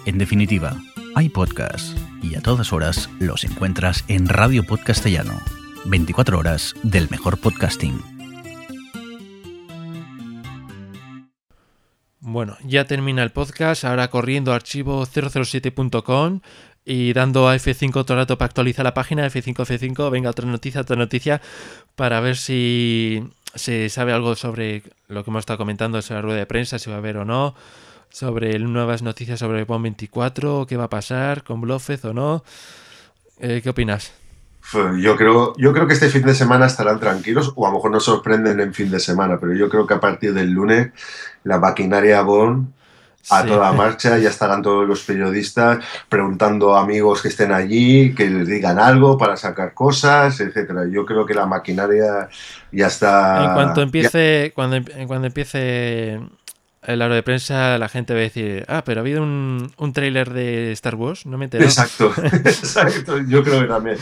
En 0.04 0.18
definitiva, 0.18 0.76
hay 1.14 1.30
podcasts 1.30 1.94
y 2.22 2.34
a 2.34 2.42
todas 2.42 2.74
horas 2.74 3.08
los 3.20 3.42
encuentras 3.44 4.04
en 4.08 4.28
Radio 4.28 4.64
Podcastellano. 4.64 5.40
24 5.86 6.38
horas 6.38 6.74
del 6.82 7.08
mejor 7.08 7.40
podcasting. 7.40 7.98
Bueno, 12.20 12.58
ya 12.62 12.84
termina 12.84 13.22
el 13.22 13.32
podcast, 13.32 13.84
ahora 13.84 14.10
corriendo 14.10 14.52
a 14.52 14.56
archivo 14.56 15.06
007.com 15.06 16.40
y 16.90 17.12
dando 17.12 17.48
a 17.50 17.54
F5 17.54 17.92
todo 17.92 18.14
el 18.14 18.20
rato 18.20 18.38
para 18.38 18.46
actualizar 18.46 18.82
la 18.82 18.94
página, 18.94 19.26
F5, 19.26 19.54
F5, 19.66 20.10
venga 20.10 20.30
otra 20.30 20.46
noticia, 20.46 20.80
otra 20.80 20.96
noticia, 20.96 21.42
para 21.96 22.18
ver 22.20 22.36
si 22.38 23.22
se 23.54 23.90
sabe 23.90 24.14
algo 24.14 24.34
sobre 24.36 24.82
lo 25.08 25.22
que 25.22 25.30
hemos 25.30 25.40
estado 25.40 25.58
comentando 25.58 26.00
sobre 26.00 26.16
la 26.16 26.22
rueda 26.22 26.38
de 26.38 26.46
prensa, 26.46 26.78
si 26.78 26.88
va 26.88 26.96
a 26.96 26.98
haber 27.00 27.18
o 27.18 27.26
no, 27.26 27.54
sobre 28.08 28.58
nuevas 28.58 29.02
noticias 29.02 29.38
sobre 29.38 29.64
Bond 29.64 29.82
24, 29.82 30.66
qué 30.66 30.78
va 30.78 30.84
a 30.84 30.88
pasar 30.90 31.44
con 31.44 31.60
Bluffez 31.60 32.02
o 32.06 32.14
no. 32.14 32.42
Eh, 33.38 33.60
¿Qué 33.62 33.68
opinas? 33.68 34.12
F- 34.62 35.00
Yo 35.02 35.14
creo, 35.16 35.54
yo 35.58 35.74
creo 35.74 35.86
que 35.86 35.92
este 35.92 36.08
fin 36.08 36.22
de 36.22 36.34
semana 36.34 36.64
estarán 36.66 37.00
tranquilos, 37.00 37.52
o 37.54 37.66
a 37.66 37.70
lo 37.70 37.76
mejor 37.76 37.90
nos 37.90 38.04
sorprenden 38.04 38.60
en 38.60 38.72
fin 38.72 38.90
de 38.90 38.98
semana, 39.00 39.38
pero 39.38 39.52
yo 39.54 39.68
creo 39.68 39.86
que 39.86 39.94
a 39.94 40.00
partir 40.00 40.32
del 40.32 40.52
lunes 40.52 40.90
la 41.44 41.58
maquinaria 41.58 42.22
Bond 42.22 42.72
a 43.30 43.42
Sí. 43.42 43.48
toda 43.48 43.72
marcha, 43.72 44.18
ya 44.18 44.28
estarán 44.28 44.62
todos 44.62 44.86
los 44.86 45.02
periodistas 45.04 45.84
preguntando 46.08 46.74
a 46.76 46.80
amigos 46.82 47.22
que 47.22 47.28
estén 47.28 47.52
allí, 47.52 48.14
que 48.14 48.28
les 48.30 48.48
digan 48.48 48.78
algo 48.78 49.16
para 49.18 49.36
sacar 49.36 49.74
cosas, 49.74 50.40
etcétera. 50.40 50.82
Yo 50.90 51.04
creo 51.04 51.26
que 51.26 51.34
la 51.34 51.46
maquinaria 51.46 52.28
ya 52.72 52.86
está. 52.86 53.44
En 53.44 53.54
cuanto 53.54 53.80
ya- 53.80 53.84
empiece, 53.84 54.52
cuando, 54.54 54.76
em- 54.76 55.06
cuando 55.06 55.26
empiece 55.26 56.20
el 56.82 57.02
aro 57.02 57.14
de 57.14 57.22
prensa, 57.22 57.76
la 57.76 57.88
gente 57.88 58.14
va 58.14 58.20
a 58.20 58.22
decir, 58.22 58.64
ah, 58.68 58.82
pero 58.84 59.00
ha 59.00 59.02
habido 59.02 59.22
un, 59.22 59.70
un 59.76 59.92
tráiler 59.92 60.30
de 60.30 60.72
Star 60.72 60.94
Wars, 60.94 61.26
no 61.26 61.36
me 61.36 61.44
he 61.44 61.46
enterado. 61.46 61.68
Exacto, 61.68 62.12
exacto. 62.44 63.18
Yo 63.28 63.42
creo 63.44 63.60
que 63.60 63.66
también. 63.66 63.96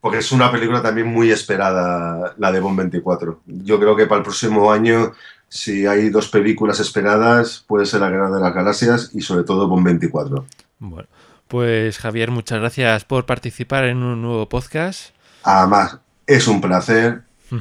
Porque 0.00 0.18
es 0.18 0.30
una 0.30 0.52
película 0.52 0.82
también 0.82 1.08
muy 1.08 1.30
esperada, 1.32 2.34
la 2.38 2.52
de 2.52 2.60
Bond 2.60 2.78
24. 2.78 3.40
Yo 3.46 3.78
creo 3.80 3.96
que 3.96 4.06
para 4.06 4.18
el 4.18 4.22
próximo 4.24 4.70
año, 4.70 5.12
si 5.48 5.86
hay 5.86 6.10
dos 6.10 6.28
películas 6.28 6.80
esperadas, 6.80 7.64
puede 7.66 7.86
ser 7.86 8.00
La 8.00 8.10
Guerra 8.10 8.30
de 8.30 8.40
las 8.40 8.54
Galaxias 8.54 9.10
y 9.14 9.20
sobre 9.20 9.44
todo 9.44 9.68
Bond 9.68 9.86
24. 9.86 10.44
Bueno, 10.78 11.08
pues 11.48 11.98
Javier, 11.98 12.30
muchas 12.30 12.60
gracias 12.60 13.04
por 13.04 13.26
participar 13.26 13.84
en 13.84 13.98
un 14.02 14.22
nuevo 14.22 14.48
podcast. 14.48 15.14
Además, 15.44 15.98
es 16.26 16.48
un 16.48 16.60
placer. 16.60 17.22
Mm. 17.50 17.58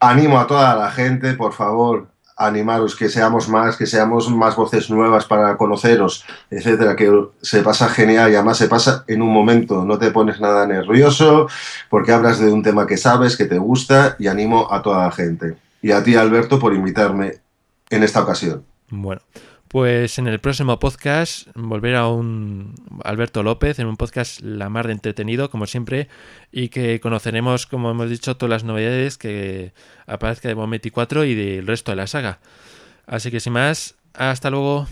Animo 0.00 0.40
a 0.40 0.46
toda 0.46 0.74
la 0.74 0.90
gente, 0.90 1.34
por 1.34 1.52
favor, 1.52 2.08
animaros, 2.40 2.96
que 2.96 3.08
seamos 3.08 3.48
más, 3.48 3.76
que 3.76 3.86
seamos 3.86 4.30
más 4.30 4.56
voces 4.56 4.88
nuevas 4.90 5.26
para 5.26 5.56
conoceros, 5.58 6.24
etcétera, 6.50 6.96
que 6.96 7.12
se 7.42 7.62
pasa 7.62 7.88
genial 7.88 8.32
y 8.32 8.34
además 8.34 8.56
se 8.56 8.66
pasa 8.66 9.04
en 9.06 9.20
un 9.20 9.30
momento, 9.30 9.84
no 9.84 9.98
te 9.98 10.10
pones 10.10 10.40
nada 10.40 10.66
nervioso, 10.66 11.48
porque 11.90 12.12
hablas 12.12 12.38
de 12.38 12.50
un 12.50 12.62
tema 12.62 12.86
que 12.86 12.96
sabes, 12.96 13.36
que 13.36 13.44
te 13.44 13.58
gusta 13.58 14.16
y 14.18 14.26
animo 14.26 14.72
a 14.72 14.80
toda 14.80 15.04
la 15.04 15.12
gente. 15.12 15.56
Y 15.82 15.92
a 15.92 16.02
ti, 16.02 16.14
Alberto, 16.16 16.58
por 16.58 16.74
invitarme 16.74 17.34
en 17.88 18.02
esta 18.02 18.22
ocasión. 18.22 18.64
Bueno, 18.88 19.22
pues 19.68 20.18
en 20.18 20.26
el 20.26 20.40
próximo 20.40 20.78
podcast 20.78 21.46
volverá 21.54 22.08
un 22.08 22.74
Alberto 23.04 23.42
López 23.42 23.78
en 23.78 23.86
un 23.86 23.96
podcast 23.96 24.40
la 24.40 24.68
mar 24.68 24.88
de 24.88 24.92
entretenido, 24.94 25.48
como 25.48 25.66
siempre, 25.66 26.08
y 26.50 26.70
que 26.70 26.98
conoceremos, 27.00 27.66
como 27.66 27.90
hemos 27.90 28.10
dicho, 28.10 28.36
todas 28.36 28.50
las 28.50 28.64
novedades 28.64 29.16
que 29.16 29.72
aparezca 30.06 30.48
de 30.48 30.54
Bond 30.54 30.70
24 30.70 31.24
y 31.24 31.34
del 31.34 31.66
resto 31.66 31.92
de 31.92 31.96
la 31.96 32.08
saga. 32.08 32.40
Así 33.06 33.30
que 33.30 33.38
sin 33.38 33.52
más, 33.52 33.94
hasta 34.12 34.50
luego. 34.50 34.86